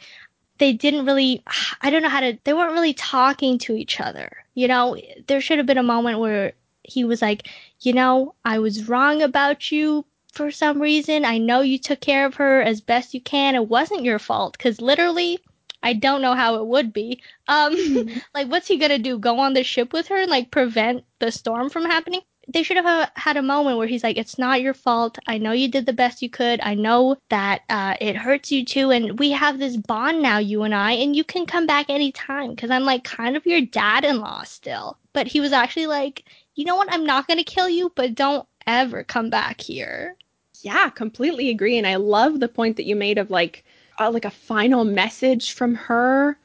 they 0.56 0.72
didn't 0.72 1.04
really 1.04 1.42
I 1.82 1.90
don't 1.90 2.02
know 2.02 2.16
how 2.16 2.20
to 2.20 2.38
they 2.44 2.54
weren't 2.54 2.72
really 2.72 2.94
talking 2.94 3.58
to 3.58 3.76
each 3.76 4.00
other. 4.00 4.30
You 4.54 4.68
know, 4.68 4.96
there 5.26 5.42
should 5.42 5.58
have 5.58 5.66
been 5.66 5.84
a 5.86 5.92
moment 5.94 6.20
where 6.20 6.54
he 6.84 7.04
was 7.04 7.22
like, 7.22 7.48
you 7.84 7.92
know, 7.92 8.34
I 8.44 8.58
was 8.58 8.88
wrong 8.88 9.22
about 9.22 9.70
you 9.70 10.04
for 10.32 10.50
some 10.50 10.80
reason. 10.80 11.24
I 11.24 11.38
know 11.38 11.60
you 11.60 11.78
took 11.78 12.00
care 12.00 12.26
of 12.26 12.34
her 12.34 12.60
as 12.60 12.80
best 12.80 13.14
you 13.14 13.20
can. 13.20 13.54
It 13.54 13.68
wasn't 13.68 14.04
your 14.04 14.18
fault 14.18 14.56
because 14.58 14.80
literally, 14.80 15.38
I 15.82 15.92
don't 15.92 16.22
know 16.22 16.34
how 16.34 16.56
it 16.56 16.66
would 16.66 16.92
be. 16.92 17.22
Um, 17.46 17.76
like, 18.34 18.48
what's 18.48 18.68
he 18.68 18.78
gonna 18.78 18.98
do? 18.98 19.18
Go 19.18 19.38
on 19.38 19.54
the 19.54 19.62
ship 19.62 19.92
with 19.92 20.08
her 20.08 20.16
and 20.16 20.30
like 20.30 20.50
prevent 20.50 21.04
the 21.18 21.30
storm 21.30 21.70
from 21.70 21.84
happening? 21.84 22.22
They 22.46 22.62
should 22.62 22.76
have 22.76 23.10
had 23.16 23.38
a 23.38 23.42
moment 23.42 23.78
where 23.78 23.86
he's 23.86 24.02
like, 24.02 24.18
"It's 24.18 24.38
not 24.38 24.60
your 24.60 24.74
fault. 24.74 25.18
I 25.26 25.38
know 25.38 25.52
you 25.52 25.68
did 25.68 25.86
the 25.86 25.94
best 25.94 26.20
you 26.20 26.28
could. 26.28 26.60
I 26.62 26.74
know 26.74 27.16
that 27.30 27.62
uh, 27.70 27.94
it 28.00 28.16
hurts 28.16 28.52
you 28.52 28.64
too, 28.64 28.90
and 28.90 29.18
we 29.18 29.30
have 29.30 29.58
this 29.58 29.76
bond 29.78 30.20
now, 30.20 30.38
you 30.38 30.62
and 30.62 30.74
I, 30.74 30.92
and 30.92 31.16
you 31.16 31.24
can 31.24 31.46
come 31.46 31.66
back 31.66 31.88
anytime 31.88 32.50
because 32.50 32.70
I'm 32.70 32.84
like 32.84 33.04
kind 33.04 33.36
of 33.36 33.46
your 33.46 33.62
dad-in-law 33.62 34.44
still." 34.44 34.98
But 35.14 35.26
he 35.28 35.40
was 35.40 35.52
actually 35.52 35.86
like, 35.86 36.24
you 36.54 36.64
know 36.64 36.76
what? 36.76 36.92
I'm 36.92 37.04
not 37.04 37.26
going 37.26 37.38
to 37.38 37.44
kill 37.44 37.68
you, 37.68 37.92
but 37.94 38.14
don't 38.14 38.46
ever 38.66 39.04
come 39.04 39.30
back 39.30 39.60
here. 39.60 40.16
Yeah, 40.62 40.88
completely 40.90 41.50
agree. 41.50 41.76
And 41.76 41.86
I 41.86 41.96
love 41.96 42.40
the 42.40 42.48
point 42.48 42.76
that 42.76 42.86
you 42.86 42.96
made 42.96 43.18
of 43.18 43.30
like, 43.30 43.64
uh, 43.98 44.10
like 44.10 44.24
a 44.24 44.30
final 44.30 44.84
message 44.84 45.52
from 45.52 45.74
her, 45.74 46.38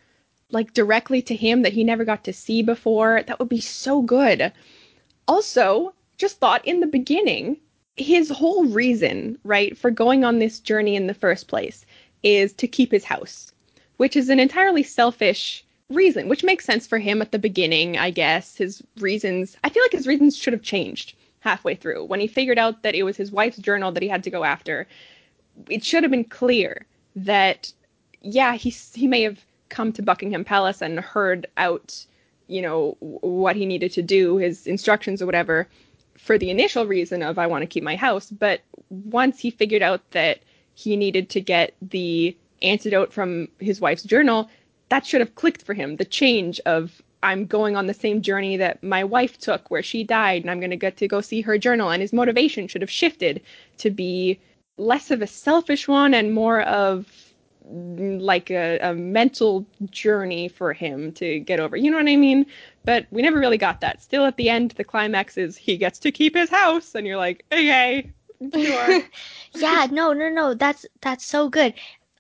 like 0.52 0.73
directly 0.73 1.22
to 1.23 1.36
him 1.36 1.61
that 1.61 1.73
he 1.73 1.84
never 1.84 2.03
got 2.03 2.23
to 2.26 2.34
see 2.34 2.64
before. 2.64 3.23
That 3.27 3.40
would 3.40 3.49
be 3.49 3.61
so 3.61 4.02
good. 4.02 4.52
Also, 5.27 5.94
just 6.18 6.40
thought 6.40 6.65
in 6.65 6.80
the 6.80 6.88
beginning, 6.88 7.57
his 7.95 8.30
whole 8.30 8.65
reason, 8.65 9.38
right, 9.44 9.77
for 9.77 9.91
going 9.91 10.23
on 10.23 10.40
this 10.40 10.60
journey 10.60 10.95
in 10.95 11.07
the 11.07 11.14
first 11.14 11.48
place 11.48 11.86
is 12.23 12.52
to 12.53 12.68
keep 12.68 12.91
his 12.91 13.03
house, 13.03 13.52
which 13.98 14.15
is 14.15 14.30
an 14.30 14.40
entirely 14.40 14.84
selfish 14.84 15.64
reason, 15.90 16.28
which 16.30 16.44
makes 16.44 16.66
sense 16.66 16.86
for 16.86 16.99
him 16.99 17.22
at 17.22 17.32
the 17.32 17.40
beginning, 17.40 17.98
I 17.98 18.11
guess. 18.11 18.56
His 18.56 18.84
reasons, 18.99 19.57
I 19.64 19.70
feel 19.70 19.84
like 19.84 19.91
his 19.91 20.07
reasons 20.07 20.38
should 20.38 20.53
have 20.53 20.61
changed 20.61 21.16
halfway 21.40 21.76
through. 21.76 22.06
When 22.06 22.20
he 22.20 22.28
figured 22.28 22.60
out 22.60 22.84
that 22.84 22.95
it 22.95 23.03
was 23.03 23.18
his 23.18 23.32
wife's 23.32 23.57
journal 23.57 23.91
that 23.91 24.03
he 24.03 24.10
had 24.10 24.24
to 24.24 24.30
go 24.30 24.44
after, 24.44 24.88
it 25.70 25.84
should 25.84 26.03
have 26.03 26.11
been 26.11 26.26
clear 26.26 26.86
that, 27.16 27.72
yeah, 28.22 28.53
he, 28.53 28.70
he 28.70 29.07
may 29.07 29.24
have 29.24 29.44
come 29.70 29.91
to 29.94 30.02
Buckingham 30.02 30.45
Palace 30.45 30.82
and 30.82 30.99
heard 30.99 31.48
out, 31.57 32.06
you 32.48 32.61
know, 32.61 32.95
what 32.99 33.56
he 33.56 33.66
needed 33.66 33.91
to 33.94 34.02
do, 34.02 34.38
his 34.38 34.68
instructions 34.68 35.22
or 35.22 35.26
whatever, 35.26 35.68
for 36.18 36.38
the 36.38 36.49
initial 36.49 36.86
reason 36.86 37.24
of, 37.24 37.40
I 37.40 37.48
want 37.48 37.61
to 37.64 37.68
keep 37.68 37.84
my 37.84 37.95
house. 37.95 38.30
But 38.30 38.61
once 38.90 39.40
he 39.40 39.49
figured 39.49 39.82
out 39.82 40.02
that 40.11 40.40
he 40.76 40.95
needed 40.95 41.30
to 41.30 41.41
get 41.41 41.74
the 41.82 42.36
antidote 42.61 43.14
from 43.14 43.48
his 43.60 43.80
wife's 43.80 44.03
journal, 44.03 44.49
that 44.90 45.06
should 45.06 45.22
have 45.22 45.36
clicked 45.36 45.61
for 45.61 45.74
him. 45.74 45.95
The 45.95 46.06
change 46.06 46.60
of 46.66 47.02
I'm 47.22 47.45
going 47.45 47.76
on 47.76 47.88
the 47.88 47.94
same 47.94 48.22
journey 48.22 48.57
that 48.57 48.82
my 48.82 49.03
wife 49.03 49.38
took, 49.38 49.70
where 49.70 49.84
she 49.84 50.03
died, 50.03 50.41
and 50.41 50.52
I'm 50.52 50.60
going 50.60 50.70
to 50.70 50.78
get 50.78 50.98
to 50.98 51.07
go 51.07 51.22
see 51.22 51.41
her 51.41 51.57
journal. 51.57 51.90
And 51.90 52.02
his 52.02 52.14
motivation 52.14 52.68
should 52.68 52.82
have 52.82 52.90
shifted 52.90 53.41
to 53.80 53.90
be 53.90 54.40
less 54.78 55.11
of 55.11 55.22
a 55.22 55.28
selfish 55.28 55.88
one 55.88 56.14
and 56.14 56.34
more 56.34 56.61
of 56.61 57.30
like 57.72 58.49
a, 58.49 58.80
a 58.80 58.94
mental 58.94 59.66
journey 59.91 60.48
for 60.48 60.74
him 60.74 61.11
to 61.14 61.40
get 61.40 61.60
over. 61.60 61.76
You 61.78 61.91
know 61.91 61.98
what 61.98 62.07
I 62.07 62.16
mean? 62.16 62.45
But 62.84 63.06
we 63.11 63.22
never 63.22 63.38
really 63.38 63.57
got 63.57 63.82
that. 63.82 64.02
Still, 64.02 64.26
at 64.26 64.38
the 64.38 64.49
end, 64.49 64.72
the 64.72 64.84
climax 64.84 65.38
is 65.38 65.56
he 65.56 65.78
gets 65.78 65.99
to 65.99 66.11
keep 66.11 66.36
his 66.36 66.49
house, 66.49 66.95
and 66.95 67.06
you're 67.06 67.18
like, 67.18 67.45
okay, 67.52 68.11
sure. 68.53 69.02
yeah, 69.53 69.88
no, 69.91 70.14
no, 70.14 70.30
no. 70.30 70.53
That's 70.53 70.86
that's 71.02 71.26
so 71.26 71.49
good. 71.49 71.74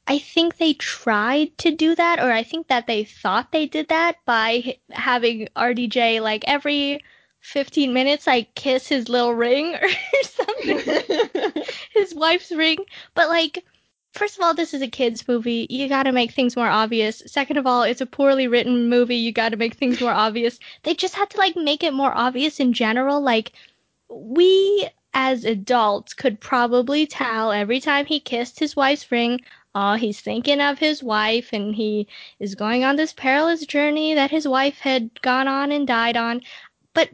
I 0.09 0.17
think 0.17 0.57
they 0.57 0.73
tried 0.73 1.55
to 1.59 1.69
do 1.69 1.93
that, 1.93 2.17
or 2.17 2.31
I 2.31 2.41
think 2.41 2.67
that 2.67 2.87
they 2.87 3.03
thought 3.03 3.51
they 3.51 3.67
did 3.67 3.89
that 3.89 4.15
by 4.25 4.77
having 4.89 5.47
RDJ 5.55 6.19
like 6.19 6.43
every 6.47 7.01
15 7.41 7.93
minutes, 7.93 8.25
like 8.25 8.55
kiss 8.55 8.87
his 8.87 9.07
little 9.07 9.35
ring 9.35 9.75
or 9.81 9.89
something, 10.23 10.79
his 11.93 12.15
wife's 12.15 12.51
ring. 12.51 12.79
But 13.13 13.29
like, 13.29 13.63
first 14.13 14.35
of 14.35 14.43
all, 14.43 14.55
this 14.55 14.73
is 14.73 14.81
a 14.81 14.87
kids 14.87 15.27
movie. 15.27 15.67
You 15.69 15.87
got 15.87 16.03
to 16.03 16.11
make 16.11 16.31
things 16.31 16.55
more 16.55 16.69
obvious. 16.69 17.21
Second 17.27 17.57
of 17.57 17.67
all, 17.67 17.83
it's 17.83 18.01
a 18.01 18.07
poorly 18.07 18.47
written 18.47 18.89
movie. 18.89 19.15
You 19.15 19.31
got 19.31 19.49
to 19.49 19.57
make 19.57 19.75
things 19.75 20.01
more 20.01 20.11
obvious. 20.11 20.59
They 20.81 20.95
just 20.95 21.13
had 21.13 21.29
to 21.29 21.37
like 21.37 21.55
make 21.55 21.83
it 21.83 21.93
more 21.93 22.17
obvious 22.17 22.59
in 22.59 22.73
general. 22.73 23.21
Like, 23.21 23.51
we 24.09 24.89
as 25.13 25.45
adults 25.45 26.13
could 26.13 26.39
probably 26.39 27.05
tell 27.05 27.51
every 27.51 27.79
time 27.79 28.05
he 28.05 28.19
kissed 28.19 28.59
his 28.59 28.75
wife's 28.75 29.11
ring, 29.11 29.39
oh, 29.75 29.95
he's 29.95 30.19
thinking 30.21 30.61
of 30.61 30.79
his 30.79 31.03
wife 31.03 31.53
and 31.53 31.75
he 31.75 32.07
is 32.39 32.55
going 32.55 32.83
on 32.83 32.95
this 32.95 33.13
perilous 33.13 33.65
journey 33.65 34.13
that 34.13 34.31
his 34.31 34.47
wife 34.47 34.79
had 34.79 35.21
gone 35.21 35.47
on 35.47 35.71
and 35.71 35.87
died 35.87 36.17
on. 36.17 36.41
But 36.93 37.09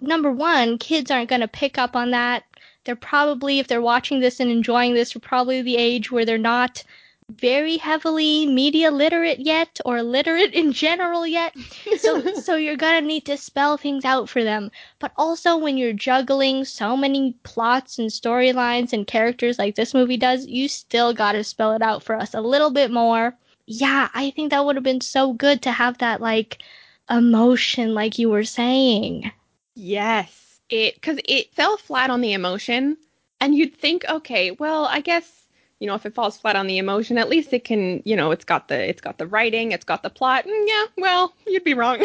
number 0.00 0.30
one, 0.30 0.78
kids 0.78 1.10
aren't 1.10 1.30
going 1.30 1.40
to 1.40 1.48
pick 1.48 1.78
up 1.78 1.96
on 1.96 2.10
that. 2.10 2.44
They're 2.84 2.96
probably, 2.96 3.58
if 3.58 3.68
they're 3.68 3.82
watching 3.82 4.20
this 4.20 4.40
and 4.40 4.50
enjoying 4.50 4.94
this, 4.94 5.14
are 5.14 5.20
probably 5.20 5.62
the 5.62 5.76
age 5.76 6.10
where 6.10 6.24
they're 6.24 6.38
not 6.38 6.82
very 7.30 7.76
heavily 7.76 8.46
media 8.46 8.90
literate 8.90 9.40
yet 9.40 9.80
or 9.84 10.02
literate 10.02 10.52
in 10.52 10.72
general 10.72 11.26
yet. 11.26 11.54
So 11.98 12.34
so 12.34 12.56
you're 12.56 12.76
going 12.76 13.00
to 13.00 13.06
need 13.06 13.24
to 13.26 13.36
spell 13.36 13.76
things 13.76 14.04
out 14.04 14.28
for 14.28 14.42
them. 14.44 14.70
But 14.98 15.12
also 15.16 15.56
when 15.56 15.78
you're 15.78 15.92
juggling 15.92 16.64
so 16.64 16.96
many 16.96 17.34
plots 17.42 17.98
and 17.98 18.10
storylines 18.10 18.92
and 18.92 19.06
characters 19.06 19.58
like 19.58 19.74
this 19.74 19.94
movie 19.94 20.16
does, 20.16 20.46
you 20.46 20.68
still 20.68 21.14
got 21.14 21.32
to 21.32 21.44
spell 21.44 21.72
it 21.72 21.82
out 21.82 22.02
for 22.02 22.16
us 22.16 22.34
a 22.34 22.40
little 22.40 22.70
bit 22.70 22.90
more. 22.90 23.36
Yeah, 23.66 24.08
I 24.14 24.30
think 24.30 24.50
that 24.50 24.64
would 24.64 24.76
have 24.76 24.84
been 24.84 25.00
so 25.00 25.32
good 25.32 25.62
to 25.62 25.72
have 25.72 25.98
that 25.98 26.20
like 26.20 26.62
emotion 27.08 27.94
like 27.94 28.18
you 28.18 28.28
were 28.28 28.44
saying. 28.44 29.30
Yes. 29.74 30.60
It 30.68 31.02
cuz 31.02 31.18
it 31.24 31.54
fell 31.54 31.76
flat 31.76 32.10
on 32.10 32.20
the 32.20 32.32
emotion 32.32 32.96
and 33.40 33.54
you'd 33.54 33.76
think 33.76 34.04
okay, 34.08 34.50
well, 34.50 34.84
I 34.84 35.00
guess 35.00 35.40
you 35.80 35.86
know, 35.86 35.94
if 35.94 36.04
it 36.04 36.14
falls 36.14 36.38
flat 36.38 36.56
on 36.56 36.66
the 36.66 36.76
emotion, 36.76 37.16
at 37.16 37.30
least 37.30 37.54
it 37.54 37.64
can, 37.64 38.02
you 38.04 38.14
know, 38.14 38.30
it's 38.30 38.44
got 38.44 38.68
the 38.68 38.88
it's 38.88 39.00
got 39.00 39.16
the 39.16 39.26
writing, 39.26 39.72
it's 39.72 39.84
got 39.84 40.02
the 40.02 40.10
plot. 40.10 40.44
And 40.44 40.68
yeah, 40.68 40.84
well, 40.98 41.34
you'd 41.46 41.64
be 41.64 41.74
wrong. 41.74 42.04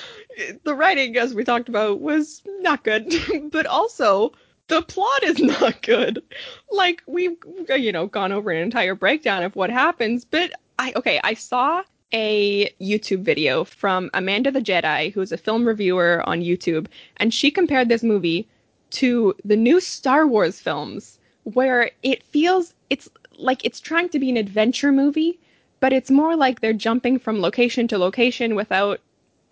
the 0.64 0.74
writing, 0.74 1.16
as 1.16 1.34
we 1.34 1.42
talked 1.42 1.70
about, 1.70 2.00
was 2.00 2.42
not 2.60 2.84
good, 2.84 3.10
but 3.50 3.64
also 3.64 4.32
the 4.68 4.82
plot 4.82 5.24
is 5.24 5.38
not 5.38 5.80
good. 5.80 6.22
Like 6.70 7.02
we've, 7.06 7.36
uh, 7.70 7.74
you 7.74 7.90
know, 7.90 8.06
gone 8.06 8.32
over 8.32 8.50
an 8.50 8.62
entire 8.62 8.94
breakdown 8.94 9.42
of 9.42 9.56
what 9.56 9.70
happens, 9.70 10.26
but 10.26 10.52
I 10.78 10.92
okay, 10.94 11.18
I 11.24 11.32
saw 11.32 11.82
a 12.12 12.68
YouTube 12.80 13.22
video 13.22 13.64
from 13.64 14.10
Amanda 14.12 14.50
the 14.50 14.60
Jedi, 14.60 15.10
who's 15.12 15.32
a 15.32 15.38
film 15.38 15.66
reviewer 15.66 16.22
on 16.26 16.42
YouTube, 16.42 16.86
and 17.16 17.32
she 17.32 17.50
compared 17.50 17.88
this 17.88 18.02
movie 18.02 18.46
to 18.90 19.34
the 19.42 19.56
new 19.56 19.80
Star 19.80 20.26
Wars 20.26 20.60
films 20.60 21.18
where 21.54 21.92
it 22.02 22.24
feels 22.24 22.74
it's 22.90 23.08
like 23.38 23.64
it's 23.64 23.80
trying 23.80 24.08
to 24.08 24.18
be 24.18 24.30
an 24.30 24.36
adventure 24.36 24.90
movie, 24.90 25.38
but 25.78 25.92
it's 25.92 26.10
more 26.10 26.34
like 26.34 26.60
they're 26.60 26.72
jumping 26.72 27.18
from 27.18 27.40
location 27.40 27.86
to 27.88 27.98
location 27.98 28.56
without 28.56 29.00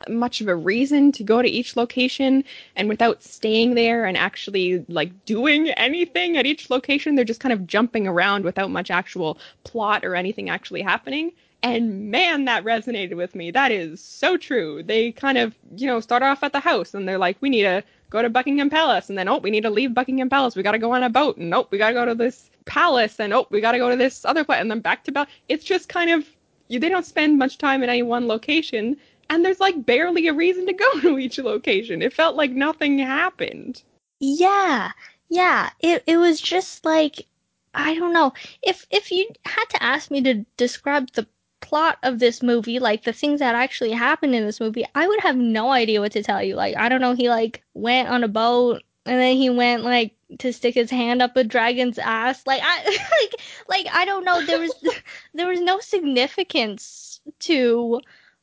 much 0.08 0.40
of 0.40 0.48
a 0.48 0.56
reason 0.56 1.12
to 1.12 1.22
go 1.22 1.40
to 1.40 1.48
each 1.48 1.76
location 1.76 2.42
and 2.74 2.88
without 2.88 3.22
staying 3.22 3.74
there 3.74 4.04
and 4.04 4.16
actually 4.16 4.84
like 4.88 5.24
doing 5.24 5.68
anything 5.70 6.36
at 6.36 6.46
each 6.46 6.68
location. 6.68 7.14
They're 7.14 7.24
just 7.24 7.40
kind 7.40 7.52
of 7.52 7.66
jumping 7.66 8.08
around 8.08 8.44
without 8.44 8.70
much 8.70 8.90
actual 8.90 9.38
plot 9.62 10.04
or 10.04 10.16
anything 10.16 10.50
actually 10.50 10.82
happening 10.82 11.30
and 11.64 12.10
man 12.10 12.44
that 12.44 12.62
resonated 12.62 13.16
with 13.16 13.34
me 13.34 13.50
that 13.50 13.72
is 13.72 14.02
so 14.02 14.36
true 14.36 14.82
they 14.84 15.10
kind 15.10 15.38
of 15.38 15.54
you 15.76 15.86
know 15.86 15.98
start 15.98 16.22
off 16.22 16.44
at 16.44 16.52
the 16.52 16.60
house 16.60 16.94
and 16.94 17.08
they're 17.08 17.18
like 17.18 17.36
we 17.40 17.48
need 17.48 17.62
to 17.62 17.82
go 18.14 18.22
to 18.22 18.30
Buckingham 18.30 18.70
Palace, 18.70 19.08
and 19.08 19.18
then 19.18 19.28
oh, 19.28 19.38
we 19.38 19.50
need 19.50 19.64
to 19.64 19.70
leave 19.70 19.92
Buckingham 19.92 20.30
Palace. 20.30 20.54
We 20.54 20.62
got 20.62 20.72
to 20.72 20.78
go 20.78 20.92
on 20.92 21.02
a 21.02 21.10
boat, 21.10 21.36
and 21.36 21.50
nope, 21.50 21.68
we 21.72 21.78
got 21.78 21.88
to 21.88 21.94
go 21.94 22.04
to 22.04 22.14
this 22.14 22.48
palace, 22.64 23.18
and 23.18 23.32
oh, 23.32 23.48
we 23.50 23.60
got 23.60 23.72
to 23.72 23.78
go 23.78 23.90
to 23.90 23.96
this 23.96 24.24
other 24.24 24.44
place, 24.44 24.60
and 24.60 24.70
then 24.70 24.78
back 24.78 25.02
to 25.04 25.12
Bal. 25.12 25.26
It's 25.48 25.64
just 25.64 25.88
kind 25.88 26.10
of 26.10 26.24
you, 26.68 26.78
they 26.78 26.88
don't 26.88 27.04
spend 27.04 27.38
much 27.38 27.58
time 27.58 27.82
in 27.82 27.90
any 27.90 28.04
one 28.04 28.28
location, 28.28 28.96
and 29.30 29.44
there's 29.44 29.58
like 29.58 29.84
barely 29.84 30.28
a 30.28 30.32
reason 30.32 30.64
to 30.66 30.72
go 30.72 30.92
to 31.00 31.18
each 31.18 31.38
location. 31.38 32.02
It 32.02 32.12
felt 32.12 32.36
like 32.36 32.52
nothing 32.52 33.00
happened. 33.00 33.82
Yeah, 34.20 34.92
yeah. 35.28 35.70
It 35.80 36.04
it 36.06 36.18
was 36.18 36.40
just 36.40 36.84
like 36.84 37.26
I 37.74 37.96
don't 37.96 38.12
know. 38.12 38.32
If 38.62 38.86
if 38.92 39.10
you 39.10 39.28
had 39.44 39.64
to 39.70 39.82
ask 39.82 40.12
me 40.12 40.22
to 40.22 40.46
describe 40.56 41.10
the 41.14 41.26
plot 41.64 41.98
of 42.02 42.18
this 42.18 42.42
movie, 42.42 42.78
like 42.78 43.04
the 43.04 43.12
things 43.12 43.40
that 43.40 43.54
actually 43.54 43.92
happened 43.92 44.34
in 44.34 44.44
this 44.44 44.60
movie, 44.60 44.84
I 44.94 45.08
would 45.08 45.20
have 45.20 45.36
no 45.36 45.70
idea 45.70 46.00
what 46.00 46.12
to 46.12 46.22
tell 46.22 46.42
you. 46.42 46.56
Like, 46.56 46.76
I 46.76 46.90
don't 46.90 47.00
know, 47.00 47.14
he 47.14 47.30
like 47.30 47.62
went 47.72 48.08
on 48.08 48.22
a 48.22 48.28
boat 48.28 48.82
and 49.06 49.18
then 49.18 49.36
he 49.36 49.48
went 49.48 49.82
like 49.82 50.14
to 50.38 50.52
stick 50.52 50.74
his 50.74 50.90
hand 50.90 51.22
up 51.22 51.36
a 51.36 51.44
dragon's 51.44 51.98
ass. 51.98 52.46
Like 52.46 52.60
I 52.62 52.84
like 53.20 53.34
like 53.68 53.94
I 53.94 54.04
don't 54.04 54.24
know, 54.24 54.44
there 54.44 54.60
was 54.60 54.74
there 55.34 55.48
was 55.48 55.60
no 55.60 55.80
significance 55.80 57.20
to 57.40 58.00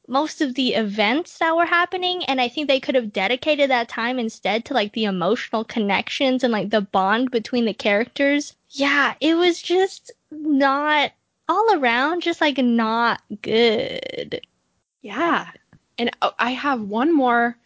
most 0.07 0.41
of 0.41 0.55
the 0.55 0.73
events 0.73 1.37
that 1.37 1.55
were 1.55 1.65
happening 1.65 2.25
and 2.25 2.41
I 2.41 2.47
think 2.47 2.67
they 2.67 2.79
could 2.79 2.95
have 2.95 3.13
dedicated 3.13 3.69
that 3.69 3.87
time 3.87 4.17
instead 4.17 4.65
to 4.65 4.73
like 4.73 4.93
the 4.93 5.05
emotional 5.05 5.63
connections 5.63 6.43
and 6.43 6.51
like 6.51 6.71
the 6.71 6.81
bond 6.81 7.29
between 7.29 7.65
the 7.65 7.73
characters. 7.73 8.55
Yeah, 8.69 9.13
it 9.21 9.35
was 9.35 9.61
just 9.61 10.11
not 10.31 11.11
all 11.47 11.73
around 11.73 12.21
just 12.21 12.41
like 12.41 12.57
not 12.57 13.21
good. 13.41 14.41
Yeah. 15.01 15.49
And 15.97 16.11
oh, 16.21 16.33
I 16.39 16.51
have 16.51 16.81
one 16.81 17.15
more 17.15 17.57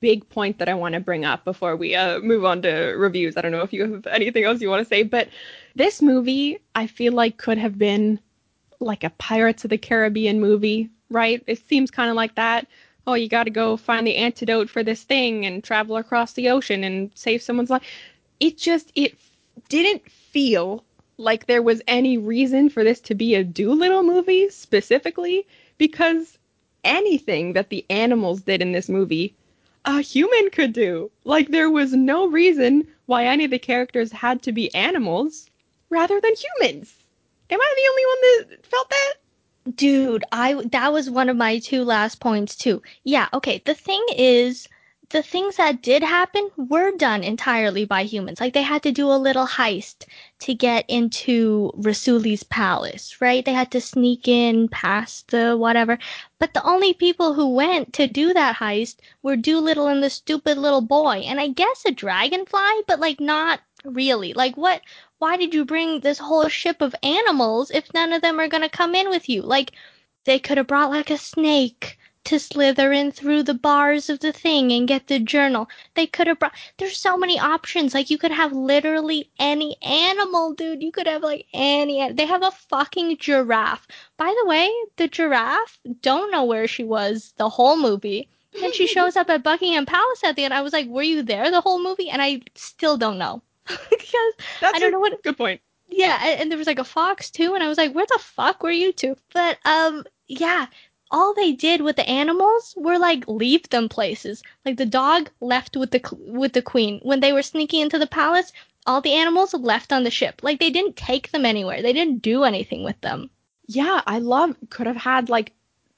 big 0.00 0.28
point 0.28 0.58
that 0.58 0.68
I 0.68 0.74
want 0.74 0.94
to 0.94 1.00
bring 1.00 1.24
up 1.24 1.44
before 1.44 1.76
we 1.76 1.94
uh, 1.94 2.18
move 2.18 2.44
on 2.44 2.60
to 2.62 2.70
reviews. 2.96 3.36
I 3.36 3.40
don't 3.40 3.52
know 3.52 3.62
if 3.62 3.72
you 3.72 3.90
have 3.90 4.06
anything 4.08 4.44
else 4.44 4.60
you 4.60 4.68
want 4.68 4.82
to 4.82 4.88
say, 4.88 5.02
but 5.02 5.28
this 5.74 6.02
movie 6.02 6.58
I 6.74 6.86
feel 6.86 7.12
like 7.12 7.38
could 7.38 7.58
have 7.58 7.78
been 7.78 8.20
like 8.80 9.04
a 9.04 9.10
Pirates 9.10 9.64
of 9.64 9.70
the 9.70 9.78
Caribbean 9.78 10.40
movie, 10.40 10.90
right? 11.08 11.42
It 11.46 11.66
seems 11.68 11.90
kind 11.90 12.10
of 12.10 12.16
like 12.16 12.34
that. 12.34 12.66
Oh, 13.06 13.14
you 13.14 13.28
got 13.28 13.44
to 13.44 13.50
go 13.50 13.76
find 13.76 14.06
the 14.06 14.16
antidote 14.16 14.68
for 14.68 14.82
this 14.82 15.02
thing 15.02 15.46
and 15.46 15.62
travel 15.64 15.96
across 15.96 16.34
the 16.34 16.50
ocean 16.50 16.84
and 16.84 17.10
save 17.14 17.42
someone's 17.42 17.70
life. 17.70 17.82
It 18.40 18.58
just 18.58 18.92
it 18.94 19.16
didn't 19.68 20.08
feel 20.10 20.84
like 21.22 21.46
there 21.46 21.62
was 21.62 21.80
any 21.86 22.18
reason 22.18 22.68
for 22.68 22.82
this 22.84 23.00
to 23.00 23.14
be 23.14 23.34
a 23.34 23.44
Dolittle 23.44 24.02
movie 24.02 24.50
specifically 24.50 25.46
because 25.78 26.38
anything 26.84 27.52
that 27.52 27.70
the 27.70 27.86
animals 27.88 28.42
did 28.42 28.60
in 28.60 28.72
this 28.72 28.88
movie, 28.88 29.34
a 29.84 30.00
human 30.00 30.50
could 30.50 30.72
do. 30.72 31.10
Like 31.24 31.48
there 31.48 31.70
was 31.70 31.92
no 31.92 32.26
reason 32.26 32.86
why 33.06 33.26
any 33.26 33.44
of 33.44 33.50
the 33.50 33.58
characters 33.58 34.12
had 34.12 34.42
to 34.42 34.52
be 34.52 34.74
animals 34.74 35.48
rather 35.90 36.20
than 36.20 36.34
humans. 36.34 36.94
Am 37.50 37.60
I 37.60 37.74
the 37.76 37.88
only 37.90 38.06
one 38.06 38.50
that 38.50 38.66
felt 38.66 38.90
that? 38.90 39.14
Dude, 39.76 40.24
I 40.32 40.54
that 40.72 40.92
was 40.92 41.08
one 41.08 41.28
of 41.28 41.36
my 41.36 41.58
two 41.60 41.84
last 41.84 42.18
points 42.18 42.56
too. 42.56 42.82
Yeah, 43.04 43.28
okay. 43.32 43.62
The 43.64 43.74
thing 43.74 44.04
is 44.16 44.68
the 45.10 45.22
things 45.22 45.56
that 45.56 45.82
did 45.82 46.02
happen 46.02 46.50
were 46.56 46.90
done 46.96 47.22
entirely 47.22 47.84
by 47.84 48.02
humans. 48.04 48.40
Like 48.40 48.54
they 48.54 48.62
had 48.62 48.82
to 48.84 48.92
do 48.92 49.12
a 49.12 49.18
little 49.18 49.46
heist 49.46 50.06
to 50.42 50.54
get 50.54 50.84
into 50.88 51.70
Rassouli's 51.76 52.42
palace, 52.42 53.20
right? 53.20 53.44
They 53.44 53.52
had 53.52 53.70
to 53.72 53.80
sneak 53.80 54.26
in 54.26 54.68
past 54.68 55.28
the 55.28 55.56
whatever. 55.56 55.98
But 56.38 56.52
the 56.52 56.64
only 56.64 56.92
people 56.92 57.34
who 57.34 57.54
went 57.54 57.92
to 57.94 58.08
do 58.08 58.34
that 58.34 58.56
heist 58.56 58.96
were 59.22 59.36
Dolittle 59.36 59.86
and 59.86 60.02
the 60.02 60.10
stupid 60.10 60.58
little 60.58 60.80
boy. 60.80 61.18
And 61.26 61.38
I 61.40 61.48
guess 61.48 61.84
a 61.86 61.92
dragonfly, 61.92 62.82
but 62.88 62.98
like 62.98 63.20
not 63.20 63.60
really. 63.84 64.32
Like 64.32 64.56
what 64.56 64.82
why 65.18 65.36
did 65.36 65.54
you 65.54 65.64
bring 65.64 66.00
this 66.00 66.18
whole 66.18 66.48
ship 66.48 66.80
of 66.80 66.94
animals 67.04 67.70
if 67.70 67.94
none 67.94 68.12
of 68.12 68.22
them 68.22 68.40
are 68.40 68.48
gonna 68.48 68.68
come 68.68 68.94
in 68.96 69.08
with 69.10 69.28
you? 69.28 69.42
Like 69.42 69.72
they 70.24 70.38
could 70.40 70.58
have 70.58 70.66
brought 70.66 70.90
like 70.90 71.10
a 71.10 71.18
snake 71.18 71.98
to 72.24 72.38
slither 72.38 72.92
in 72.92 73.10
through 73.10 73.42
the 73.42 73.54
bars 73.54 74.08
of 74.08 74.20
the 74.20 74.32
thing 74.32 74.70
and 74.72 74.88
get 74.88 75.06
the 75.06 75.18
journal. 75.18 75.68
They 75.94 76.06
could 76.06 76.26
have 76.26 76.38
brought. 76.38 76.54
There's 76.78 76.96
so 76.96 77.16
many 77.16 77.38
options. 77.38 77.94
Like 77.94 78.10
you 78.10 78.18
could 78.18 78.30
have 78.30 78.52
literally 78.52 79.30
any 79.38 79.76
animal, 79.82 80.54
dude. 80.54 80.82
You 80.82 80.92
could 80.92 81.06
have 81.06 81.22
like 81.22 81.46
any. 81.52 82.12
They 82.12 82.26
have 82.26 82.42
a 82.42 82.50
fucking 82.50 83.18
giraffe. 83.18 83.86
By 84.16 84.34
the 84.42 84.48
way, 84.48 84.70
the 84.96 85.08
giraffe 85.08 85.80
don't 86.00 86.30
know 86.30 86.44
where 86.44 86.66
she 86.68 86.84
was 86.84 87.34
the 87.36 87.48
whole 87.48 87.76
movie. 87.76 88.28
And 88.62 88.74
she 88.74 88.86
shows 88.96 89.16
up 89.16 89.30
at 89.30 89.42
Buckingham 89.42 89.86
Palace 89.86 90.24
at 90.24 90.36
the 90.36 90.44
end. 90.44 90.54
I 90.54 90.62
was 90.62 90.72
like, 90.72 90.88
were 90.88 91.02
you 91.02 91.22
there 91.22 91.50
the 91.50 91.60
whole 91.60 91.82
movie? 91.82 92.10
And 92.10 92.22
I 92.22 92.42
still 92.54 92.96
don't 92.96 93.18
know 93.18 93.42
because 93.66 94.32
That's 94.60 94.76
I 94.76 94.78
don't 94.78 94.92
know 94.92 95.00
what. 95.00 95.22
Good 95.22 95.38
point. 95.38 95.60
Yeah, 95.88 96.18
and, 96.22 96.40
and 96.40 96.50
there 96.50 96.58
was 96.58 96.66
like 96.66 96.78
a 96.78 96.84
fox 96.84 97.30
too, 97.30 97.54
and 97.54 97.62
I 97.62 97.68
was 97.68 97.78
like, 97.78 97.94
where 97.94 98.06
the 98.06 98.18
fuck 98.18 98.62
were 98.62 98.70
you 98.70 98.92
two? 98.92 99.16
But 99.34 99.58
um, 99.64 100.04
yeah, 100.26 100.66
all 101.12 101.34
they 101.34 101.52
did 101.52 101.82
with 101.82 101.96
the 101.96 102.08
animals 102.08 102.74
were 102.76 102.98
like 102.98 103.28
leave 103.28 103.68
them 103.68 103.88
places. 103.88 104.42
Like 104.64 104.78
the 104.78 104.86
dog 104.86 105.30
left 105.40 105.76
with 105.76 105.90
the 105.90 106.00
with 106.26 106.54
the 106.54 106.62
queen 106.62 107.00
when 107.02 107.20
they 107.20 107.34
were 107.34 107.42
sneaking 107.42 107.82
into 107.82 107.98
the 107.98 108.06
palace. 108.06 108.50
All 108.86 109.00
the 109.00 109.12
animals 109.12 109.54
left 109.54 109.92
on 109.92 110.02
the 110.02 110.10
ship. 110.10 110.40
Like 110.42 110.58
they 110.58 110.70
didn't 110.70 110.96
take 110.96 111.30
them 111.30 111.44
anywhere. 111.44 111.82
They 111.82 111.92
didn't 111.92 112.22
do 112.22 112.44
anything 112.44 112.82
with 112.82 113.00
them. 113.02 113.30
Yeah, 113.68 114.00
I 114.06 114.18
love 114.18 114.56
could 114.70 114.86
have 114.86 114.96
had 114.96 115.28
like 115.28 115.52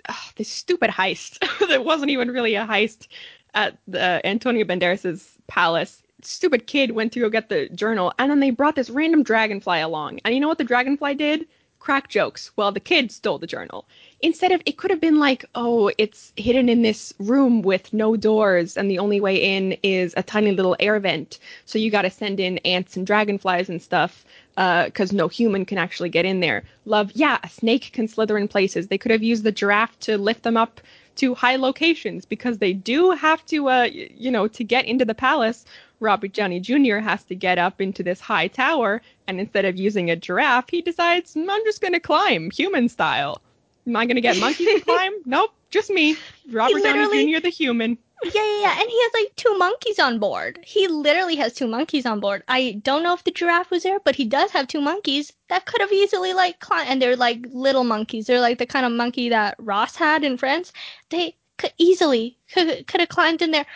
ugh, 0.09 0.33
this 0.37 0.49
stupid 0.49 0.91
heist 0.91 1.39
that 1.69 1.85
wasn't 1.85 2.11
even 2.11 2.31
really 2.31 2.57
a 2.57 2.67
heist 2.67 3.07
at 3.55 3.79
the 3.87 4.03
uh, 4.03 4.21
Antonio 4.25 4.65
Banderas's 4.65 5.39
palace. 5.47 6.03
Stupid 6.23 6.67
kid 6.67 6.91
went 6.91 7.13
to 7.13 7.21
go 7.21 7.29
get 7.31 7.49
the 7.51 7.69
journal, 7.69 8.13
and 8.19 8.31
then 8.31 8.41
they 8.41 8.51
brought 8.51 8.75
this 8.75 8.91
random 8.91 9.23
dragonfly 9.23 9.81
along. 9.81 10.19
And 10.25 10.35
you 10.35 10.41
know 10.41 10.49
what 10.49 10.59
the 10.59 10.65
dragonfly 10.65 11.15
did? 11.15 11.47
Crack 11.79 12.09
jokes. 12.09 12.51
Well, 12.57 12.73
the 12.73 12.81
kid 12.81 13.13
stole 13.13 13.39
the 13.39 13.47
journal 13.47 13.87
instead 14.23 14.53
of 14.53 14.63
it 14.67 14.79
could 14.79 14.91
have 14.91 15.01
been 15.01 15.19
like, 15.19 15.45
oh, 15.55 15.91
it's 15.99 16.33
hidden 16.37 16.69
in 16.69 16.83
this 16.83 17.13
room 17.19 17.63
with 17.63 17.93
no 17.93 18.17
doors 18.17 18.77
and 18.77 18.91
the 18.91 18.99
only 18.99 19.21
way 19.21 19.37
in 19.37 19.73
is 19.83 20.15
a 20.17 20.23
tiny 20.23 20.53
little 20.53 20.77
air 20.81 20.99
vent. 20.99 21.39
So 21.67 21.79
you 21.79 21.91
got 21.91 22.03
to 22.03 22.11
send 22.11 22.41
in 22.41 22.59
ants 22.59 22.97
and 22.97 23.07
dragonflies 23.07 23.69
and 23.69 23.83
stuff 23.83 24.25
because 24.55 25.13
uh, 25.13 25.17
no 25.17 25.29
human 25.29 25.65
can 25.65 25.79
actually 25.79 26.09
get 26.09 26.25
in 26.25 26.41
there. 26.41 26.63
Love, 26.85 27.11
yeah, 27.15 27.39
a 27.43 27.49
snake 27.49 27.91
can 27.93 28.09
slither 28.09 28.39
in 28.39 28.49
places. 28.49 28.87
They 28.87 28.99
could 28.99 29.11
have 29.11 29.23
used 29.23 29.45
the 29.45 29.53
giraffe 29.53 29.99
to 30.01 30.17
lift 30.17 30.43
them 30.43 30.57
up 30.57 30.81
to 31.17 31.35
high 31.35 31.57
locations 31.57 32.25
because 32.25 32.59
they 32.59 32.73
do 32.73 33.11
have 33.13 33.45
to, 33.47 33.69
uh, 33.69 33.89
you 33.93 34.31
know, 34.31 34.49
to 34.49 34.65
get 34.65 34.85
into 34.85 35.05
the 35.05 35.15
palace. 35.15 35.65
Robert 36.01 36.33
Downey 36.33 36.61
Jr. 36.61 36.97
has 36.97 37.23
to 37.25 37.35
get 37.35 37.59
up 37.59 37.81
into 37.81 38.03
this 38.03 38.21
high 38.21 38.49
tower, 38.49 39.01
and 39.27 39.41
instead 39.41 39.65
of 39.65 39.77
using 39.77 40.11
a 40.11 40.17
giraffe, 40.17 40.69
he 40.69 40.83
decides, 40.83 41.37
I'm 41.37 41.65
just 41.65 41.81
going 41.81 41.93
to 41.93 42.01
climb 42.01 42.51
human 42.51 42.89
style. 42.89 43.41
Am 43.87 43.97
I 43.97 44.07
going 44.07 44.17
to 44.17 44.21
get 44.21 44.39
monkeys 44.39 44.67
to 44.67 44.81
climb? 44.81 45.13
Nope, 45.27 45.53
just 45.71 45.91
me, 45.91 46.17
Robert 46.51 46.83
Downey 46.83 47.33
Jr. 47.33 47.41
the 47.41 47.51
human. 47.51 47.99
Yeah, 48.23 48.31
yeah, 48.35 48.61
yeah, 48.61 48.81
and 48.81 48.89
he 48.89 49.03
has 49.03 49.13
like 49.13 49.37
two 49.37 49.59
monkeys 49.59 49.99
on 49.99 50.19
board. 50.19 50.59
He 50.63 50.89
literally 50.89 51.37
has 51.37 51.53
two 51.53 51.67
monkeys 51.67 52.07
on 52.07 52.21
board. 52.21 52.43
I 52.49 52.81
don't 52.83 53.03
know 53.03 53.13
if 53.13 53.25
the 53.25 53.31
giraffe 53.31 53.71
was 53.71 53.83
there, 53.83 54.01
but 54.01 54.17
he 54.17 54.25
does 54.25 54.51
have 54.53 54.67
two 54.67 54.81
monkeys 54.81 55.33
that 55.49 55.67
could 55.67 55.83
have 55.83 55.93
easily 55.93 56.33
like 56.33 56.59
climbed. 56.61 56.89
And 56.89 57.03
they're 57.03 57.17
like 57.17 57.45
little 57.53 57.85
monkeys. 57.85 58.27
They're 58.27 58.41
like 58.41 58.59
the 58.59 58.67
kind 58.67 58.87
of 58.87 58.93
monkey 58.93 59.29
that 59.29 59.57
Ross 59.59 59.97
had 59.97 60.25
in 60.25 60.39
Friends. 60.39 60.73
They 61.11 61.37
could 61.59 61.75
easily 61.77 62.39
could 62.51 62.87
could 62.87 63.01
have 63.01 63.11
climbed 63.11 63.43
in 63.43 63.51
there. 63.51 63.67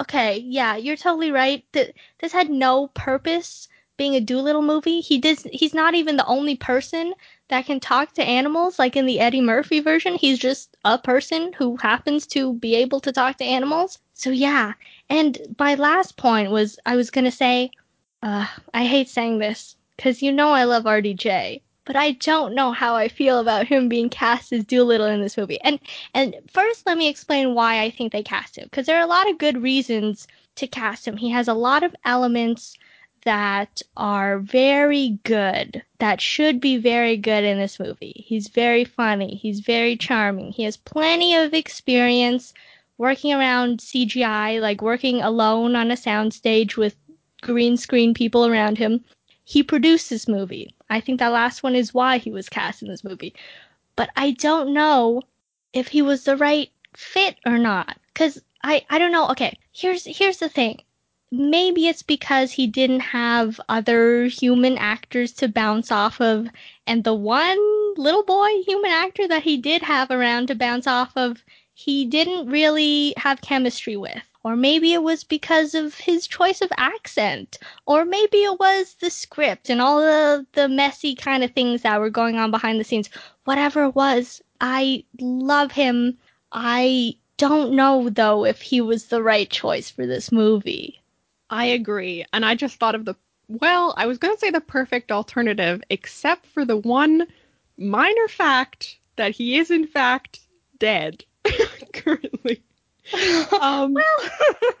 Okay, 0.00 0.38
yeah, 0.38 0.76
you're 0.76 0.96
totally 0.96 1.30
right. 1.30 1.64
That 1.72 1.94
this 2.18 2.32
had 2.32 2.50
no 2.50 2.88
purpose 2.88 3.68
being 3.96 4.14
a 4.14 4.20
Dolittle 4.20 4.62
movie. 4.62 5.00
He 5.00 5.18
does. 5.18 5.46
He's 5.50 5.72
not 5.72 5.94
even 5.94 6.16
the 6.16 6.26
only 6.26 6.56
person 6.56 7.14
that 7.48 7.66
can 7.66 7.80
talk 7.80 8.12
to 8.12 8.24
animals. 8.24 8.78
Like 8.78 8.96
in 8.96 9.06
the 9.06 9.20
Eddie 9.20 9.40
Murphy 9.40 9.80
version, 9.80 10.14
he's 10.14 10.38
just 10.38 10.76
a 10.84 10.98
person 10.98 11.52
who 11.52 11.76
happens 11.76 12.26
to 12.28 12.54
be 12.54 12.74
able 12.74 13.00
to 13.00 13.12
talk 13.12 13.36
to 13.38 13.44
animals. 13.44 13.98
So 14.14 14.30
yeah. 14.30 14.72
And 15.08 15.38
my 15.58 15.74
last 15.74 16.16
point 16.16 16.50
was 16.50 16.78
I 16.86 16.96
was 16.96 17.10
gonna 17.10 17.30
say, 17.30 17.70
uh, 18.22 18.46
I 18.74 18.84
hate 18.86 19.08
saying 19.08 19.38
this 19.38 19.76
because 19.96 20.22
you 20.22 20.32
know 20.32 20.48
I 20.48 20.64
love 20.64 20.84
RDJ, 20.84 21.60
but 21.84 21.96
I 21.96 22.12
don't 22.12 22.54
know 22.54 22.72
how 22.72 22.96
I 22.96 23.08
feel 23.08 23.38
about 23.38 23.66
him 23.66 23.88
being 23.88 24.08
cast 24.08 24.52
as 24.52 24.64
Dolittle 24.64 25.06
in 25.06 25.20
this 25.20 25.36
movie. 25.36 25.60
And 25.60 25.78
and 26.14 26.36
first, 26.52 26.86
let 26.86 26.98
me 26.98 27.08
explain 27.08 27.54
why 27.54 27.82
I 27.82 27.90
think 27.90 28.12
they 28.12 28.22
cast 28.22 28.56
him 28.56 28.64
because 28.64 28.86
there 28.86 28.98
are 28.98 29.04
a 29.04 29.06
lot 29.06 29.30
of 29.30 29.38
good 29.38 29.62
reasons 29.62 30.26
to 30.56 30.66
cast 30.66 31.06
him. 31.06 31.16
He 31.16 31.30
has 31.30 31.48
a 31.48 31.54
lot 31.54 31.82
of 31.84 31.94
elements 32.04 32.76
that 33.26 33.82
are 33.96 34.38
very 34.38 35.18
good, 35.24 35.82
that 35.98 36.20
should 36.20 36.60
be 36.60 36.76
very 36.76 37.16
good 37.16 37.42
in 37.42 37.58
this 37.58 37.80
movie. 37.80 38.24
He's 38.24 38.46
very 38.46 38.84
funny, 38.84 39.34
he's 39.34 39.58
very 39.58 39.96
charming, 39.96 40.52
he 40.52 40.62
has 40.62 40.76
plenty 40.76 41.34
of 41.34 41.52
experience 41.52 42.54
working 42.98 43.34
around 43.34 43.80
CGI, 43.80 44.60
like 44.60 44.80
working 44.80 45.22
alone 45.22 45.74
on 45.74 45.90
a 45.90 45.96
soundstage 45.96 46.76
with 46.76 46.94
green 47.42 47.76
screen 47.76 48.14
people 48.14 48.46
around 48.46 48.78
him. 48.78 49.04
He 49.42 49.60
produced 49.64 50.08
this 50.08 50.28
movie. 50.28 50.72
I 50.88 51.00
think 51.00 51.18
that 51.18 51.32
last 51.32 51.64
one 51.64 51.74
is 51.74 51.92
why 51.92 52.18
he 52.18 52.30
was 52.30 52.48
cast 52.48 52.80
in 52.80 52.88
this 52.88 53.02
movie. 53.02 53.34
But 53.96 54.10
I 54.14 54.30
don't 54.30 54.72
know 54.72 55.22
if 55.72 55.88
he 55.88 56.00
was 56.00 56.22
the 56.22 56.36
right 56.36 56.70
fit 56.94 57.36
or 57.44 57.58
not. 57.58 57.98
Cause 58.14 58.40
I, 58.62 58.86
I 58.88 59.00
don't 59.00 59.12
know. 59.12 59.28
Okay, 59.30 59.58
here's 59.72 60.04
here's 60.04 60.38
the 60.38 60.48
thing 60.48 60.82
maybe 61.32 61.88
it's 61.88 62.02
because 62.02 62.52
he 62.52 62.66
didn't 62.66 63.00
have 63.00 63.60
other 63.68 64.26
human 64.26 64.78
actors 64.78 65.32
to 65.32 65.48
bounce 65.48 65.90
off 65.90 66.20
of, 66.20 66.48
and 66.86 67.02
the 67.04 67.14
one 67.14 67.58
little 67.96 68.22
boy 68.22 68.62
human 68.64 68.90
actor 68.90 69.26
that 69.28 69.42
he 69.42 69.56
did 69.56 69.82
have 69.82 70.10
around 70.10 70.46
to 70.48 70.54
bounce 70.54 70.86
off 70.86 71.12
of, 71.16 71.44
he 71.74 72.04
didn't 72.04 72.48
really 72.48 73.12
have 73.16 73.40
chemistry 73.40 73.96
with. 73.96 74.22
Or 74.44 74.54
maybe 74.54 74.92
it 74.92 75.02
was 75.02 75.24
because 75.24 75.74
of 75.74 75.94
his 75.94 76.28
choice 76.28 76.60
of 76.60 76.70
accent. 76.78 77.58
Or 77.84 78.04
maybe 78.04 78.38
it 78.44 78.60
was 78.60 78.94
the 79.00 79.10
script 79.10 79.68
and 79.68 79.82
all 79.82 79.98
the, 79.98 80.46
the 80.52 80.68
messy 80.68 81.16
kind 81.16 81.42
of 81.42 81.50
things 81.50 81.82
that 81.82 81.98
were 81.98 82.10
going 82.10 82.36
on 82.36 82.52
behind 82.52 82.78
the 82.78 82.84
scenes. 82.84 83.10
Whatever 83.44 83.84
it 83.84 83.96
was, 83.96 84.40
I 84.60 85.04
love 85.20 85.72
him. 85.72 86.16
I 86.52 87.16
don't 87.36 87.72
know, 87.72 88.08
though, 88.08 88.44
if 88.44 88.62
he 88.62 88.80
was 88.80 89.06
the 89.06 89.22
right 89.22 89.50
choice 89.50 89.90
for 89.90 90.06
this 90.06 90.30
movie. 90.30 91.02
I 91.50 91.66
agree. 91.66 92.24
And 92.32 92.44
I 92.44 92.54
just 92.54 92.78
thought 92.78 92.94
of 92.94 93.04
the, 93.04 93.14
well, 93.48 93.94
I 93.96 94.06
was 94.06 94.18
going 94.18 94.34
to 94.34 94.40
say 94.40 94.50
the 94.50 94.60
perfect 94.60 95.12
alternative, 95.12 95.82
except 95.90 96.46
for 96.46 96.64
the 96.64 96.76
one 96.76 97.26
minor 97.76 98.28
fact 98.28 98.98
that 99.16 99.32
he 99.32 99.58
is, 99.58 99.70
in 99.70 99.86
fact, 99.86 100.40
dead 100.78 101.24
currently. 101.92 102.62
Um, 103.60 103.94
well, 103.94 104.04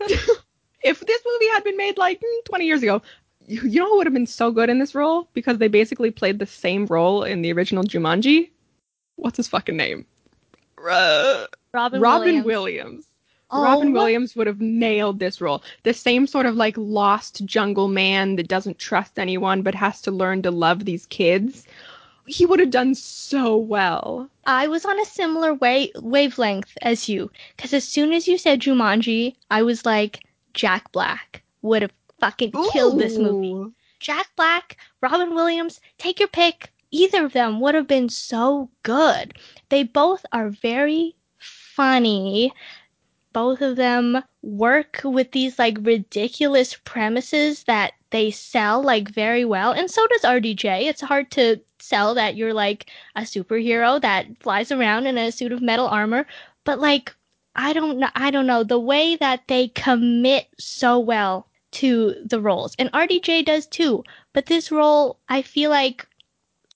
if 0.82 1.00
this 1.00 1.22
movie 1.26 1.48
had 1.52 1.64
been 1.64 1.76
made 1.76 1.98
like 1.98 2.20
mm, 2.20 2.44
20 2.44 2.66
years 2.66 2.82
ago, 2.82 3.02
you, 3.46 3.62
you 3.62 3.80
know 3.80 3.90
who 3.90 3.96
would 3.98 4.06
have 4.06 4.14
been 4.14 4.26
so 4.26 4.50
good 4.50 4.68
in 4.68 4.78
this 4.78 4.94
role? 4.94 5.28
Because 5.34 5.58
they 5.58 5.68
basically 5.68 6.10
played 6.10 6.38
the 6.38 6.46
same 6.46 6.86
role 6.86 7.22
in 7.22 7.42
the 7.42 7.52
original 7.52 7.84
Jumanji. 7.84 8.50
What's 9.16 9.36
his 9.36 9.48
fucking 9.48 9.76
name? 9.76 10.04
Uh, 10.78 11.46
Robin, 11.72 12.00
Robin 12.00 12.44
Williams. 12.44 12.46
Williams. 12.46 13.05
Oh, 13.50 13.62
Robin 13.62 13.92
Williams 13.92 14.34
would 14.34 14.48
have 14.48 14.60
nailed 14.60 15.20
this 15.20 15.40
role. 15.40 15.62
The 15.84 15.94
same 15.94 16.26
sort 16.26 16.46
of 16.46 16.56
like 16.56 16.76
lost 16.76 17.44
jungle 17.44 17.86
man 17.86 18.36
that 18.36 18.48
doesn't 18.48 18.78
trust 18.78 19.18
anyone 19.18 19.62
but 19.62 19.74
has 19.74 20.00
to 20.02 20.10
learn 20.10 20.42
to 20.42 20.50
love 20.50 20.84
these 20.84 21.06
kids. 21.06 21.64
He 22.26 22.44
would 22.44 22.58
have 22.58 22.70
done 22.70 22.96
so 22.96 23.56
well. 23.56 24.28
I 24.46 24.66
was 24.66 24.84
on 24.84 24.98
a 24.98 25.04
similar 25.04 25.54
way 25.54 25.92
wavelength 25.96 26.76
as 26.82 27.08
you 27.08 27.30
because 27.56 27.72
as 27.72 27.84
soon 27.84 28.12
as 28.12 28.26
you 28.26 28.36
said 28.36 28.60
Jumanji, 28.60 29.36
I 29.48 29.62
was 29.62 29.86
like 29.86 30.24
Jack 30.52 30.90
Black 30.90 31.42
would 31.62 31.82
have 31.82 31.92
fucking 32.18 32.50
Ooh. 32.56 32.68
killed 32.72 32.98
this 32.98 33.16
movie. 33.16 33.72
Jack 34.00 34.28
Black, 34.34 34.76
Robin 35.00 35.34
Williams, 35.34 35.80
take 35.98 36.18
your 36.18 36.28
pick. 36.28 36.72
Either 36.90 37.24
of 37.24 37.32
them 37.32 37.60
would 37.60 37.74
have 37.74 37.86
been 37.86 38.08
so 38.08 38.70
good. 38.82 39.38
They 39.68 39.84
both 39.84 40.26
are 40.32 40.50
very 40.50 41.14
funny 41.38 42.52
both 43.36 43.60
of 43.60 43.76
them 43.76 44.24
work 44.40 45.02
with 45.04 45.30
these 45.32 45.58
like 45.58 45.76
ridiculous 45.82 46.74
premises 46.86 47.64
that 47.64 47.92
they 48.08 48.30
sell 48.30 48.82
like 48.82 49.10
very 49.10 49.44
well 49.44 49.72
and 49.72 49.90
so 49.90 50.06
does 50.06 50.22
RDJ. 50.22 50.84
It's 50.84 51.02
hard 51.02 51.30
to 51.32 51.60
sell 51.78 52.14
that 52.14 52.36
you're 52.36 52.54
like 52.54 52.90
a 53.14 53.20
superhero 53.20 54.00
that 54.00 54.26
flies 54.40 54.72
around 54.72 55.06
in 55.06 55.18
a 55.18 55.30
suit 55.30 55.52
of 55.52 55.60
metal 55.60 55.86
armor, 55.86 56.26
but 56.64 56.80
like 56.80 57.14
I 57.54 57.74
don't 57.74 57.98
know 57.98 58.08
I 58.14 58.30
don't 58.30 58.46
know 58.46 58.64
the 58.64 58.80
way 58.80 59.16
that 59.16 59.42
they 59.48 59.68
commit 59.68 60.46
so 60.58 60.98
well 60.98 61.46
to 61.72 62.14
the 62.24 62.40
roles. 62.40 62.74
And 62.78 62.90
RDJ 62.92 63.44
does 63.44 63.66
too. 63.66 64.02
But 64.32 64.46
this 64.46 64.72
role 64.72 65.18
I 65.28 65.42
feel 65.42 65.68
like 65.68 66.06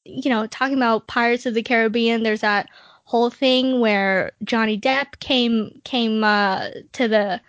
you 0.04 0.28
know, 0.28 0.46
talking 0.46 0.76
about 0.76 1.06
Pirates 1.06 1.46
of 1.46 1.54
the 1.54 1.62
Caribbean, 1.62 2.22
there's 2.22 2.42
that 2.42 2.68
whole 3.10 3.28
thing 3.28 3.80
where 3.80 4.30
Johnny 4.44 4.78
Depp 4.78 5.18
came 5.18 5.80
came 5.82 6.22
uh, 6.22 6.68
to 6.92 7.08
the 7.08 7.40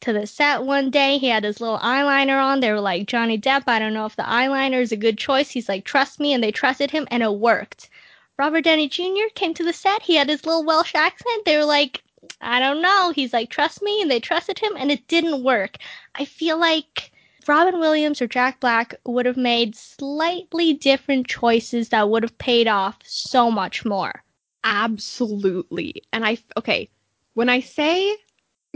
to 0.00 0.12
the 0.12 0.28
set 0.28 0.62
one 0.62 0.90
day. 0.90 1.18
He 1.18 1.26
had 1.26 1.42
his 1.42 1.60
little 1.60 1.80
eyeliner 1.80 2.40
on. 2.40 2.60
They 2.60 2.70
were 2.70 2.80
like, 2.80 3.08
Johnny 3.08 3.36
Depp, 3.36 3.64
I 3.66 3.80
don't 3.80 3.94
know 3.94 4.06
if 4.06 4.14
the 4.14 4.22
eyeliner 4.22 4.80
is 4.80 4.92
a 4.92 4.96
good 4.96 5.18
choice. 5.18 5.50
He's 5.50 5.68
like, 5.68 5.84
trust 5.84 6.20
me, 6.20 6.32
and 6.32 6.40
they 6.40 6.52
trusted 6.52 6.92
him, 6.92 7.08
and 7.10 7.24
it 7.24 7.34
worked. 7.34 7.90
Robert 8.38 8.60
Downey 8.62 8.88
Jr. 8.88 9.28
came 9.34 9.54
to 9.54 9.64
the 9.64 9.72
set. 9.72 10.02
He 10.02 10.14
had 10.14 10.28
his 10.28 10.46
little 10.46 10.64
Welsh 10.64 10.94
accent. 10.94 11.44
They 11.44 11.56
were 11.56 11.64
like, 11.64 12.04
I 12.40 12.60
don't 12.60 12.80
know. 12.80 13.10
He's 13.10 13.32
like, 13.32 13.50
trust 13.50 13.82
me, 13.82 14.00
and 14.00 14.08
they 14.08 14.20
trusted 14.20 14.60
him, 14.60 14.74
and 14.78 14.92
it 14.92 15.08
didn't 15.08 15.42
work. 15.42 15.78
I 16.14 16.26
feel 16.26 16.60
like 16.60 17.10
Robin 17.48 17.80
Williams 17.80 18.22
or 18.22 18.28
Jack 18.28 18.60
Black 18.60 18.94
would 19.04 19.26
have 19.26 19.36
made 19.36 19.74
slightly 19.74 20.74
different 20.74 21.26
choices 21.26 21.88
that 21.88 22.08
would 22.08 22.22
have 22.22 22.38
paid 22.38 22.68
off 22.68 22.98
so 23.02 23.50
much 23.50 23.84
more. 23.84 24.22
Absolutely. 24.70 26.02
And 26.12 26.26
I, 26.26 26.36
okay, 26.58 26.90
when 27.32 27.48
I 27.48 27.60
say 27.60 28.14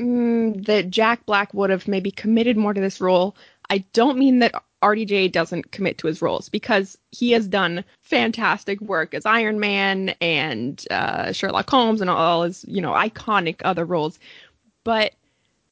mm, 0.00 0.64
that 0.64 0.88
Jack 0.90 1.26
Black 1.26 1.52
would 1.52 1.68
have 1.68 1.86
maybe 1.86 2.10
committed 2.10 2.56
more 2.56 2.72
to 2.72 2.80
this 2.80 2.98
role, 3.00 3.36
I 3.68 3.84
don't 3.92 4.18
mean 4.18 4.38
that 4.38 4.54
RDJ 4.82 5.30
doesn't 5.32 5.70
commit 5.70 5.98
to 5.98 6.06
his 6.06 6.22
roles 6.22 6.48
because 6.48 6.96
he 7.10 7.32
has 7.32 7.46
done 7.46 7.84
fantastic 8.00 8.80
work 8.80 9.12
as 9.12 9.26
Iron 9.26 9.60
Man 9.60 10.14
and 10.22 10.82
uh, 10.90 11.30
Sherlock 11.32 11.68
Holmes 11.68 12.00
and 12.00 12.08
all 12.08 12.42
his, 12.44 12.64
you 12.66 12.80
know, 12.80 12.92
iconic 12.92 13.56
other 13.62 13.84
roles. 13.84 14.18
But 14.84 15.12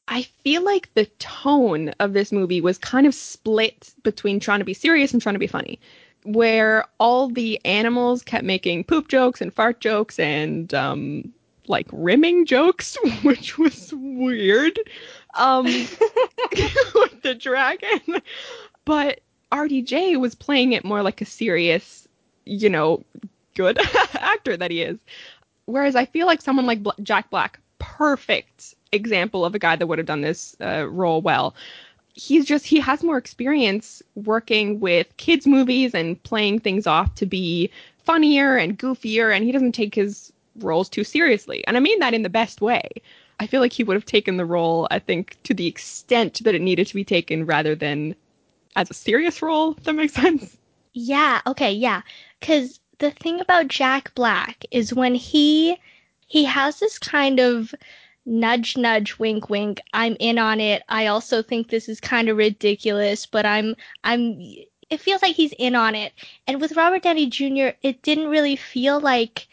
I 0.07 0.23
feel 0.23 0.63
like 0.63 0.93
the 0.95 1.07
tone 1.19 1.91
of 1.99 2.13
this 2.13 2.31
movie 2.31 2.61
was 2.61 2.77
kind 2.79 3.07
of 3.07 3.15
split 3.15 3.95
between 4.03 4.39
trying 4.39 4.59
to 4.59 4.65
be 4.67 4.75
serious 4.75 5.13
and 5.13 5.23
trying 5.23 5.35
to 5.35 5.41
be 5.41 5.47
funny 5.47 5.81
where 6.25 6.85
all 6.99 7.29
the 7.29 7.61
animals 7.65 8.23
kept 8.23 8.45
making 8.45 8.85
poop 8.85 9.09
jokes 9.09 9.41
and 9.41 9.53
fart 9.53 9.81
jokes 9.81 10.19
and 10.19 10.73
um, 10.75 11.33
like 11.67 11.87
rimming 11.93 12.47
jokes, 12.47 12.97
which 13.23 13.59
was 13.59 13.93
weird. 13.95 14.79
Um, 15.35 15.65
with 16.95 17.23
the 17.23 17.37
dragon, 17.39 18.21
but 18.85 19.21
RDJ 19.53 20.19
was 20.19 20.35
playing 20.35 20.73
it 20.73 20.85
more 20.85 21.03
like 21.03 21.21
a 21.21 21.25
serious, 21.25 22.09
you 22.45 22.69
know, 22.69 23.05
good 23.55 23.79
actor 24.15 24.57
that 24.57 24.71
he 24.71 24.83
is. 24.83 24.99
Whereas 25.67 25.95
I 25.95 26.05
feel 26.05 26.27
like 26.27 26.43
someone 26.43 26.67
like 26.67 26.83
Bla- 26.83 26.95
Jack 27.03 27.31
Black, 27.31 27.61
perfect 27.79 28.75
example 28.93 29.45
of 29.45 29.55
a 29.55 29.59
guy 29.59 29.77
that 29.77 29.87
would 29.87 29.99
have 29.99 30.07
done 30.07 30.23
this 30.23 30.57
uh, 30.61 30.87
role 30.89 31.21
well. 31.21 31.55
He's 32.21 32.45
just 32.45 32.67
he 32.67 32.79
has 32.81 33.03
more 33.03 33.17
experience 33.17 34.03
working 34.15 34.79
with 34.79 35.17
kids 35.17 35.47
movies 35.47 35.95
and 35.95 36.23
playing 36.23 36.61
things 36.61 36.87
off 36.87 37.15
to 37.15 37.25
be 37.25 37.71
funnier 38.05 38.57
and 38.57 38.79
goofier, 38.79 39.35
and 39.35 39.43
he 39.43 39.53
doesn't 39.53 39.73
take 39.73 39.95
his 39.95 40.31
roles 40.59 40.91
too 40.91 41.03
seriously. 41.03 41.67
And 41.67 41.79
I 41.79 41.81
mean 41.81 41.99
that 42.01 42.13
in 42.13 42.23
the 42.23 42.29
best 42.29 42.61
way. 42.61 42.83
I 43.39 43.47
feel 43.47 43.63
like 43.63 43.73
he 43.73 43.85
would 43.85 43.95
have 43.95 44.05
taken 44.05 44.37
the 44.37 44.45
role, 44.45 44.87
I 44.91 44.99
think, 44.99 45.39
to 45.45 45.55
the 45.55 45.67
extent 45.67 46.45
that 46.45 46.55
it 46.55 46.61
needed 46.61 46.87
to 46.89 46.95
be 46.95 47.05
taken 47.05 47.47
rather 47.47 47.75
than 47.75 48.15
as 48.77 48.91
a 48.91 48.95
serious 48.95 49.41
role, 49.41 49.73
if 49.79 49.85
that 49.85 49.95
makes 49.95 50.13
sense. 50.23 50.59
Yeah, 50.93 51.41
okay, 51.47 51.73
yeah. 51.73 52.03
Cuz 52.43 52.81
the 52.99 53.13
thing 53.13 53.41
about 53.41 53.69
Jack 53.69 54.15
Black 54.15 54.67
is 54.71 54.93
when 54.93 55.15
he 55.15 55.79
he 56.27 56.45
has 56.45 56.81
this 56.81 56.99
kind 56.99 57.41
of 57.41 57.75
nudge 58.27 58.77
nudge 58.77 59.19
wink 59.19 59.49
wink. 59.51 59.81
I'm 59.93 60.17
in 60.21 60.39
on 60.39 60.61
it. 60.61 60.83
I 60.89 61.07
also 61.07 61.43
think 61.43 61.69
this 61.69 61.89
is 61.89 62.01
kind 62.01 62.29
of 62.29 62.37
ridiculous 62.37 63.27
but 63.27 63.47
i'm 63.47 63.75
i'm 64.05 64.37
it 64.91 65.01
feels 65.01 65.23
like 65.23 65.37
he's 65.37 65.55
in 65.59 65.75
on 65.77 65.95
it. 65.95 66.13
And 66.47 66.61
with 66.61 66.77
robert 66.77 67.03
downey 67.03 67.29
jr 67.29 67.71
it 67.83 68.03
didn't 68.03 68.29
really 68.29 68.57
feel 68.57 69.01
like 69.01 69.49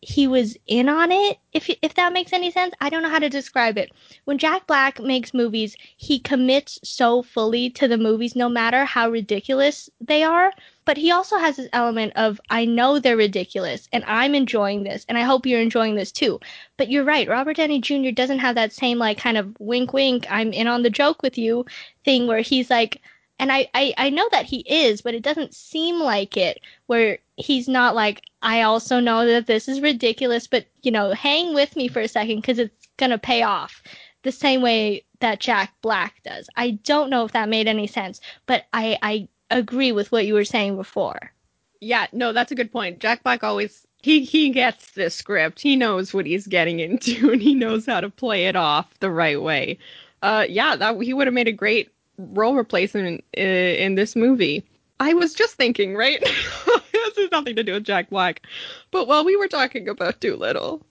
he 0.00 0.28
was 0.28 0.56
in 0.68 0.88
on 0.88 1.10
it 1.10 1.38
if 1.52 1.68
if 1.82 1.94
that 1.94 2.12
makes 2.12 2.32
any 2.32 2.52
sense. 2.52 2.72
I 2.80 2.88
don't 2.88 3.02
know 3.02 3.08
how 3.08 3.18
to 3.18 3.28
describe 3.28 3.76
it. 3.76 3.90
When 4.24 4.38
jack 4.38 4.66
black 4.66 5.00
makes 5.00 5.34
movies 5.34 5.76
he 5.96 6.20
commits 6.20 6.78
so 6.84 7.20
fully 7.22 7.68
to 7.70 7.88
the 7.88 7.98
movies 7.98 8.36
no 8.36 8.48
matter 8.48 8.84
how 8.84 9.10
ridiculous 9.10 9.90
they 10.00 10.22
are. 10.22 10.52
But 10.84 10.98
he 10.98 11.10
also 11.10 11.36
has 11.38 11.56
this 11.56 11.68
element 11.72 12.12
of 12.14 12.40
i 12.48 12.64
know 12.64 13.00
they're 13.00 13.16
ridiculous 13.16 13.88
and 13.92 14.04
i'm 14.06 14.36
enjoying 14.36 14.84
this 14.84 15.04
and 15.08 15.18
i 15.18 15.22
hope 15.22 15.46
you're 15.46 15.60
enjoying 15.60 15.96
this 15.96 16.12
too. 16.12 16.38
But 16.76 16.90
you're 16.90 17.04
right 17.04 17.28
robert 17.28 17.56
downey 17.56 17.80
jr 17.80 18.10
doesn't 18.10 18.38
have 18.38 18.54
that 18.54 18.72
same 18.72 18.98
like 18.98 19.18
kind 19.18 19.36
of 19.36 19.56
wink 19.58 19.92
wink 19.92 20.26
i'm 20.30 20.52
in 20.52 20.68
on 20.68 20.82
the 20.82 20.90
joke 20.90 21.22
with 21.22 21.36
you 21.36 21.66
thing 22.04 22.28
where 22.28 22.40
he's 22.40 22.70
like 22.70 23.00
and 23.38 23.52
I, 23.52 23.68
I, 23.74 23.94
I 23.96 24.10
know 24.10 24.28
that 24.32 24.46
he 24.46 24.58
is, 24.60 25.00
but 25.00 25.14
it 25.14 25.22
doesn't 25.22 25.54
seem 25.54 26.00
like 26.00 26.36
it, 26.36 26.60
where 26.86 27.18
he's 27.36 27.68
not 27.68 27.94
like, 27.94 28.22
I 28.42 28.62
also 28.62 29.00
know 29.00 29.26
that 29.26 29.46
this 29.46 29.68
is 29.68 29.80
ridiculous, 29.80 30.46
but, 30.46 30.66
you 30.82 30.90
know, 30.90 31.12
hang 31.12 31.54
with 31.54 31.76
me 31.76 31.88
for 31.88 32.00
a 32.00 32.08
second 32.08 32.36
because 32.36 32.58
it's 32.58 32.88
going 32.96 33.10
to 33.10 33.18
pay 33.18 33.42
off 33.42 33.82
the 34.22 34.32
same 34.32 34.62
way 34.62 35.04
that 35.20 35.40
Jack 35.40 35.72
Black 35.82 36.22
does. 36.24 36.48
I 36.56 36.72
don't 36.72 37.10
know 37.10 37.24
if 37.24 37.32
that 37.32 37.48
made 37.48 37.68
any 37.68 37.86
sense, 37.86 38.20
but 38.46 38.64
I, 38.72 38.98
I 39.02 39.28
agree 39.50 39.92
with 39.92 40.10
what 40.12 40.26
you 40.26 40.34
were 40.34 40.44
saying 40.44 40.76
before. 40.76 41.32
Yeah, 41.80 42.06
no, 42.12 42.32
that's 42.32 42.52
a 42.52 42.56
good 42.56 42.72
point. 42.72 42.98
Jack 42.98 43.22
Black 43.22 43.44
always 43.44 43.86
he 44.02 44.24
he 44.24 44.50
gets 44.50 44.92
the 44.92 45.10
script. 45.10 45.60
He 45.60 45.76
knows 45.76 46.14
what 46.14 46.26
he's 46.26 46.46
getting 46.46 46.80
into 46.80 47.30
and 47.32 47.42
he 47.42 47.54
knows 47.54 47.86
how 47.86 48.00
to 48.00 48.10
play 48.10 48.46
it 48.46 48.56
off 48.56 48.98
the 49.00 49.10
right 49.10 49.40
way. 49.40 49.78
Uh 50.22 50.44
yeah, 50.48 50.76
that 50.76 51.00
he 51.00 51.14
would 51.14 51.26
have 51.26 51.34
made 51.34 51.48
a 51.48 51.52
great 51.52 51.90
role 52.18 52.56
replacement 52.56 53.24
in, 53.32 53.46
uh, 53.46 53.48
in 53.48 53.94
this 53.94 54.14
movie. 54.14 54.64
I 55.00 55.14
was 55.14 55.32
just 55.32 55.54
thinking, 55.54 55.94
right? 55.94 56.20
this 56.92 57.16
has 57.16 57.30
nothing 57.30 57.56
to 57.56 57.62
do 57.62 57.74
with 57.74 57.84
Jack 57.84 58.10
Black. 58.10 58.42
But 58.90 59.06
while 59.06 59.24
we 59.24 59.36
were 59.36 59.48
talking 59.48 59.88
about 59.88 60.20
Dolittle, 60.20 60.84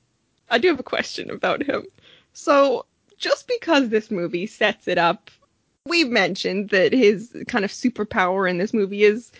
I 0.49 0.57
do 0.57 0.69
have 0.69 0.79
a 0.79 0.83
question 0.83 1.29
about 1.29 1.61
him. 1.61 1.85
So, 2.33 2.85
just 3.17 3.47
because 3.47 3.89
this 3.89 4.09
movie 4.09 4.47
sets 4.47 4.87
it 4.87 4.97
up, 4.97 5.29
we've 5.85 6.09
mentioned 6.09 6.69
that 6.69 6.93
his 6.93 7.35
kind 7.47 7.65
of 7.65 7.71
superpower 7.71 8.49
in 8.49 8.57
this 8.57 8.73
movie 8.73 9.03
is 9.03 9.31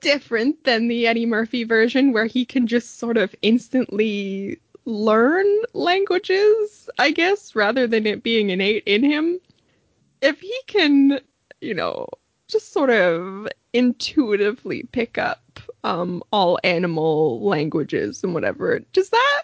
different 0.00 0.64
than 0.64 0.88
the 0.88 1.06
Eddie 1.06 1.26
Murphy 1.26 1.64
version, 1.64 2.12
where 2.12 2.26
he 2.26 2.44
can 2.44 2.66
just 2.66 2.98
sort 2.98 3.16
of 3.16 3.34
instantly 3.42 4.58
learn 4.86 5.46
languages, 5.72 6.88
I 6.98 7.10
guess, 7.10 7.54
rather 7.54 7.86
than 7.86 8.06
it 8.06 8.22
being 8.22 8.50
innate 8.50 8.82
in 8.86 9.04
him 9.04 9.40
if 10.24 10.40
he 10.40 10.58
can, 10.66 11.20
you 11.60 11.74
know, 11.74 12.08
just 12.48 12.72
sort 12.72 12.90
of 12.90 13.46
intuitively 13.74 14.84
pick 14.90 15.18
up 15.18 15.60
um, 15.84 16.22
all 16.32 16.58
animal 16.64 17.40
languages 17.44 18.24
and 18.24 18.32
whatever, 18.32 18.80
does 18.92 19.10
that 19.10 19.42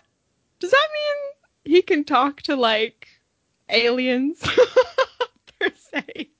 does 0.58 0.70
that 0.70 0.88
mean 0.94 1.74
he 1.76 1.82
can 1.82 2.02
talk 2.02 2.42
to 2.42 2.56
like 2.56 3.08
aliens 3.68 4.40
per 5.60 5.70
se? 5.74 6.30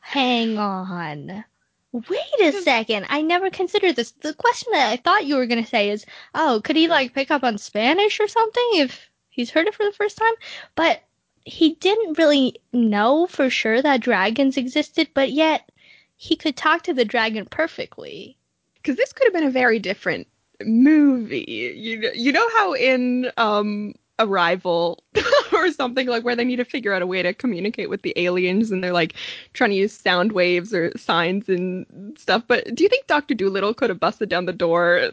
Hang 0.00 0.58
on. 0.58 1.44
Wait 1.92 2.40
a 2.40 2.52
second. 2.52 3.06
I 3.08 3.20
never 3.20 3.50
considered 3.50 3.96
this. 3.96 4.12
The 4.12 4.32
question 4.34 4.72
that 4.72 4.92
I 4.92 4.96
thought 4.96 5.26
you 5.26 5.36
were 5.36 5.46
going 5.46 5.62
to 5.62 5.68
say 5.68 5.90
is, 5.90 6.06
oh, 6.34 6.60
could 6.64 6.76
he 6.76 6.88
like 6.88 7.14
pick 7.14 7.30
up 7.30 7.42
on 7.42 7.58
Spanish 7.58 8.18
or 8.20 8.28
something 8.28 8.70
if 8.74 9.10
he's 9.28 9.50
heard 9.50 9.66
it 9.66 9.74
for 9.74 9.84
the 9.84 9.92
first 9.92 10.16
time? 10.16 10.32
But 10.74 11.02
he 11.44 11.74
didn't 11.74 12.18
really 12.18 12.56
know 12.72 13.26
for 13.26 13.50
sure 13.50 13.82
that 13.82 14.00
dragons 14.00 14.56
existed, 14.56 15.08
but 15.14 15.32
yet 15.32 15.70
he 16.16 16.36
could 16.36 16.56
talk 16.56 16.82
to 16.82 16.94
the 16.94 17.04
dragon 17.04 17.46
perfectly. 17.46 18.36
Because 18.74 18.96
this 18.96 19.12
could 19.12 19.26
have 19.26 19.32
been 19.32 19.44
a 19.44 19.50
very 19.50 19.78
different 19.78 20.26
movie. 20.64 21.74
You 21.76 22.10
you 22.14 22.32
know 22.32 22.48
how 22.56 22.74
in 22.74 23.30
um 23.36 23.94
Arrival 24.18 25.02
or 25.52 25.70
something 25.72 26.06
like 26.06 26.22
where 26.22 26.36
they 26.36 26.44
need 26.44 26.56
to 26.56 26.64
figure 26.64 26.92
out 26.92 27.02
a 27.02 27.06
way 27.06 27.22
to 27.22 27.34
communicate 27.34 27.90
with 27.90 28.02
the 28.02 28.12
aliens 28.16 28.70
and 28.70 28.84
they're 28.84 28.92
like 28.92 29.14
trying 29.52 29.70
to 29.70 29.76
use 29.76 29.92
sound 29.92 30.32
waves 30.32 30.72
or 30.72 30.92
signs 30.96 31.48
and 31.48 31.86
stuff. 32.18 32.44
But 32.46 32.74
do 32.74 32.84
you 32.84 32.88
think 32.88 33.06
Doctor 33.06 33.34
Dolittle 33.34 33.74
could 33.74 33.90
have 33.90 33.98
busted 33.98 34.28
down 34.28 34.44
the 34.44 34.52
door 34.52 35.10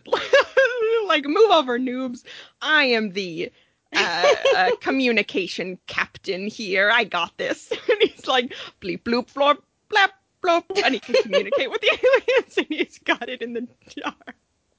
like 1.07 1.25
move 1.25 1.51
over 1.51 1.79
noobs? 1.79 2.23
I 2.61 2.83
am 2.85 3.11
the 3.11 3.51
uh, 3.95 4.33
uh, 4.55 4.75
communication 4.81 5.79
captain 5.87 6.47
here. 6.47 6.89
I 6.91 7.03
got 7.03 7.37
this. 7.37 7.71
and 7.89 8.01
he's 8.01 8.27
like, 8.27 8.53
bleep, 8.81 9.03
bloop, 9.03 9.29
flop, 9.29 9.63
blap, 9.91 10.09
blop. 10.43 10.63
And 10.83 10.93
he 10.93 10.99
can 10.99 11.15
communicate 11.23 11.69
with 11.69 11.81
the 11.81 11.87
aliens 12.27 12.57
and 12.57 12.67
he's 12.69 12.97
got 12.99 13.29
it 13.29 13.41
in 13.41 13.53
the 13.53 13.67
jar. 13.87 14.15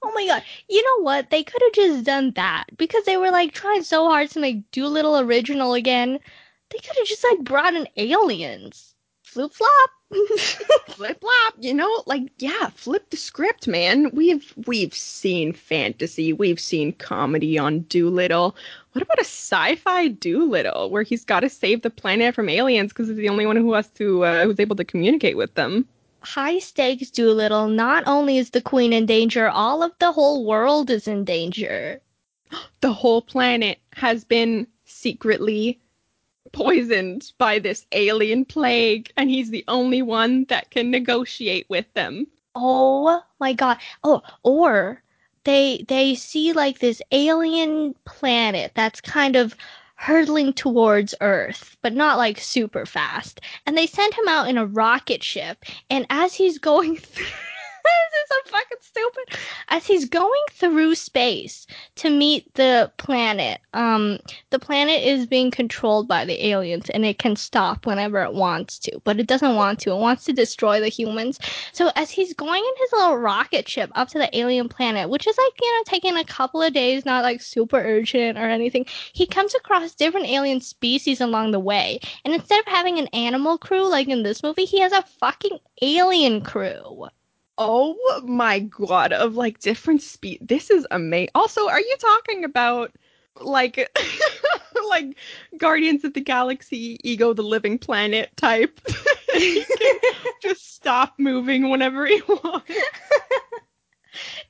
Oh 0.02 0.12
my 0.14 0.26
god. 0.26 0.42
You 0.68 0.82
know 0.82 1.04
what? 1.04 1.30
They 1.30 1.42
could 1.44 1.62
have 1.62 1.72
just 1.72 2.04
done 2.04 2.32
that 2.32 2.64
because 2.76 3.04
they 3.04 3.16
were 3.16 3.30
like 3.30 3.52
trying 3.52 3.82
so 3.82 4.08
hard 4.08 4.30
to 4.30 4.40
make 4.40 4.70
Dolittle 4.70 5.18
original 5.18 5.74
again. 5.74 6.18
They 6.70 6.78
could 6.78 6.96
have 6.96 7.06
just 7.06 7.24
like 7.24 7.44
brought 7.44 7.74
in 7.74 7.88
aliens. 7.96 8.94
Flip 9.30 9.52
flop. 9.52 9.90
flip 10.88 11.20
flop, 11.20 11.54
you 11.60 11.72
know, 11.72 12.02
like 12.06 12.32
yeah, 12.40 12.66
flip 12.70 13.10
the 13.10 13.16
script, 13.16 13.68
man. 13.68 14.10
We've 14.12 14.52
we've 14.66 14.92
seen 14.92 15.52
fantasy, 15.52 16.32
we've 16.32 16.58
seen 16.58 16.94
comedy 16.94 17.56
on 17.56 17.86
Dolittle. 17.88 18.56
What 18.90 19.02
about 19.02 19.20
a 19.20 19.24
sci-fi 19.24 20.08
Dolittle 20.08 20.90
where 20.90 21.04
he's 21.04 21.24
got 21.24 21.40
to 21.40 21.48
save 21.48 21.82
the 21.82 21.90
planet 21.90 22.34
from 22.34 22.48
aliens 22.48 22.88
because 22.88 23.06
he's 23.06 23.18
the 23.18 23.28
only 23.28 23.46
one 23.46 23.54
who 23.54 23.72
has 23.74 23.86
to 23.90 24.24
uh, 24.24 24.44
who's 24.46 24.58
able 24.58 24.74
to 24.74 24.84
communicate 24.84 25.36
with 25.36 25.54
them? 25.54 25.86
High 26.22 26.58
stakes 26.58 27.08
Dolittle, 27.08 27.68
Not 27.68 28.02
only 28.08 28.36
is 28.36 28.50
the 28.50 28.60
queen 28.60 28.92
in 28.92 29.06
danger, 29.06 29.48
all 29.48 29.84
of 29.84 29.92
the 30.00 30.10
whole 30.10 30.44
world 30.44 30.90
is 30.90 31.06
in 31.06 31.24
danger. 31.24 32.00
the 32.80 32.92
whole 32.92 33.22
planet 33.22 33.78
has 33.92 34.24
been 34.24 34.66
secretly 34.86 35.78
poisoned 36.52 37.32
by 37.38 37.58
this 37.58 37.86
alien 37.92 38.44
plague, 38.44 39.12
and 39.16 39.30
he's 39.30 39.50
the 39.50 39.64
only 39.68 40.02
one 40.02 40.44
that 40.44 40.70
can 40.70 40.90
negotiate 40.90 41.66
with 41.68 41.92
them. 41.94 42.26
Oh 42.54 43.22
my 43.38 43.52
god. 43.52 43.78
Oh, 44.02 44.22
or 44.42 45.02
they 45.44 45.84
they 45.88 46.14
see 46.14 46.52
like 46.52 46.78
this 46.78 47.00
alien 47.12 47.94
planet 48.04 48.72
that's 48.74 49.00
kind 49.00 49.36
of 49.36 49.56
hurtling 49.94 50.52
towards 50.52 51.14
Earth, 51.20 51.76
but 51.82 51.92
not 51.92 52.16
like 52.18 52.40
super 52.40 52.86
fast. 52.86 53.40
And 53.66 53.76
they 53.76 53.86
send 53.86 54.14
him 54.14 54.28
out 54.28 54.48
in 54.48 54.58
a 54.58 54.66
rocket 54.66 55.22
ship, 55.22 55.64
and 55.90 56.06
as 56.10 56.34
he's 56.34 56.58
going 56.58 56.96
through 56.98 57.26
this 58.12 58.20
is 58.20 58.28
so 58.28 58.50
fucking 58.50 58.78
stupid. 58.80 59.38
As 59.68 59.86
he's 59.86 60.08
going 60.08 60.42
through 60.52 60.94
space 60.94 61.66
to 61.96 62.10
meet 62.10 62.52
the 62.54 62.90
planet, 62.96 63.60
um, 63.74 64.18
the 64.50 64.58
planet 64.58 65.02
is 65.02 65.26
being 65.26 65.50
controlled 65.50 66.08
by 66.08 66.24
the 66.24 66.46
aliens 66.46 66.90
and 66.90 67.04
it 67.04 67.18
can 67.18 67.36
stop 67.36 67.86
whenever 67.86 68.22
it 68.22 68.34
wants 68.34 68.78
to, 68.80 69.00
but 69.04 69.20
it 69.20 69.26
doesn't 69.26 69.56
want 69.56 69.78
to. 69.80 69.90
It 69.90 69.98
wants 69.98 70.24
to 70.24 70.32
destroy 70.32 70.80
the 70.80 70.88
humans. 70.88 71.38
So 71.72 71.90
as 71.96 72.10
he's 72.10 72.34
going 72.34 72.62
in 72.62 72.74
his 72.78 72.92
little 72.92 73.16
rocket 73.18 73.68
ship 73.68 73.90
up 73.94 74.08
to 74.08 74.18
the 74.18 74.36
alien 74.36 74.68
planet, 74.68 75.08
which 75.08 75.26
is 75.26 75.36
like, 75.38 75.52
you 75.60 75.76
know, 75.76 75.82
taking 75.86 76.16
a 76.16 76.24
couple 76.24 76.62
of 76.62 76.72
days, 76.72 77.04
not 77.04 77.22
like 77.22 77.40
super 77.40 77.78
urgent 77.78 78.38
or 78.38 78.48
anything, 78.48 78.86
he 79.12 79.26
comes 79.26 79.54
across 79.54 79.94
different 79.94 80.26
alien 80.26 80.60
species 80.60 81.20
along 81.20 81.52
the 81.52 81.60
way. 81.60 82.00
And 82.24 82.34
instead 82.34 82.60
of 82.60 82.66
having 82.66 82.98
an 82.98 83.08
animal 83.08 83.58
crew 83.58 83.88
like 83.88 84.08
in 84.08 84.22
this 84.22 84.42
movie, 84.42 84.64
he 84.64 84.80
has 84.80 84.92
a 84.92 85.02
fucking 85.02 85.58
alien 85.82 86.42
crew. 86.42 87.08
Oh 87.62 88.22
my 88.24 88.60
god, 88.60 89.12
of 89.12 89.34
like 89.34 89.58
different 89.60 90.00
speed. 90.00 90.38
This 90.40 90.70
is 90.70 90.86
amazing. 90.90 91.28
Also, 91.34 91.68
are 91.68 91.78
you 91.80 91.96
talking 92.00 92.44
about 92.44 92.90
like 93.38 93.76
like 94.88 95.18
Guardians 95.58 96.02
of 96.04 96.14
the 96.14 96.22
Galaxy 96.22 96.98
Ego 97.04 97.34
the 97.34 97.42
Living 97.42 97.78
Planet 97.78 98.34
type? 98.36 98.80
just 100.42 100.74
stop 100.74 101.14
moving 101.18 101.68
whenever 101.68 102.06
he 102.06 102.22
wants. 102.22 102.70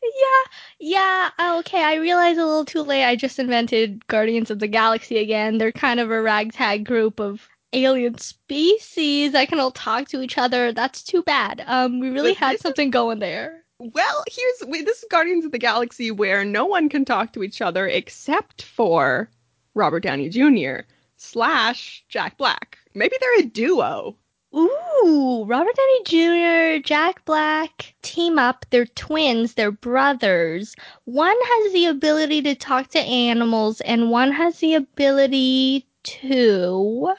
yeah, 0.02 0.44
yeah. 0.78 1.30
oh, 1.40 1.58
Okay, 1.58 1.82
I 1.82 1.94
realized 1.96 2.38
a 2.38 2.46
little 2.46 2.64
too 2.64 2.82
late. 2.82 3.04
I 3.04 3.16
just 3.16 3.40
invented 3.40 4.06
Guardians 4.06 4.52
of 4.52 4.60
the 4.60 4.68
Galaxy 4.68 5.18
again. 5.18 5.58
They're 5.58 5.72
kind 5.72 5.98
of 5.98 6.12
a 6.12 6.22
ragtag 6.22 6.86
group 6.86 7.18
of 7.18 7.48
alien 7.72 8.18
species 8.18 9.32
that 9.32 9.48
can 9.48 9.60
all 9.60 9.70
talk 9.70 10.08
to 10.08 10.20
each 10.20 10.38
other. 10.38 10.72
That's 10.72 11.02
too 11.02 11.22
bad. 11.22 11.62
Um, 11.66 12.00
we 12.00 12.10
really 12.10 12.34
had 12.34 12.60
something 12.60 12.90
going 12.90 13.18
there. 13.18 13.64
Well, 13.78 14.24
here's 14.30 14.70
wait, 14.70 14.84
this 14.84 14.98
is 14.98 15.08
Guardians 15.10 15.44
of 15.44 15.52
the 15.52 15.58
Galaxy 15.58 16.10
where 16.10 16.44
no 16.44 16.66
one 16.66 16.88
can 16.88 17.04
talk 17.04 17.32
to 17.32 17.42
each 17.42 17.62
other 17.62 17.86
except 17.86 18.62
for 18.62 19.30
Robert 19.74 20.00
Downey 20.00 20.28
Jr. 20.28 20.80
slash 21.16 22.04
Jack 22.08 22.36
Black. 22.36 22.76
Maybe 22.94 23.16
they're 23.20 23.40
a 23.40 23.44
duo. 23.44 24.16
Ooh, 24.54 25.44
Robert 25.46 25.76
Downey 25.76 26.02
Jr., 26.04 26.82
Jack 26.84 27.24
Black 27.24 27.94
team 28.02 28.38
up. 28.38 28.66
They're 28.70 28.84
twins, 28.84 29.54
they're 29.54 29.70
brothers. 29.70 30.74
One 31.04 31.36
has 31.40 31.72
the 31.72 31.86
ability 31.86 32.42
to 32.42 32.56
talk 32.56 32.88
to 32.88 32.98
animals, 32.98 33.80
and 33.82 34.10
one 34.10 34.32
has 34.32 34.58
the 34.58 34.74
ability 34.74 35.86
to 36.02 37.14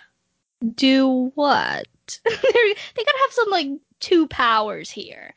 do 0.75 1.31
what? 1.35 1.87
They're, 2.25 2.33
gotta 2.33 3.17
have 3.21 3.31
some 3.31 3.49
like 3.49 3.69
two 3.99 4.27
powers 4.27 4.89
here. 4.89 5.33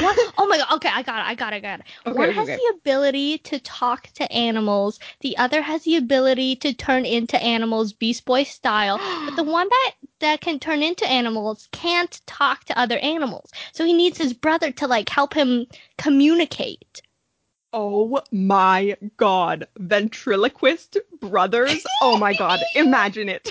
One, 0.00 0.16
oh 0.38 0.46
my 0.46 0.58
god, 0.58 0.72
okay, 0.74 0.90
I 0.92 1.02
got 1.02 1.20
it, 1.20 1.28
I 1.28 1.34
got 1.34 1.52
it, 1.52 1.56
I 1.56 1.60
got 1.60 1.80
it. 1.80 1.86
Okay, 2.06 2.18
One 2.18 2.28
okay, 2.30 2.36
has 2.38 2.48
okay. 2.48 2.56
the 2.56 2.74
ability 2.76 3.38
to 3.38 3.58
talk 3.60 4.08
to 4.14 4.30
animals, 4.32 4.98
the 5.20 5.36
other 5.36 5.62
has 5.62 5.84
the 5.84 5.96
ability 5.96 6.56
to 6.56 6.72
turn 6.72 7.04
into 7.04 7.40
animals, 7.42 7.92
Beast 7.92 8.24
Boy 8.24 8.44
style. 8.44 8.98
But 9.24 9.36
the 9.36 9.44
one 9.44 9.68
that 9.68 9.92
that 10.20 10.40
can 10.40 10.58
turn 10.58 10.82
into 10.82 11.08
animals 11.08 11.68
can't 11.72 12.20
talk 12.26 12.64
to 12.64 12.78
other 12.78 12.98
animals. 12.98 13.50
So 13.72 13.84
he 13.84 13.92
needs 13.92 14.18
his 14.18 14.32
brother 14.32 14.70
to 14.72 14.86
like 14.86 15.08
help 15.08 15.34
him 15.34 15.66
communicate. 15.98 17.02
Oh 17.72 18.22
my 18.30 18.96
god. 19.16 19.66
Ventriloquist 19.78 20.96
brothers. 21.20 21.84
Oh 22.00 22.16
my 22.16 22.32
god. 22.32 22.60
Imagine 22.76 23.28
it. 23.28 23.50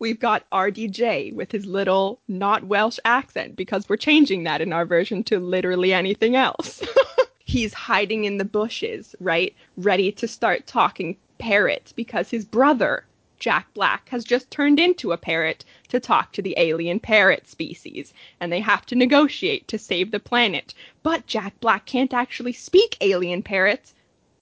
We've 0.00 0.20
got 0.20 0.48
RDJ 0.50 1.34
with 1.34 1.50
his 1.50 1.66
little 1.66 2.20
not 2.28 2.64
Welsh 2.64 3.00
accent 3.04 3.56
because 3.56 3.88
we're 3.88 3.96
changing 3.96 4.44
that 4.44 4.60
in 4.60 4.72
our 4.72 4.84
version 4.84 5.24
to 5.24 5.40
literally 5.40 5.92
anything 5.92 6.36
else. 6.36 6.82
He's 7.44 7.74
hiding 7.74 8.24
in 8.24 8.38
the 8.38 8.44
bushes, 8.44 9.16
right? 9.18 9.56
Ready 9.76 10.12
to 10.12 10.28
start 10.28 10.68
talking 10.68 11.16
parrot 11.38 11.92
because 11.96 12.30
his 12.30 12.44
brother, 12.44 13.06
Jack 13.40 13.74
Black, 13.74 14.08
has 14.10 14.24
just 14.24 14.50
turned 14.52 14.78
into 14.78 15.10
a 15.10 15.16
parrot 15.16 15.64
to 15.88 15.98
talk 15.98 16.32
to 16.32 16.42
the 16.42 16.54
alien 16.58 17.00
parrot 17.00 17.48
species, 17.48 18.12
and 18.38 18.52
they 18.52 18.60
have 18.60 18.86
to 18.86 18.94
negotiate 18.94 19.66
to 19.66 19.78
save 19.78 20.12
the 20.12 20.20
planet. 20.20 20.74
But 21.02 21.26
Jack 21.26 21.58
Black 21.58 21.86
can't 21.86 22.14
actually 22.14 22.52
speak 22.52 22.96
alien 23.00 23.42
parrots. 23.42 23.94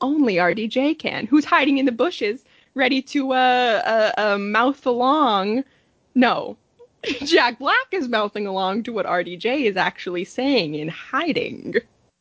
Only 0.02 0.34
RDJ 0.34 0.98
can, 0.98 1.26
who's 1.26 1.46
hiding 1.46 1.78
in 1.78 1.86
the 1.86 1.92
bushes, 1.92 2.44
ready 2.76 3.02
to 3.02 3.32
uh, 3.32 4.12
uh, 4.16 4.20
uh 4.20 4.38
mouth 4.38 4.86
along. 4.86 5.64
No, 6.14 6.56
Jack 7.24 7.58
Black 7.58 7.88
is 7.90 8.08
mouthing 8.08 8.46
along 8.46 8.84
to 8.84 8.92
what 8.92 9.06
RDJ 9.06 9.62
is 9.62 9.76
actually 9.76 10.24
saying 10.24 10.74
in 10.76 10.88
hiding. 10.88 11.74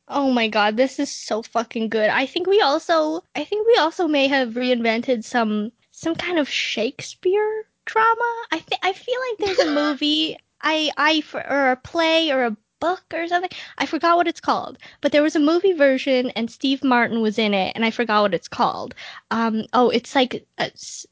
Oh 0.07 0.31
my 0.31 0.47
god, 0.47 0.77
this 0.77 0.99
is 0.99 1.11
so 1.11 1.41
fucking 1.43 1.89
good. 1.89 2.09
I 2.09 2.25
think 2.25 2.47
we 2.47 2.61
also 2.61 3.23
I 3.35 3.43
think 3.43 3.67
we 3.67 3.75
also 3.77 4.07
may 4.07 4.27
have 4.27 4.53
reinvented 4.53 5.23
some 5.23 5.71
some 5.91 6.15
kind 6.15 6.39
of 6.39 6.49
Shakespeare 6.49 7.65
drama. 7.85 8.43
I 8.51 8.59
think 8.59 8.81
I 8.83 8.93
feel 8.93 9.19
like 9.29 9.37
there's 9.39 9.67
a 9.67 9.73
movie 9.81 10.37
I 10.61 10.91
I 10.97 11.23
or 11.49 11.71
a 11.71 11.75
play 11.75 12.31
or 12.31 12.45
a 12.45 12.57
book 12.79 13.03
or 13.13 13.27
something. 13.27 13.49
I 13.77 13.85
forgot 13.85 14.17
what 14.17 14.27
it's 14.27 14.39
called, 14.39 14.77
but 15.01 15.11
there 15.11 15.23
was 15.23 15.35
a 15.35 15.39
movie 15.39 15.73
version 15.73 16.29
and 16.31 16.49
Steve 16.51 16.83
Martin 16.83 17.21
was 17.21 17.37
in 17.37 17.53
it, 17.53 17.73
and 17.75 17.85
I 17.85 17.91
forgot 17.91 18.21
what 18.21 18.33
it's 18.33 18.47
called. 18.47 18.95
Um, 19.31 19.65
oh, 19.73 19.89
it's 19.89 20.15
like 20.15 20.45
uh, 20.57 20.69
S- 20.73 21.05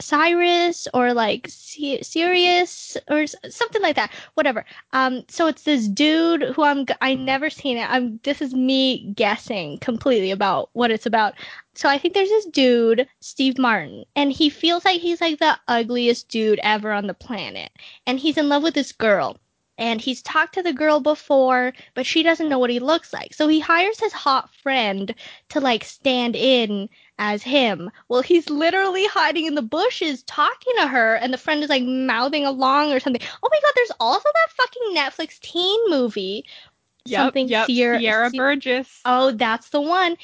Cyrus 0.00 0.88
or 0.94 1.12
like 1.14 1.46
C- 1.48 2.02
Sirius 2.02 2.96
or 3.08 3.26
something 3.26 3.82
like 3.82 3.96
that. 3.96 4.12
Whatever. 4.34 4.64
Um, 4.92 5.24
so 5.28 5.46
it's 5.46 5.62
this 5.62 5.88
dude 5.88 6.42
who 6.42 6.62
I'm 6.62 6.86
I 7.00 7.14
never 7.14 7.50
seen 7.50 7.76
it. 7.78 7.90
I'm 7.90 8.20
this 8.22 8.40
is 8.42 8.54
me 8.54 9.12
guessing 9.14 9.78
completely 9.78 10.30
about 10.30 10.70
what 10.72 10.90
it's 10.90 11.06
about. 11.06 11.34
So 11.74 11.88
I 11.88 11.98
think 11.98 12.14
there's 12.14 12.28
this 12.28 12.46
dude, 12.46 13.08
Steve 13.20 13.58
Martin, 13.58 14.04
and 14.14 14.30
he 14.32 14.50
feels 14.50 14.84
like 14.84 15.00
he's 15.00 15.20
like 15.20 15.38
the 15.38 15.58
ugliest 15.68 16.28
dude 16.28 16.60
ever 16.62 16.92
on 16.92 17.06
the 17.06 17.14
planet, 17.14 17.70
and 18.06 18.18
he's 18.18 18.36
in 18.36 18.48
love 18.48 18.62
with 18.62 18.74
this 18.74 18.92
girl 18.92 19.38
and 19.78 20.00
he's 20.00 20.22
talked 20.22 20.54
to 20.54 20.62
the 20.62 20.72
girl 20.72 21.00
before, 21.00 21.72
but 21.94 22.06
she 22.06 22.22
doesn't 22.22 22.48
know 22.48 22.58
what 22.58 22.70
he 22.70 22.78
looks 22.78 23.12
like. 23.12 23.34
So 23.34 23.48
he 23.48 23.60
hires 23.60 23.98
his 23.98 24.12
hot 24.12 24.54
friend 24.62 25.14
to 25.50 25.60
like 25.60 25.84
stand 25.84 26.36
in 26.36 26.88
as 27.18 27.42
him. 27.42 27.90
Well, 28.08 28.22
he's 28.22 28.50
literally 28.50 29.06
hiding 29.06 29.46
in 29.46 29.54
the 29.54 29.62
bushes 29.62 30.22
talking 30.24 30.74
to 30.78 30.86
her, 30.86 31.14
and 31.14 31.32
the 31.32 31.38
friend 31.38 31.62
is 31.62 31.70
like 31.70 31.84
mouthing 31.84 32.44
along 32.44 32.92
or 32.92 33.00
something. 33.00 33.22
Oh 33.42 33.48
my 33.50 33.58
god, 33.62 33.72
there's 33.74 33.92
also 33.98 34.28
that 34.34 34.50
fucking 34.50 34.94
Netflix 34.94 35.40
teen 35.40 35.80
movie. 35.88 36.44
Yep, 37.04 37.18
something 37.18 37.48
yep, 37.48 37.66
Sierra, 37.66 37.98
Sierra 37.98 38.30
Burgess. 38.30 39.00
Oh, 39.04 39.32
that's 39.32 39.70
the 39.70 39.80
one. 39.80 40.16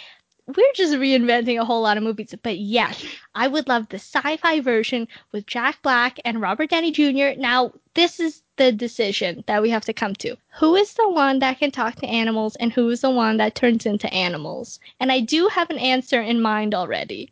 We're 0.57 0.73
just 0.75 0.95
reinventing 0.95 1.61
a 1.61 1.65
whole 1.65 1.83
lot 1.83 1.99
of 1.99 2.03
movies, 2.03 2.35
but 2.43 2.57
yes, 2.57 3.05
I 3.35 3.49
would 3.49 3.69
love 3.69 3.91
the 3.91 3.99
sci-fi 3.99 4.61
version 4.61 5.07
with 5.31 5.45
Jack 5.47 5.83
Black 5.83 6.19
and 6.25 6.41
Robert 6.41 6.71
Downey 6.71 6.91
Jr. 6.91 7.39
Now, 7.39 7.73
this 7.93 8.19
is 8.19 8.43
the 8.57 8.73
decision 8.73 9.45
that 9.47 9.61
we 9.61 9.69
have 9.69 9.85
to 9.85 9.93
come 9.93 10.15
to. 10.15 10.39
Who 10.59 10.75
is 10.75 10.95
the 10.95 11.07
one 11.07 11.41
that 11.41 11.59
can 11.59 11.71
talk 11.71 11.97
to 11.97 12.07
animals 12.07 12.57
and 12.57 12.73
who 12.73 12.89
is 12.89 13.03
the 13.03 13.11
one 13.11 13.37
that 13.37 13.57
turns 13.57 13.85
into 13.85 14.11
animals? 14.13 14.81
And 15.01 15.13
I 15.13 15.21
do 15.21 15.49
have 15.49 15.69
an 15.69 15.77
answer 15.77 16.23
in 16.23 16.41
mind 16.41 16.75
already. 16.75 17.31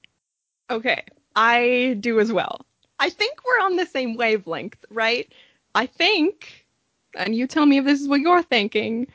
Okay, 0.68 1.02
I 1.34 1.96
do 2.00 2.20
as 2.20 2.30
well. 2.30 2.66
I 2.98 3.08
think 3.08 3.38
we're 3.46 3.64
on 3.64 3.76
the 3.76 3.86
same 3.86 4.16
wavelength, 4.16 4.84
right? 4.90 5.32
I 5.74 5.86
think, 5.86 6.66
and 7.14 7.34
you 7.34 7.46
tell 7.46 7.64
me 7.64 7.78
if 7.78 7.86
this 7.86 8.02
is 8.02 8.08
what 8.08 8.20
you're 8.20 8.42
thinking, 8.42 9.06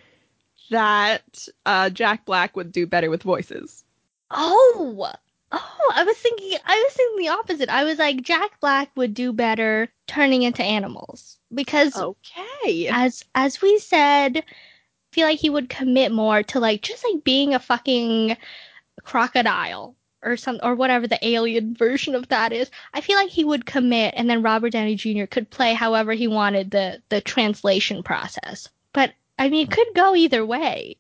that 0.72 1.48
uh, 1.68 1.92
Jack 1.92 2.26
Black 2.26 2.56
would 2.56 2.72
do 2.72 2.88
better 2.88 3.12
with 3.12 3.22
voices. 3.22 3.84
Oh, 4.32 5.12
oh, 5.52 5.92
I 5.96 6.04
was 6.04 6.18
thinking, 6.18 6.58
I 6.66 6.82
was 6.84 6.94
thinking 6.94 7.18
the 7.26 7.30
opposite. 7.30 7.70
I 7.70 7.84
was 7.84 8.00
like, 8.00 8.22
Jack 8.24 8.60
Black 8.60 8.90
would 8.96 9.14
do 9.14 9.34
better 9.34 9.90
turning 10.08 10.44
into 10.44 10.64
animals 10.64 11.38
because 11.54 11.96
Okay. 11.96 12.88
as 12.90 13.24
as 13.36 13.62
we 13.62 13.78
said, 13.80 14.38
I 14.38 14.44
feel 15.14 15.28
like 15.28 15.40
he 15.40 15.50
would 15.50 15.70
commit 15.70 16.12
more 16.12 16.44
to 16.44 16.60
like 16.60 16.82
just 16.82 17.04
like 17.04 17.24
being 17.24 17.54
a 17.54 17.60
fucking 17.60 18.38
crocodile 19.04 19.96
or 20.24 20.38
some 20.38 20.60
or 20.64 20.76
whatever 20.76 21.08
the 21.08 21.26
alien 21.28 21.76
version 21.86 22.16
of 22.16 22.28
that 22.30 22.54
is. 22.54 22.72
I 22.94 23.02
feel 23.02 23.18
like 23.18 23.30
he 23.30 23.44
would 23.46 23.66
commit 23.66 24.14
and 24.18 24.30
then 24.30 24.44
Robert 24.44 24.72
Downey 24.72 24.96
Jr. 24.96 25.26
could 25.26 25.50
play 25.50 25.74
however 25.74 26.14
he 26.14 26.28
wanted 26.28 26.72
the 26.72 27.02
the 27.10 27.22
translation 27.22 28.04
process. 28.04 28.70
But 28.94 29.14
I 29.40 29.50
mean, 29.50 29.68
it 29.68 29.72
could 29.72 29.88
go 29.96 30.16
either 30.16 30.46
way. 30.46 30.98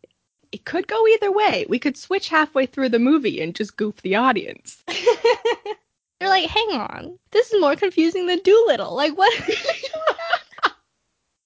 It 0.51 0.65
could 0.65 0.87
go 0.87 1.07
either 1.07 1.31
way. 1.31 1.65
We 1.69 1.79
could 1.79 1.95
switch 1.97 2.29
halfway 2.29 2.65
through 2.65 2.89
the 2.89 2.99
movie 2.99 3.41
and 3.41 3.55
just 3.55 3.77
goof 3.77 4.01
the 4.01 4.15
audience. 4.15 4.83
They're 4.87 6.29
like, 6.29 6.49
hang 6.49 6.71
on, 6.73 7.17
this 7.31 7.51
is 7.51 7.59
more 7.59 7.75
confusing 7.75 8.27
than 8.27 8.41
Dolittle. 8.43 8.95
Like 8.95 9.17
what? 9.17 9.33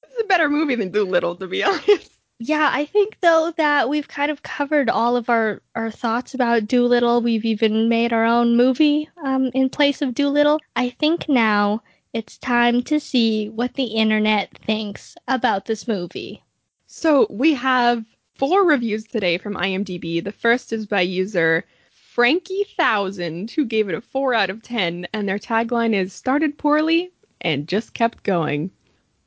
This 0.01 0.19
is 0.19 0.23
a 0.23 0.27
better 0.27 0.49
movie 0.49 0.75
than 0.75 0.91
Dolittle, 0.91 1.35
to 1.35 1.47
be 1.47 1.61
honest. 1.63 2.15
Yeah, 2.39 2.69
I 2.71 2.85
think 2.85 3.17
though 3.21 3.53
that 3.57 3.87
we've 3.87 4.07
kind 4.07 4.29
of 4.29 4.43
covered 4.43 4.89
all 4.89 5.15
of 5.15 5.29
our, 5.29 5.61
our 5.75 5.89
thoughts 5.89 6.33
about 6.33 6.67
Dolittle. 6.67 7.21
We've 7.21 7.45
even 7.45 7.87
made 7.87 8.11
our 8.11 8.25
own 8.25 8.57
movie 8.57 9.09
um, 9.23 9.51
in 9.53 9.69
place 9.69 10.01
of 10.01 10.13
Dolittle. 10.13 10.59
I 10.75 10.89
think 10.89 11.29
now 11.29 11.81
it's 12.13 12.37
time 12.37 12.81
to 12.83 12.99
see 12.99 13.49
what 13.49 13.73
the 13.73 13.85
internet 13.85 14.57
thinks 14.57 15.15
about 15.27 15.65
this 15.65 15.87
movie. 15.87 16.43
So 16.87 17.27
we 17.29 17.53
have 17.53 18.05
four 18.35 18.65
reviews 18.65 19.05
today 19.05 19.37
from 19.37 19.55
IMDb. 19.55 20.23
The 20.23 20.31
first 20.31 20.73
is 20.73 20.85
by 20.85 21.01
user 21.01 21.65
Frankie 21.89 22.65
Thousand, 22.77 23.51
who 23.51 23.65
gave 23.65 23.89
it 23.89 23.95
a 23.95 24.01
four 24.01 24.33
out 24.33 24.49
of 24.49 24.61
ten, 24.61 25.07
and 25.13 25.27
their 25.27 25.39
tagline 25.39 25.93
is 25.93 26.13
"Started 26.13 26.57
poorly 26.57 27.11
and 27.41 27.67
just 27.67 27.93
kept 27.93 28.23
going." 28.23 28.71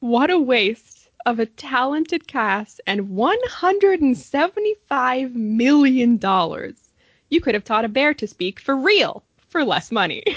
What 0.00 0.30
a 0.30 0.38
waste 0.38 1.08
of 1.26 1.38
a 1.38 1.46
talented 1.46 2.26
cast 2.26 2.80
and 2.86 3.10
175 3.10 5.34
million 5.34 6.16
dollars. 6.16 6.88
You 7.30 7.40
could 7.40 7.54
have 7.54 7.64
taught 7.64 7.84
a 7.84 7.88
bear 7.88 8.14
to 8.14 8.26
speak 8.26 8.60
for 8.60 8.76
real 8.76 9.24
for 9.48 9.64
less 9.64 9.90
money. 9.90 10.22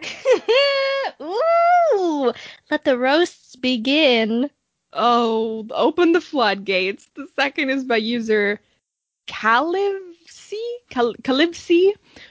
Ooh, 1.22 2.32
let 2.70 2.84
the 2.84 2.98
roasts 2.98 3.56
begin. 3.56 4.50
Oh, 4.92 5.66
open 5.70 6.12
the 6.12 6.20
floodgates. 6.20 7.10
The 7.14 7.26
second 7.36 7.70
is 7.70 7.84
by 7.84 7.96
user 7.98 8.60
Calivsi, 9.26 10.56
Cal- 10.88 11.14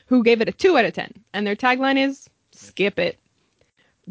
who 0.08 0.24
gave 0.24 0.42
it 0.42 0.50
a 0.50 0.52
2 0.52 0.78
out 0.78 0.86
of 0.86 0.94
10. 0.94 1.14
And 1.34 1.48
their 1.48 1.56
tagline 1.56 1.98
is 1.98 2.30
skip 2.52 3.00
it. 3.00 3.18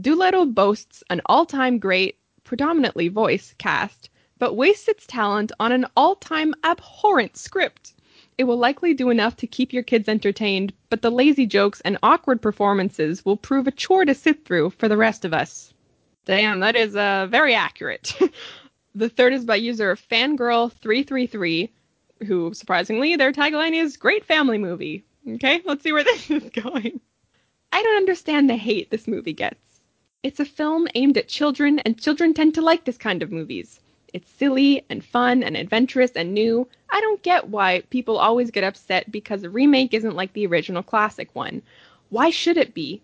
Dolittle 0.00 0.46
boasts 0.46 1.02
an 1.10 1.20
all-time 1.26 1.78
great, 1.78 2.16
predominantly 2.44 3.08
voice 3.08 3.54
cast, 3.58 4.08
but 4.38 4.54
wastes 4.54 4.88
its 4.88 5.06
talent 5.06 5.52
on 5.60 5.72
an 5.72 5.84
all-time 5.96 6.54
abhorrent 6.64 7.36
script. 7.36 7.94
it 8.38 8.44
will 8.44 8.56
likely 8.56 8.94
do 8.94 9.10
enough 9.10 9.36
to 9.36 9.46
keep 9.46 9.72
your 9.72 9.82
kids 9.82 10.08
entertained, 10.08 10.72
but 10.88 11.02
the 11.02 11.10
lazy 11.10 11.44
jokes 11.44 11.80
and 11.82 11.98
awkward 12.02 12.40
performances 12.40 13.24
will 13.24 13.36
prove 13.36 13.66
a 13.66 13.72
chore 13.72 14.04
to 14.04 14.14
sit 14.14 14.44
through 14.44 14.70
for 14.70 14.88
the 14.88 14.96
rest 14.96 15.24
of 15.24 15.34
us. 15.34 15.74
Damn, 16.28 16.60
that 16.60 16.76
is 16.76 16.94
uh, 16.94 17.26
very 17.30 17.54
accurate. 17.54 18.14
the 18.94 19.08
third 19.08 19.32
is 19.32 19.46
by 19.46 19.56
user 19.56 19.96
Fangirl333, 19.96 21.70
who 22.26 22.52
surprisingly 22.52 23.16
their 23.16 23.32
tagline 23.32 23.72
is 23.72 23.96
Great 23.96 24.26
Family 24.26 24.58
Movie. 24.58 25.02
Okay, 25.26 25.62
let's 25.64 25.82
see 25.82 25.90
where 25.90 26.04
this 26.04 26.30
is 26.30 26.50
going. 26.50 27.00
I 27.72 27.82
don't 27.82 27.96
understand 27.96 28.50
the 28.50 28.56
hate 28.56 28.90
this 28.90 29.08
movie 29.08 29.32
gets. 29.32 29.80
It's 30.22 30.38
a 30.38 30.44
film 30.44 30.86
aimed 30.94 31.16
at 31.16 31.28
children, 31.28 31.78
and 31.78 31.98
children 31.98 32.34
tend 32.34 32.54
to 32.56 32.60
like 32.60 32.84
this 32.84 32.98
kind 32.98 33.22
of 33.22 33.32
movies. 33.32 33.80
It's 34.12 34.30
silly 34.30 34.84
and 34.90 35.02
fun 35.02 35.42
and 35.42 35.56
adventurous 35.56 36.10
and 36.12 36.34
new. 36.34 36.68
I 36.90 37.00
don't 37.00 37.22
get 37.22 37.48
why 37.48 37.84
people 37.88 38.18
always 38.18 38.50
get 38.50 38.64
upset 38.64 39.10
because 39.10 39.44
a 39.44 39.50
remake 39.50 39.94
isn't 39.94 40.16
like 40.16 40.34
the 40.34 40.46
original 40.46 40.82
classic 40.82 41.34
one. 41.34 41.62
Why 42.10 42.28
should 42.28 42.58
it 42.58 42.74
be? 42.74 43.00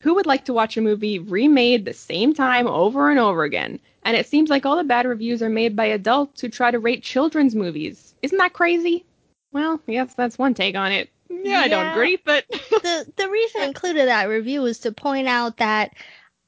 Who 0.00 0.14
would 0.14 0.26
like 0.26 0.46
to 0.46 0.54
watch 0.54 0.76
a 0.76 0.80
movie 0.80 1.18
remade 1.18 1.84
the 1.84 1.92
same 1.92 2.32
time 2.32 2.66
over 2.66 3.10
and 3.10 3.18
over 3.18 3.44
again? 3.44 3.78
And 4.02 4.16
it 4.16 4.26
seems 4.26 4.48
like 4.48 4.64
all 4.64 4.76
the 4.76 4.84
bad 4.84 5.06
reviews 5.06 5.42
are 5.42 5.50
made 5.50 5.76
by 5.76 5.86
adults 5.86 6.40
who 6.40 6.48
try 6.48 6.70
to 6.70 6.78
rate 6.78 7.02
children's 7.02 7.54
movies. 7.54 8.14
Isn't 8.22 8.38
that 8.38 8.54
crazy? 8.54 9.04
Well, 9.52 9.80
yes, 9.86 10.14
that's 10.14 10.38
one 10.38 10.54
take 10.54 10.74
on 10.74 10.92
it. 10.92 11.10
Yeah, 11.28 11.60
I 11.60 11.68
don't 11.68 11.88
agree, 11.88 12.18
but 12.24 12.44
the 12.50 13.06
the 13.16 13.28
reason 13.28 13.60
I 13.60 13.66
included 13.66 14.08
that 14.08 14.28
review 14.28 14.62
was 14.62 14.78
to 14.80 14.92
point 14.92 15.28
out 15.28 15.58
that 15.58 15.92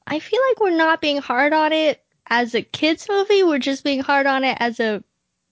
I 0.07 0.19
feel 0.19 0.41
like 0.49 0.59
we're 0.59 0.75
not 0.75 0.99
being 1.01 1.17
hard 1.17 1.53
on 1.53 1.73
it 1.73 2.03
as 2.27 2.55
a 2.55 2.61
kids 2.61 3.07
movie. 3.07 3.43
We're 3.43 3.59
just 3.59 3.83
being 3.83 4.01
hard 4.01 4.25
on 4.25 4.43
it 4.43 4.57
as 4.59 4.79
a 4.79 5.03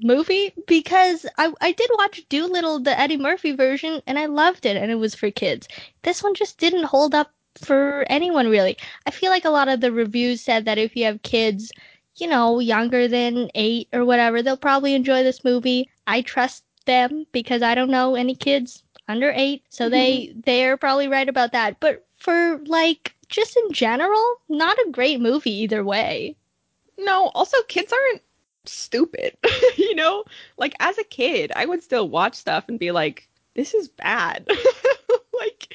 movie 0.01 0.53
because 0.65 1.25
I 1.37 1.53
I 1.61 1.71
did 1.71 1.89
watch 1.97 2.27
Dolittle, 2.29 2.79
the 2.79 2.99
Eddie 2.99 3.17
Murphy 3.17 3.51
version, 3.51 4.01
and 4.07 4.17
I 4.17 4.25
loved 4.25 4.65
it, 4.65 4.75
and 4.75 4.91
it 4.91 4.95
was 4.95 5.13
for 5.13 5.29
kids. 5.29 5.67
This 6.01 6.23
one 6.23 6.33
just 6.33 6.57
didn't 6.57 6.85
hold 6.85 7.13
up 7.13 7.31
for 7.59 8.05
anyone 8.07 8.49
really. 8.49 8.77
I 9.05 9.11
feel 9.11 9.29
like 9.29 9.45
a 9.45 9.49
lot 9.49 9.69
of 9.69 9.81
the 9.81 9.91
reviews 9.91 10.41
said 10.41 10.65
that 10.65 10.77
if 10.77 10.95
you 10.95 11.05
have 11.05 11.21
kids, 11.23 11.71
you 12.15 12.27
know, 12.27 12.59
younger 12.59 13.07
than 13.07 13.49
eight 13.55 13.87
or 13.93 14.05
whatever, 14.05 14.41
they'll 14.41 14.57
probably 14.57 14.93
enjoy 14.93 15.23
this 15.23 15.43
movie. 15.43 15.89
I 16.07 16.21
trust 16.21 16.63
them 16.85 17.25
because 17.31 17.61
I 17.61 17.75
don't 17.75 17.91
know 17.91 18.15
any 18.15 18.35
kids 18.35 18.83
under 19.07 19.31
eight, 19.35 19.63
so 19.69 19.89
they 19.89 20.27
mm-hmm. 20.27 20.39
they're 20.45 20.77
probably 20.77 21.07
right 21.07 21.29
about 21.29 21.51
that. 21.51 21.79
But 21.79 22.05
for 22.17 22.59
like 22.65 23.15
just 23.29 23.57
in 23.57 23.71
general, 23.71 24.23
not 24.49 24.77
a 24.77 24.91
great 24.91 25.19
movie 25.21 25.53
either 25.63 25.83
way. 25.83 26.35
no, 26.97 27.31
also 27.33 27.57
kids 27.67 27.91
aren't 27.91 28.21
stupid. 28.65 29.35
you 29.77 29.95
know, 29.95 30.23
like 30.57 30.73
as 30.79 30.97
a 30.97 31.03
kid, 31.03 31.51
I 31.55 31.65
would 31.65 31.83
still 31.83 32.09
watch 32.09 32.35
stuff 32.35 32.65
and 32.67 32.79
be 32.79 32.91
like, 32.91 33.27
this 33.55 33.73
is 33.73 33.87
bad. 33.87 34.47
like 35.39 35.73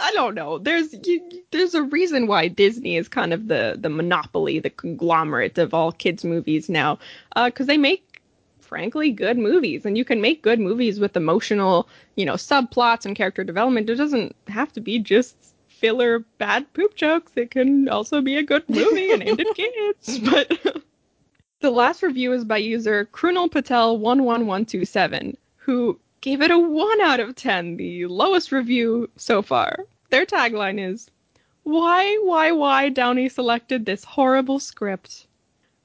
I 0.00 0.10
don't 0.12 0.34
know. 0.34 0.58
There's 0.58 0.94
you, 1.06 1.22
there's 1.50 1.74
a 1.74 1.82
reason 1.82 2.26
why 2.26 2.48
Disney 2.48 2.96
is 2.96 3.08
kind 3.08 3.32
of 3.32 3.48
the 3.48 3.76
the 3.78 3.88
monopoly, 3.88 4.58
the 4.58 4.70
conglomerate 4.70 5.58
of 5.58 5.72
all 5.72 5.92
kids 5.92 6.24
movies 6.24 6.68
now, 6.68 6.98
uh, 7.36 7.46
because 7.46 7.66
they 7.66 7.78
make 7.78 8.22
frankly 8.60 9.12
good 9.12 9.38
movies, 9.38 9.86
and 9.86 9.96
you 9.96 10.04
can 10.04 10.20
make 10.20 10.42
good 10.42 10.58
movies 10.58 10.98
with 10.98 11.16
emotional, 11.16 11.88
you 12.16 12.24
know, 12.24 12.34
subplots 12.34 13.06
and 13.06 13.14
character 13.14 13.44
development. 13.44 13.88
It 13.88 13.94
doesn't 13.94 14.34
have 14.48 14.72
to 14.72 14.80
be 14.80 14.98
just 14.98 15.36
filler 15.68 16.20
bad 16.38 16.72
poop 16.72 16.96
jokes. 16.96 17.32
It 17.36 17.50
can 17.50 17.88
also 17.88 18.20
be 18.20 18.36
a 18.36 18.42
good 18.42 18.68
movie 18.68 19.12
and 19.12 19.22
aimed 19.22 19.40
at 19.40 19.54
kids. 19.54 20.18
But 20.30 20.82
the 21.60 21.70
last 21.70 22.02
review 22.02 22.32
is 22.32 22.44
by 22.44 22.56
user 22.58 23.08
Krunal 23.12 23.50
Patel 23.50 23.96
11127, 23.96 25.36
who 25.56 25.98
gave 26.24 26.40
it 26.40 26.50
a 26.50 26.58
1 26.58 27.02
out 27.02 27.20
of 27.20 27.36
10, 27.36 27.76
the 27.76 28.06
lowest 28.06 28.50
review 28.50 29.10
so 29.14 29.42
far. 29.42 29.80
Their 30.08 30.24
tagline 30.24 30.80
is 30.80 31.10
Why, 31.64 32.16
why, 32.22 32.50
why 32.50 32.88
Downey 32.88 33.28
selected 33.28 33.84
this 33.84 34.04
horrible 34.04 34.58
script? 34.58 35.26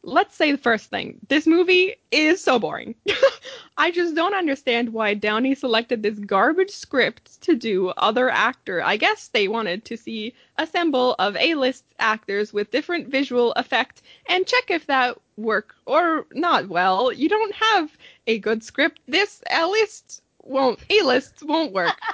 Let's 0.02 0.38
say 0.38 0.54
the 0.54 0.58
first 0.58 0.90
thing. 0.90 1.20
This 1.28 1.46
movie 1.46 1.96
is 2.10 2.42
so 2.42 2.58
boring. 2.58 2.96
I 3.78 3.92
just 3.92 4.16
don't 4.16 4.34
understand 4.34 4.94
why 4.94 5.14
Downey 5.14 5.56
selected 5.56 6.04
this 6.04 6.18
garbage 6.20 6.72
script 6.72 7.42
to 7.42 7.54
do 7.54 7.90
other 7.98 8.30
actor. 8.30 8.82
I 8.82 8.96
guess 8.96 9.28
they 9.28 9.50
wanted 9.50 9.84
to 9.84 9.98
see 9.98 10.34
assemble 10.58 11.16
of 11.20 11.36
A-list 11.36 11.84
actors 12.00 12.54
with 12.54 12.72
different 12.72 13.10
visual 13.10 13.52
effect 13.58 14.04
and 14.28 14.48
check 14.48 14.72
if 14.72 14.88
that 14.88 15.18
work 15.36 15.76
or 15.86 16.28
not. 16.32 16.70
Well, 16.70 17.12
you 17.12 17.28
don't 17.28 17.56
have 17.56 17.98
a 18.26 18.40
good 18.40 18.64
script. 18.64 19.02
This 19.06 19.44
A-list 19.52 20.22
won't 20.50 20.80
A-list 20.90 21.44
won't 21.44 21.72
work. 21.72 21.96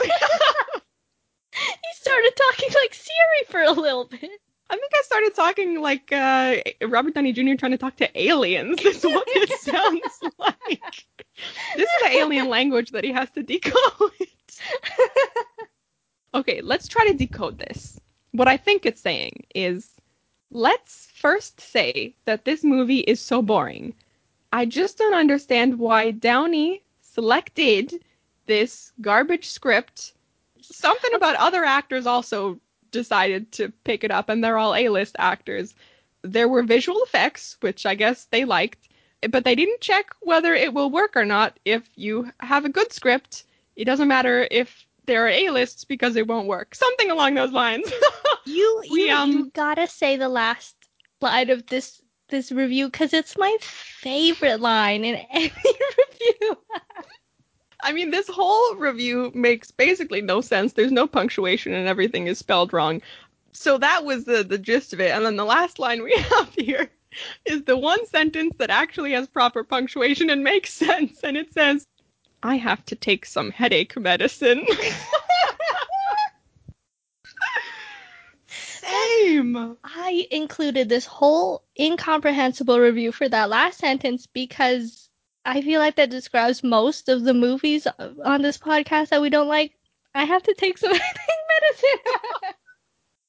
He 1.58 1.94
started 1.94 2.32
talking 2.36 2.68
like 2.82 2.94
Siri 2.94 3.44
for 3.48 3.62
a 3.62 3.72
little 3.72 4.04
bit. 4.04 4.30
I 4.70 4.76
think 4.76 4.92
I 4.94 5.02
started 5.02 5.34
talking 5.34 5.80
like 5.80 6.12
uh, 6.12 6.56
Robert 6.86 7.14
Downey 7.14 7.32
Jr. 7.32 7.54
trying 7.54 7.72
to 7.72 7.78
talk 7.78 7.96
to 7.96 8.20
aliens. 8.20 8.80
Is 8.84 9.02
what 9.02 9.24
it 9.28 9.60
sounds 9.60 10.34
like. 10.38 11.06
This 11.74 11.88
is 11.88 12.02
the 12.02 12.10
alien 12.10 12.48
language 12.48 12.90
that 12.90 13.02
he 13.02 13.12
has 13.12 13.30
to 13.30 13.42
decode. 13.42 13.72
okay, 16.34 16.60
let's 16.60 16.86
try 16.86 17.06
to 17.06 17.14
decode 17.14 17.58
this. 17.58 17.98
What 18.32 18.46
I 18.46 18.56
think 18.56 18.84
it's 18.84 19.00
saying 19.00 19.46
is 19.54 19.90
let's 20.50 21.08
first 21.14 21.60
say 21.60 22.14
that 22.26 22.44
this 22.44 22.62
movie 22.62 23.00
is 23.00 23.20
so 23.20 23.40
boring. 23.40 23.94
I 24.52 24.66
just 24.66 24.98
don't 24.98 25.14
understand 25.14 25.78
why 25.78 26.10
Downey 26.10 26.82
selected 27.18 28.04
this 28.46 28.92
garbage 29.00 29.48
script. 29.48 30.12
Something 30.62 31.14
about 31.14 31.34
other 31.34 31.64
actors 31.64 32.06
also 32.06 32.60
decided 32.92 33.50
to 33.52 33.72
pick 33.82 34.04
it 34.04 34.12
up, 34.12 34.28
and 34.28 34.42
they're 34.42 34.56
all 34.56 34.76
A-list 34.76 35.16
actors. 35.18 35.74
There 36.22 36.46
were 36.46 36.62
visual 36.62 37.02
effects, 37.02 37.56
which 37.60 37.86
I 37.86 37.96
guess 37.96 38.26
they 38.26 38.44
liked, 38.44 38.88
but 39.30 39.44
they 39.44 39.56
didn't 39.56 39.80
check 39.80 40.10
whether 40.20 40.54
it 40.54 40.72
will 40.72 40.90
work 40.90 41.16
or 41.16 41.24
not. 41.24 41.58
If 41.64 41.88
you 41.96 42.30
have 42.38 42.64
a 42.64 42.68
good 42.68 42.92
script, 42.92 43.46
it 43.74 43.84
doesn't 43.84 44.06
matter 44.06 44.46
if 44.52 44.86
there 45.06 45.24
are 45.24 45.28
A-lists 45.28 45.82
because 45.82 46.14
it 46.14 46.28
won't 46.28 46.46
work. 46.46 46.76
Something 46.76 47.10
along 47.10 47.34
those 47.34 47.52
lines. 47.52 47.90
You 48.46 48.82
We, 48.90 49.10
um, 49.10 49.30
you 49.30 49.50
gotta 49.52 49.86
say 49.86 50.16
the 50.16 50.28
last 50.30 50.74
line 51.20 51.50
of 51.50 51.66
this 51.66 52.00
this 52.28 52.50
review 52.52 52.86
because 52.86 53.12
it's 53.12 53.36
my 53.36 53.54
favorite 53.60 54.60
line 54.60 55.04
in 55.04 55.16
any 55.30 55.52
review. 55.52 56.58
I 57.82 57.92
mean, 57.92 58.10
this 58.10 58.28
whole 58.28 58.74
review 58.74 59.30
makes 59.34 59.70
basically 59.70 60.20
no 60.20 60.40
sense. 60.40 60.72
There's 60.72 60.92
no 60.92 61.06
punctuation 61.06 61.72
and 61.72 61.86
everything 61.86 62.26
is 62.26 62.38
spelled 62.38 62.72
wrong. 62.72 63.00
So 63.52 63.78
that 63.78 64.04
was 64.04 64.24
the, 64.24 64.42
the 64.42 64.58
gist 64.58 64.92
of 64.92 65.00
it. 65.00 65.10
And 65.10 65.24
then 65.24 65.36
the 65.36 65.44
last 65.44 65.78
line 65.78 66.02
we 66.02 66.12
have 66.30 66.52
here 66.54 66.90
is 67.44 67.62
the 67.64 67.76
one 67.76 68.04
sentence 68.06 68.54
that 68.58 68.70
actually 68.70 69.12
has 69.12 69.26
proper 69.28 69.64
punctuation 69.64 70.30
and 70.30 70.42
makes 70.42 70.72
sense. 70.74 71.20
And 71.22 71.36
it 71.36 71.52
says, 71.52 71.86
I 72.42 72.56
have 72.56 72.84
to 72.86 72.96
take 72.96 73.26
some 73.26 73.50
headache 73.50 73.96
medicine. 73.96 74.64
Same. 78.46 79.76
I 79.84 80.26
included 80.30 80.88
this 80.88 81.04
whole 81.04 81.64
incomprehensible 81.78 82.78
review 82.78 83.12
for 83.12 83.28
that 83.28 83.50
last 83.50 83.78
sentence 83.78 84.26
because 84.26 85.07
I 85.48 85.62
feel 85.62 85.80
like 85.80 85.96
that 85.96 86.10
describes 86.10 86.62
most 86.62 87.08
of 87.08 87.24
the 87.24 87.32
movies 87.32 87.86
on 88.22 88.42
this 88.42 88.58
podcast 88.58 89.08
that 89.08 89.22
we 89.22 89.30
don't 89.30 89.48
like. 89.48 89.72
I 90.14 90.24
have 90.24 90.42
to 90.42 90.54
take 90.54 90.76
some 90.76 90.92
medicine. 90.92 92.12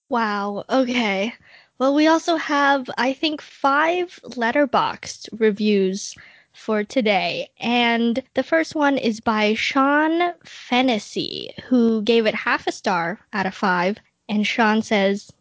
wow. 0.09 0.65
Okay. 0.69 1.33
Well, 1.77 1.95
we 1.95 2.07
also 2.07 2.35
have, 2.35 2.89
I 2.97 3.13
think, 3.13 3.41
five 3.41 4.19
Letterboxd 4.23 5.29
reviews 5.39 6.13
for 6.51 6.83
today. 6.83 7.49
And 7.57 8.21
the 8.33 8.43
first 8.43 8.75
one 8.75 8.97
is 8.97 9.21
by 9.21 9.53
Sean 9.53 10.33
Fennessy, 10.43 11.53
who 11.67 12.01
gave 12.01 12.25
it 12.25 12.35
half 12.35 12.67
a 12.67 12.73
star 12.73 13.21
out 13.31 13.45
of 13.45 13.55
five. 13.55 13.97
And 14.27 14.45
Sean 14.45 14.81
says, 14.81 15.31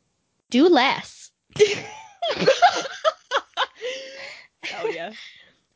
do 0.50 0.68
less. 0.68 1.32
Oh, 4.80 4.90
yeah. 4.94 5.12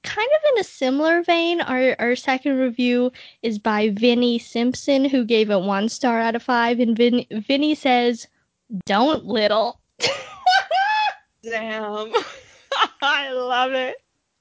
Kind 0.03 0.29
of 0.37 0.53
in 0.53 0.61
a 0.61 0.65
similar 0.65 1.23
vein, 1.23 1.61
our, 1.61 1.97
our 1.99 2.17
second 2.17 2.59
review 2.59 3.13
is 3.43 3.59
by 3.59 3.91
Vinny 3.91 4.39
Simpson, 4.39 5.05
who 5.05 5.25
gave 5.25 5.51
it 5.51 5.61
one 5.61 5.89
star 5.89 6.21
out 6.21 6.35
of 6.35 6.43
five. 6.43 6.81
And 6.81 6.97
Vin, 6.97 7.25
Vinny 7.31 7.75
says, 7.75 8.27
Don't 8.87 9.25
little. 9.25 9.81
Damn. 11.43 12.13
I 13.03 13.31
love 13.33 13.73
it. 13.73 13.97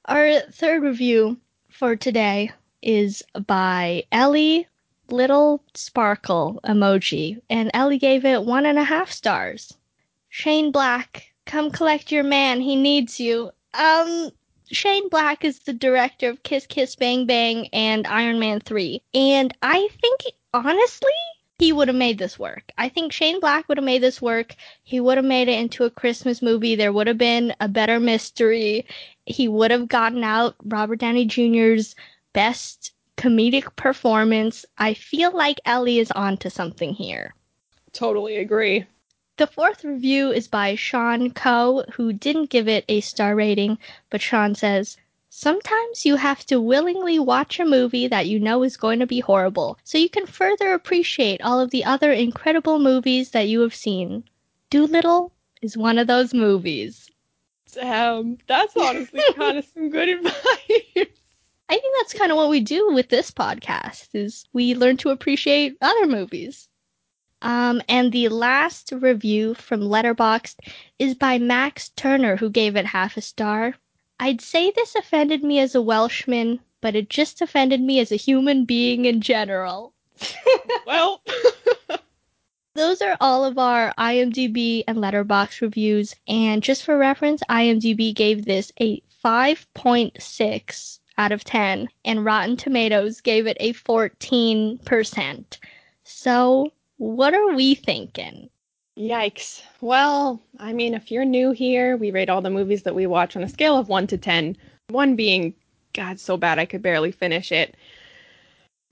Our 0.06 0.40
third 0.52 0.84
review 0.84 1.38
for 1.70 1.96
today 1.96 2.52
is 2.82 3.24
by 3.48 4.04
Ellie 4.12 4.68
Little 5.10 5.64
Sparkle 5.74 6.60
emoji, 6.64 7.42
and 7.50 7.70
Ellie 7.74 8.00
gave 8.00 8.26
it 8.26 8.46
one 8.46 8.66
and 8.66 8.80
a 8.80 8.84
half 8.84 9.12
stars. 9.12 9.74
Shane 10.30 10.72
Black, 10.72 11.34
come 11.46 11.70
collect 11.70 12.12
your 12.12 12.24
man. 12.24 12.62
He 12.62 12.76
needs 12.76 13.20
you. 13.20 13.52
Um, 13.74 14.32
Shane 14.72 15.10
Black 15.10 15.44
is 15.44 15.60
the 15.60 15.74
director 15.74 16.30
of 16.30 16.44
Kiss 16.44 16.66
Kiss 16.66 16.96
Bang 16.96 17.26
Bang 17.26 17.68
and 17.74 18.08
Iron 18.08 18.40
Man 18.40 18.60
3. 18.60 19.02
And 19.14 19.54
I 19.62 19.90
think, 20.02 20.22
honestly, 20.54 21.12
he 21.60 21.74
would 21.74 21.90
have 21.90 21.98
made 21.98 22.18
this 22.18 22.40
work. 22.40 22.72
I 22.78 22.90
think 22.90 23.12
Shane 23.12 23.40
Black 23.40 23.68
would 23.68 23.78
have 23.78 23.86
made 23.86 24.02
this 24.02 24.22
work. 24.22 24.56
He 24.84 25.00
would 25.00 25.18
have 25.18 25.26
made 25.26 25.48
it 25.48 25.60
into 25.60 25.84
a 25.84 25.92
Christmas 25.92 26.42
movie. 26.42 26.76
There 26.76 26.94
would 26.94 27.08
have 27.08 27.18
been 27.18 27.54
a 27.60 27.68
better 27.68 28.00
mystery. 28.00 28.86
He 29.26 29.48
would 29.48 29.72
have 29.72 29.88
gotten 29.88 30.24
out 30.24 30.56
Robert 30.64 31.00
Downey 31.00 31.26
Jr.'s 31.26 31.96
best 32.34 32.94
comedic 33.18 33.76
performance. 33.76 34.66
I 34.78 34.94
feel 34.96 35.36
like 35.36 35.60
Ellie 35.66 36.00
is 36.00 36.12
onto 36.12 36.50
something 36.50 36.94
here. 36.94 37.36
Totally 37.94 38.38
agree. 38.38 38.86
The 39.42 39.48
fourth 39.48 39.84
review 39.84 40.32
is 40.32 40.48
by 40.48 40.76
Sean 40.76 41.32
Coe, 41.32 41.84
who 41.94 42.14
didn't 42.14 42.52
give 42.52 42.68
it 42.68 42.86
a 42.88 43.02
star 43.02 43.34
rating, 43.34 43.80
but 44.12 44.22
Sean 44.22 44.54
says, 44.54 44.98
Sometimes 45.32 46.06
you 46.06 46.18
have 46.18 46.46
to 46.46 46.62
willingly 46.62 47.18
watch 47.18 47.60
a 47.60 47.66
movie 47.66 48.06
that 48.06 48.28
you 48.28 48.40
know 48.40 48.62
is 48.62 48.78
going 48.78 49.00
to 49.00 49.08
be 49.08 49.20
horrible, 49.20 49.80
so 49.84 49.98
you 49.98 50.10
can 50.10 50.28
further 50.28 50.74
appreciate 50.74 51.42
all 51.42 51.60
of 51.60 51.72
the 51.72 51.84
other 51.84 52.12
incredible 52.12 52.78
movies 52.78 53.32
that 53.32 53.48
you 53.48 53.62
have 53.62 53.74
seen. 53.74 54.26
Dolittle 54.70 55.32
is 55.60 55.76
one 55.76 55.98
of 55.98 56.06
those 56.06 56.36
movies. 56.36 57.10
Damn, 57.74 58.38
that's 58.46 58.78
honestly 58.78 59.24
kind 59.36 59.58
of 59.58 59.66
some 59.74 59.90
good 59.90 60.08
advice. 60.08 60.36
I 61.68 61.80
think 61.80 61.96
that's 61.98 62.14
kind 62.14 62.32
of 62.32 62.38
what 62.38 62.52
we 62.52 62.60
do 62.60 62.94
with 62.94 63.10
this 63.10 63.32
podcast 63.32 64.10
is 64.14 64.46
we 64.54 64.76
learn 64.76 64.98
to 64.98 65.10
appreciate 65.10 65.78
other 65.82 66.06
movies. 66.06 66.70
Um, 67.42 67.82
and 67.90 68.12
the 68.12 68.30
last 68.30 68.92
review 68.92 69.56
from 69.56 69.82
Letterboxd 69.82 70.58
is 71.00 71.16
by 71.16 71.40
Max 71.40 71.90
Turner, 71.90 72.36
who 72.36 72.50
gave 72.50 72.76
it 72.76 72.86
half 72.86 73.18
a 73.18 73.22
star. 73.22 73.76
I'd 74.20 74.42
say 74.42 74.72
this 74.72 74.94
offended 74.94 75.44
me 75.44 75.60
as 75.60 75.74
a 75.74 75.82
Welshman, 75.82 76.60
but 76.82 76.96
it 76.96 77.10
just 77.10 77.42
offended 77.42 77.82
me 77.82 78.00
as 78.00 78.12
a 78.12 78.18
human 78.18 78.66
being 78.66 79.06
in 79.06 79.22
general. 79.22 79.94
well, 80.86 81.22
those 82.76 83.02
are 83.02 83.18
all 83.20 83.44
of 83.44 83.58
our 83.58 83.94
IMDb 83.98 84.84
and 84.88 85.00
Letterboxd 85.00 85.62
reviews. 85.62 86.16
And 86.28 86.62
just 86.62 86.84
for 86.84 86.98
reference, 86.98 87.42
IMDb 87.50 88.14
gave 88.14 88.46
this 88.46 88.72
a 88.80 89.02
5.6 89.24 91.00
out 91.18 91.32
of 91.32 91.44
10, 91.44 91.90
and 92.06 92.26
Rotten 92.26 92.58
Tomatoes 92.58 93.22
gave 93.22 93.48
it 93.48 93.58
a 93.60 93.74
14%. 93.74 95.58
So 96.04 96.72
what 97.02 97.34
are 97.34 97.56
we 97.56 97.74
thinking? 97.74 98.48
Yikes. 98.96 99.64
Well, 99.82 100.40
I 100.60 100.72
mean, 100.72 100.94
if 100.94 101.10
you're 101.10 101.26
new 101.26 101.50
here, 101.50 101.98
we 101.98 102.12
rate 102.12 102.30
all 102.30 102.44
the 102.44 102.52
movies 102.52 102.84
that 102.84 102.94
we 102.94 103.08
watch 103.08 103.36
on 103.36 103.42
a 103.42 103.50
scale 103.50 103.76
of 103.76 103.90
1 103.90 104.06
to 104.06 104.20
10. 104.20 104.56
1 104.90 105.16
being, 105.16 105.56
God, 105.94 106.20
so 106.20 106.38
bad 106.38 106.60
I 106.60 106.66
could 106.66 106.84
barely 106.84 107.12
finish 107.12 107.52
it. 107.52 107.76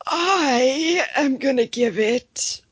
I 0.08 1.06
am 1.16 1.38
gonna 1.38 1.68
give 1.68 2.00
it, 2.00 2.64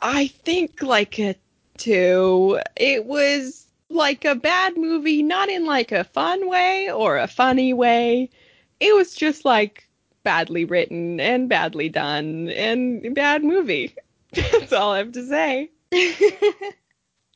I 0.00 0.28
think, 0.28 0.80
like 0.80 1.18
a 1.18 1.34
2. 1.78 2.60
It 2.76 3.04
was 3.04 3.66
like 3.90 4.24
a 4.24 4.36
bad 4.36 4.76
movie, 4.76 5.24
not 5.24 5.48
in 5.48 5.66
like 5.66 5.90
a 5.90 6.04
fun 6.04 6.48
way 6.48 6.88
or 6.88 7.18
a 7.18 7.26
funny 7.26 7.72
way. 7.72 8.30
It 8.78 8.94
was 8.94 9.16
just 9.16 9.44
like 9.44 9.88
badly 10.22 10.64
written 10.64 11.18
and 11.18 11.48
badly 11.48 11.88
done 11.88 12.50
and 12.50 13.12
bad 13.12 13.42
movie. 13.42 13.96
That's 14.32 14.72
all 14.72 14.92
I 14.92 14.98
have 14.98 15.12
to 15.12 15.26
say. 15.26 15.70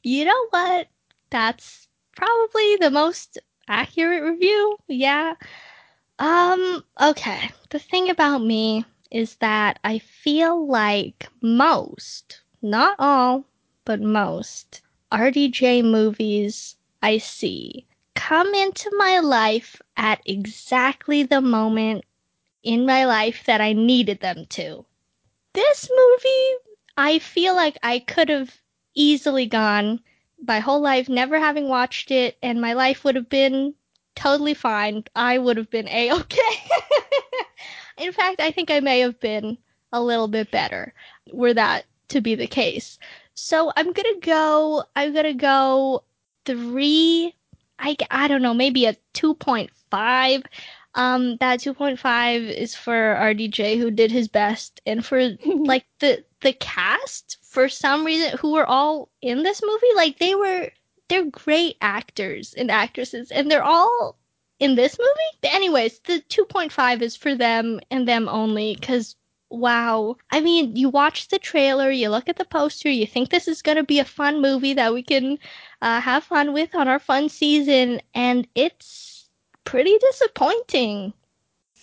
you 0.03 0.25
know 0.25 0.47
what? 0.51 0.89
That's 1.31 1.89
probably 2.17 2.77
the 2.77 2.91
most 2.91 3.39
accurate 3.69 4.23
review. 4.23 4.77
Yeah. 4.89 5.35
Um, 6.19 6.85
okay. 7.01 7.51
The 7.71 7.79
thing 7.79 8.11
about 8.11 8.39
me 8.39 8.85
is 9.11 9.37
that 9.37 9.79
I 9.85 9.99
feel 9.99 10.67
like 10.67 11.29
most, 11.41 12.43
not 12.61 12.97
all, 12.99 13.47
but 13.85 14.01
most 14.01 14.83
RDJ 15.11 15.85
movies 15.85 16.77
I 17.03 17.19
see 17.19 17.87
come 18.15 18.55
into 18.55 18.91
my 18.97 19.19
life 19.19 19.81
at 19.97 20.21
exactly 20.25 21.23
the 21.23 21.41
moment 21.41 22.05
in 22.63 22.87
my 22.87 23.05
life 23.05 23.45
that 23.47 23.61
I 23.61 23.73
needed 23.73 24.21
them 24.21 24.47
to. 24.51 24.85
This 25.55 25.91
movie 25.91 26.72
I 26.97 27.19
feel 27.19 27.55
like 27.55 27.79
I 27.83 27.99
could 28.01 28.29
have 28.29 28.61
easily 28.95 29.47
gone 29.47 30.01
my 30.47 30.59
whole 30.59 30.81
life 30.81 31.09
never 31.09 31.39
having 31.39 31.69
watched 31.69 32.11
it, 32.11 32.37
and 32.43 32.61
my 32.61 32.73
life 32.73 33.05
would 33.05 33.15
have 33.15 33.29
been 33.29 33.75
totally 34.15 34.55
fine. 34.55 35.05
I 35.15 35.39
would 35.39 35.57
have 35.57 35.71
been 35.71 35.89
a 35.89 36.13
okay. 36.13 36.63
In 37.99 38.13
fact, 38.13 38.41
I 38.41 38.51
think 38.51 38.71
I 38.71 38.81
may 38.81 39.01
have 39.01 39.21
been 39.21 39.59
a 39.93 40.03
little 40.03 40.29
bit 40.29 40.51
better 40.51 40.95
were 41.33 41.55
that 41.55 41.85
to 42.09 42.21
be 42.21 42.35
the 42.35 42.47
case. 42.47 42.99
So 43.35 43.73
I'm 43.77 43.93
gonna 43.93 44.21
go. 44.21 44.85
I'm 44.97 45.15
gonna 45.15 45.35
go 45.35 46.05
three. 46.45 47.35
I 47.79 47.97
I 48.11 48.29
don't 48.29 48.43
know, 48.43 48.55
maybe 48.55 48.87
a 48.87 48.97
two 49.13 49.35
point 49.35 49.71
five. 49.91 50.43
Um, 50.95 51.39
that 51.39 51.61
2.5 51.61 52.43
is 52.51 52.75
for 52.75 53.17
RDJ 53.19 53.79
who 53.79 53.91
did 53.91 54.11
his 54.13 54.29
best, 54.29 54.83
and 54.85 55.03
for 55.05 55.31
like 55.47 55.87
the 56.01 56.23
the 56.43 56.53
cast 56.53 57.39
for 57.43 57.69
some 57.69 58.05
reason 58.05 58.37
who 58.39 58.53
were 58.53 58.67
all 58.67 59.09
in 59.21 59.43
this 59.43 59.63
movie, 59.63 59.95
like 59.97 60.19
they 60.19 60.35
were 60.35 60.71
they're 61.09 61.25
great 61.25 61.77
actors 61.81 62.55
and 62.55 62.71
actresses, 62.71 63.31
and 63.31 63.51
they're 63.51 63.63
all 63.63 64.17
in 64.59 64.75
this 64.77 64.99
movie. 64.99 65.39
But 65.41 65.53
anyways, 65.53 65.99
the 66.01 66.21
2.5 66.29 67.03
is 67.03 67.17
for 67.17 67.35
them 67.35 67.81
and 67.91 68.07
them 68.09 68.29
only, 68.29 68.75
because 68.75 69.17
wow. 69.51 70.17
I 70.31 70.41
mean, 70.41 70.77
you 70.77 70.89
watch 70.89 71.29
the 71.29 71.39
trailer, 71.39 71.91
you 71.91 72.09
look 72.09 72.29
at 72.29 72.37
the 72.37 72.45
poster, 72.45 72.89
you 72.89 73.07
think 73.07 73.29
this 73.29 73.49
is 73.49 73.61
going 73.61 73.77
to 73.77 73.83
be 73.83 73.99
a 73.99 74.05
fun 74.05 74.41
movie 74.41 74.75
that 74.75 74.95
we 74.95 75.03
can 75.03 75.39
uh, 75.83 76.01
have 76.01 76.25
fun 76.25 76.53
with 76.53 76.75
on 76.75 76.89
our 76.89 76.99
fun 76.99 77.29
season, 77.29 78.01
and 78.15 78.49
it's 78.55 79.29
pretty 79.65 79.99
disappointing. 79.99 81.13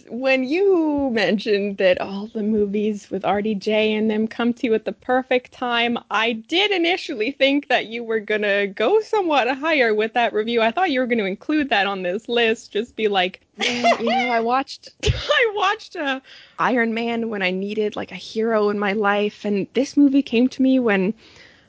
When 0.07 0.43
you 0.43 1.09
mentioned 1.11 1.77
that 1.77 1.99
all 1.99 2.27
the 2.27 2.43
movies 2.43 3.09
with 3.09 3.23
RDJ 3.23 3.91
in 3.91 4.07
them 4.07 4.27
come 4.27 4.53
to 4.53 4.67
you 4.67 4.73
at 4.73 4.85
the 4.85 4.91
perfect 4.91 5.51
time, 5.51 5.97
I 6.09 6.33
did 6.33 6.71
initially 6.71 7.31
think 7.31 7.67
that 7.67 7.87
you 7.87 8.03
were 8.03 8.19
going 8.19 8.43
to 8.43 8.67
go 8.67 9.01
somewhat 9.01 9.49
higher 9.57 9.93
with 9.93 10.13
that 10.13 10.33
review. 10.33 10.61
I 10.61 10.71
thought 10.71 10.91
you 10.91 10.99
were 10.99 11.07
going 11.07 11.19
to 11.19 11.25
include 11.25 11.69
that 11.69 11.87
on 11.87 12.03
this 12.03 12.29
list, 12.29 12.71
just 12.71 12.95
be 12.95 13.07
like, 13.07 13.41
you 13.57 13.83
know, 13.83 14.29
I 14.29 14.39
watched 14.39 14.89
I 15.03 15.51
watched 15.55 15.95
uh, 15.95 16.19
Iron 16.59 16.93
Man 16.93 17.29
when 17.29 17.41
I 17.41 17.51
needed 17.51 17.95
like 17.95 18.11
a 18.11 18.15
hero 18.15 18.69
in 18.69 18.79
my 18.79 18.93
life 18.93 19.45
and 19.45 19.67
this 19.73 19.97
movie 19.97 20.21
came 20.21 20.47
to 20.49 20.61
me 20.61 20.79
when 20.79 21.13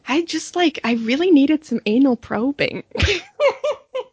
I 0.08 0.22
just 0.22 0.56
like 0.56 0.78
I 0.84 0.94
really 0.94 1.30
needed 1.30 1.64
some 1.64 1.80
anal 1.86 2.16
probing. 2.16 2.82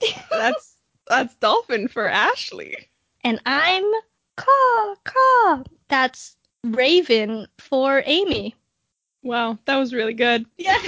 that's 0.30 0.75
that's 1.08 1.34
dolphin 1.36 1.88
for 1.88 2.08
Ashley. 2.08 2.88
And 3.24 3.40
I'm 3.46 3.84
caw 4.36 4.94
caw. 5.04 5.62
That's 5.88 6.36
Raven 6.64 7.46
for 7.58 8.02
Amy. 8.06 8.54
Wow, 9.22 9.58
that 9.64 9.76
was 9.76 9.92
really 9.92 10.14
good. 10.14 10.46
Yeah. 10.56 10.78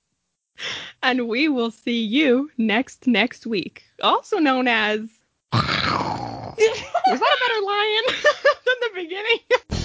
and 1.02 1.28
we 1.28 1.48
will 1.48 1.70
see 1.70 2.00
you 2.02 2.50
next 2.56 3.06
next 3.06 3.46
week, 3.46 3.84
also 4.02 4.38
known 4.38 4.68
as. 4.68 5.00
was 5.52 5.60
that 6.56 6.56
a 7.06 7.48
better 7.48 7.60
lion? 7.66 8.02